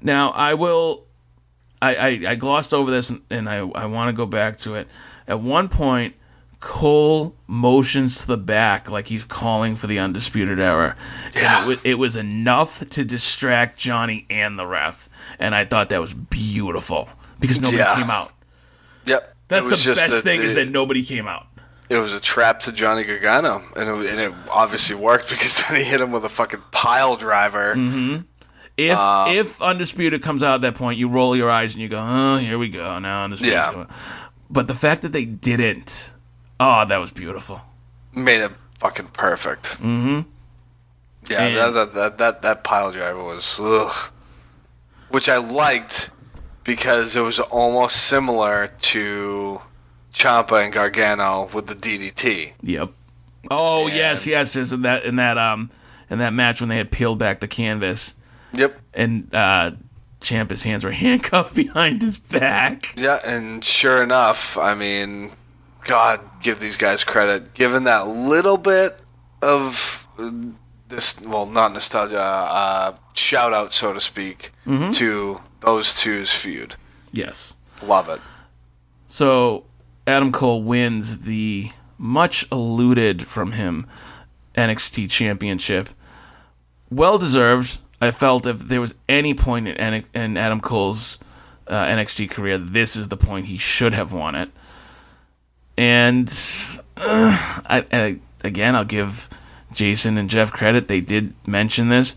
Now 0.01 0.31
I 0.31 0.55
will. 0.55 1.05
I 1.83 1.95
I, 1.95 2.09
I 2.31 2.35
glossed 2.35 2.73
over 2.73 2.91
this 2.91 3.11
and, 3.11 3.21
and 3.29 3.47
I 3.49 3.59
I 3.59 3.85
want 3.85 4.09
to 4.09 4.15
go 4.15 4.25
back 4.25 4.57
to 4.59 4.75
it. 4.77 4.89
At 5.27 5.41
one 5.41 5.69
point, 5.69 6.15
Cole 6.61 7.35
motions 7.47 8.23
to 8.23 8.27
the 8.27 8.39
back 8.39 8.89
like 8.91 9.07
he's 9.07 9.25
calling 9.25 9.77
for 9.77 9.87
the 9.87 9.99
undisputed 9.99 10.59
era, 10.59 10.97
Yeah. 11.37 11.59
and 11.61 11.65
it 11.65 11.69
was, 11.69 11.85
it 11.85 11.95
was 11.95 12.17
enough 12.17 12.83
to 12.89 13.05
distract 13.05 13.79
Johnny 13.79 14.25
and 14.31 14.59
the 14.59 14.65
ref, 14.67 15.11
and 15.39 15.55
I 15.55 15.67
thought 15.67 15.91
that 15.91 16.01
was 16.01 16.15
beautiful 16.15 17.07
because 17.39 17.61
nobody 17.61 17.77
Yeah. 17.83 17.97
came 17.97 18.11
out. 18.11 18.33
Yep. 19.05 19.35
That's 19.49 19.65
the 19.65 19.95
best 19.95 20.11
that 20.11 20.23
thing 20.23 20.41
is 20.43 20.55
that 20.55 20.69
nobody 20.69 21.05
came 21.05 21.27
out. 21.27 21.47
it 21.91 21.97
was 21.97 22.13
a 22.13 22.21
trap 22.21 22.61
to 22.61 22.73
Johnny 22.73 23.05
Gargano, 23.05 23.61
and 23.77 23.89
it, 24.05 24.11
and 24.11 24.21
it 24.21 24.33
obviously 24.51 24.95
worked 24.97 25.29
because 25.31 25.63
then 25.65 25.79
he 25.79 25.85
hit 25.85 26.01
him 26.01 26.13
with 26.13 26.25
a 26.25 26.29
fucking 26.29 26.63
pile 26.71 27.17
driver. 27.17 27.75
Mm-hmm. 27.75 28.23
If 28.77 28.97
Um, 28.97 29.35
if 29.35 29.61
undisputed 29.61 30.23
comes 30.23 30.43
out 30.45 30.57
at 30.57 30.61
that 30.61 30.75
point, 30.75 30.99
you 30.99 31.09
roll 31.09 31.35
your 31.37 31.51
eyes 31.51 31.73
and 31.73 31.83
you 31.83 31.89
go, 31.89 31.99
"Oh, 31.99 32.37
here 32.39 32.59
we 32.59 32.69
go 32.69 32.99
now." 33.01 33.25
Undisputed. 33.25 33.53
Yeah. 33.55 33.87
But 34.51 34.67
the 34.69 34.75
fact 34.75 35.03
that 35.03 35.13
they 35.13 35.25
didn't, 35.25 36.15
oh, 36.61 36.85
that 36.87 36.97
was 36.99 37.11
beautiful. 37.11 37.61
Made 38.15 38.41
it 38.43 38.53
fucking 38.79 39.09
perfect. 39.09 39.65
Mm-hmm. 39.81 40.21
Yeah, 41.31 41.43
And- 41.43 41.75
that 41.75 41.95
that 41.95 42.19
that 42.19 42.43
that 42.43 42.65
pile 42.65 42.93
driver 42.93 43.23
was 43.25 43.59
ugh. 43.61 44.13
Which 45.11 45.29
I 45.29 45.39
liked 45.39 46.11
because 46.69 47.17
it 47.17 47.23
was 47.23 47.41
almost 47.41 47.97
similar 47.97 48.69
to 48.69 49.59
Ciampa 50.13 50.63
and 50.65 50.73
Gargano 50.73 51.49
with 51.55 51.67
the 51.67 51.75
DDT. 51.75 52.53
Yep. 52.63 52.91
Oh 53.51 53.87
And- 53.87 53.97
yes, 53.97 54.27
yes, 54.27 54.55
yes. 54.55 54.71
In 54.73 54.83
that 54.83 55.05
in 55.05 55.17
that 55.17 55.39
um 55.39 55.71
in 56.11 56.19
that 56.19 56.33
match 56.35 56.61
when 56.61 56.69
they 56.69 56.77
had 56.77 56.91
peeled 56.91 57.19
back 57.19 57.41
the 57.41 57.49
canvas 57.49 58.15
Yep. 58.53 58.79
and 58.95 59.35
uh 59.35 59.71
Ciampa's 60.21 60.63
hands 60.63 60.85
were 60.85 60.91
handcuffed 61.07 61.55
behind 61.55 62.03
his 62.03 62.19
back. 62.19 62.91
Yeah, 62.97 63.19
and 63.25 63.65
sure 63.65 64.03
enough, 64.03 64.59
I 64.59 64.75
mean, 64.75 65.31
God, 65.87 66.21
give 66.43 66.61
these 66.61 66.77
guys 66.77 67.03
credit. 67.05 67.55
Given 67.55 67.85
that 67.85 68.07
little 68.09 68.59
bit 68.59 69.01
of 69.43 70.07
this, 70.89 71.21
well, 71.23 71.47
not 71.47 71.73
nostalgia, 71.73 72.21
uh, 72.21 72.95
shout 73.15 73.53
out, 73.53 73.73
so 73.73 73.93
to 73.95 74.01
speak, 74.01 74.51
to 74.93 75.41
those 75.61 75.99
two's 75.99 76.33
feud. 76.33 76.77
Yes. 77.13 77.55
Love 77.83 78.09
it. 78.09 78.21
So 79.07 79.65
Adam 80.07 80.33
Cole 80.33 80.63
wins 80.63 81.21
the 81.21 81.71
much 81.97 82.47
eluded 82.53 83.27
from 83.27 83.53
him 83.53 83.87
NXT 84.55 85.11
championship. 85.11 85.89
Well 86.91 87.19
deserved. 87.19 87.79
I 88.01 88.11
felt 88.11 88.47
if 88.47 88.61
there 88.61 88.81
was 88.81 88.95
any 89.09 89.35
point 89.35 89.69
in, 89.69 90.05
in 90.15 90.37
Adam 90.37 90.61
Cole's 90.61 91.19
uh, 91.67 91.85
NXT 91.85 92.31
career, 92.31 92.59
this 92.59 92.97
is 92.97 93.09
the 93.09 93.17
point 93.17 93.47
he 93.47 93.59
should 93.59 93.93
have 93.93 94.13
won 94.13 94.35
it. 94.35 94.51
And 95.77 96.29
uh, 96.97 97.63
I, 97.67 97.85
I, 97.93 98.19
again, 98.43 98.77
I'll 98.77 98.85
give 98.85 99.29
Jason 99.73 100.19
and 100.19 100.31
Jeff 100.31 100.53
credit. 100.53 100.89
They 100.89 101.01
did 101.01 101.35
mention 101.47 101.89
this. 101.89 102.15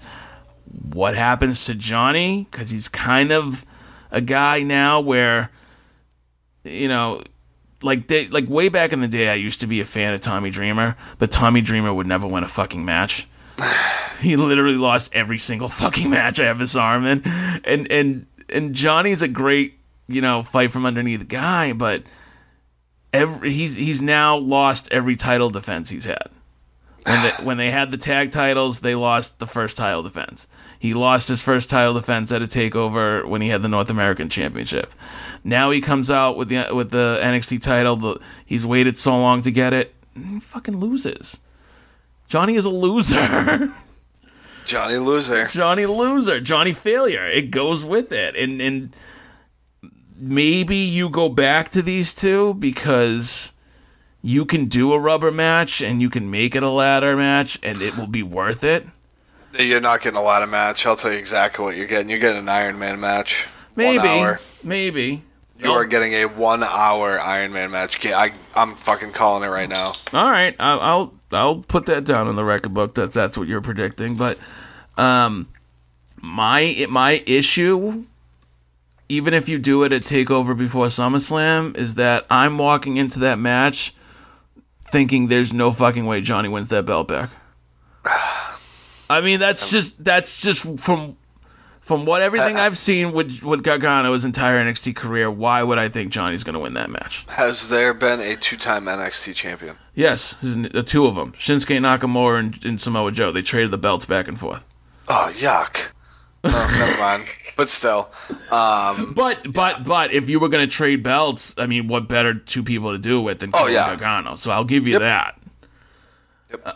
What 0.94 1.16
happens 1.16 1.66
to 1.66 1.76
Johnny? 1.76 2.48
Because 2.50 2.70
he's 2.70 2.88
kind 2.88 3.32
of 3.32 3.66
a 4.12 4.22
guy 4.22 4.62
now 4.62 5.00
where 5.00 5.50
you 6.64 6.88
know, 6.88 7.24
like 7.82 8.08
they 8.08 8.28
like 8.28 8.48
way 8.48 8.70
back 8.70 8.94
in 8.94 9.02
the 9.02 9.08
day, 9.08 9.30
I 9.30 9.36
used 9.36 9.62
to 9.62 9.68
be 9.68 9.82
a 9.82 9.86
fan 9.86 10.14
of 10.14 10.22
Tommy 10.22 10.50
Dreamer, 10.50 10.96
but 11.18 11.32
Tommy 11.32 11.62
Dreamer 11.62 11.94
would 11.94 12.08
never 12.08 12.28
win 12.28 12.44
a 12.44 12.48
fucking 12.48 12.86
match. 12.86 13.28
he 14.20 14.36
literally 14.36 14.78
lost 14.78 15.10
every 15.14 15.38
single 15.38 15.70
fucking 15.70 16.10
match 16.10 16.40
I 16.40 16.46
ever 16.46 16.68
saw 16.68 16.96
him 16.96 17.06
in, 17.06 17.24
and 17.64 17.92
and 17.92 18.26
and 18.50 18.74
Johnny's 18.74 19.22
a 19.22 19.28
great 19.28 19.76
you 20.08 20.22
know 20.22 20.44
fight 20.44 20.72
from 20.72 20.86
underneath 20.86 21.28
guy, 21.28 21.74
but 21.74 22.04
every 23.14 23.52
he's 23.54 23.76
he's 23.76 24.02
now 24.02 24.38
lost 24.38 24.92
every 24.92 25.16
title 25.16 25.50
defense 25.50 25.90
he's 25.90 26.06
had. 26.06 26.30
When 27.06 27.22
they, 27.24 27.44
when 27.44 27.58
they 27.58 27.72
had 27.72 27.90
the 27.92 27.98
tag 27.98 28.32
titles, 28.32 28.80
they 28.80 28.94
lost 28.96 29.40
the 29.40 29.48
first 29.48 29.76
title 29.76 30.04
defense. 30.04 30.46
He 30.80 30.94
lost 30.94 31.28
his 31.28 31.42
first 31.42 31.70
title 31.70 31.94
defense 31.94 32.32
at 32.32 32.42
a 32.42 32.46
takeover 32.46 33.26
when 33.26 33.42
he 33.42 33.50
had 33.50 33.62
the 33.64 33.68
North 33.68 33.90
American 33.90 34.30
Championship. 34.30 34.94
Now 35.44 35.72
he 35.72 35.82
comes 35.82 36.12
out 36.12 36.38
with 36.38 36.50
the 36.50 36.68
with 36.72 36.92
the 36.92 37.20
NXT 37.22 37.62
title. 37.62 37.96
The, 37.96 38.20
he's 38.46 38.66
waited 38.66 38.98
so 38.98 39.18
long 39.18 39.42
to 39.42 39.52
get 39.52 39.74
it. 39.74 39.94
and 40.16 40.26
He 40.26 40.40
fucking 40.40 40.78
loses. 40.78 41.40
Johnny 42.28 42.56
is 42.56 42.66
a 42.66 42.70
loser. 42.70 43.74
Johnny 44.66 44.98
Loser. 44.98 45.48
Johnny 45.48 45.86
loser. 45.86 46.40
Johnny 46.40 46.74
failure. 46.74 47.28
It 47.28 47.52
goes 47.52 47.84
with 47.84 48.12
it. 48.12 48.36
And 48.36 48.62
and 48.62 48.96
maybe 50.16 50.78
you 50.78 51.10
go 51.10 51.30
back 51.30 51.70
to 51.72 51.82
these 51.82 52.14
two 52.14 52.54
because 52.54 53.51
you 54.22 54.46
can 54.46 54.66
do 54.66 54.94
a 54.94 55.00
rubber 55.00 55.32
match 55.32 55.82
and 55.82 56.02
you 56.02 56.10
can 56.10 56.30
make 56.30 56.56
it 56.56 56.64
a 56.64 56.70
ladder 56.70 57.16
match 57.18 57.60
and 57.64 57.82
it 57.82 57.98
will 57.98 58.08
be 58.08 58.24
worth 58.24 58.64
it. 58.64 58.86
You're 59.58 59.82
not 59.82 60.02
getting 60.02 60.18
a 60.18 60.24
lot 60.24 60.44
of 60.44 60.50
match. 60.50 60.86
I'll 60.86 60.96
tell 60.96 61.12
you 61.12 61.18
exactly 61.18 61.66
what 61.66 61.76
you're 61.76 61.88
getting. 61.88 62.10
You're 62.10 62.20
getting 62.20 62.42
an 62.42 62.50
Iron 62.50 62.80
Man 62.80 63.00
match. 63.00 63.48
Maybe. 63.76 64.38
Maybe. 64.64 65.24
You 65.60 65.72
are 65.72 65.86
getting 65.86 66.14
a 66.14 66.26
one 66.26 66.64
hour 66.64 67.20
Iron 67.20 67.52
Man 67.54 67.72
match. 67.72 68.04
I, 68.06 68.32
I'm 68.56 68.76
fucking 68.76 69.12
calling 69.12 69.44
it 69.44 69.52
right 69.52 69.70
now. 69.70 69.94
All 70.14 70.32
right, 70.32 70.56
I'll, 70.60 70.80
I'll 70.80 71.14
I'll 71.32 71.56
put 71.58 71.86
that 71.86 72.04
down 72.04 72.28
in 72.28 72.36
the 72.36 72.44
record 72.44 72.74
book. 72.74 72.96
That 72.96 73.14
that's 73.14 73.38
what 73.38 73.48
you're 73.48 73.62
predicting. 73.62 74.16
But 74.16 74.40
um, 74.98 75.48
my 76.20 76.88
my 76.90 77.24
issue, 77.28 78.06
even 79.08 79.34
if 79.36 79.48
you 79.48 79.60
do 79.60 79.84
it 79.84 79.92
at 79.92 80.02
Takeover 80.02 80.58
before 80.58 80.88
SummerSlam, 80.88 81.78
is 81.78 81.96
that 81.96 82.26
I'm 82.32 82.58
walking 82.58 82.98
into 82.98 83.20
that 83.20 83.38
match 83.38 83.94
thinking 84.92 85.28
there's 85.28 85.54
no 85.54 85.72
fucking 85.72 86.06
way 86.06 86.22
Johnny 86.22 86.50
wins 86.50 86.70
that 86.70 86.86
belt 86.86 87.08
back. 87.08 87.30
I 89.10 89.22
mean, 89.22 89.40
that's 89.40 89.70
just 89.70 90.02
that's 90.04 90.38
just 90.40 90.80
from 90.80 91.18
from 91.82 92.06
what 92.06 92.22
everything 92.22 92.56
Uh, 92.58 92.62
I've 92.62 92.78
seen 92.78 93.12
with 93.12 93.44
with 93.44 93.64
Gargano's 93.64 94.24
entire 94.24 94.64
NXT 94.64 94.96
career. 94.96 95.30
Why 95.30 95.62
would 95.64 95.78
I 95.78 95.90
think 95.90 96.12
Johnny's 96.12 96.44
going 96.44 96.54
to 96.54 96.60
win 96.60 96.76
that 96.76 96.90
match? 96.90 97.26
Has 97.30 97.70
there 97.70 97.94
been 97.94 98.20
a 98.22 98.36
two 98.36 98.56
time 98.56 98.86
NXT 98.86 99.36
champion? 99.36 99.76
Yes, 99.96 100.36
the 100.42 100.84
two 100.86 101.06
of 101.06 101.16
them, 101.16 101.34
Shinsuke 101.34 101.78
Nakamura 101.80 102.40
and, 102.40 102.66
and 102.66 102.80
Samoa 102.80 103.12
Joe. 103.12 103.32
They 103.34 103.42
traded 103.42 103.72
the 103.72 103.78
belts 103.78 104.06
back 104.06 104.30
and 104.30 104.40
forth. 104.40 104.64
Oh, 105.10 105.32
yuck. 105.36 105.90
Oh, 106.46 106.76
never 106.80 106.98
mind. 107.00 107.24
But 107.62 107.70
still, 107.70 108.10
um, 108.50 109.14
But 109.14 109.54
but 109.54 109.84
but 109.84 110.12
if 110.12 110.28
you 110.32 110.40
were 110.40 110.50
going 110.50 110.68
to 110.68 110.74
trade 110.76 111.04
belts, 111.04 111.54
I 111.60 111.68
mean, 111.68 111.88
what 111.88 112.08
better 112.08 112.34
two 112.34 112.64
people 112.64 112.92
to 112.92 112.98
do 112.98 113.20
it 113.20 113.22
with 113.22 113.40
than 113.42 113.52
Oh, 113.54 113.66
and 113.66 113.74
yeah. 113.76 113.86
Gargano? 113.86 114.34
So 114.36 114.50
I'll 114.50 114.64
give 114.64 114.88
you 114.88 114.94
Yep. 114.94 115.02
that. 115.02 115.38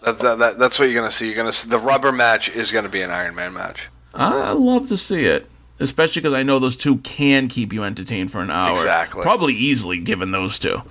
that, 0.03 0.20
that, 0.20 0.38
that, 0.38 0.60
that's 0.60 0.78
what 0.78 0.86
you're 0.86 0.94
gonna 1.02 1.10
see. 1.10 1.26
You're 1.26 1.38
gonna 1.38 1.52
see, 1.52 1.68
the 1.72 1.80
rubber 1.80 2.12
match 2.12 2.49
is 2.49 2.72
gonna 2.72 2.88
be 2.88 3.02
an 3.02 3.10
Iron 3.10 3.34
Man 3.34 3.52
match. 3.56 3.90
I 4.14 4.52
love 4.52 4.88
to 4.90 4.95
see 4.98 5.26
it, 5.26 5.49
especially 5.80 6.22
because 6.22 6.36
I 6.36 6.44
know 6.44 6.60
those 6.60 6.76
two 6.78 6.98
can 6.98 7.48
keep 7.48 7.74
you 7.74 7.84
entertained 7.84 8.32
for 8.32 8.41
an 8.41 8.52
hour. 8.52 8.72
Exactly. 8.74 9.24
Probably 9.24 9.56
easily, 9.56 9.98
given 9.98 10.30
those 10.30 10.60
2 10.60 10.84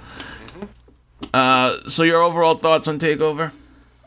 Uh, 1.32 1.88
so 1.88 2.02
your 2.02 2.20
overall 2.20 2.58
thoughts 2.58 2.88
on 2.88 2.98
Takeover? 2.98 3.52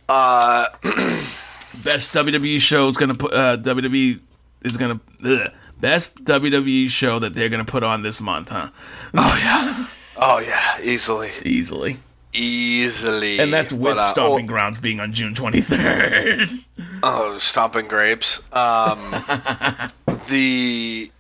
Uh, 0.10 0.68
Best 0.84 2.14
WWE 2.14 2.60
show 2.60 2.90
is 2.90 2.98
gonna 2.98 3.16
put 3.16 3.34
uh, 3.34 3.56
WWE 3.56 4.20
is 4.64 4.76
gonna 4.76 5.00
ugh, 5.24 5.52
best 5.80 6.14
WWE 6.24 6.90
show 6.90 7.20
that 7.20 7.34
they're 7.34 7.50
gonna 7.50 7.66
put 7.66 7.84
on 7.84 8.02
this 8.04 8.20
month, 8.22 8.50
huh? 8.50 8.70
oh 9.16 9.40
yeah, 9.44 9.86
oh 10.18 10.40
yeah, 10.40 10.82
easily, 10.84 11.30
Easily. 11.46 11.98
easily. 12.34 13.40
And 13.40 13.52
that's 13.54 13.72
with 13.72 13.96
But, 13.96 13.98
uh, 13.98 14.12
Stomping 14.12 14.46
oh, 14.46 14.48
Grounds 14.50 14.80
being 14.80 15.00
on 15.00 15.14
June 15.14 15.34
23rd. 15.34 16.66
Oh, 17.04 17.38
stomping 17.38 17.88
grapes. 17.88 18.40
Um, 18.52 19.12
the 20.30 21.12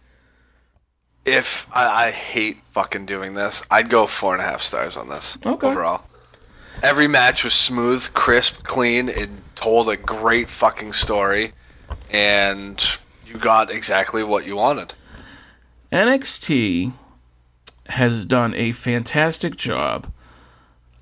if 1.23 1.67
I, 1.73 2.07
I 2.07 2.11
hate 2.11 2.57
fucking 2.71 3.05
doing 3.05 3.35
this, 3.35 3.61
I'd 3.69 3.89
go 3.89 4.07
four 4.07 4.33
and 4.33 4.41
a 4.41 4.45
half 4.45 4.61
stars 4.61 4.97
on 4.97 5.07
this 5.09 5.37
Okay. 5.45 5.67
overall. 5.67 6.03
Every 6.81 7.07
match 7.07 7.43
was 7.43 7.53
smooth, 7.53 8.11
crisp, 8.13 8.63
clean. 8.63 9.07
It 9.09 9.29
told 9.55 9.87
a 9.89 9.97
great 9.97 10.49
fucking 10.49 10.93
story, 10.93 11.51
and 12.11 12.83
you 13.37 13.43
got 13.43 13.69
exactly 13.69 14.23
what 14.23 14.47
you 14.47 14.55
wanted. 14.55 14.95
NXT 15.91 16.91
has 17.85 18.25
done 18.25 18.55
a 18.55 18.71
fantastic 18.71 19.55
job 19.55 20.11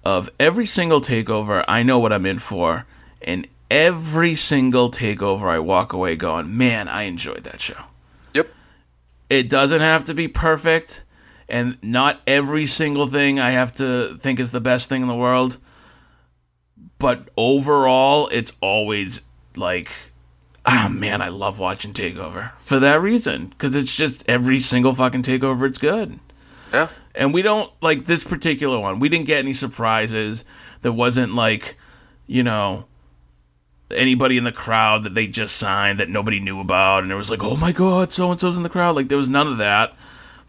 of 0.03 0.29
every 0.37 0.65
single 0.65 0.99
takeover. 0.99 1.63
I 1.65 1.81
know 1.81 1.97
what 1.97 2.11
I'm 2.11 2.25
in 2.25 2.39
for, 2.39 2.85
and 3.21 3.47
every 3.71 4.35
single 4.35 4.91
takeover 4.91 5.43
I 5.43 5.59
walk 5.59 5.93
away 5.93 6.17
going, 6.17 6.57
man, 6.57 6.89
I 6.89 7.03
enjoyed 7.03 7.45
that 7.45 7.61
show. 7.61 7.81
Yep. 8.33 8.49
It 9.29 9.49
doesn't 9.49 9.81
have 9.81 10.03
to 10.03 10.13
be 10.13 10.27
perfect, 10.27 11.05
and 11.47 11.77
not 11.81 12.19
every 12.27 12.67
single 12.67 13.07
thing 13.07 13.39
I 13.39 13.51
have 13.51 13.71
to 13.77 14.17
think 14.17 14.41
is 14.41 14.51
the 14.51 14.59
best 14.59 14.89
thing 14.89 15.01
in 15.01 15.07
the 15.07 15.15
world. 15.15 15.57
But 16.99 17.29
overall, 17.37 18.27
it's 18.27 18.51
always 18.59 19.21
like, 19.55 19.89
ah, 20.65 20.89
man, 20.91 21.21
I 21.21 21.29
love 21.29 21.59
watching 21.59 21.93
Takeover 21.93 22.55
for 22.57 22.79
that 22.79 23.01
reason. 23.01 23.47
Because 23.47 23.75
it's 23.75 23.93
just 23.93 24.23
every 24.27 24.59
single 24.59 24.93
fucking 24.93 25.23
Takeover, 25.23 25.67
it's 25.67 25.77
good. 25.77 26.19
Yeah. 26.73 26.89
And 27.13 27.33
we 27.33 27.41
don't, 27.41 27.71
like 27.81 28.05
this 28.05 28.23
particular 28.23 28.79
one, 28.79 28.99
we 28.99 29.09
didn't 29.09 29.27
get 29.27 29.39
any 29.39 29.53
surprises. 29.53 30.43
There 30.81 30.91
wasn't 30.91 31.35
like, 31.35 31.77
you 32.27 32.43
know, 32.43 32.85
anybody 33.91 34.37
in 34.37 34.43
the 34.43 34.51
crowd 34.51 35.03
that 35.03 35.13
they 35.13 35.27
just 35.27 35.57
signed 35.57 35.99
that 35.99 36.09
nobody 36.09 36.39
knew 36.39 36.59
about. 36.59 37.03
And 37.03 37.11
it 37.11 37.15
was 37.15 37.29
like, 37.29 37.43
oh 37.43 37.55
my 37.55 37.71
God, 37.71 38.11
so 38.11 38.31
and 38.31 38.39
so's 38.39 38.57
in 38.57 38.63
the 38.63 38.69
crowd. 38.69 38.95
Like, 38.95 39.07
there 39.07 39.17
was 39.17 39.29
none 39.29 39.47
of 39.47 39.59
that. 39.59 39.93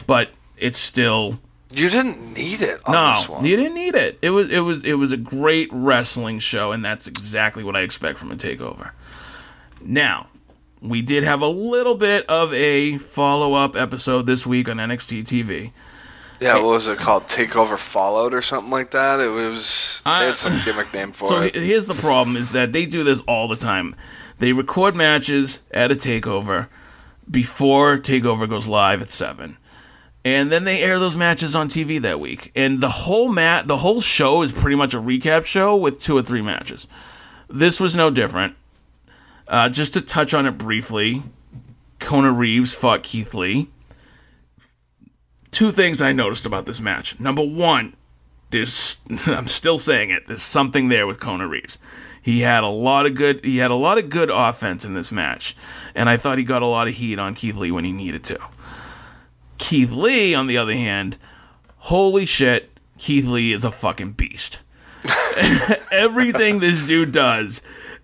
But 0.06 0.30
it's 0.56 0.78
still 0.78 1.38
You 1.72 1.88
didn't 1.90 2.34
need 2.34 2.62
it 2.62 2.80
on 2.86 2.92
no, 2.92 3.08
this 3.14 3.28
one. 3.28 3.44
you 3.44 3.56
didn't 3.56 3.74
need 3.74 3.94
it. 3.94 4.18
It 4.22 4.30
was 4.30 4.50
it 4.50 4.60
was 4.60 4.84
it 4.84 4.94
was 4.94 5.12
a 5.12 5.16
great 5.16 5.68
wrestling 5.72 6.38
show, 6.38 6.72
and 6.72 6.84
that's 6.84 7.06
exactly 7.06 7.62
what 7.64 7.76
I 7.76 7.80
expect 7.80 8.18
from 8.18 8.30
a 8.32 8.36
takeover. 8.36 8.90
Now, 9.86 10.26
we 10.80 11.00
did 11.02 11.22
have 11.24 11.40
a 11.40 11.48
little 11.48 11.94
bit 11.94 12.26
of 12.26 12.52
a 12.52 12.98
follow 12.98 13.54
up 13.54 13.76
episode 13.76 14.26
this 14.26 14.46
week 14.46 14.68
on 14.68 14.76
NXT 14.78 15.24
TV. 15.24 15.70
Yeah, 16.40 16.56
what 16.56 16.64
was 16.64 16.88
it 16.88 16.98
called? 16.98 17.24
Takeover 17.28 17.78
Fallout 17.78 18.34
or 18.34 18.42
something 18.42 18.70
like 18.70 18.90
that. 18.90 19.20
It 19.20 19.30
was. 19.30 20.02
I- 20.04 20.20
they 20.20 20.26
had 20.26 20.38
some 20.38 20.56
uh, 20.56 20.64
gimmick 20.64 20.92
name 20.92 21.12
for 21.12 21.28
So 21.28 21.40
it. 21.42 21.54
he- 21.54 21.66
here's 21.68 21.86
the 21.86 21.94
problem: 21.94 22.36
is 22.36 22.52
that 22.52 22.72
they 22.72 22.84
do 22.84 23.04
this 23.04 23.20
all 23.20 23.48
the 23.48 23.56
time. 23.56 23.94
They 24.38 24.52
record 24.52 24.94
matches 24.94 25.60
at 25.70 25.90
a 25.90 25.94
takeover 25.94 26.68
before 27.30 27.96
takeover 27.98 28.46
goes 28.48 28.66
live 28.68 29.00
at 29.00 29.10
seven, 29.10 29.56
and 30.26 30.52
then 30.52 30.64
they 30.64 30.82
air 30.82 30.98
those 30.98 31.16
matches 31.16 31.56
on 31.56 31.68
TV 31.70 32.02
that 32.02 32.20
week. 32.20 32.52
And 32.54 32.82
the 32.82 32.90
whole 32.90 33.30
mat, 33.32 33.66
the 33.66 33.78
whole 33.78 34.02
show 34.02 34.42
is 34.42 34.52
pretty 34.52 34.76
much 34.76 34.92
a 34.92 34.98
recap 35.00 35.46
show 35.46 35.74
with 35.74 36.00
two 36.00 36.16
or 36.18 36.22
three 36.22 36.42
matches. 36.42 36.86
This 37.48 37.80
was 37.80 37.96
no 37.96 38.10
different. 38.10 38.54
Uh, 39.48 39.68
just 39.68 39.92
to 39.94 40.00
touch 40.00 40.34
on 40.34 40.46
it 40.46 40.52
briefly, 40.52 41.22
Kona 42.00 42.32
Reeves 42.32 42.74
fought 42.74 43.02
Keith 43.02 43.34
Lee. 43.34 43.68
Two 45.50 45.72
things 45.72 46.02
I 46.02 46.12
noticed 46.12 46.46
about 46.46 46.66
this 46.66 46.80
match. 46.80 47.18
Number 47.20 47.42
one, 47.42 47.94
there's 48.50 48.98
I'm 49.26 49.46
still 49.46 49.78
saying 49.78 50.10
it. 50.10 50.26
There's 50.26 50.42
something 50.42 50.88
there 50.88 51.06
with 51.06 51.20
Kona 51.20 51.46
Reeves. 51.46 51.78
He 52.22 52.40
had 52.40 52.64
a 52.64 52.68
lot 52.68 53.06
of 53.06 53.14
good 53.14 53.44
he 53.44 53.58
had 53.58 53.70
a 53.70 53.76
lot 53.76 53.98
of 53.98 54.10
good 54.10 54.30
offense 54.30 54.84
in 54.84 54.94
this 54.94 55.12
match, 55.12 55.56
and 55.94 56.08
I 56.08 56.16
thought 56.16 56.38
he 56.38 56.44
got 56.44 56.62
a 56.62 56.66
lot 56.66 56.88
of 56.88 56.94
heat 56.94 57.18
on 57.18 57.34
Keith 57.34 57.56
Lee 57.56 57.70
when 57.70 57.84
he 57.84 57.92
needed 57.92 58.24
to. 58.24 58.38
Keith 59.58 59.90
Lee, 59.90 60.34
on 60.34 60.48
the 60.48 60.58
other 60.58 60.74
hand, 60.74 61.16
holy 61.78 62.26
shit, 62.26 62.70
Keith 62.98 63.26
Lee 63.26 63.52
is 63.52 63.64
a 63.64 63.70
fucking 63.70 64.12
beast. 64.12 64.58
Everything 65.92 66.58
this 66.58 66.82
dude 66.82 67.12
does, 67.12 67.60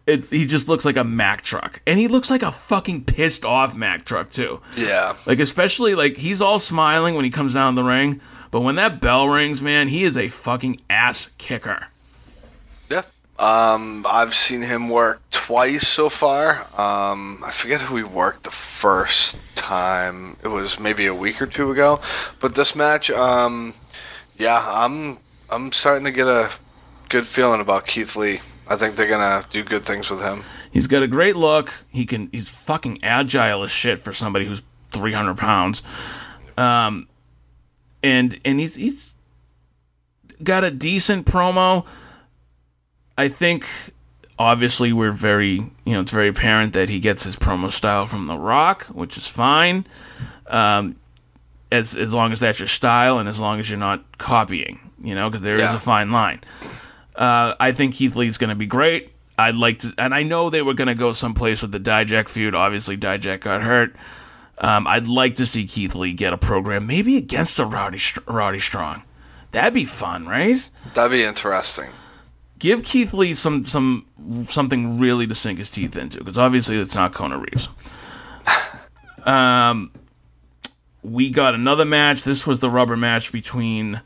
it's 0.06 0.30
he 0.30 0.46
just 0.46 0.68
looks 0.68 0.84
like 0.84 0.96
a 0.96 1.04
Mack 1.04 1.42
truck, 1.42 1.80
and 1.86 1.98
he 1.98 2.08
looks 2.08 2.30
like 2.30 2.42
a 2.42 2.52
fucking 2.52 3.04
pissed 3.04 3.44
off 3.44 3.74
Mack 3.74 4.04
truck 4.04 4.30
too. 4.30 4.60
yeah. 4.76 5.14
Like 5.26 5.38
especially 5.38 5.94
like 5.94 6.16
he's 6.16 6.40
all 6.40 6.58
smiling 6.58 7.14
when 7.14 7.24
he 7.24 7.30
comes 7.30 7.54
down 7.54 7.74
the 7.74 7.84
ring, 7.84 8.20
but 8.50 8.60
when 8.60 8.76
that 8.76 9.00
bell 9.00 9.28
rings, 9.28 9.62
man, 9.62 9.88
he 9.88 10.04
is 10.04 10.16
a 10.16 10.28
fucking 10.28 10.80
ass 10.90 11.30
kicker. 11.38 11.86
Yeah. 12.90 13.02
Um, 13.38 14.04
I've 14.08 14.34
seen 14.34 14.60
him 14.62 14.88
work 14.88 15.20
twice 15.30 15.86
so 15.86 16.08
far. 16.08 16.60
Um, 16.76 17.42
I 17.44 17.50
forget 17.52 17.80
who 17.80 17.96
he 17.96 18.02
worked 18.02 18.44
the 18.44 18.50
first 18.50 19.38
time. 19.54 20.36
It 20.44 20.48
was 20.48 20.78
maybe 20.78 21.06
a 21.06 21.14
week 21.14 21.40
or 21.40 21.46
two 21.46 21.70
ago. 21.70 22.00
But 22.40 22.54
this 22.54 22.76
match, 22.76 23.10
um, 23.10 23.74
yeah, 24.36 24.62
I'm 24.66 25.18
I'm 25.50 25.72
starting 25.72 26.04
to 26.04 26.10
get 26.12 26.26
a 26.26 26.50
good 27.08 27.26
feeling 27.26 27.60
about 27.60 27.86
Keith 27.86 28.16
Lee. 28.16 28.40
I 28.72 28.76
think 28.76 28.96
they're 28.96 29.06
gonna 29.08 29.44
do 29.50 29.62
good 29.62 29.82
things 29.84 30.08
with 30.10 30.22
him. 30.22 30.42
He's 30.72 30.86
got 30.86 31.02
a 31.02 31.06
great 31.06 31.36
look. 31.36 31.70
He 31.90 32.06
can 32.06 32.30
he's 32.32 32.48
fucking 32.48 33.04
agile 33.04 33.62
as 33.64 33.70
shit 33.70 33.98
for 33.98 34.14
somebody 34.14 34.46
who's 34.46 34.62
300 34.92 35.36
pounds. 35.36 35.82
Um, 36.56 37.06
and 38.02 38.40
and 38.46 38.58
he's 38.58 38.74
he's 38.74 39.10
got 40.42 40.64
a 40.64 40.70
decent 40.70 41.26
promo. 41.26 41.84
I 43.18 43.28
think 43.28 43.66
obviously 44.38 44.92
we're 44.94 45.12
very 45.12 45.56
you 45.84 45.92
know 45.92 46.00
it's 46.00 46.10
very 46.10 46.28
apparent 46.28 46.72
that 46.72 46.88
he 46.88 46.98
gets 46.98 47.22
his 47.24 47.36
promo 47.36 47.70
style 47.70 48.06
from 48.06 48.26
The 48.26 48.38
Rock, 48.38 48.84
which 48.86 49.18
is 49.18 49.26
fine. 49.28 49.86
Um, 50.46 50.96
as 51.70 51.94
as 51.94 52.14
long 52.14 52.32
as 52.32 52.40
that's 52.40 52.58
your 52.58 52.68
style 52.68 53.18
and 53.18 53.28
as 53.28 53.38
long 53.38 53.60
as 53.60 53.68
you're 53.68 53.78
not 53.78 54.02
copying, 54.18 54.78
you 55.02 55.14
know, 55.14 55.28
because 55.28 55.42
there 55.42 55.56
is 55.56 55.60
Yeah. 55.62 55.76
a 55.76 55.78
fine 55.78 56.10
line. 56.10 56.40
Uh, 57.14 57.54
I 57.60 57.72
think 57.72 57.94
Keith 57.94 58.16
Lee's 58.16 58.38
going 58.38 58.50
to 58.50 58.56
be 58.56 58.66
great. 58.66 59.10
I'd 59.38 59.56
like 59.56 59.80
to, 59.80 59.94
and 59.98 60.14
I 60.14 60.22
know 60.22 60.50
they 60.50 60.62
were 60.62 60.74
going 60.74 60.88
to 60.88 60.94
go 60.94 61.12
someplace 61.12 61.62
with 61.62 61.72
the 61.72 61.80
Dijak 61.80 62.28
feud. 62.28 62.54
Obviously, 62.54 62.96
Dijak 62.96 63.40
got 63.40 63.62
hurt. 63.62 63.94
Um, 64.58 64.86
I'd 64.86 65.08
like 65.08 65.36
to 65.36 65.46
see 65.46 65.66
Keith 65.66 65.94
Lee 65.94 66.12
get 66.12 66.32
a 66.32 66.38
program, 66.38 66.86
maybe 66.86 67.16
against 67.16 67.58
a 67.58 67.64
Roddy 67.64 67.98
Roddy 68.26 68.60
Strong. 68.60 69.02
That'd 69.50 69.74
be 69.74 69.84
fun, 69.84 70.26
right? 70.26 70.62
That'd 70.94 71.12
be 71.12 71.24
interesting. 71.24 71.88
Give 72.58 72.82
Keith 72.82 73.12
Lee 73.12 73.34
some 73.34 73.66
some 73.66 74.06
something 74.48 75.00
really 75.00 75.26
to 75.26 75.34
sink 75.34 75.58
his 75.58 75.70
teeth 75.70 75.96
into, 75.96 76.18
because 76.18 76.38
obviously 76.38 76.78
it's 76.78 76.94
not 76.94 77.14
Kona 77.14 77.38
Reeves. 77.38 77.68
Um, 79.24 79.92
we 81.04 81.30
got 81.30 81.54
another 81.54 81.84
match. 81.84 82.24
This 82.24 82.44
was 82.44 82.58
the 82.58 82.68
rubber 82.68 82.96
match 82.96 83.30
between 83.30 84.00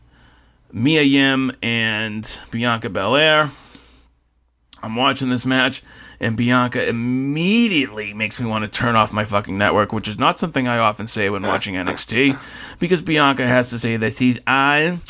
Mia 0.73 1.03
Yim 1.03 1.53
and 1.63 2.41
Bianca 2.51 2.89
Belair. 2.89 3.51
I'm 4.83 4.97
watching 4.97 5.31
this 5.31 5.47
match, 5.47 5.83
and 6.21 6.37
Bianca 6.37 6.87
immediately 6.87 8.13
makes 8.13 8.39
me 8.39 8.47
want 8.47 8.65
to 8.65 8.71
turn 8.71 8.95
off 8.95 9.13
my 9.13 9.25
fucking 9.25 9.57
network, 9.57 9.93
which 9.93 10.09
is 10.09 10.19
not 10.19 10.39
something 10.39 10.69
I 10.69 10.79
often 10.79 11.07
say 11.07 11.31
when 11.31 11.43
watching 11.43 11.75
NXT, 11.77 12.39
because 12.79 13.03
Bianca 13.03 13.47
has 13.47 13.71
to 13.71 13.79
say 13.79 13.97
that 13.97 14.17
she's 14.17 14.39
undefeated. 14.47 15.01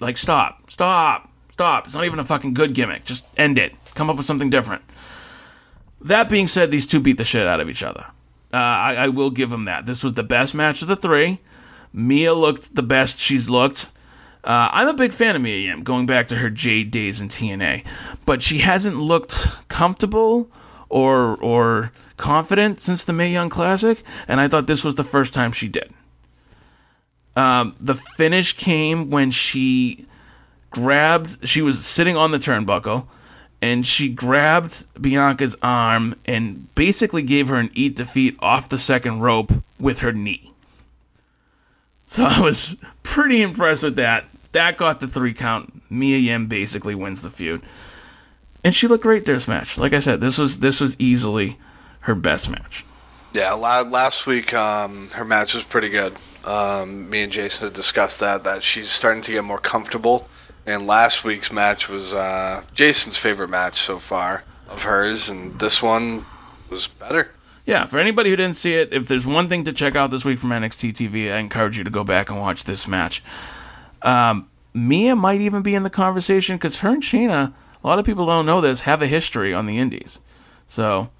Like, 0.00 0.16
stop, 0.18 0.70
stop, 0.70 1.30
stop. 1.52 1.86
It's 1.86 1.94
not 1.94 2.04
even 2.04 2.18
a 2.18 2.24
fucking 2.24 2.54
good 2.54 2.74
gimmick. 2.74 3.04
Just 3.04 3.24
end 3.36 3.58
it. 3.58 3.72
Come 3.94 4.10
up 4.10 4.16
with 4.16 4.26
something 4.26 4.50
different. 4.50 4.82
That 6.02 6.28
being 6.28 6.48
said, 6.48 6.70
these 6.70 6.86
two 6.86 7.00
beat 7.00 7.18
the 7.18 7.24
shit 7.24 7.46
out 7.46 7.60
of 7.60 7.68
each 7.68 7.82
other. 7.82 8.06
Uh, 8.52 8.56
I, 8.56 8.94
I 8.94 9.08
will 9.08 9.30
give 9.30 9.50
them 9.50 9.64
that. 9.64 9.86
This 9.86 10.02
was 10.02 10.14
the 10.14 10.22
best 10.22 10.54
match 10.54 10.82
of 10.82 10.88
the 10.88 10.96
three. 10.96 11.40
Mia 11.92 12.34
looked 12.34 12.74
the 12.74 12.82
best 12.82 13.18
she's 13.18 13.48
looked. 13.48 13.86
Uh, 14.42 14.68
I'm 14.72 14.88
a 14.88 14.94
big 14.94 15.12
fan 15.12 15.36
of 15.36 15.42
Mia 15.42 15.56
Yim, 15.56 15.82
going 15.82 16.06
back 16.06 16.28
to 16.28 16.36
her 16.36 16.48
Jade 16.48 16.90
days 16.90 17.20
in 17.20 17.28
TNA, 17.28 17.84
but 18.24 18.40
she 18.40 18.58
hasn't 18.58 18.96
looked 18.96 19.46
comfortable 19.68 20.48
or 20.88 21.36
or 21.42 21.92
confident 22.16 22.80
since 22.80 23.04
the 23.04 23.12
Mae 23.12 23.32
Young 23.32 23.50
Classic, 23.50 24.02
and 24.28 24.40
I 24.40 24.48
thought 24.48 24.66
this 24.66 24.84
was 24.84 24.94
the 24.94 25.04
first 25.04 25.32
time 25.34 25.52
she 25.52 25.68
did. 25.68 25.92
Um, 27.36 27.74
the 27.80 27.94
finish 27.94 28.54
came 28.54 29.10
when 29.10 29.30
she 29.30 30.06
grabbed. 30.70 31.48
She 31.48 31.62
was 31.62 31.84
sitting 31.84 32.16
on 32.16 32.30
the 32.30 32.38
turnbuckle, 32.38 33.06
and 33.62 33.86
she 33.86 34.08
grabbed 34.08 34.86
Bianca's 35.00 35.56
arm 35.62 36.14
and 36.26 36.72
basically 36.74 37.22
gave 37.22 37.48
her 37.48 37.56
an 37.56 37.70
eat 37.74 37.96
defeat 37.96 38.36
off 38.40 38.68
the 38.68 38.78
second 38.78 39.20
rope 39.20 39.52
with 39.78 40.00
her 40.00 40.12
knee. 40.12 40.49
So 42.10 42.24
I 42.24 42.40
was 42.40 42.74
pretty 43.04 43.40
impressed 43.40 43.84
with 43.84 43.94
that. 43.96 44.24
That 44.50 44.76
got 44.76 44.98
the 44.98 45.06
three 45.06 45.32
count. 45.32 45.80
Mia 45.90 46.18
Yim 46.18 46.48
basically 46.48 46.96
wins 46.96 47.22
the 47.22 47.30
feud, 47.30 47.62
and 48.64 48.74
she 48.74 48.88
looked 48.88 49.04
great 49.04 49.24
this 49.24 49.46
match. 49.46 49.78
Like 49.78 49.92
I 49.92 50.00
said, 50.00 50.20
this 50.20 50.36
was 50.36 50.58
this 50.58 50.80
was 50.80 50.96
easily 50.98 51.56
her 52.00 52.16
best 52.16 52.50
match. 52.50 52.84
Yeah, 53.32 53.52
la- 53.52 53.82
last 53.82 54.26
week 54.26 54.52
um, 54.52 55.08
her 55.10 55.24
match 55.24 55.54
was 55.54 55.62
pretty 55.62 55.88
good. 55.88 56.16
Um, 56.44 57.08
me 57.08 57.22
and 57.22 57.32
Jason 57.32 57.68
had 57.68 57.74
discussed 57.74 58.18
that 58.18 58.42
that 58.42 58.64
she's 58.64 58.90
starting 58.90 59.22
to 59.22 59.30
get 59.30 59.44
more 59.44 59.60
comfortable. 59.60 60.28
And 60.66 60.88
last 60.88 61.22
week's 61.22 61.52
match 61.52 61.88
was 61.88 62.12
uh, 62.12 62.64
Jason's 62.74 63.16
favorite 63.16 63.50
match 63.50 63.78
so 63.78 64.00
far 64.00 64.42
of 64.68 64.82
hers, 64.82 65.28
and 65.28 65.60
this 65.60 65.80
one 65.80 66.26
was 66.68 66.88
better. 66.88 67.30
Yeah, 67.70 67.86
for 67.86 68.00
anybody 68.00 68.30
who 68.30 68.36
didn't 68.36 68.56
see 68.56 68.74
it, 68.74 68.92
if 68.92 69.06
there's 69.06 69.28
one 69.28 69.48
thing 69.48 69.62
to 69.62 69.72
check 69.72 69.94
out 69.94 70.10
this 70.10 70.24
week 70.24 70.40
from 70.40 70.50
NXT 70.50 70.92
TV, 70.92 71.32
I 71.32 71.38
encourage 71.38 71.78
you 71.78 71.84
to 71.84 71.90
go 71.90 72.02
back 72.02 72.28
and 72.28 72.40
watch 72.40 72.64
this 72.64 72.88
match. 72.88 73.22
Um, 74.02 74.50
Mia 74.74 75.14
might 75.14 75.40
even 75.40 75.62
be 75.62 75.76
in 75.76 75.84
the 75.84 75.90
conversation 75.90 76.56
because 76.56 76.74
her 76.78 76.88
and 76.88 77.00
Shayna, 77.00 77.52
a 77.84 77.86
lot 77.86 78.00
of 78.00 78.04
people 78.04 78.26
don't 78.26 78.44
know 78.44 78.60
this, 78.60 78.80
have 78.80 79.02
a 79.02 79.06
history 79.06 79.54
on 79.54 79.66
the 79.66 79.78
Indies. 79.78 80.18
So 80.66 81.10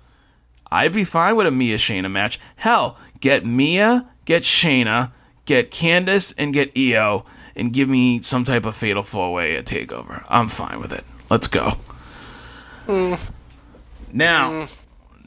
I'd 0.72 0.92
be 0.92 1.04
fine 1.04 1.36
with 1.36 1.46
a 1.46 1.52
Mia 1.52 1.76
Shayna 1.76 2.10
match. 2.10 2.40
Hell, 2.56 2.98
get 3.20 3.46
Mia, 3.46 4.08
get 4.24 4.42
Shayna, 4.42 5.12
get 5.44 5.70
Candice, 5.70 6.34
and 6.36 6.52
get 6.52 6.76
Io, 6.76 7.26
and 7.54 7.72
give 7.72 7.88
me 7.88 8.22
some 8.22 8.42
type 8.42 8.66
of 8.66 8.74
fatal 8.74 9.04
four 9.04 9.32
way 9.32 9.54
at 9.54 9.66
Takeover. 9.66 10.24
I'm 10.28 10.48
fine 10.48 10.80
with 10.80 10.92
it. 10.92 11.04
Let's 11.30 11.46
go. 11.46 11.74
Now, 14.12 14.66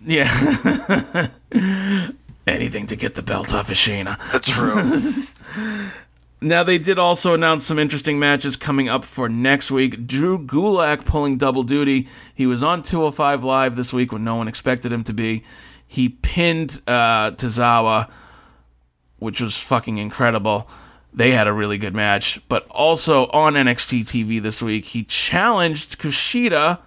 yeah. 0.05 1.30
Anything 2.47 2.88
to 2.88 2.95
get 2.95 3.15
the 3.15 3.21
belt 3.21 3.53
off 3.53 3.69
of 3.69 3.77
Shayna. 3.77 4.17
That's 4.31 4.49
true. 4.49 5.89
Now 6.43 6.61
they 6.61 6.77
did 6.77 6.99
also 6.99 7.34
announce 7.34 7.65
some 7.65 7.80
interesting 7.80 8.19
matches 8.19 8.57
coming 8.57 8.89
up 8.89 9.05
for 9.05 9.30
next 9.30 9.71
week. 9.71 10.05
Drew 10.05 10.38
Gulak 10.38 11.05
pulling 11.05 11.38
double 11.38 11.63
duty. 11.63 12.09
He 12.35 12.45
was 12.47 12.61
on 12.61 12.84
205 12.84 13.45
Live 13.45 13.77
this 13.77 13.93
week 13.93 14.11
when 14.11 14.25
no 14.25 14.35
one 14.35 14.49
expected 14.49 14.91
him 14.91 15.05
to 15.05 15.13
be. 15.13 15.45
He 15.88 16.09
pinned 16.09 16.81
uh, 16.85 17.31
Tozawa, 17.31 18.09
which 19.19 19.39
was 19.39 19.57
fucking 19.57 19.99
incredible. 19.99 20.67
They 21.13 21.31
had 21.31 21.47
a 21.47 21.53
really 21.53 21.77
good 21.77 21.95
match. 21.95 22.41
But 22.49 22.67
also 22.67 23.27
on 23.27 23.53
NXT 23.53 24.01
TV 24.01 24.43
this 24.43 24.61
week, 24.61 24.84
he 24.84 25.05
challenged 25.05 25.97
Kushida 25.97 26.80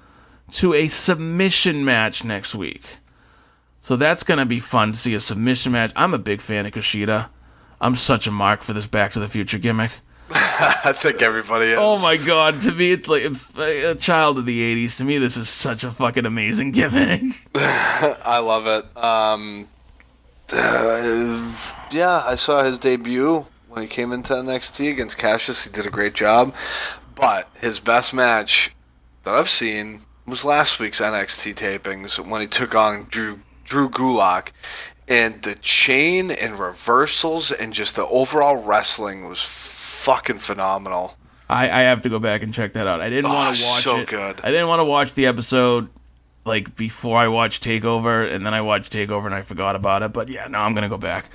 to 0.52 0.74
a 0.74 0.88
submission 0.88 1.82
match 1.82 2.24
next 2.24 2.54
week. 2.54 2.82
So 3.86 3.94
that's 3.94 4.24
going 4.24 4.38
to 4.38 4.44
be 4.44 4.58
fun 4.58 4.90
to 4.90 4.98
see 4.98 5.14
a 5.14 5.20
submission 5.20 5.70
match. 5.70 5.92
I'm 5.94 6.12
a 6.12 6.18
big 6.18 6.40
fan 6.40 6.66
of 6.66 6.72
Kushida. 6.72 7.28
I'm 7.80 7.94
such 7.94 8.26
a 8.26 8.32
mark 8.32 8.64
for 8.64 8.72
this 8.72 8.88
Back 8.88 9.12
to 9.12 9.20
the 9.20 9.28
Future 9.28 9.58
gimmick. 9.58 9.92
I 10.30 10.92
think 10.92 11.22
everybody 11.22 11.66
is. 11.66 11.78
Oh 11.78 11.96
my 12.00 12.16
god! 12.16 12.60
To 12.62 12.72
me, 12.72 12.90
it's 12.90 13.06
like 13.06 13.22
a 13.56 13.94
child 13.94 14.38
of 14.38 14.44
the 14.44 14.86
'80s. 14.88 14.96
To 14.96 15.04
me, 15.04 15.18
this 15.18 15.36
is 15.36 15.48
such 15.48 15.84
a 15.84 15.92
fucking 15.92 16.26
amazing 16.26 16.72
gimmick. 16.72 17.22
I 17.54 18.40
love 18.40 18.66
it. 18.66 18.84
Um, 18.96 19.68
uh, 20.52 21.54
yeah, 21.92 22.24
I 22.26 22.34
saw 22.34 22.64
his 22.64 22.80
debut 22.80 23.44
when 23.68 23.82
he 23.82 23.88
came 23.88 24.10
into 24.10 24.32
NXT 24.32 24.90
against 24.90 25.16
Cassius. 25.16 25.62
He 25.62 25.70
did 25.70 25.86
a 25.86 25.90
great 25.90 26.14
job, 26.14 26.56
but 27.14 27.48
his 27.60 27.78
best 27.78 28.12
match 28.12 28.74
that 29.22 29.36
I've 29.36 29.48
seen 29.48 30.00
was 30.26 30.44
last 30.44 30.80
week's 30.80 31.00
NXT 31.00 31.54
tapings 31.54 32.18
when 32.18 32.40
he 32.40 32.48
took 32.48 32.74
on 32.74 33.04
Drew 33.04 33.38
Drew 33.66 33.88
Gulak, 33.90 34.48
and 35.08 35.42
the 35.42 35.54
chain 35.56 36.30
and 36.30 36.58
reversals 36.58 37.50
and 37.52 37.72
just 37.74 37.96
the 37.96 38.06
overall 38.06 38.56
wrestling 38.62 39.28
was 39.28 39.40
fucking 39.42 40.38
phenomenal. 40.38 41.16
I, 41.48 41.64
I 41.70 41.80
have 41.82 42.02
to 42.02 42.08
go 42.08 42.18
back 42.18 42.42
and 42.42 42.52
check 42.52 42.72
that 42.72 42.86
out. 42.86 43.00
I 43.00 43.08
didn't 43.08 43.26
Oh, 43.26 43.34
want 43.34 43.56
to 43.56 43.64
watch 43.64 43.82
so 43.84 43.98
it. 43.98 44.08
good. 44.08 44.40
I 44.42 44.50
didn't 44.50 44.66
want 44.68 44.80
to 44.80 44.84
watch 44.84 45.14
the 45.14 45.26
episode 45.26 45.88
like 46.44 46.74
before 46.76 47.18
I 47.18 47.28
watched 47.28 47.62
Takeover, 47.64 48.32
and 48.32 48.44
then 48.46 48.54
I 48.54 48.60
watched 48.62 48.92
Takeover 48.92 49.26
and 49.26 49.34
I 49.34 49.42
forgot 49.42 49.76
about 49.76 50.02
it. 50.02 50.12
But 50.12 50.28
yeah, 50.28 50.46
no, 50.48 50.58
I'm 50.58 50.74
gonna 50.74 50.88
go 50.88 50.96
back. 50.98 51.26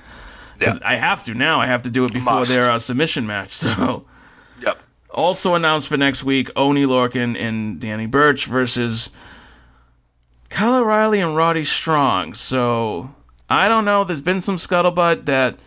Yeah. 0.60 0.78
I 0.84 0.96
have 0.96 1.22
to 1.24 1.34
now. 1.34 1.60
I 1.60 1.66
have 1.66 1.82
to 1.84 1.90
do 1.90 2.04
it 2.04 2.12
before 2.12 2.40
Must. 2.40 2.50
their 2.50 2.70
uh, 2.70 2.78
submission 2.78 3.26
match. 3.26 3.56
So. 3.56 4.04
Yep. 4.60 4.82
Also 5.10 5.54
announced 5.54 5.88
for 5.88 5.96
next 5.96 6.24
week, 6.24 6.50
Oney 6.56 6.84
Lorcan 6.86 7.38
and 7.38 7.80
Danny 7.80 8.06
Burch 8.06 8.46
versus 8.46 9.10
Kyle 10.52 10.76
O'Reilly 10.76 11.20
and 11.20 11.34
Roddy 11.34 11.64
Strong. 11.64 12.34
So 12.34 13.10
I 13.48 13.68
don't 13.68 13.86
know. 13.86 14.04
There's 14.04 14.20
been 14.20 14.42
some 14.42 14.58
scuttlebutt 14.58 15.24
that 15.24 15.58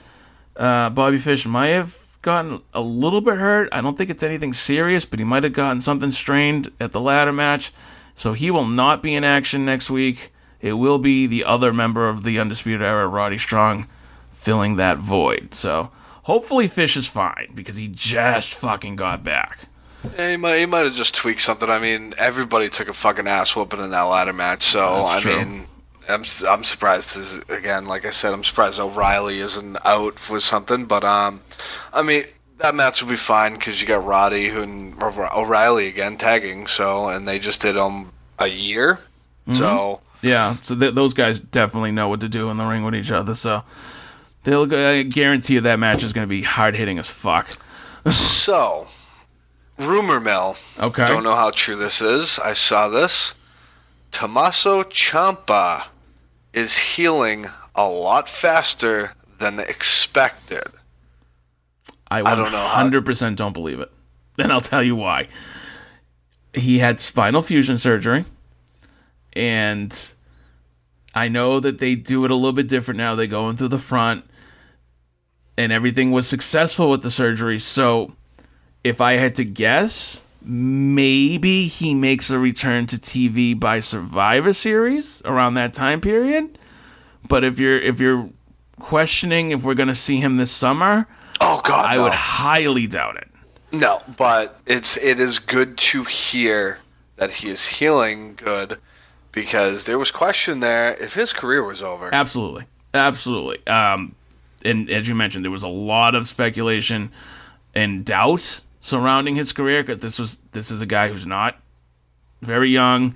uh, 0.55 0.91
Bobby 0.91 1.17
Fish 1.17 1.47
might 1.47 1.69
have 1.69 1.97
gotten 2.21 2.61
a 2.71 2.81
little 2.81 3.19
bit 3.19 3.35
hurt. 3.37 3.67
I 3.71 3.81
don't 3.81 3.97
think 3.97 4.11
it's 4.11 4.21
anything 4.21 4.53
serious, 4.53 5.03
but 5.03 5.17
he 5.17 5.25
might 5.25 5.43
have 5.43 5.53
gotten 5.53 5.81
something 5.81 6.11
strained 6.11 6.71
at 6.79 6.91
the 6.91 7.01
ladder 7.01 7.33
match. 7.33 7.73
So 8.15 8.33
he 8.33 8.51
will 8.51 8.67
not 8.67 9.01
be 9.01 9.15
in 9.15 9.23
action 9.23 9.65
next 9.65 9.89
week. 9.89 10.31
It 10.61 10.73
will 10.73 10.99
be 10.99 11.25
the 11.25 11.45
other 11.45 11.73
member 11.73 12.07
of 12.07 12.23
the 12.23 12.39
Undisputed 12.39 12.83
Era, 12.83 13.07
Roddy 13.07 13.39
Strong, 13.39 13.87
filling 14.37 14.75
that 14.75 14.99
void. 14.99 15.55
So 15.55 15.91
hopefully 16.23 16.67
Fish 16.67 16.95
is 16.95 17.07
fine 17.07 17.53
because 17.55 17.75
he 17.75 17.87
just 17.87 18.53
fucking 18.53 18.97
got 18.97 19.23
back. 19.23 19.67
Yeah, 20.17 20.31
he 20.31 20.37
might, 20.37 20.59
he 20.59 20.65
might 20.65 20.85
have 20.85 20.93
just 20.93 21.15
tweaked 21.15 21.41
something. 21.41 21.69
I 21.69 21.79
mean, 21.79 22.13
everybody 22.17 22.69
took 22.69 22.87
a 22.87 22.93
fucking 22.93 23.27
ass 23.27 23.55
whooping 23.55 23.79
in 23.81 23.89
that 23.91 24.01
ladder 24.03 24.33
match. 24.33 24.63
So 24.63 24.79
That's 24.79 25.07
I 25.07 25.21
true. 25.21 25.37
mean, 25.37 25.67
I'm 26.07 26.23
I'm 26.47 26.63
surprised. 26.63 27.17
This, 27.17 27.39
again, 27.49 27.85
like 27.85 28.05
I 28.05 28.11
said, 28.11 28.33
I'm 28.33 28.43
surprised 28.43 28.79
O'Reilly 28.79 29.39
isn't 29.39 29.77
out 29.85 30.29
with 30.29 30.43
something. 30.43 30.85
But 30.85 31.03
um, 31.03 31.41
I 31.93 32.01
mean, 32.03 32.23
that 32.57 32.75
match 32.75 33.01
will 33.01 33.09
be 33.09 33.15
fine 33.15 33.53
because 33.55 33.81
you 33.81 33.87
got 33.87 34.05
Roddy 34.05 34.49
who 34.49 34.61
and 34.61 35.01
O'Reilly 35.01 35.87
again 35.87 36.17
tagging. 36.17 36.67
So 36.67 37.07
and 37.09 37.27
they 37.27 37.39
just 37.39 37.61
did 37.61 37.77
um 37.77 38.11
a 38.39 38.47
year. 38.47 38.95
Mm-hmm. 39.47 39.53
So 39.55 40.01
Yeah, 40.21 40.57
so 40.63 40.77
th- 40.79 40.95
those 40.95 41.13
guys 41.13 41.39
definitely 41.39 41.91
know 41.91 42.07
what 42.09 42.21
to 42.21 42.29
do 42.29 42.49
in 42.49 42.57
the 42.57 42.65
ring 42.65 42.83
with 42.83 42.95
each 42.95 43.11
other. 43.11 43.33
So 43.35 43.63
they'll 44.43 44.73
I 44.73 45.03
guarantee 45.03 45.55
you 45.55 45.61
that 45.61 45.79
match 45.79 46.03
is 46.03 46.13
going 46.13 46.25
to 46.25 46.29
be 46.29 46.41
hard 46.43 46.75
hitting 46.75 46.97
as 46.99 47.09
fuck. 47.09 47.49
so 48.09 48.87
rumor 49.77 50.19
mill. 50.19 50.57
Okay. 50.79 51.05
Don't 51.05 51.23
know 51.23 51.35
how 51.35 51.51
true 51.51 51.75
this 51.75 52.01
is. 52.01 52.39
I 52.39 52.53
saw 52.53 52.87
this. 52.87 53.35
Tommaso 54.11 54.83
Ciampa 54.83 55.87
is 56.53 56.77
healing 56.77 57.47
a 57.75 57.87
lot 57.87 58.29
faster 58.29 59.13
than 59.39 59.59
expected. 59.59 60.63
I 62.09 62.19
I 62.19 62.35
don't 62.35 62.51
know 62.51 62.65
100% 62.65 63.35
don't 63.35 63.53
believe 63.53 63.79
it. 63.79 63.91
Then 64.37 64.51
I'll 64.51 64.59
tell 64.59 64.83
you 64.83 64.97
why. 64.97 65.29
He 66.53 66.77
had 66.77 66.99
spinal 66.99 67.41
fusion 67.41 67.77
surgery, 67.77 68.25
and 69.31 70.11
I 71.13 71.29
know 71.29 71.61
that 71.61 71.79
they 71.79 71.95
do 71.95 72.25
it 72.25 72.31
a 72.31 72.35
little 72.35 72.51
bit 72.51 72.67
different 72.67 72.97
now. 72.97 73.15
They 73.15 73.27
go 73.27 73.49
in 73.49 73.55
through 73.55 73.69
the 73.69 73.79
front, 73.79 74.25
and 75.57 75.71
everything 75.71 76.11
was 76.11 76.27
successful 76.27 76.89
with 76.89 77.01
the 77.01 77.11
surgery. 77.11 77.59
So, 77.59 78.11
if 78.85 79.01
I 79.01 79.13
had 79.13 79.35
to 79.37 79.43
guess, 79.43 80.21
maybe 80.43 81.67
he 81.67 81.95
makes 81.95 82.29
a 82.29 82.37
return 82.37 82.85
to 82.87 82.97
TV 82.97 83.59
by 83.59 83.79
Survivor 83.79 84.53
Series 84.53 85.23
around 85.25 85.55
that 85.55 85.73
time 85.73 85.99
period. 85.99 86.57
But 87.27 87.43
if 87.43 87.57
you're 87.59 87.79
if 87.81 87.99
you're 87.99 88.29
questioning 88.79 89.49
if 89.51 89.63
we're 89.63 89.73
going 89.73 89.87
to 89.89 89.95
see 89.95 90.17
him 90.19 90.37
this 90.37 90.51
summer, 90.51 91.07
Oh 91.41 91.61
God, 91.63 91.85
I 91.85 91.95
no. 91.95 92.03
would 92.03 92.13
highly 92.13 92.85
doubt 92.85 93.17
it. 93.17 93.27
no. 93.71 94.01
But 94.17 94.59
it's 94.67 94.97
it 94.97 95.19
is 95.19 95.39
good 95.39 95.77
to 95.79 96.03
hear 96.03 96.77
that 97.15 97.31
he 97.31 97.49
is 97.49 97.65
healing 97.65 98.35
good 98.35 98.77
because 99.31 99.85
there 99.85 99.97
was 99.97 100.11
question 100.11 100.59
there 100.59 100.93
if 101.01 101.15
his 101.15 101.33
career 101.33 101.63
was 101.63 101.81
over. 101.81 102.13
Absolutely, 102.13 102.65
absolutely. 102.93 103.65
Um, 103.65 104.13
and 104.63 104.89
as 104.91 105.07
you 105.07 105.15
mentioned, 105.15 105.43
there 105.43 105.51
was 105.51 105.63
a 105.63 105.67
lot 105.67 106.13
of 106.13 106.27
speculation 106.27 107.11
and 107.73 108.05
doubt 108.05 108.59
surrounding 108.85 109.35
his 109.35 109.51
career. 109.51 109.83
Because 109.83 110.01
this 110.01 110.19
was 110.19 110.37
this 110.51 110.71
is 110.71 110.81
a 110.81 110.85
guy 110.85 111.09
who's 111.09 111.25
not 111.25 111.57
very 112.41 112.69
young. 112.69 113.15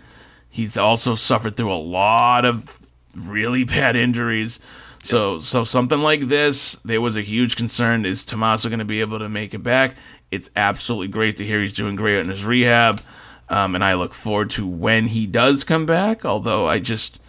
He's 0.50 0.78
also 0.78 1.16
suffered 1.16 1.56
through 1.56 1.72
a 1.72 1.76
lot 1.76 2.44
of 2.44 2.80
really 3.16 3.64
bad 3.64 3.96
injuries. 3.96 4.60
So 5.04 5.40
so 5.40 5.64
something 5.64 6.00
like 6.00 6.28
this, 6.28 6.76
there 6.84 7.02
was 7.02 7.16
a 7.16 7.22
huge 7.22 7.56
concern: 7.56 8.06
is 8.06 8.26
Tommaso 8.26 8.70
going 8.70 8.80
to 8.80 8.86
be 8.86 9.02
able 9.02 9.20
to 9.20 9.30
make 9.30 9.54
it 9.54 9.64
back? 9.64 9.96
It's 10.32 10.50
absolutely 10.56 11.08
great 11.08 11.38
to 11.38 11.46
hear 11.46 11.62
he's 11.62 11.74
doing 11.74 11.96
great 11.96 12.20
in 12.20 12.30
his 12.30 12.46
rehab, 12.46 13.02
um, 13.50 13.76
and 13.76 13.84
I 13.84 13.96
look 13.96 14.14
forward 14.14 14.52
to 14.52 14.68
when 14.68 15.08
he 15.08 15.26
does 15.26 15.64
come 15.64 15.86
back. 15.86 16.26
Although 16.26 16.68
I 16.68 16.80
just 16.80 17.20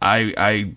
I 0.00 0.32
I 0.36 0.74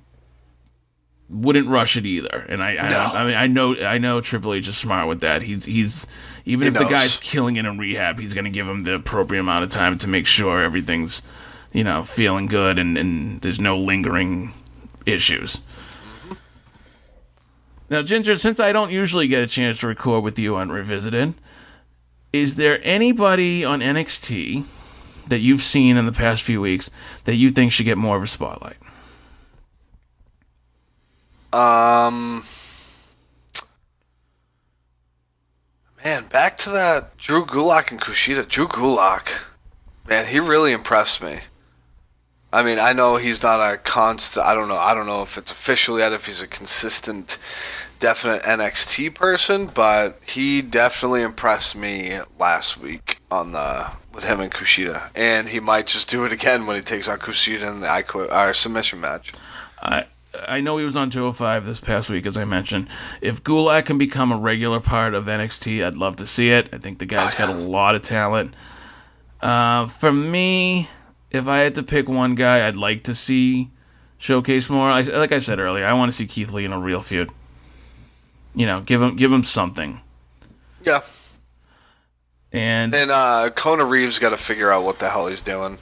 wouldn't 1.29 1.67
rush 1.67 1.97
it 1.97 2.05
either. 2.05 2.45
And 2.49 2.63
I 2.63 2.77
I, 2.77 2.89
No. 2.89 2.99
I 2.99 3.25
mean 3.25 3.35
I 3.35 3.47
know 3.47 3.75
I 3.75 3.97
know 3.97 4.21
Triple 4.21 4.53
H 4.53 4.67
is 4.67 4.77
smart 4.77 5.07
with 5.07 5.21
that. 5.21 5.41
He's 5.41 5.65
he's 5.65 6.05
even 6.45 6.63
He 6.63 6.67
if 6.69 6.73
the 6.73 6.89
guy's 6.89 7.17
killing 7.17 7.57
it 7.57 7.65
in 7.65 7.77
rehab, 7.77 8.19
he's 8.19 8.33
gonna 8.33 8.49
give 8.49 8.67
him 8.67 8.83
the 8.83 8.95
appropriate 8.95 9.41
amount 9.41 9.63
of 9.63 9.71
time 9.71 9.97
to 9.99 10.07
make 10.07 10.25
sure 10.25 10.61
everything's 10.61 11.21
you 11.73 11.83
know 11.83 12.03
feeling 12.03 12.45
good 12.47 12.79
and 12.79 12.97
and 12.97 13.41
there's 13.41 13.59
no 13.59 13.77
lingering 13.77 14.53
issues. 15.05 15.57
Mm-hmm. 15.57 16.33
Now, 17.89 18.01
Ginger, 18.01 18.37
since 18.37 18.59
I 18.59 18.71
don't 18.71 18.91
usually 18.91 19.27
get 19.27 19.41
a 19.43 19.47
chance 19.47 19.79
to 19.79 19.87
record 19.87 20.23
with 20.23 20.37
you 20.39 20.55
on 20.57 20.69
Revisited, 20.69 21.33
is 22.33 22.55
there 22.55 22.79
anybody 22.83 23.63
on 23.63 23.79
NXT 23.79 24.65
that 25.27 25.39
you've 25.39 25.61
seen 25.61 25.97
in 25.97 26.05
the 26.05 26.11
past 26.11 26.43
few 26.43 26.61
weeks 26.61 26.89
that 27.25 27.35
you 27.35 27.49
think 27.49 27.71
should 27.71 27.85
get 27.85 27.97
more 27.97 28.17
of 28.17 28.23
a 28.23 28.27
spotlight? 28.27 28.77
Um, 31.53 32.43
man, 36.03 36.25
back 36.25 36.57
to 36.57 36.69
that 36.71 37.17
Drew 37.17 37.45
Gulak 37.45 37.91
and 37.91 38.01
Kushida. 38.01 38.47
Drew 38.47 38.67
Gulak, 38.67 39.29
man, 40.07 40.25
he 40.25 40.39
really 40.39 40.73
impressed 40.73 41.21
me. 41.21 41.39
I 42.51 42.63
mean, 42.63 42.79
I 42.79 42.93
know 42.93 43.17
he's 43.17 43.43
not 43.43 43.59
a 43.59 43.77
constant. 43.77 44.45
I 44.45 44.53
don't 44.53 44.67
know. 44.67 44.77
I 44.77 44.93
don't 44.93 45.05
know 45.05 45.21
if 45.21 45.37
it's 45.37 45.51
official 45.51 45.99
yet. 45.99 46.13
If 46.13 46.27
he's 46.27 46.41
a 46.41 46.47
consistent, 46.47 47.37
definite 47.99 48.43
NXT 48.43 49.15
person, 49.15 49.67
but 49.67 50.19
he 50.25 50.61
definitely 50.61 51.23
impressed 51.23 51.75
me 51.75 52.19
last 52.39 52.77
week 52.77 53.19
on 53.29 53.51
the 53.51 53.91
with 54.13 54.23
him 54.23 54.39
and 54.39 54.51
Kushida, 54.51 55.11
and 55.15 55.47
he 55.47 55.59
might 55.59 55.85
just 55.85 56.09
do 56.09 56.25
it 56.25 56.31
again 56.31 56.65
when 56.65 56.75
he 56.75 56.81
takes 56.81 57.07
on 57.07 57.19
Kushida 57.19 57.69
in 57.71 57.81
the 57.81 57.89
I 57.89 58.01
Quit 58.01 58.31
our 58.31 58.53
submission 58.53 58.99
match. 58.99 59.31
I 59.79 60.05
I 60.47 60.59
know 60.61 60.77
he 60.77 60.85
was 60.85 60.95
on 60.95 61.09
205 61.09 61.65
this 61.65 61.80
past 61.80 62.09
week, 62.09 62.26
as 62.26 62.38
I 62.38 62.45
mentioned. 62.45 62.88
If 63.22 63.43
Gulak 63.43 63.85
can 63.85 63.97
become 63.97 64.31
a 64.31 64.38
regular 64.38 64.80
part 64.80 65.14
of 65.14 65.26
NXT, 65.26 65.85
I'd 65.85 65.95
love 65.97 66.18
to 66.18 66.27
see 66.27 66.49
it. 66.49 66.69
I 66.73 66.77
think 66.77 66.99
the 66.99 67.05
guy's 67.05 67.34
Oh, 67.35 67.38
got 67.38 67.49
a 67.49 67.53
lot 67.57 67.95
of 67.95 68.01
talent. 68.01 68.53
Uh, 69.41 69.88
for 69.88 70.11
me, 70.11 70.89
if 71.31 71.47
I 71.47 71.59
had 71.59 71.76
to 71.76 71.84
pick 71.84 72.09
one 72.09 72.35
guy, 72.35 72.68
I'd 72.68 72.76
like 72.76 73.03
to 73.03 73.15
see 73.15 73.69
showcase 74.18 74.69
more. 74.69 74.89
I, 74.89 75.01
like 75.01 75.31
I 75.31 75.39
said 75.39 75.59
earlier, 75.59 75.85
I 75.85 75.93
want 75.93 76.11
to 76.11 76.18
see 76.18 76.26
Keith 76.26 76.51
Lee 76.51 76.65
in 76.65 76.73
a 76.73 76.80
real 76.80 77.01
feud. 77.01 77.30
You 78.55 78.65
know, 78.65 78.81
give 78.81 79.01
him 79.01 79.15
give 79.15 79.31
him 79.31 79.43
something. 79.43 80.01
Yeah. 80.84 81.01
And 82.51 82.95
And 82.95 83.11
uh, 83.11 83.49
Kona 83.55 83.85
Reeves 83.85 84.19
got 84.19 84.30
to 84.30 84.38
figure 84.38 84.72
out 84.72 84.84
what 84.84 84.99
the 84.99 85.09
hell 85.09 85.27
he's 85.27 85.41
doing. 85.41 85.77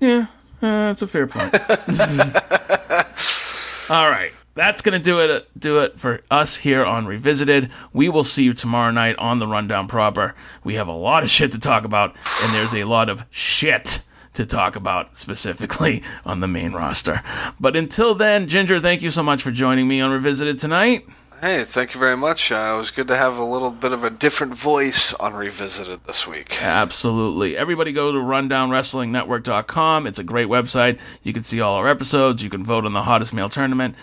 Yeah, 0.00 0.26
uh, 0.62 0.92
that's 0.92 1.02
a 1.02 1.06
fair 1.06 1.26
point. 1.26 1.52
All 3.90 4.08
right, 4.08 4.32
that's 4.54 4.80
gonna 4.80 4.98
do 4.98 5.20
it. 5.20 5.48
Do 5.58 5.80
it 5.80 5.98
for 5.98 6.22
us 6.30 6.56
here 6.56 6.84
on 6.84 7.06
Revisited. 7.06 7.70
We 7.92 8.08
will 8.08 8.24
see 8.24 8.44
you 8.44 8.54
tomorrow 8.54 8.90
night 8.90 9.16
on 9.18 9.38
the 9.38 9.46
Rundown 9.46 9.88
proper. 9.88 10.34
We 10.64 10.74
have 10.74 10.88
a 10.88 10.92
lot 10.92 11.24
of 11.24 11.30
shit 11.30 11.52
to 11.52 11.58
talk 11.58 11.84
about, 11.84 12.14
and 12.42 12.54
there's 12.54 12.74
a 12.74 12.84
lot 12.84 13.08
of 13.08 13.24
shit 13.30 14.02
to 14.34 14.46
talk 14.46 14.76
about 14.76 15.16
specifically 15.16 16.02
on 16.24 16.40
the 16.40 16.48
main 16.48 16.72
roster. 16.72 17.22
But 17.60 17.76
until 17.76 18.14
then, 18.14 18.48
Ginger, 18.48 18.80
thank 18.80 19.02
you 19.02 19.10
so 19.10 19.22
much 19.22 19.42
for 19.42 19.50
joining 19.50 19.88
me 19.88 20.00
on 20.00 20.10
Revisited 20.10 20.58
tonight. 20.58 21.06
Hey, 21.42 21.64
thank 21.64 21.92
you 21.92 21.98
very 21.98 22.16
much. 22.16 22.52
Uh, 22.52 22.74
it 22.76 22.78
was 22.78 22.92
good 22.92 23.08
to 23.08 23.16
have 23.16 23.36
a 23.36 23.42
little 23.42 23.72
bit 23.72 23.90
of 23.90 24.04
a 24.04 24.10
different 24.10 24.54
voice 24.54 25.12
on 25.14 25.34
Revisited 25.34 26.04
this 26.04 26.24
week. 26.24 26.62
Absolutely. 26.62 27.56
Everybody 27.56 27.90
go 27.90 28.12
to 28.12 28.18
rundownwrestlingnetwork.com. 28.18 30.06
It's 30.06 30.20
a 30.20 30.22
great 30.22 30.46
website. 30.46 31.00
You 31.24 31.32
can 31.32 31.42
see 31.42 31.60
all 31.60 31.74
our 31.74 31.88
episodes. 31.88 32.44
You 32.44 32.48
can 32.48 32.64
vote 32.64 32.86
on 32.86 32.92
the 32.92 33.02
hottest 33.02 33.34
male 33.34 33.48
tournament. 33.48 33.96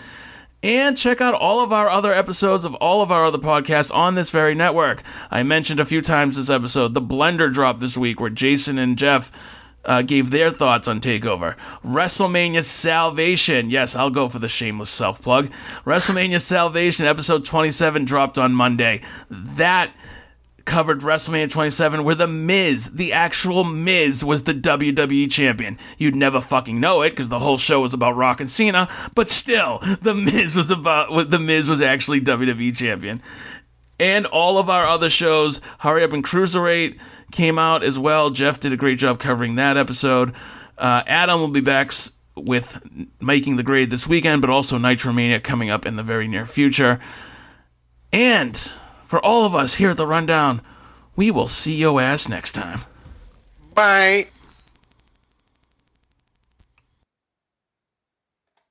And 0.62 0.98
check 0.98 1.22
out 1.22 1.32
all 1.32 1.60
of 1.60 1.72
our 1.72 1.88
other 1.88 2.12
episodes 2.12 2.66
of 2.66 2.74
all 2.74 3.00
of 3.00 3.10
our 3.10 3.24
other 3.24 3.38
podcasts 3.38 3.94
on 3.94 4.16
this 4.16 4.28
very 4.28 4.54
network. 4.54 5.02
I 5.30 5.42
mentioned 5.42 5.80
a 5.80 5.86
few 5.86 6.02
times 6.02 6.36
this 6.36 6.50
episode 6.50 6.92
the 6.92 7.00
Blender 7.00 7.50
drop 7.50 7.80
this 7.80 7.96
week, 7.96 8.20
where 8.20 8.28
Jason 8.28 8.78
and 8.78 8.98
Jeff 8.98 9.32
uh, 9.84 10.02
gave 10.02 10.30
their 10.30 10.50
thoughts 10.50 10.88
on 10.88 11.00
Takeover. 11.00 11.56
WrestleMania 11.84 12.64
Salvation. 12.64 13.70
Yes, 13.70 13.96
I'll 13.96 14.10
go 14.10 14.28
for 14.28 14.38
the 14.38 14.48
shameless 14.48 14.90
self 14.90 15.20
plug. 15.20 15.50
WrestleMania 15.84 16.40
Salvation, 16.40 17.06
episode 17.06 17.44
27, 17.44 18.04
dropped 18.04 18.38
on 18.38 18.52
Monday. 18.52 19.02
That 19.30 19.90
covered 20.66 21.00
WrestleMania 21.00 21.50
27 21.50 22.04
where 22.04 22.14
The 22.14 22.28
Miz, 22.28 22.90
the 22.92 23.12
actual 23.12 23.64
Miz, 23.64 24.24
was 24.24 24.44
the 24.44 24.54
WWE 24.54 25.30
champion. 25.30 25.78
You'd 25.98 26.14
never 26.14 26.40
fucking 26.40 26.78
know 26.78 27.02
it 27.02 27.10
because 27.10 27.28
the 27.28 27.38
whole 27.38 27.58
show 27.58 27.80
was 27.80 27.94
about 27.94 28.16
Rock 28.16 28.40
and 28.40 28.50
Cena, 28.50 28.88
but 29.14 29.30
still, 29.30 29.82
The 30.02 30.14
Miz 30.14 30.56
was 30.56 30.70
about 30.70 31.30
The 31.30 31.38
Miz 31.38 31.68
was 31.68 31.80
actually 31.80 32.20
WWE 32.20 32.76
champion. 32.76 33.22
And 33.98 34.26
all 34.26 34.58
of 34.58 34.70
our 34.70 34.86
other 34.86 35.10
shows, 35.10 35.60
Hurry 35.78 36.04
Up 36.04 36.12
and 36.12 36.24
Cruiserweight 36.24 36.98
came 37.30 37.58
out 37.58 37.82
as 37.82 37.98
well. 37.98 38.30
Jeff 38.30 38.60
did 38.60 38.72
a 38.72 38.76
great 38.76 38.98
job 38.98 39.18
covering 39.20 39.56
that 39.56 39.76
episode. 39.76 40.34
Uh, 40.78 41.02
Adam 41.06 41.40
will 41.40 41.48
be 41.48 41.60
back 41.60 41.92
with 42.36 42.78
making 43.20 43.56
the 43.56 43.62
grade 43.62 43.90
this 43.90 44.06
weekend, 44.06 44.40
but 44.40 44.50
also 44.50 44.78
Nitromania 44.78 45.42
coming 45.42 45.70
up 45.70 45.86
in 45.86 45.96
the 45.96 46.02
very 46.02 46.28
near 46.28 46.46
future. 46.46 47.00
And 48.12 48.56
for 49.06 49.24
all 49.24 49.44
of 49.44 49.54
us 49.54 49.74
here 49.74 49.90
at 49.90 49.96
the 49.96 50.06
Rundown, 50.06 50.62
we 51.16 51.30
will 51.30 51.48
see 51.48 51.74
your 51.74 52.00
ass 52.00 52.28
next 52.28 52.52
time. 52.52 52.80
Bye. 53.74 54.26